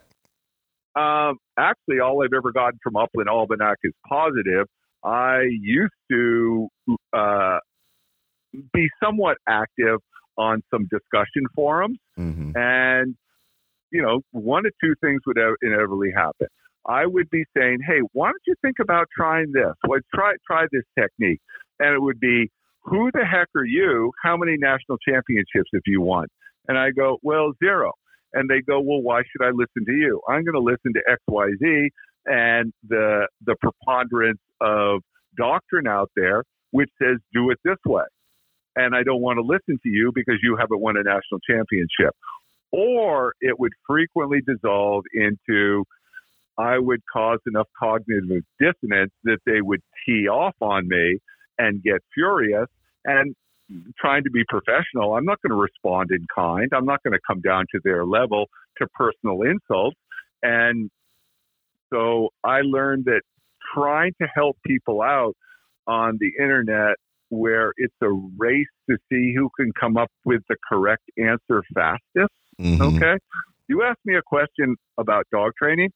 Um, 0.97 1.39
actually, 1.59 2.01
all 2.01 2.23
I've 2.25 2.33
ever 2.37 2.53
gotten 2.53 2.79
from 2.83 2.97
Upland 2.97 3.29
Almanac 3.29 3.79
is 3.85 3.93
positive. 4.09 4.67
I 5.05 5.43
used 5.61 5.93
to 6.11 6.69
uh, 7.13 7.59
be 8.73 8.89
somewhat 9.03 9.37
active 9.49 10.01
on 10.37 10.63
some 10.71 10.89
discussion 10.91 11.45
forums, 11.55 11.99
mm-hmm. 12.19 12.53
and 12.57 13.15
you 13.91 14.03
know, 14.03 14.21
one 14.33 14.67
of 14.67 14.73
two 14.83 14.95
things 15.01 15.21
would 15.27 15.39
inevitably 15.63 16.11
happen. 16.15 16.49
I 16.87 17.07
would 17.07 17.29
be 17.31 17.45
saying, 17.57 17.81
"Hey, 17.87 18.01
why 18.13 18.29
don't 18.29 18.43
you 18.47 18.55
think 18.63 18.79
about 18.81 19.09
trying 19.15 19.53
this? 19.53 19.75
Well, 19.87 20.01
try 20.15 20.35
try 20.47 20.67
this 20.73 20.85
technique," 20.99 21.41
and 21.79 21.95
it 21.95 22.01
would 22.01 22.19
be, 22.21 22.51
"Who 22.85 23.11
the 23.13 23.25
heck 23.25 23.49
are 23.55 23.65
you? 23.65 24.13
How 24.23 24.37
many 24.37 24.57
national 24.57 24.99
championships 24.99 25.71
have 25.75 25.83
you 25.87 26.01
won?" 26.01 26.27
And 26.69 26.79
I 26.79 26.91
go, 26.91 27.19
"Well, 27.23 27.53
zero. 27.63 27.93
And 28.33 28.49
they 28.49 28.63
go, 28.63 28.81
"Well, 28.81 29.03
why 29.03 29.23
should 29.25 29.45
I 29.45 29.51
listen 29.51 29.85
to 29.87 29.93
you? 29.93 30.21
I'm 30.29 30.45
going 30.45 30.55
to 30.55 30.61
listen 30.61 30.93
to 30.95 31.03
X, 31.09 31.21
Y, 31.29 31.51
Z, 31.59 31.91
and 32.27 32.73
the 32.89 33.29
the 33.45 33.57
preponderance 33.57 34.41
of 34.61 35.03
doctrine 35.37 35.87
out 35.87 36.11
there 36.17 36.45
which 36.71 36.91
says 37.03 37.19
do 37.33 37.51
it 37.51 37.59
this 37.65 37.79
way." 37.85 38.05
And 38.77 38.95
I 38.95 39.03
don't 39.03 39.21
want 39.21 39.39
to 39.39 39.43
listen 39.43 39.79
to 39.83 39.89
you 39.89 40.13
because 40.15 40.39
you 40.43 40.57
haven't 40.57 40.81
won 40.81 40.97
a 40.97 41.03
national 41.03 41.41
championship 41.41 42.15
or 42.73 43.35
it 43.41 43.59
would 43.61 43.73
frequently 43.87 44.41
dissolve 44.47 45.05
into 45.15 45.85
I 46.59 46.79
would 46.79 47.01
cause 47.13 47.39
enough 47.47 47.69
cognitive 47.79 48.43
dissonance 48.61 49.13
that 49.25 49.39
they 49.47 49.63
would 49.63 49.83
tee 50.07 50.29
off 50.29 50.55
on 50.61 50.89
me 50.89 51.19
and 51.59 51.83
get 51.83 52.03
furious. 52.15 52.69
And 53.05 53.35
trying 53.99 54.25
to 54.25 54.31
be 54.31 54.45
professional, 54.49 55.15
I'm 55.15 55.25
not 55.25 55.41
going 55.43 55.51
to 55.51 55.61
respond 55.61 56.11
in 56.11 56.27
kind. 56.35 56.69
I'm 56.75 56.87
not 56.87 57.03
going 57.03 57.15
to 57.15 57.21
come 57.27 57.41
down 57.41 57.67
to 57.75 57.81
their 57.85 58.05
level 58.05 58.49
to 58.79 58.87
personal 58.95 59.43
insults. 59.43 59.97
And 60.43 60.91
So 61.93 62.31
I 62.45 62.61
learned 62.63 63.07
that 63.07 63.23
trying 63.75 64.13
to 64.21 64.29
help 64.35 64.59
people 64.67 65.03
out 65.03 65.37
on 65.87 66.19
the 66.21 66.33
internet 66.43 66.97
where 67.31 67.73
it's 67.79 67.95
a 68.03 68.11
race 68.39 68.69
to 68.91 68.97
see 69.11 69.35
who 69.37 69.51
can 69.59 69.73
come 69.81 69.97
up 69.97 70.11
with 70.25 70.43
the 70.49 70.57
correct 70.69 71.05
answer 71.19 71.63
fastest. 71.75 72.33
Mm-hmm. 72.61 72.97
Okay. 72.97 73.19
You 73.69 73.83
ask 73.83 73.99
me 74.05 74.17
a 74.17 74.23
question 74.23 74.77
about 74.99 75.27
dog 75.33 75.53
training, 75.57 75.91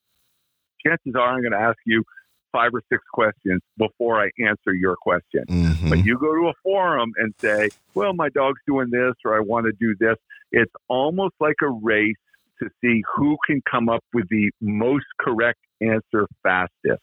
chances 0.84 1.15
are 1.15 1.34
I'm 1.34 1.41
going 1.41 1.52
to 1.52 1.59
ask 1.59 1.78
you 1.86 2.05
five 2.52 2.70
or 2.73 2.83
six 2.89 3.02
questions 3.12 3.60
before 3.76 4.23
I 4.23 4.31
answer 4.39 4.73
your 4.73 4.97
question. 4.97 5.44
Mm-hmm. 5.49 5.89
But 5.89 6.05
you 6.05 6.17
go 6.18 6.34
to 6.34 6.49
a 6.49 6.52
forum 6.62 7.12
and 7.17 7.34
say, 7.39 7.68
well, 7.94 8.15
my 8.15 8.28
dog's 8.28 8.60
doing 8.67 8.91
this 8.91 9.15
or 9.25 9.36
I 9.36 9.41
want 9.41 9.67
to 9.67 9.73
do 9.73 9.97
this. 9.99 10.17
It's 10.52 10.73
almost 10.89 11.34
like 11.41 11.57
a 11.62 11.68
race 11.68 12.15
to 12.62 12.68
see 12.81 13.02
who 13.17 13.36
can 13.44 13.60
come 13.68 13.89
up 13.89 14.05
with 14.12 14.28
the 14.28 14.52
most 14.60 15.07
correct 15.20 15.59
answer 15.81 16.28
fastest. 16.44 17.02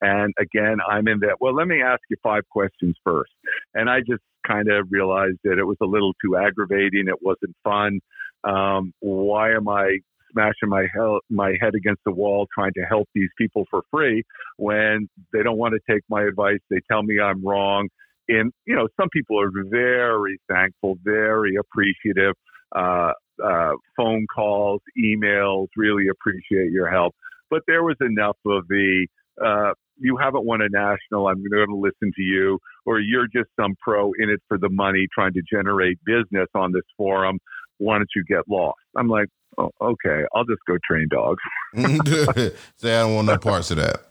And 0.00 0.34
again, 0.38 0.78
I'm 0.88 1.06
in 1.06 1.20
that. 1.20 1.36
Well, 1.40 1.54
let 1.54 1.68
me 1.68 1.80
ask 1.80 2.00
you 2.10 2.16
five 2.22 2.42
questions 2.50 2.96
first. 3.04 3.30
And 3.74 3.88
I 3.88 4.00
just 4.00 4.22
kind 4.46 4.68
of 4.68 4.88
realized 4.90 5.38
that 5.44 5.58
it 5.58 5.64
was 5.64 5.76
a 5.80 5.86
little 5.86 6.14
too 6.24 6.36
aggravating. 6.36 7.06
It 7.06 7.22
wasn't 7.22 7.54
fun. 7.62 8.00
Um, 8.48 8.92
why 9.00 9.52
am 9.52 9.68
I 9.68 9.98
smashing 10.32 10.68
my 10.68 10.86
hell, 10.94 11.20
my 11.30 11.54
head 11.60 11.74
against 11.74 12.02
the 12.04 12.12
wall 12.12 12.46
trying 12.54 12.72
to 12.74 12.82
help 12.82 13.08
these 13.14 13.30
people 13.36 13.64
for 13.70 13.82
free 13.90 14.22
when 14.56 15.08
they 15.32 15.42
don't 15.42 15.58
want 15.58 15.74
to 15.74 15.92
take 15.92 16.02
my 16.08 16.22
advice? 16.22 16.60
They 16.70 16.80
tell 16.90 17.02
me 17.02 17.20
I'm 17.20 17.44
wrong. 17.44 17.88
And 18.28 18.52
you 18.66 18.74
know, 18.74 18.88
some 18.98 19.08
people 19.10 19.40
are 19.40 19.50
very 19.70 20.38
thankful, 20.48 20.98
very 21.02 21.56
appreciative. 21.56 22.34
Uh, 22.74 23.12
uh, 23.42 23.72
phone 23.96 24.26
calls, 24.34 24.80
emails, 25.02 25.68
really 25.76 26.06
appreciate 26.08 26.70
your 26.70 26.90
help. 26.90 27.14
But 27.50 27.62
there 27.66 27.82
was 27.82 27.96
enough 28.00 28.36
of 28.46 28.68
the 28.68 29.06
uh, 29.42 29.72
you 30.00 30.16
haven't 30.16 30.44
won 30.44 30.60
a 30.62 30.68
national. 30.70 31.26
I'm 31.28 31.42
going 31.42 31.68
to 31.68 31.76
listen 31.76 32.12
to 32.14 32.22
you, 32.22 32.58
or 32.86 33.00
you're 33.00 33.26
just 33.26 33.48
some 33.58 33.74
pro 33.80 34.12
in 34.18 34.30
it 34.30 34.40
for 34.48 34.58
the 34.58 34.68
money, 34.68 35.06
trying 35.12 35.32
to 35.34 35.42
generate 35.50 35.98
business 36.04 36.48
on 36.54 36.72
this 36.72 36.84
forum. 36.96 37.38
Why 37.78 37.96
don't 37.96 38.08
you 38.14 38.24
get 38.24 38.48
lost? 38.48 38.78
I'm 38.96 39.08
like, 39.08 39.28
oh, 39.58 39.70
okay, 39.80 40.24
I'll 40.34 40.44
just 40.44 40.60
go 40.66 40.76
train 40.84 41.08
dogs. 41.10 41.42
Say 42.76 42.96
I 42.96 43.02
don't 43.02 43.14
want 43.14 43.26
no 43.26 43.38
parts 43.38 43.70
of 43.70 43.78
that. 43.78 44.04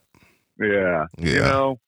Yeah, 0.60 1.06
yeah. 1.18 1.32
You 1.32 1.40
know, 1.40 1.80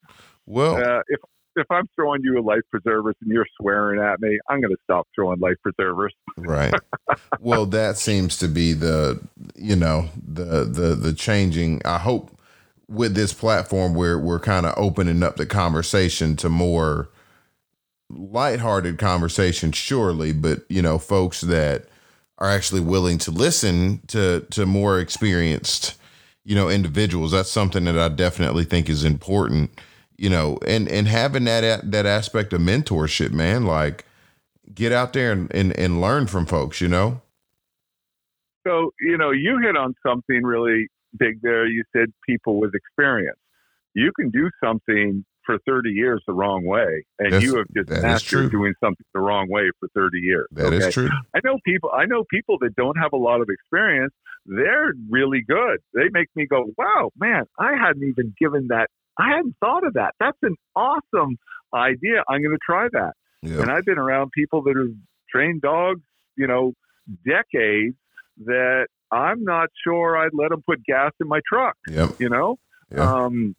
well, 0.45 0.77
uh, 0.77 1.01
if 1.07 1.19
if 1.55 1.65
I'm 1.69 1.85
throwing 1.95 2.21
you 2.23 2.39
a 2.39 2.41
life 2.41 2.61
preservers 2.71 3.15
and 3.21 3.31
you're 3.31 3.45
swearing 3.59 4.01
at 4.01 4.19
me, 4.21 4.39
I'm 4.49 4.61
going 4.61 4.73
to 4.73 4.81
stop 4.83 5.07
throwing 5.13 5.39
life 5.39 5.57
preservers. 5.61 6.13
right. 6.37 6.73
Well, 7.39 7.65
that 7.67 7.97
seems 7.97 8.37
to 8.37 8.47
be 8.47 8.73
the 8.73 9.19
you 9.55 9.75
know 9.75 10.09
the 10.25 10.65
the 10.65 10.95
the 10.95 11.13
changing. 11.13 11.81
I 11.85 11.97
hope 11.97 12.35
with 12.87 13.13
this 13.13 13.33
platform 13.33 13.93
we're 13.93 14.17
we're 14.17 14.39
kind 14.39 14.65
of 14.65 14.73
opening 14.77 15.21
up 15.21 15.35
the 15.35 15.45
conversation 15.45 16.35
to 16.37 16.49
more 16.49 17.09
lighthearted 18.09 18.97
conversation 18.97 19.71
surely 19.71 20.33
but 20.33 20.59
you 20.69 20.81
know 20.81 20.97
folks 20.97 21.41
that 21.41 21.85
are 22.37 22.49
actually 22.49 22.81
willing 22.81 23.17
to 23.17 23.31
listen 23.31 24.01
to 24.07 24.45
to 24.49 24.65
more 24.65 24.99
experienced 24.99 25.95
you 26.43 26.55
know 26.55 26.69
individuals 26.69 27.31
that's 27.31 27.51
something 27.51 27.85
that 27.85 27.97
I 27.97 28.09
definitely 28.09 28.63
think 28.63 28.89
is 28.89 29.03
important 29.03 29.71
you 30.17 30.29
know 30.29 30.57
and 30.67 30.87
and 30.87 31.07
having 31.07 31.45
that 31.45 31.91
that 31.91 32.05
aspect 32.05 32.53
of 32.53 32.61
mentorship 32.61 33.31
man 33.31 33.65
like 33.65 34.05
get 34.73 34.91
out 34.91 35.13
there 35.13 35.31
and 35.31 35.53
and, 35.53 35.77
and 35.77 36.01
learn 36.01 36.27
from 36.27 36.45
folks 36.45 36.81
you 36.81 36.87
know 36.87 37.21
so 38.65 38.91
you 38.99 39.17
know 39.17 39.31
you 39.31 39.59
hit 39.63 39.77
on 39.77 39.93
something 40.05 40.43
really 40.43 40.87
big 41.17 41.41
there. 41.41 41.65
You 41.65 41.83
said 41.95 42.11
people 42.25 42.59
with 42.59 42.75
experience. 42.75 43.39
You 43.93 44.11
can 44.17 44.29
do 44.29 44.49
something 44.63 45.25
for 45.49 45.57
30 45.65 45.89
years 45.89 46.21
the 46.27 46.33
wrong 46.33 46.63
way, 46.63 47.03
and 47.17 47.33
That's, 47.33 47.43
you 47.43 47.57
have 47.57 47.65
just 47.75 47.89
mastered 47.89 48.51
doing 48.51 48.73
something 48.79 49.05
the 49.15 49.19
wrong 49.19 49.47
way 49.49 49.71
for 49.79 49.89
30 49.95 50.19
years. 50.19 50.45
That 50.51 50.67
okay? 50.67 50.87
is 50.87 50.93
true. 50.93 51.09
I 51.35 51.39
know 51.43 51.57
people. 51.65 51.89
I 51.91 52.05
know 52.05 52.23
people 52.29 52.57
that 52.59 52.75
don't 52.75 52.97
have 52.97 53.13
a 53.13 53.17
lot 53.17 53.41
of 53.41 53.47
experience. 53.49 54.13
They're 54.45 54.93
really 55.09 55.41
good. 55.47 55.79
They 55.95 56.09
make 56.11 56.27
me 56.35 56.45
go, 56.45 56.65
"Wow, 56.77 57.09
man! 57.17 57.45
I 57.57 57.71
hadn't 57.75 58.03
even 58.03 58.35
given 58.39 58.67
that. 58.67 58.89
I 59.17 59.29
hadn't 59.35 59.55
thought 59.59 59.85
of 59.85 59.93
that. 59.93 60.13
That's 60.19 60.37
an 60.43 60.55
awesome 60.75 61.37
idea. 61.73 62.23
I'm 62.29 62.43
going 62.43 62.55
to 62.55 62.59
try 62.63 62.87
that." 62.91 63.13
Yep. 63.41 63.59
And 63.59 63.71
I've 63.71 63.85
been 63.85 63.97
around 63.97 64.31
people 64.31 64.61
that 64.63 64.75
have 64.77 64.95
trained 65.31 65.61
dogs, 65.61 66.01
you 66.37 66.45
know, 66.45 66.73
decades 67.25 67.95
that 68.45 68.87
I'm 69.11 69.43
not 69.43 69.69
sure 69.83 70.15
I'd 70.15 70.33
let 70.33 70.49
them 70.49 70.61
put 70.63 70.83
gas 70.85 71.11
in 71.19 71.27
my 71.27 71.39
truck. 71.51 71.75
Yep. 71.89 72.19
You 72.19 72.29
know, 72.29 72.57
um, 72.97 73.55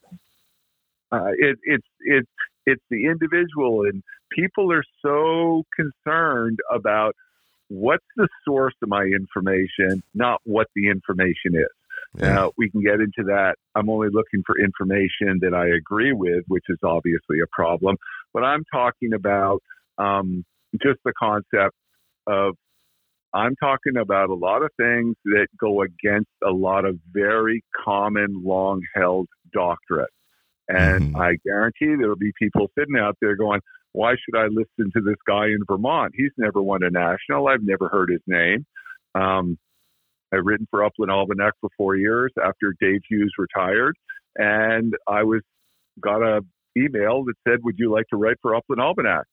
uh, 1.13 1.31
it, 1.37 1.59
it's 1.65 1.87
it's 2.01 2.31
it's 2.67 2.83
the 2.91 3.07
individual, 3.07 3.83
and 3.83 4.03
people 4.31 4.73
are 4.73 4.85
so 5.03 5.65
concerned 5.75 6.59
about 6.73 7.15
what's 7.69 8.05
the 8.17 8.29
source 8.45 8.75
of 8.83 8.89
my 8.89 9.05
information, 9.05 10.03
not 10.15 10.41
what 10.45 10.67
the 10.75 10.89
information 10.89 11.55
is. 11.55 12.21
Yeah. 12.21 12.35
Now 12.35 12.53
we 12.57 12.71
can 12.71 12.83
get 12.83 12.95
into 12.95 13.25
that. 13.27 13.55
I'm 13.75 13.89
only 13.89 14.09
looking 14.11 14.43
for 14.45 14.59
information 14.59 15.39
that 15.43 15.55
I 15.55 15.69
agree 15.69 16.13
with, 16.13 16.45
which 16.49 16.65
is 16.69 16.79
obviously 16.83 17.41
a 17.43 17.47
problem. 17.53 17.97
But 18.33 18.45
I'm 18.45 18.65
talking 18.73 19.13
about 19.15 19.63
um, 19.99 20.45
just 20.83 20.99
the 21.05 21.13
concept 21.19 21.77
of 22.27 22.55
I'm 23.33 23.55
talking 23.57 23.97
about 23.97 24.31
a 24.31 24.35
lot 24.35 24.63
of 24.63 24.71
things 24.77 25.15
that 25.25 25.47
go 25.59 25.83
against 25.83 26.31
a 26.45 26.51
lot 26.51 26.85
of 26.85 26.99
very 27.13 27.63
common, 27.85 28.43
long 28.45 28.83
held 28.95 29.29
doctrine. 29.53 30.07
And 30.70 31.15
mm-hmm. 31.15 31.16
I 31.16 31.34
guarantee 31.44 31.97
there'll 31.99 32.16
be 32.16 32.32
people 32.39 32.68
sitting 32.78 32.97
out 32.99 33.16
there 33.20 33.34
going, 33.34 33.60
why 33.92 34.12
should 34.12 34.39
I 34.39 34.47
listen 34.47 34.92
to 34.94 35.02
this 35.02 35.16
guy 35.26 35.47
in 35.47 35.58
Vermont? 35.66 36.12
He's 36.16 36.31
never 36.39 36.62
won 36.62 36.82
a 36.84 36.90
national. 36.90 37.49
I've 37.49 37.65
never 37.65 37.89
heard 37.89 38.10
his 38.10 38.23
name. 38.26 38.65
Um, 39.16 39.58
I've 40.32 40.44
written 40.44 40.68
for 40.70 40.84
Upland 40.84 41.10
Almanac 41.10 41.55
for 41.60 41.70
four 41.76 41.97
years 41.97 42.32
after 42.39 42.74
Dave 42.81 43.00
Hughes 43.08 43.32
retired. 43.36 43.97
And 44.36 44.94
I 45.08 45.24
was 45.24 45.40
got 46.00 46.23
a 46.23 46.42
email 46.78 47.24
that 47.24 47.34
said, 47.47 47.58
would 47.65 47.74
you 47.78 47.92
like 47.92 48.07
to 48.10 48.16
write 48.16 48.36
for 48.40 48.55
Upland 48.55 48.81
Almanac? 48.81 49.24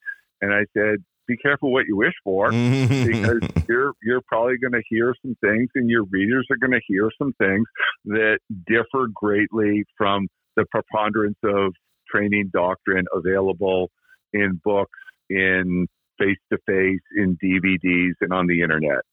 And 0.41 0.51
I 0.51 0.66
said, 0.75 1.03
be 1.27 1.38
careful 1.38 1.72
what 1.72 1.85
you 1.88 1.98
wish 1.98 2.14
for 2.24 2.49
because 2.49 3.41
you're 3.69 3.91
you're 4.01 4.22
probably 4.27 4.57
going 4.57 4.72
to 4.72 4.82
hear 4.90 5.14
some 5.22 5.35
things 5.41 5.69
and 5.75 5.90
your 5.90 6.06
readers 6.06 6.48
are 6.49 6.57
going 6.57 6.72
to 6.72 6.80
hear 6.88 7.11
some 7.17 7.33
things 7.33 7.66
that 8.06 8.40
differ 8.66 9.07
greatly 9.14 9.83
from 9.98 10.27
the 10.58 10.66
preponderance 10.72 11.38
of 11.44 11.74
training 12.10 12.50
doctrine 12.53 13.06
available 13.14 13.90
in 14.34 14.60
books 14.64 15.00
in 15.30 15.88
face 16.19 16.38
to 16.52 16.58
face 16.66 17.00
in 17.16 17.38
DVDs 17.44 18.14
and 18.22 18.34
on 18.34 18.48
the 18.48 18.61
internet 18.61 19.03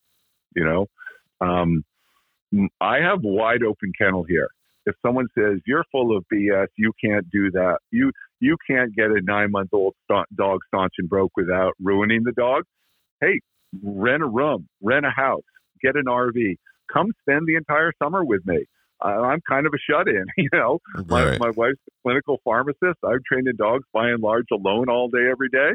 you 0.57 0.65
know 0.65 0.87
um, 1.41 1.85
I 2.81 2.99
have 2.99 3.21
wide 3.23 3.63
open 3.63 3.93
kennel 3.99 4.25
here 4.25 4.49
if 4.87 4.95
someone 5.05 5.27
says 5.37 5.61
you're 5.67 5.85
full 5.91 6.17
of 6.17 6.25
BS, 6.33 6.67
you 6.77 6.93
can't 7.03 7.29
do 7.31 7.51
that. 7.53 7.79
You 7.91 8.13
you 8.41 8.57
can't 8.69 8.95
get 8.95 9.07
a 9.07 9.21
nine 9.23 9.51
month 9.51 9.71
old 9.73 9.95
dog 10.09 10.59
staunch 10.69 10.93
and 10.99 11.09
broke 11.09 11.33
without 11.37 11.73
ruining 11.81 12.23
the 12.25 12.33
dog. 12.33 12.65
Hey, 13.21 13.41
rent 13.83 14.23
a 14.23 14.27
room, 14.27 14.69
rent 14.83 15.07
a 15.07 15.11
house, 15.11 15.43
get 15.83 15.97
an 15.97 16.05
RV, 16.07 16.57
come 16.93 17.13
spend 17.21 17.47
the 17.47 17.57
entire 17.57 17.93
summer 18.03 18.25
with 18.25 18.47
me. 18.47 18.65
I'm 19.03 19.41
kind 19.49 19.67
of 19.67 19.73
a 19.75 19.79
shut 19.91 20.09
in, 20.09 20.25
you 20.37 20.49
know. 20.53 20.79
My, 21.09 21.39
my 21.39 21.51
wife's 21.51 21.81
a 21.89 21.93
clinical 22.03 22.41
pharmacist. 22.45 22.99
I've 23.05 23.23
trained 23.25 23.49
in 23.49 23.57
dogs 23.57 23.85
by 23.93 24.11
and 24.11 24.23
large 24.23 24.47
alone 24.53 24.89
all 24.89 25.09
day, 25.09 25.29
every 25.31 25.49
day. 25.49 25.73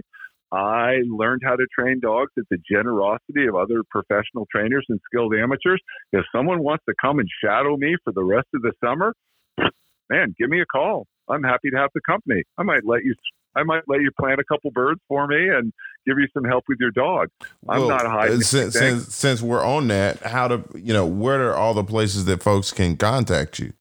I 0.52 1.02
learned 1.08 1.42
how 1.44 1.56
to 1.56 1.66
train 1.78 2.00
dogs 2.00 2.32
at 2.38 2.46
the 2.50 2.58
generosity 2.70 3.46
of 3.48 3.56
other 3.56 3.84
professional 3.92 4.48
trainers 4.52 4.86
and 4.90 5.00
skilled 5.06 5.36
amateurs. 5.36 5.80
If 6.12 6.26
someone 6.36 6.64
wants 6.64 6.84
to 6.90 6.96
come 7.00 7.20
and 7.20 7.30
shadow 7.44 7.78
me 7.78 7.96
for 8.04 8.14
the 8.14 8.24
rest 8.24 8.48
of 8.56 8.64
the 8.64 8.72
summer, 8.84 9.14
man, 10.10 10.34
give 10.40 10.50
me 10.50 10.62
a 10.62 10.66
call. 10.66 11.06
I'm 11.30 11.44
happy 11.44 11.70
to 11.70 11.78
have 11.78 11.92
the 11.94 12.02
company. 12.02 12.42
I 12.58 12.64
might 12.64 12.84
let 12.84 13.04
you 13.04 13.14
I 13.56 13.64
might 13.64 13.84
let 13.88 14.02
you 14.02 14.12
plant 14.20 14.40
a 14.40 14.44
couple 14.44 14.72
birds 14.72 15.02
for 15.08 15.28
me 15.28 15.50
and 15.50 15.74
give 16.06 16.18
you 16.20 16.28
some 16.34 16.44
help 16.44 16.66
with 16.68 16.78
your 16.80 16.92
dog. 16.92 17.30
I'm 17.68 17.82
well, 17.82 17.90
not 17.90 18.06
hiding. 18.06 18.42
Since, 18.42 18.74
since, 18.74 19.16
since 19.16 19.42
we're 19.42 19.64
on 19.64 19.88
that, 19.88 20.22
how 20.24 20.48
to 20.48 20.64
you 20.76 20.94
know 20.94 21.06
where 21.06 21.50
are 21.50 21.56
all 21.56 21.74
the 21.74 21.84
places 21.84 22.26
that 22.26 22.42
folks 22.44 22.72
can 22.72 22.98
contact 22.98 23.60
you? 23.60 23.74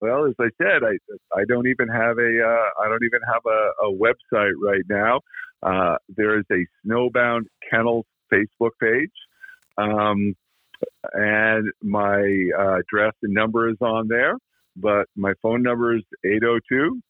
Well, 0.00 0.26
as 0.26 0.34
I 0.40 0.48
said, 0.58 0.82
I 0.82 0.96
I 1.36 1.44
don't 1.48 1.66
even 1.68 1.88
have 1.88 2.18
a 2.18 2.42
uh, 2.44 2.84
I 2.84 2.88
don't 2.88 3.04
even 3.04 3.20
have 3.32 3.42
a, 3.46 3.86
a 3.86 3.92
website 3.92 4.52
right 4.60 4.84
now. 4.88 5.20
Uh, 5.62 5.96
there 6.16 6.38
is 6.38 6.44
a 6.50 6.66
Snowbound 6.86 7.42
Kennels 7.70 8.06
Facebook 8.32 8.70
page. 8.80 9.12
Um, 9.78 10.34
and 11.12 11.70
my 11.82 12.20
uh, 12.58 12.78
address 12.78 13.12
and 13.22 13.32
number 13.32 13.68
is 13.68 13.76
on 13.80 14.08
there, 14.08 14.34
but 14.76 15.06
my 15.16 15.32
phone 15.42 15.62
number 15.62 15.96
is 15.96 16.02
802 16.24 17.00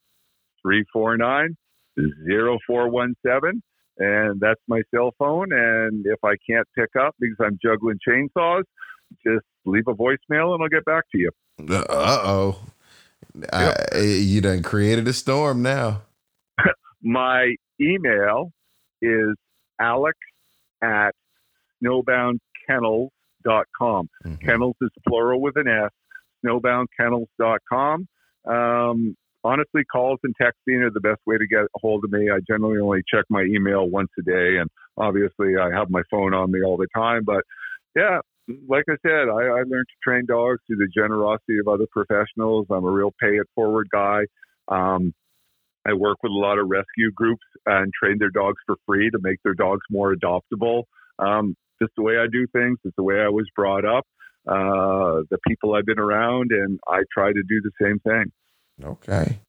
349 0.62 1.56
0417. 1.96 3.62
And 3.98 4.40
that's 4.40 4.60
my 4.68 4.82
cell 4.94 5.12
phone. 5.18 5.52
And 5.52 6.06
if 6.06 6.22
I 6.24 6.34
can't 6.48 6.66
pick 6.74 6.90
up 6.98 7.14
because 7.20 7.36
I'm 7.40 7.58
juggling 7.62 7.98
chainsaws, 8.06 8.62
just 9.24 9.44
leave 9.64 9.86
a 9.86 9.94
voicemail 9.94 10.54
and 10.54 10.62
I'll 10.62 10.68
get 10.68 10.84
back 10.84 11.04
to 11.12 11.18
you. 11.18 11.30
Uh 11.68 11.84
oh. 11.88 12.60
Yep. 13.34 13.76
You 14.02 14.40
done 14.40 14.62
created 14.62 15.06
a 15.08 15.12
storm 15.12 15.62
now. 15.62 16.02
My 17.02 17.54
email 17.80 18.52
is 19.00 19.34
alex 19.80 20.18
at 20.82 21.12
snowboundkennels.com. 21.82 24.08
Mm-hmm. 24.24 24.46
Kennels 24.46 24.76
is 24.80 24.90
plural 25.06 25.40
with 25.40 25.56
an 25.56 25.68
S, 25.68 25.90
snowboundkennels.com. 26.44 28.08
Um, 28.44 29.16
honestly, 29.44 29.84
calls 29.84 30.20
and 30.22 30.34
texting 30.40 30.82
are 30.82 30.90
the 30.90 31.00
best 31.00 31.20
way 31.26 31.36
to 31.38 31.46
get 31.46 31.62
a 31.62 31.78
hold 31.80 32.04
of 32.04 32.12
me. 32.12 32.30
I 32.30 32.38
generally 32.46 32.80
only 32.80 33.02
check 33.12 33.24
my 33.28 33.42
email 33.42 33.88
once 33.88 34.10
a 34.18 34.22
day, 34.22 34.58
and 34.58 34.70
obviously, 34.96 35.56
I 35.60 35.70
have 35.76 35.90
my 35.90 36.02
phone 36.10 36.34
on 36.34 36.50
me 36.50 36.62
all 36.62 36.76
the 36.76 36.88
time. 36.94 37.22
But 37.24 37.44
yeah, 37.96 38.20
like 38.68 38.84
I 38.88 38.96
said, 39.06 39.28
I, 39.28 39.42
I 39.42 39.62
learned 39.66 39.86
to 39.88 40.02
train 40.02 40.26
dogs 40.26 40.60
through 40.66 40.76
the 40.76 40.88
generosity 40.94 41.58
of 41.58 41.68
other 41.68 41.86
professionals. 41.90 42.66
I'm 42.70 42.84
a 42.84 42.90
real 42.90 43.12
pay 43.20 43.36
it 43.36 43.46
forward 43.54 43.88
guy. 43.92 44.22
Um, 44.68 45.14
I 45.86 45.94
work 45.94 46.18
with 46.22 46.30
a 46.30 46.38
lot 46.38 46.58
of 46.58 46.68
rescue 46.68 47.10
groups 47.14 47.42
and 47.66 47.92
train 47.92 48.16
their 48.18 48.30
dogs 48.30 48.58
for 48.66 48.76
free 48.86 49.10
to 49.10 49.18
make 49.20 49.38
their 49.42 49.54
dogs 49.54 49.82
more 49.90 50.14
adoptable. 50.14 50.84
Um, 51.18 51.56
just 51.80 51.92
the 51.96 52.02
way 52.02 52.18
I 52.18 52.26
do 52.30 52.46
things. 52.52 52.78
It's 52.84 52.94
the 52.96 53.02
way 53.02 53.20
I 53.20 53.28
was 53.28 53.46
brought 53.56 53.84
up. 53.84 54.06
Uh, 54.46 55.22
the 55.30 55.38
people 55.46 55.74
I've 55.74 55.86
been 55.86 55.98
around, 55.98 56.50
and 56.50 56.78
I 56.88 57.02
try 57.12 57.32
to 57.32 57.42
do 57.48 57.60
the 57.60 57.70
same 57.80 57.98
thing. 58.00 58.32
Okay. 58.82 59.40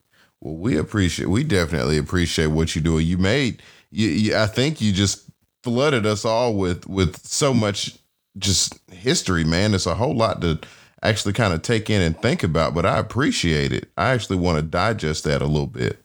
Well, 0.42 0.56
we 0.56 0.78
appreciate. 0.78 1.28
We 1.28 1.44
definitely 1.44 1.98
appreciate 1.98 2.48
what 2.48 2.76
you 2.76 2.82
do. 2.82 3.00
You 3.00 3.18
made. 3.18 3.62
You, 3.92 4.10
you, 4.10 4.36
I 4.36 4.48
think 4.48 4.82
you 4.82 4.92
just 4.92 5.30
flooded 5.64 6.06
us 6.06 6.26
all 6.26 6.56
with 6.56 6.88
with 6.88 7.26
so 7.26 7.54
much 7.54 7.98
just 8.38 8.80
history, 8.92 9.44
man. 9.44 9.74
It's 9.74 9.86
a 9.86 9.96
whole 9.96 10.16
lot 10.16 10.42
to 10.42 10.60
actually 11.02 11.34
kind 11.34 11.54
of 11.54 11.62
take 11.62 11.90
in 11.90 12.02
and 12.02 12.20
think 12.22 12.44
about, 12.44 12.74
but 12.74 12.86
I 12.86 12.98
appreciate 12.98 13.72
it. 13.72 13.90
I 13.98 14.12
actually 14.12 14.38
want 14.38 14.58
to 14.58 14.64
digest 14.64 15.26
that 15.26 15.42
a 15.42 15.46
little 15.46 15.68
bit. 15.68 16.00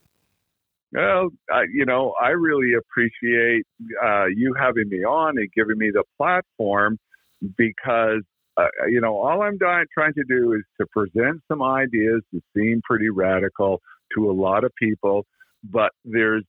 Well, 0.92 1.28
uh, 1.52 1.62
you 1.72 1.84
know, 1.84 2.14
I 2.20 2.30
really 2.30 2.72
appreciate 2.74 3.64
uh, 4.02 4.26
you 4.26 4.54
having 4.58 4.88
me 4.88 5.04
on 5.04 5.36
and 5.36 5.48
giving 5.54 5.78
me 5.78 5.90
the 5.92 6.04
platform 6.16 6.98
because, 7.56 8.22
uh, 8.58 8.66
you 8.88 9.00
know, 9.00 9.18
all 9.18 9.42
I'm 9.42 9.58
trying 9.58 10.14
to 10.14 10.24
do 10.28 10.52
is 10.54 10.62
to 10.80 10.86
present 10.86 11.40
some 11.48 11.62
ideas 11.62 12.22
that 12.32 12.42
seem 12.56 12.80
pretty 12.84 13.08
radical 13.08 13.80
to 14.16 14.30
a 14.30 14.32
lot 14.32 14.64
of 14.64 14.72
people, 14.74 15.26
but 15.62 15.92
there's 16.04 16.44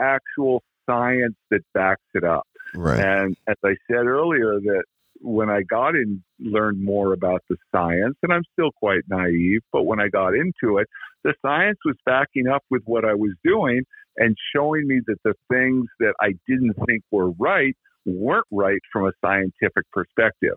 actual 0.00 0.62
science 0.86 1.34
that 1.50 1.60
backs 1.74 2.02
it 2.14 2.24
up. 2.24 2.46
Right. 2.74 3.00
And 3.00 3.36
as 3.48 3.56
I 3.64 3.74
said 3.90 4.06
earlier, 4.06 4.60
that 4.60 4.84
when 5.20 5.50
I 5.50 5.62
got 5.62 5.96
in, 5.96 6.22
learned 6.38 6.82
more 6.82 7.12
about 7.12 7.42
the 7.48 7.56
science, 7.74 8.16
and 8.22 8.32
I'm 8.32 8.44
still 8.52 8.70
quite 8.78 9.02
naive, 9.08 9.62
but 9.72 9.82
when 9.82 10.00
I 10.00 10.08
got 10.08 10.34
into 10.34 10.78
it, 10.78 10.86
the 11.24 11.34
science 11.44 11.78
was 11.84 11.96
backing 12.06 12.46
up 12.46 12.62
with 12.70 12.82
what 12.84 13.04
I 13.04 13.14
was 13.14 13.32
doing 13.42 13.82
and 14.16 14.36
showing 14.54 14.86
me 14.86 15.00
that 15.06 15.18
the 15.24 15.34
things 15.50 15.86
that 15.98 16.14
I 16.20 16.34
didn't 16.46 16.74
think 16.86 17.02
were 17.10 17.30
right 17.32 17.76
weren't 18.04 18.46
right 18.50 18.80
from 18.92 19.06
a 19.06 19.12
scientific 19.24 19.90
perspective. 19.92 20.56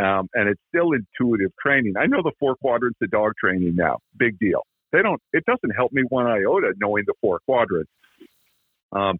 Um, 0.00 0.28
and 0.34 0.48
it's 0.48 0.60
still 0.68 0.90
intuitive 0.92 1.50
training. 1.60 1.94
I 1.98 2.06
know 2.06 2.22
the 2.22 2.32
four 2.38 2.56
quadrants 2.56 2.98
of 3.02 3.10
dog 3.10 3.32
training 3.38 3.74
now. 3.76 3.98
Big 4.16 4.38
deal. 4.38 4.62
They 4.92 5.02
don't. 5.02 5.20
It 5.32 5.44
doesn't 5.46 5.74
help 5.76 5.92
me 5.92 6.02
one 6.08 6.26
iota 6.26 6.72
knowing 6.80 7.04
the 7.06 7.14
four 7.20 7.40
quadrants. 7.46 7.90
Um, 8.92 9.18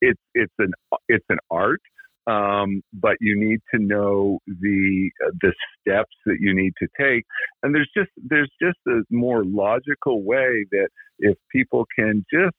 it's 0.00 0.20
it's 0.34 0.52
an 0.58 0.72
it's 1.08 1.24
an 1.28 1.38
art 1.50 1.80
um, 2.26 2.82
but 2.92 3.16
you 3.20 3.38
need 3.38 3.60
to 3.74 3.80
know 3.80 4.38
the 4.46 5.10
uh, 5.26 5.30
the 5.40 5.52
steps 5.80 6.14
that 6.26 6.38
you 6.40 6.54
need 6.54 6.72
to 6.78 6.88
take. 6.98 7.24
And 7.62 7.74
there's 7.74 7.90
just 7.96 8.10
there's 8.16 8.50
just 8.60 8.78
a 8.88 9.02
more 9.10 9.44
logical 9.44 10.22
way 10.22 10.64
that 10.70 10.88
if 11.18 11.36
people 11.52 11.86
can 11.96 12.24
just 12.32 12.56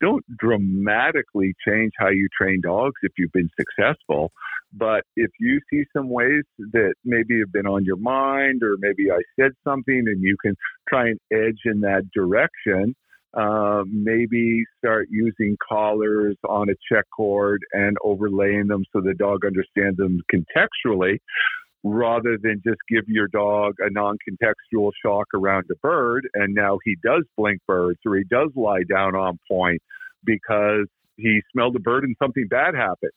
don't 0.00 0.24
dramatically 0.38 1.54
change 1.66 1.92
how 1.98 2.08
you 2.08 2.28
train 2.36 2.60
dogs 2.62 2.94
if 3.02 3.12
you've 3.18 3.32
been 3.32 3.50
successful. 3.58 4.32
But 4.72 5.04
if 5.16 5.30
you 5.38 5.60
see 5.70 5.84
some 5.94 6.08
ways 6.08 6.44
that 6.58 6.94
maybe 7.04 7.38
have 7.40 7.52
been 7.52 7.66
on 7.66 7.84
your 7.84 7.96
mind, 7.96 8.62
or 8.62 8.76
maybe 8.78 9.10
I 9.10 9.20
said 9.38 9.52
something 9.64 10.04
and 10.06 10.22
you 10.22 10.36
can 10.42 10.54
try 10.88 11.08
and 11.08 11.20
edge 11.30 11.60
in 11.66 11.80
that 11.80 12.04
direction, 12.14 12.94
uh, 13.34 13.82
maybe 13.86 14.64
start 14.78 15.08
using 15.10 15.56
collars 15.66 16.36
on 16.48 16.68
a 16.68 16.74
check 16.90 17.04
cord 17.14 17.62
and 17.72 17.96
overlaying 18.04 18.66
them 18.66 18.84
so 18.92 19.00
the 19.00 19.14
dog 19.14 19.44
understands 19.46 19.96
them 19.96 20.20
contextually 20.32 21.18
rather 21.84 22.38
than 22.40 22.62
just 22.64 22.78
give 22.88 23.04
your 23.08 23.28
dog 23.28 23.74
a 23.80 23.90
non 23.90 24.16
contextual 24.28 24.92
shock 25.04 25.26
around 25.34 25.64
a 25.70 25.74
bird 25.76 26.28
and 26.34 26.54
now 26.54 26.78
he 26.84 26.96
does 27.02 27.24
blink 27.36 27.60
birds 27.66 27.98
or 28.06 28.16
he 28.16 28.24
does 28.24 28.50
lie 28.54 28.82
down 28.88 29.14
on 29.16 29.38
point 29.50 29.82
because 30.24 30.86
he 31.16 31.42
smelled 31.52 31.74
a 31.76 31.80
bird 31.80 32.04
and 32.04 32.16
something 32.22 32.46
bad 32.48 32.74
happened. 32.74 33.12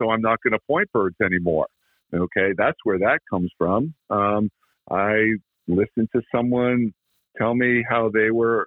So 0.00 0.10
I'm 0.10 0.20
not 0.20 0.38
going 0.42 0.52
to 0.52 0.58
point 0.66 0.90
birds 0.92 1.16
anymore. 1.22 1.66
Okay, 2.12 2.52
that's 2.56 2.78
where 2.84 2.98
that 2.98 3.20
comes 3.30 3.50
from. 3.56 3.94
Um, 4.10 4.50
I 4.90 5.34
listened 5.68 6.08
to 6.14 6.22
someone 6.34 6.92
tell 7.38 7.54
me 7.54 7.84
how 7.88 8.10
they 8.12 8.30
were 8.30 8.66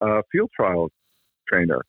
a 0.00 0.22
field 0.32 0.50
trial 0.54 0.88
trainer. 1.48 1.82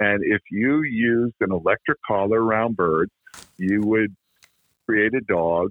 And 0.00 0.22
if 0.24 0.42
you 0.50 0.82
used 0.82 1.36
an 1.40 1.52
electric 1.52 1.98
collar 2.06 2.42
around 2.42 2.76
birds, 2.76 3.12
you 3.56 3.80
would 3.82 4.14
create 4.86 5.14
a 5.14 5.20
dog 5.20 5.70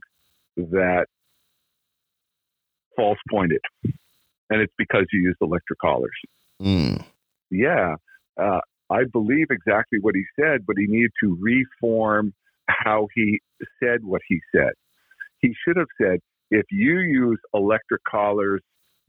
that 0.57 1.05
false 2.95 3.19
pointed. 3.29 3.61
And 4.49 4.61
it's 4.61 4.73
because 4.77 5.05
you 5.11 5.21
used 5.21 5.37
electric 5.41 5.79
collars. 5.79 6.11
Mm. 6.61 7.03
Yeah. 7.49 7.95
Uh, 8.39 8.59
I 8.89 9.03
believe 9.11 9.47
exactly 9.49 9.99
what 9.99 10.15
he 10.15 10.23
said, 10.39 10.65
but 10.65 10.75
he 10.77 10.85
needed 10.87 11.11
to 11.23 11.37
reform 11.41 12.33
how 12.67 13.07
he 13.15 13.39
said 13.81 14.03
what 14.03 14.21
he 14.27 14.39
said. 14.55 14.71
He 15.39 15.53
should 15.65 15.77
have 15.77 15.87
said, 15.99 16.19
if 16.51 16.65
you 16.71 16.99
use 16.99 17.39
electric 17.53 18.03
collars 18.03 18.61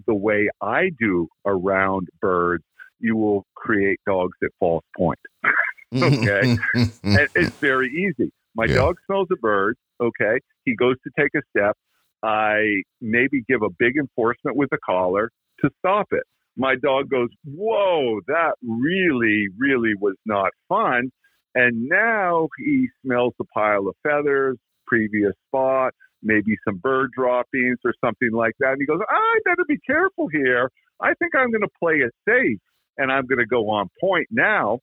the 0.06 0.14
way 0.14 0.48
I 0.60 0.90
do 0.98 1.28
around 1.44 2.08
birds, 2.20 2.64
you 2.98 3.16
will 3.16 3.44
create 3.54 4.00
dogs 4.06 4.36
that 4.40 4.50
false 4.58 4.84
point. 4.96 5.18
okay. 5.94 6.56
and 6.74 7.28
it's 7.34 7.56
very 7.58 7.88
easy. 7.88 8.32
My 8.54 8.64
yeah. 8.64 8.76
dog 8.76 8.96
smells 9.06 9.28
a 9.32 9.36
bird. 9.36 9.76
Okay. 10.00 10.40
He 10.64 10.74
goes 10.74 10.96
to 11.04 11.10
take 11.18 11.30
a 11.34 11.42
step. 11.56 11.76
I 12.22 12.82
maybe 13.00 13.42
give 13.48 13.62
a 13.62 13.70
big 13.78 13.96
enforcement 13.96 14.56
with 14.56 14.70
a 14.72 14.78
collar 14.84 15.30
to 15.60 15.70
stop 15.78 16.08
it. 16.12 16.24
My 16.56 16.74
dog 16.76 17.10
goes, 17.10 17.28
Whoa, 17.44 18.20
that 18.26 18.54
really, 18.62 19.46
really 19.58 19.92
was 20.00 20.16
not 20.24 20.50
fun. 20.68 21.10
And 21.54 21.88
now 21.88 22.48
he 22.58 22.88
smells 23.02 23.34
a 23.40 23.44
pile 23.44 23.88
of 23.88 23.94
feathers, 24.02 24.58
previous 24.86 25.32
spot, 25.48 25.94
maybe 26.22 26.56
some 26.66 26.78
bird 26.78 27.10
droppings 27.16 27.78
or 27.84 27.94
something 28.04 28.30
like 28.32 28.52
that. 28.60 28.72
And 28.72 28.80
he 28.80 28.86
goes, 28.86 29.00
I 29.08 29.38
better 29.44 29.64
be 29.66 29.78
careful 29.86 30.28
here. 30.28 30.70
I 31.00 31.14
think 31.14 31.34
I'm 31.34 31.50
going 31.50 31.62
to 31.62 31.68
play 31.80 31.96
it 31.96 32.12
safe 32.28 32.58
and 32.98 33.12
I'm 33.12 33.26
going 33.26 33.38
to 33.38 33.46
go 33.46 33.70
on 33.70 33.88
point 34.00 34.28
now. 34.30 34.80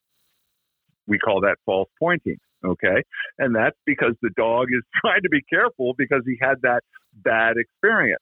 We 1.08 1.20
call 1.20 1.42
that 1.42 1.58
false 1.66 1.90
pointing. 2.00 2.38
Okay. 2.66 3.04
And 3.40 3.56
that's 3.56 3.78
because 3.86 4.14
the 4.22 4.30
dog 4.38 4.68
is 4.72 4.84
trying 5.02 5.22
to 5.24 5.30
be 5.30 5.42
careful 5.50 5.94
because 5.98 6.22
he 6.26 6.38
had 6.42 6.56
that 6.64 6.82
bad 7.14 7.56
experience. 7.58 8.22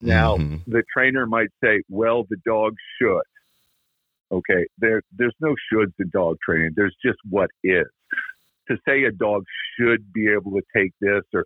Now, 0.00 0.36
mm-hmm. 0.36 0.70
the 0.70 0.82
trainer 0.94 1.26
might 1.26 1.50
say, 1.62 1.82
well, 1.88 2.24
the 2.28 2.38
dog 2.44 2.74
should. 3.00 3.22
Okay. 4.32 4.66
There, 4.78 5.02
there's 5.16 5.34
no 5.40 5.54
shoulds 5.72 5.92
in 5.98 6.10
dog 6.12 6.38
training. 6.44 6.72
There's 6.74 6.96
just 7.04 7.18
what 7.28 7.50
is 7.62 7.86
to 8.68 8.76
say 8.86 9.04
a 9.04 9.12
dog 9.12 9.44
should 9.78 10.12
be 10.12 10.28
able 10.28 10.52
to 10.52 10.62
take 10.74 10.92
this 11.00 11.22
or 11.34 11.44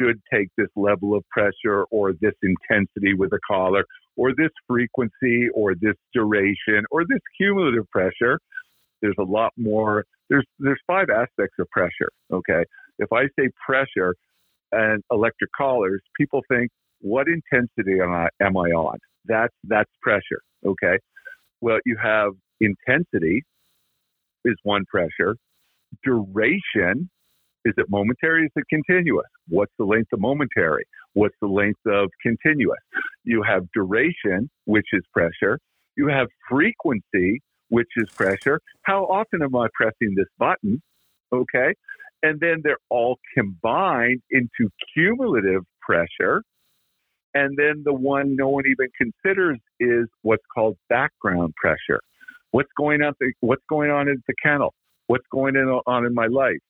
should 0.00 0.20
take 0.32 0.48
this 0.56 0.68
level 0.76 1.14
of 1.14 1.24
pressure 1.28 1.84
or 1.90 2.12
this 2.20 2.34
intensity 2.42 3.14
with 3.14 3.32
a 3.32 3.38
collar 3.50 3.84
or 4.16 4.30
this 4.36 4.50
frequency 4.68 5.48
or 5.54 5.74
this 5.74 5.96
duration 6.14 6.84
or 6.90 7.04
this 7.04 7.18
cumulative 7.36 7.88
pressure 7.90 8.38
there's 9.02 9.16
a 9.18 9.24
lot 9.24 9.52
more 9.58 10.04
there's 10.28 10.46
there's 10.58 10.80
five 10.86 11.08
aspects 11.10 11.56
of 11.58 11.68
pressure 11.70 12.10
okay 12.32 12.64
if 12.98 13.12
i 13.12 13.24
say 13.38 13.48
pressure 13.64 14.14
and 14.72 15.02
electric 15.10 15.50
collars 15.56 16.00
people 16.18 16.40
think 16.48 16.70
what 17.00 17.26
intensity 17.28 18.00
am 18.02 18.12
i 18.12 18.28
am 18.40 18.56
i 18.56 18.70
on 18.70 18.98
that's 19.26 19.54
that's 19.64 19.90
pressure 20.00 20.40
okay 20.66 20.98
well 21.60 21.78
you 21.84 21.96
have 22.02 22.32
intensity 22.60 23.42
is 24.44 24.56
one 24.62 24.84
pressure 24.90 25.36
duration 26.04 27.08
is 27.64 27.74
it 27.76 27.86
momentary? 27.88 28.44
Is 28.44 28.50
it 28.56 28.64
continuous? 28.68 29.26
What's 29.48 29.72
the 29.78 29.84
length 29.84 30.12
of 30.12 30.20
momentary? 30.20 30.84
What's 31.12 31.36
the 31.40 31.48
length 31.48 31.80
of 31.86 32.08
continuous? 32.20 32.78
You 33.24 33.42
have 33.42 33.64
duration, 33.72 34.50
which 34.64 34.86
is 34.92 35.02
pressure. 35.12 35.58
You 35.96 36.08
have 36.08 36.26
frequency, 36.48 37.40
which 37.72 37.88
is 37.96 38.10
pressure. 38.10 38.60
How 38.82 39.04
often 39.04 39.42
am 39.42 39.56
I 39.56 39.66
pressing 39.72 40.14
this 40.14 40.26
button? 40.38 40.82
Okay. 41.32 41.72
And 42.22 42.38
then 42.38 42.60
they're 42.62 42.76
all 42.90 43.18
combined 43.34 44.20
into 44.30 44.68
cumulative 44.92 45.62
pressure. 45.80 46.42
And 47.32 47.56
then 47.56 47.82
the 47.82 47.94
one 47.94 48.36
no 48.36 48.50
one 48.50 48.64
even 48.66 48.88
considers 49.00 49.58
is 49.80 50.06
what's 50.20 50.44
called 50.54 50.76
background 50.90 51.54
pressure. 51.56 52.00
What's 52.50 52.68
going 52.76 53.00
on? 53.00 53.14
What's 53.40 53.64
going 53.70 53.90
on 53.90 54.06
in 54.06 54.22
the 54.28 54.34
kennel? 54.44 54.74
What's 55.06 55.26
going 55.32 55.56
on 55.56 56.04
in 56.04 56.12
my 56.12 56.26
life? 56.26 56.60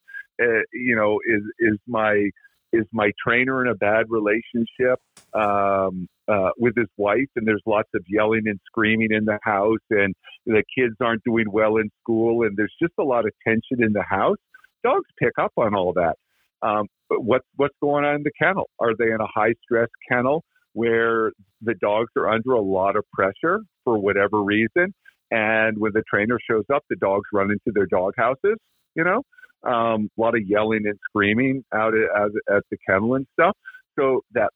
Uh, 0.40 0.62
you 0.72 0.94
know, 0.94 1.18
is 1.26 1.42
is 1.58 1.78
my 1.88 2.30
is 2.72 2.84
my 2.92 3.10
trainer 3.26 3.60
in 3.64 3.68
a 3.72 3.74
bad 3.74 4.06
relationship 4.08 5.00
um, 5.34 6.06
uh, 6.32 6.50
with 6.58 6.74
his 6.76 6.88
wife, 6.96 7.28
and 7.36 7.46
there's 7.46 7.62
lots 7.66 7.88
of 7.94 8.02
yelling 8.08 8.42
and 8.46 8.58
screaming 8.66 9.12
in 9.12 9.24
the 9.24 9.38
house, 9.42 9.84
and 9.90 10.14
the 10.46 10.62
kids 10.76 10.94
aren't 11.00 11.22
doing 11.24 11.46
well 11.50 11.76
in 11.76 11.90
school, 12.02 12.44
and 12.46 12.56
there's 12.56 12.74
just 12.80 12.94
a 12.98 13.02
lot 13.02 13.26
of 13.26 13.32
tension 13.46 13.84
in 13.84 13.92
the 13.92 14.04
house. 14.08 14.38
Dogs 14.82 15.08
pick 15.18 15.32
up 15.38 15.52
on 15.56 15.74
all 15.74 15.92
that. 15.94 16.16
Um, 16.62 16.86
what's 17.08 17.46
what's 17.56 17.74
going 17.80 18.04
on 18.04 18.16
in 18.16 18.22
the 18.22 18.32
kennel? 18.40 18.68
Are 18.78 18.94
they 18.98 19.10
in 19.10 19.20
a 19.20 19.26
high 19.26 19.54
stress 19.62 19.88
kennel 20.10 20.42
where 20.72 21.32
the 21.60 21.74
dogs 21.74 22.10
are 22.16 22.28
under 22.28 22.52
a 22.52 22.60
lot 22.60 22.96
of 22.96 23.04
pressure 23.12 23.60
for 23.84 23.98
whatever 23.98 24.42
reason? 24.42 24.94
And 25.30 25.78
when 25.78 25.92
the 25.94 26.02
trainer 26.08 26.38
shows 26.48 26.64
up, 26.72 26.84
the 26.88 26.96
dogs 26.96 27.26
run 27.32 27.50
into 27.50 27.72
their 27.74 27.86
dog 27.86 28.14
houses. 28.16 28.56
You 28.94 29.04
know, 29.04 29.22
um, 29.70 30.10
a 30.16 30.20
lot 30.20 30.34
of 30.36 30.42
yelling 30.46 30.82
and 30.86 30.98
screaming 31.08 31.64
out 31.74 31.94
at, 31.94 32.54
at 32.54 32.62
the 32.70 32.76
kennel 32.88 33.14
and 33.14 33.26
stuff. 33.38 33.56
So 33.98 34.22
that 34.32 34.50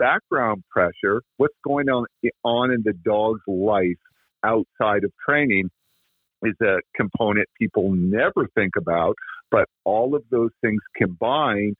background 0.00 0.64
pressure, 0.70 1.22
what's 1.36 1.54
going 1.62 1.88
on 1.88 2.06
on 2.42 2.72
in 2.72 2.82
the 2.84 2.94
dog's 3.04 3.42
life 3.46 4.00
outside 4.42 5.04
of 5.04 5.12
training, 5.28 5.70
is 6.42 6.54
a 6.62 6.78
component 6.96 7.46
people 7.60 7.92
never 7.92 8.48
think 8.54 8.72
about. 8.76 9.14
But 9.50 9.66
all 9.84 10.16
of 10.16 10.22
those 10.30 10.50
things 10.62 10.80
combine 10.96 11.74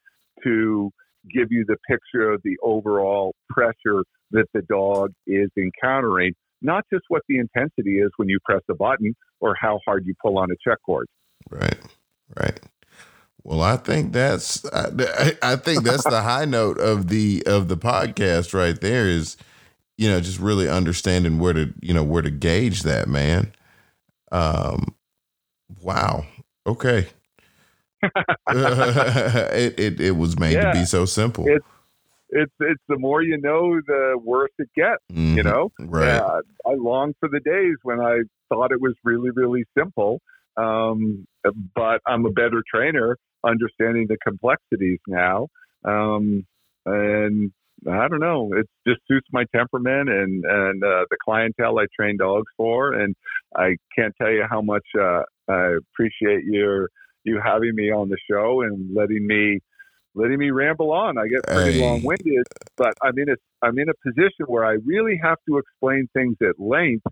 to 0.44 0.90
give 1.32 1.48
you 1.50 1.64
the 1.66 1.76
picture 1.88 2.30
of 2.30 2.40
the 2.44 2.56
overall 2.62 3.34
pressure 3.48 4.04
that 4.32 4.46
the 4.54 4.62
dog 4.62 5.12
is 5.26 5.48
encountering, 5.56 6.34
not 6.62 6.84
just 6.92 7.04
what 7.08 7.22
the 7.28 7.38
intensity 7.38 7.98
is 7.98 8.10
when 8.16 8.28
you 8.28 8.38
press 8.44 8.62
a 8.70 8.74
button 8.74 9.14
or 9.40 9.56
how 9.58 9.80
hard 9.84 10.04
you 10.06 10.14
pull 10.22 10.38
on 10.38 10.50
a 10.50 10.54
check 10.62 10.78
cord. 10.84 11.06
Right, 11.50 11.78
right. 12.38 12.60
Well, 13.42 13.62
I 13.62 13.76
think 13.76 14.12
that's 14.12 14.64
I, 14.72 15.32
I 15.42 15.56
think 15.56 15.84
that's 15.84 16.04
the 16.04 16.22
high 16.22 16.44
note 16.44 16.78
of 16.78 17.08
the 17.08 17.42
of 17.46 17.68
the 17.68 17.76
podcast 17.76 18.52
right 18.52 18.78
there 18.80 19.08
is 19.08 19.36
you 19.96 20.08
know 20.08 20.20
just 20.20 20.38
really 20.38 20.68
understanding 20.68 21.38
where 21.38 21.54
to 21.54 21.72
you 21.80 21.94
know 21.94 22.04
where 22.04 22.22
to 22.22 22.30
gauge 22.30 22.82
that 22.82 23.08
man. 23.08 23.52
Um, 24.30 24.94
wow. 25.80 26.24
Okay. 26.66 27.08
it, 28.48 29.78
it 29.78 30.00
it 30.00 30.16
was 30.16 30.38
made 30.38 30.54
yeah. 30.54 30.72
to 30.72 30.78
be 30.78 30.84
so 30.84 31.04
simple. 31.04 31.46
It's 31.46 31.66
it's 32.30 32.52
it's 32.60 32.82
the 32.88 32.98
more 32.98 33.22
you 33.22 33.38
know, 33.38 33.80
the 33.86 34.18
worse 34.22 34.52
it 34.58 34.70
gets. 34.74 35.02
Mm-hmm. 35.12 35.36
You 35.38 35.42
know, 35.42 35.72
right? 35.80 36.42
I 36.66 36.74
long 36.74 37.14
for 37.20 37.28
the 37.28 37.40
days 37.40 37.76
when 37.82 38.00
I 38.00 38.20
thought 38.48 38.72
it 38.72 38.80
was 38.80 38.94
really 39.04 39.30
really 39.30 39.64
simple. 39.76 40.20
Um, 40.56 41.26
but 41.74 42.00
I'm 42.06 42.26
a 42.26 42.30
better 42.30 42.62
trainer, 42.72 43.16
understanding 43.44 44.06
the 44.08 44.16
complexities 44.18 44.98
now. 45.06 45.48
Um, 45.84 46.46
and 46.86 47.52
I 47.88 48.08
don't 48.08 48.20
know, 48.20 48.52
it 48.54 48.68
just 48.86 49.00
suits 49.08 49.26
my 49.32 49.44
temperament 49.54 50.10
and 50.10 50.44
and 50.44 50.84
uh, 50.84 51.04
the 51.10 51.16
clientele 51.24 51.78
I 51.78 51.86
train 51.98 52.16
dogs 52.18 52.50
for. 52.56 52.92
And 52.92 53.14
I 53.56 53.76
can't 53.96 54.14
tell 54.20 54.30
you 54.30 54.44
how 54.48 54.60
much 54.60 54.84
uh, 54.98 55.22
I 55.48 55.76
appreciate 55.78 56.44
your 56.44 56.88
you 57.24 57.40
having 57.42 57.74
me 57.74 57.90
on 57.90 58.08
the 58.08 58.18
show 58.30 58.62
and 58.62 58.94
letting 58.94 59.26
me 59.26 59.60
letting 60.14 60.38
me 60.38 60.50
ramble 60.50 60.92
on. 60.92 61.16
I 61.16 61.26
get 61.28 61.46
pretty 61.46 61.78
hey. 61.78 61.86
long 61.86 62.02
winded, 62.02 62.46
but 62.76 62.92
I'm 63.02 63.18
in 63.18 63.30
a 63.30 63.36
I'm 63.62 63.78
in 63.78 63.88
a 63.88 63.94
position 64.06 64.46
where 64.46 64.64
I 64.64 64.76
really 64.84 65.18
have 65.22 65.38
to 65.48 65.58
explain 65.58 66.08
things 66.12 66.36
at 66.42 66.58
length 66.58 67.06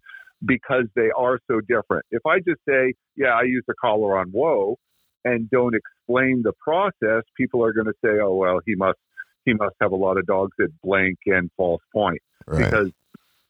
because 0.44 0.84
they 0.94 1.10
are 1.16 1.38
so 1.50 1.60
different. 1.60 2.04
If 2.10 2.24
I 2.26 2.38
just 2.38 2.60
say, 2.68 2.94
yeah, 3.16 3.34
I 3.34 3.42
use 3.42 3.64
a 3.68 3.74
collar 3.80 4.18
on 4.18 4.28
Whoa 4.28 4.76
and 5.24 5.50
don't 5.50 5.74
explain 5.74 6.42
the 6.42 6.52
process, 6.60 7.24
people 7.36 7.64
are 7.64 7.72
going 7.72 7.86
to 7.86 7.94
say, 8.04 8.20
oh 8.22 8.34
well, 8.34 8.60
he 8.66 8.74
must 8.74 8.98
he 9.44 9.54
must 9.54 9.74
have 9.80 9.92
a 9.92 9.96
lot 9.96 10.18
of 10.18 10.26
dogs 10.26 10.52
at 10.60 10.68
blank 10.82 11.18
and 11.26 11.50
false 11.56 11.82
point 11.92 12.20
right. 12.46 12.64
because 12.64 12.90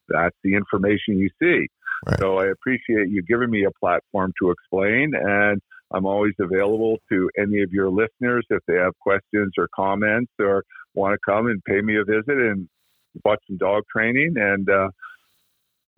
that's 0.09 0.37
the 0.45 0.55
information 0.55 1.19
you 1.19 1.29
see. 1.41 1.67
Right. 2.07 2.19
So 2.21 2.39
I 2.39 2.47
appreciate 2.47 3.09
you 3.09 3.23
giving 3.23 3.51
me 3.51 3.65
a 3.65 3.71
platform 3.81 4.33
to 4.41 4.51
explain 4.51 5.13
and 5.15 5.61
I'm 5.91 6.07
always 6.07 6.35
available 6.39 6.99
to 7.11 7.31
any 7.39 7.63
of 7.63 7.73
your 7.73 7.91
listeners 7.91 8.47
if 8.51 8.61
they 8.69 8.75
have 8.75 8.93
questions 9.01 9.53
or 9.57 9.69
comments 9.75 10.33
or 10.39 10.65
want 10.95 11.15
to 11.15 11.19
come 11.31 11.47
and 11.47 11.63
pay 11.65 11.81
me 11.81 11.97
a 11.97 12.05
visit 12.05 12.29
and 12.29 12.69
watch 13.25 13.41
some 13.49 13.57
dog 13.57 13.85
training. 13.91 14.35
And, 14.37 14.69
uh, 14.69 14.91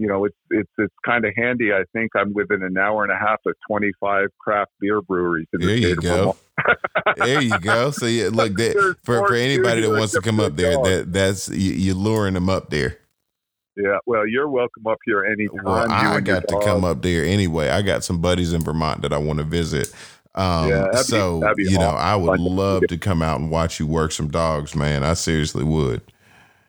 you 0.01 0.07
know, 0.07 0.25
it's, 0.25 0.37
it's, 0.49 0.71
it's 0.79 0.95
kind 1.05 1.27
of 1.27 1.35
handy. 1.37 1.75
I 1.75 1.85
think 1.93 2.13
I'm 2.17 2.33
within 2.33 2.63
an 2.63 2.79
hour 2.79 3.05
and 3.05 3.13
a 3.13 3.19
half 3.19 3.39
of 3.45 3.53
25 3.69 4.29
craft 4.39 4.71
beer 4.81 5.03
breweries. 5.03 5.47
In 5.53 5.61
there 5.61 5.69
the 5.69 5.81
you 5.81 5.97
go. 5.97 6.37
there 7.17 7.43
you 7.43 7.59
go. 7.61 7.91
So 7.91 8.07
yeah, 8.07 8.29
look, 8.33 8.57
that, 8.57 8.97
for, 9.05 9.27
for 9.29 9.35
anybody 9.35 9.83
that 9.83 9.91
wants 9.91 10.15
to 10.15 10.23
come 10.23 10.41
up 10.41 10.57
there, 10.57 10.83
that 10.83 11.13
that's, 11.13 11.51
you, 11.51 11.73
you're 11.73 11.95
luring 11.95 12.33
them 12.33 12.49
up 12.49 12.71
there. 12.71 12.97
Yeah, 13.77 13.99
well, 14.07 14.27
you're 14.27 14.49
welcome 14.49 14.87
up 14.87 14.99
here 15.05 15.23
anytime. 15.23 15.65
Well, 15.65 15.91
I 15.91 16.21
got 16.21 16.49
to 16.49 16.61
come 16.65 16.83
up 16.83 17.03
there 17.03 17.27
anyway. 17.27 17.69
I 17.69 17.83
got 17.83 18.03
some 18.03 18.23
buddies 18.23 18.55
in 18.55 18.63
Vermont 18.63 19.03
that 19.03 19.13
I 19.13 19.19
want 19.19 19.39
to 19.39 19.45
visit. 19.45 19.93
Um, 20.35 20.71
yeah, 20.71 20.93
so 21.03 21.41
be, 21.57 21.65
be 21.65 21.73
you 21.73 21.79
know, 21.79 21.91
I 21.91 22.17
would 22.17 22.41
love 22.41 22.85
to 22.89 22.97
come 22.97 23.21
out 23.21 23.39
and 23.39 23.51
watch 23.51 23.79
you 23.79 23.87
work 23.87 24.13
some 24.13 24.29
dogs, 24.29 24.75
man. 24.75 25.05
I 25.05 25.13
seriously 25.13 25.65
would. 25.65 26.01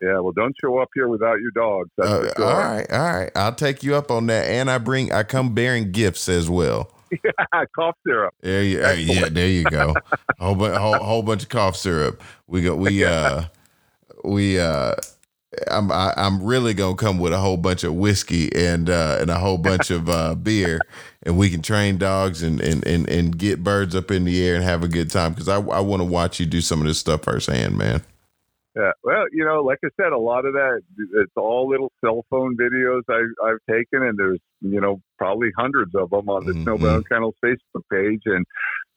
Yeah, 0.01 0.19
well, 0.19 0.31
don't 0.31 0.55
show 0.59 0.79
up 0.79 0.89
here 0.95 1.07
without 1.07 1.39
your 1.39 1.51
dogs. 1.51 1.89
Uh, 2.01 2.31
all 2.39 2.57
right, 2.57 2.91
all 2.91 3.13
right. 3.13 3.31
I'll 3.35 3.53
take 3.53 3.83
you 3.83 3.95
up 3.95 4.09
on 4.09 4.27
that, 4.27 4.47
and 4.47 4.69
I 4.69 4.79
bring, 4.79 5.11
I 5.11 5.23
come 5.23 5.53
bearing 5.53 5.91
gifts 5.91 6.29
as 6.29 6.49
well. 6.49 6.91
Yeah, 7.25 7.65
cough 7.75 7.97
syrup. 8.07 8.33
There 8.39 8.63
you, 8.63 8.81
uh, 8.81 8.91
yeah, 8.93 9.27
there 9.27 9.49
you 9.49 9.65
go. 9.65 9.93
a 10.39 10.39
whole, 10.39 10.55
whole, 10.55 10.95
whole 10.95 11.21
bunch 11.21 11.43
of 11.43 11.49
cough 11.49 11.75
syrup. 11.75 12.23
We 12.47 12.61
go, 12.61 12.73
we, 12.73 13.03
uh, 13.03 13.43
we, 14.23 14.61
uh 14.61 14.95
I'm 15.69 15.91
I, 15.91 16.11
am 16.11 16.13
i 16.15 16.25
am 16.25 16.43
really 16.43 16.73
gonna 16.73 16.95
come 16.95 17.19
with 17.19 17.33
a 17.33 17.37
whole 17.37 17.57
bunch 17.57 17.83
of 17.83 17.93
whiskey 17.95 18.53
and 18.55 18.89
uh, 18.89 19.17
and 19.19 19.29
a 19.29 19.37
whole 19.37 19.57
bunch 19.57 19.91
of 19.91 20.09
uh, 20.09 20.35
beer, 20.41 20.79
and 21.23 21.37
we 21.37 21.49
can 21.49 21.61
train 21.61 21.97
dogs 21.97 22.41
and, 22.41 22.61
and 22.61 22.85
and 22.87 23.09
and 23.09 23.37
get 23.37 23.63
birds 23.63 23.93
up 23.93 24.11
in 24.11 24.23
the 24.23 24.45
air 24.45 24.55
and 24.55 24.63
have 24.63 24.83
a 24.83 24.87
good 24.87 25.11
time 25.11 25.33
because 25.33 25.49
I 25.49 25.55
I 25.55 25.81
want 25.81 25.99
to 26.01 26.05
watch 26.05 26.39
you 26.39 26.45
do 26.45 26.61
some 26.61 26.79
of 26.79 26.87
this 26.87 26.99
stuff 26.99 27.23
firsthand, 27.23 27.77
man. 27.77 28.01
Yeah, 28.75 28.91
well, 29.03 29.25
you 29.33 29.43
know, 29.43 29.61
like 29.63 29.79
I 29.83 29.89
said, 29.99 30.13
a 30.13 30.17
lot 30.17 30.45
of 30.45 30.53
that 30.53 30.81
it's 31.15 31.33
all 31.35 31.67
little 31.69 31.91
cell 32.03 32.23
phone 32.29 32.55
videos 32.55 33.01
I, 33.09 33.21
I've 33.45 33.59
taken, 33.69 34.07
and 34.07 34.17
there's 34.17 34.39
you 34.61 34.79
know 34.79 35.01
probably 35.17 35.49
hundreds 35.57 35.93
of 35.93 36.09
them 36.09 36.29
on 36.29 36.45
the 36.45 36.53
mm-hmm. 36.53 36.69
Snowbound 36.69 37.03
Kennels 37.09 37.35
Facebook 37.43 37.83
page, 37.91 38.21
and 38.25 38.45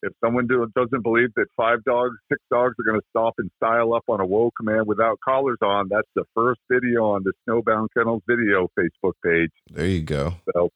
if 0.05 0.13
someone 0.23 0.47
do, 0.47 0.67
doesn't 0.77 1.03
believe 1.03 1.31
that 1.37 1.47
five 1.57 1.83
dogs, 1.85 2.15
six 2.31 2.41
dogs 2.51 2.75
are 2.79 2.85
going 2.85 3.01
to 3.01 3.07
stop 3.11 3.35
and 3.39 3.51
style 3.57 3.95
up 3.95 4.05
on 4.09 4.21
a 4.21 4.27
whoa 4.27 4.51
command 4.57 4.87
without 4.87 5.19
collars 5.25 5.59
on, 5.63 5.89
that's 5.91 6.09
the 6.15 6.25
first 6.35 6.61
video 6.71 7.05
on 7.07 7.25
the 7.25 7.33
Snowbound 7.49 7.89
Kennels 7.97 8.23
video 8.29 8.69
Facebook 8.79 9.15
page. 9.25 9.51
There 9.73 9.87
you 9.87 10.03
go. 10.03 10.35
So, 10.53 10.71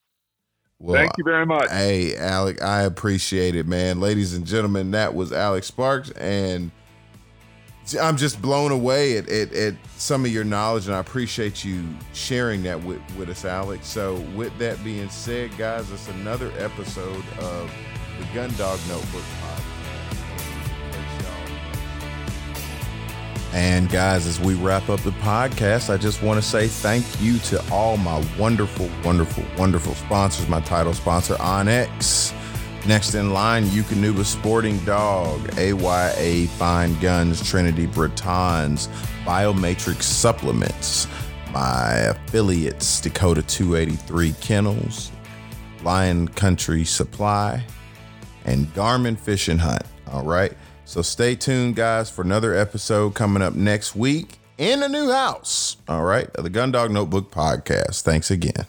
well, 0.78 0.96
thank 0.96 1.12
you 1.18 1.24
very 1.24 1.46
much. 1.46 1.70
Hey, 1.70 2.16
Alec, 2.16 2.62
I 2.62 2.82
appreciate 2.82 3.54
it, 3.54 3.66
man. 3.66 4.00
Ladies 4.00 4.34
and 4.34 4.46
gentlemen, 4.46 4.92
that 4.92 5.14
was 5.14 5.32
Alex 5.32 5.66
Sparks, 5.66 6.10
and 6.12 6.70
I'm 7.96 8.16
just 8.16 8.42
blown 8.42 8.72
away 8.72 9.16
at, 9.16 9.28
at, 9.28 9.52
at, 9.52 9.74
some 9.96 10.24
of 10.24 10.32
your 10.32 10.44
knowledge, 10.44 10.86
and 10.86 10.94
I 10.94 10.98
appreciate 10.98 11.64
you 11.64 11.84
sharing 12.12 12.62
that 12.64 12.82
with, 12.82 13.00
with 13.16 13.28
us, 13.30 13.44
Alex. 13.44 13.86
So, 13.86 14.14
with 14.36 14.56
that 14.58 14.82
being 14.84 15.10
said, 15.10 15.56
guys, 15.56 15.90
it's 15.90 16.08
another 16.08 16.52
episode 16.58 17.24
of 17.38 17.72
the 18.18 18.24
Gundog 18.26 18.88
Notebook 18.88 19.22
Podcast. 19.40 19.68
And 23.52 23.88
guys, 23.88 24.26
as 24.26 24.38
we 24.38 24.54
wrap 24.54 24.90
up 24.90 25.00
the 25.00 25.10
podcast, 25.10 25.92
I 25.92 25.96
just 25.96 26.22
want 26.22 26.40
to 26.40 26.46
say 26.46 26.68
thank 26.68 27.04
you 27.20 27.38
to 27.38 27.72
all 27.72 27.96
my 27.96 28.22
wonderful, 28.38 28.90
wonderful, 29.02 29.42
wonderful 29.56 29.94
sponsors. 29.94 30.48
My 30.48 30.60
title 30.60 30.92
sponsor, 30.92 31.34
onX. 31.36 32.34
Next 32.86 33.14
in 33.14 33.32
line, 33.32 33.64
Eukanuba 33.64 34.24
Sporting 34.24 34.78
Dog, 34.84 35.40
AYA 35.58 36.46
Fine 36.46 36.98
Guns, 37.00 37.46
Trinity 37.46 37.86
Bretons, 37.86 38.88
Biomatrix 39.24 40.04
Supplements, 40.04 41.06
my 41.52 41.92
affiliates, 41.94 43.00
Dakota 43.00 43.42
283 43.42 44.32
Kennels, 44.40 45.10
Lion 45.82 46.28
Country 46.28 46.84
Supply, 46.84 47.62
and 48.44 48.66
Garmin 48.74 49.18
Fish 49.18 49.48
and 49.48 49.60
Hunt. 49.60 49.82
All 50.10 50.24
right. 50.24 50.52
So 50.84 51.02
stay 51.02 51.34
tuned, 51.34 51.76
guys, 51.76 52.08
for 52.10 52.22
another 52.22 52.54
episode 52.54 53.14
coming 53.14 53.42
up 53.42 53.54
next 53.54 53.94
week 53.94 54.38
in 54.56 54.82
a 54.82 54.88
new 54.88 55.10
house. 55.10 55.76
All 55.88 56.04
right. 56.04 56.32
The 56.32 56.48
Gundog 56.48 56.90
Notebook 56.90 57.30
Podcast. 57.30 58.02
Thanks 58.02 58.30
again. 58.30 58.64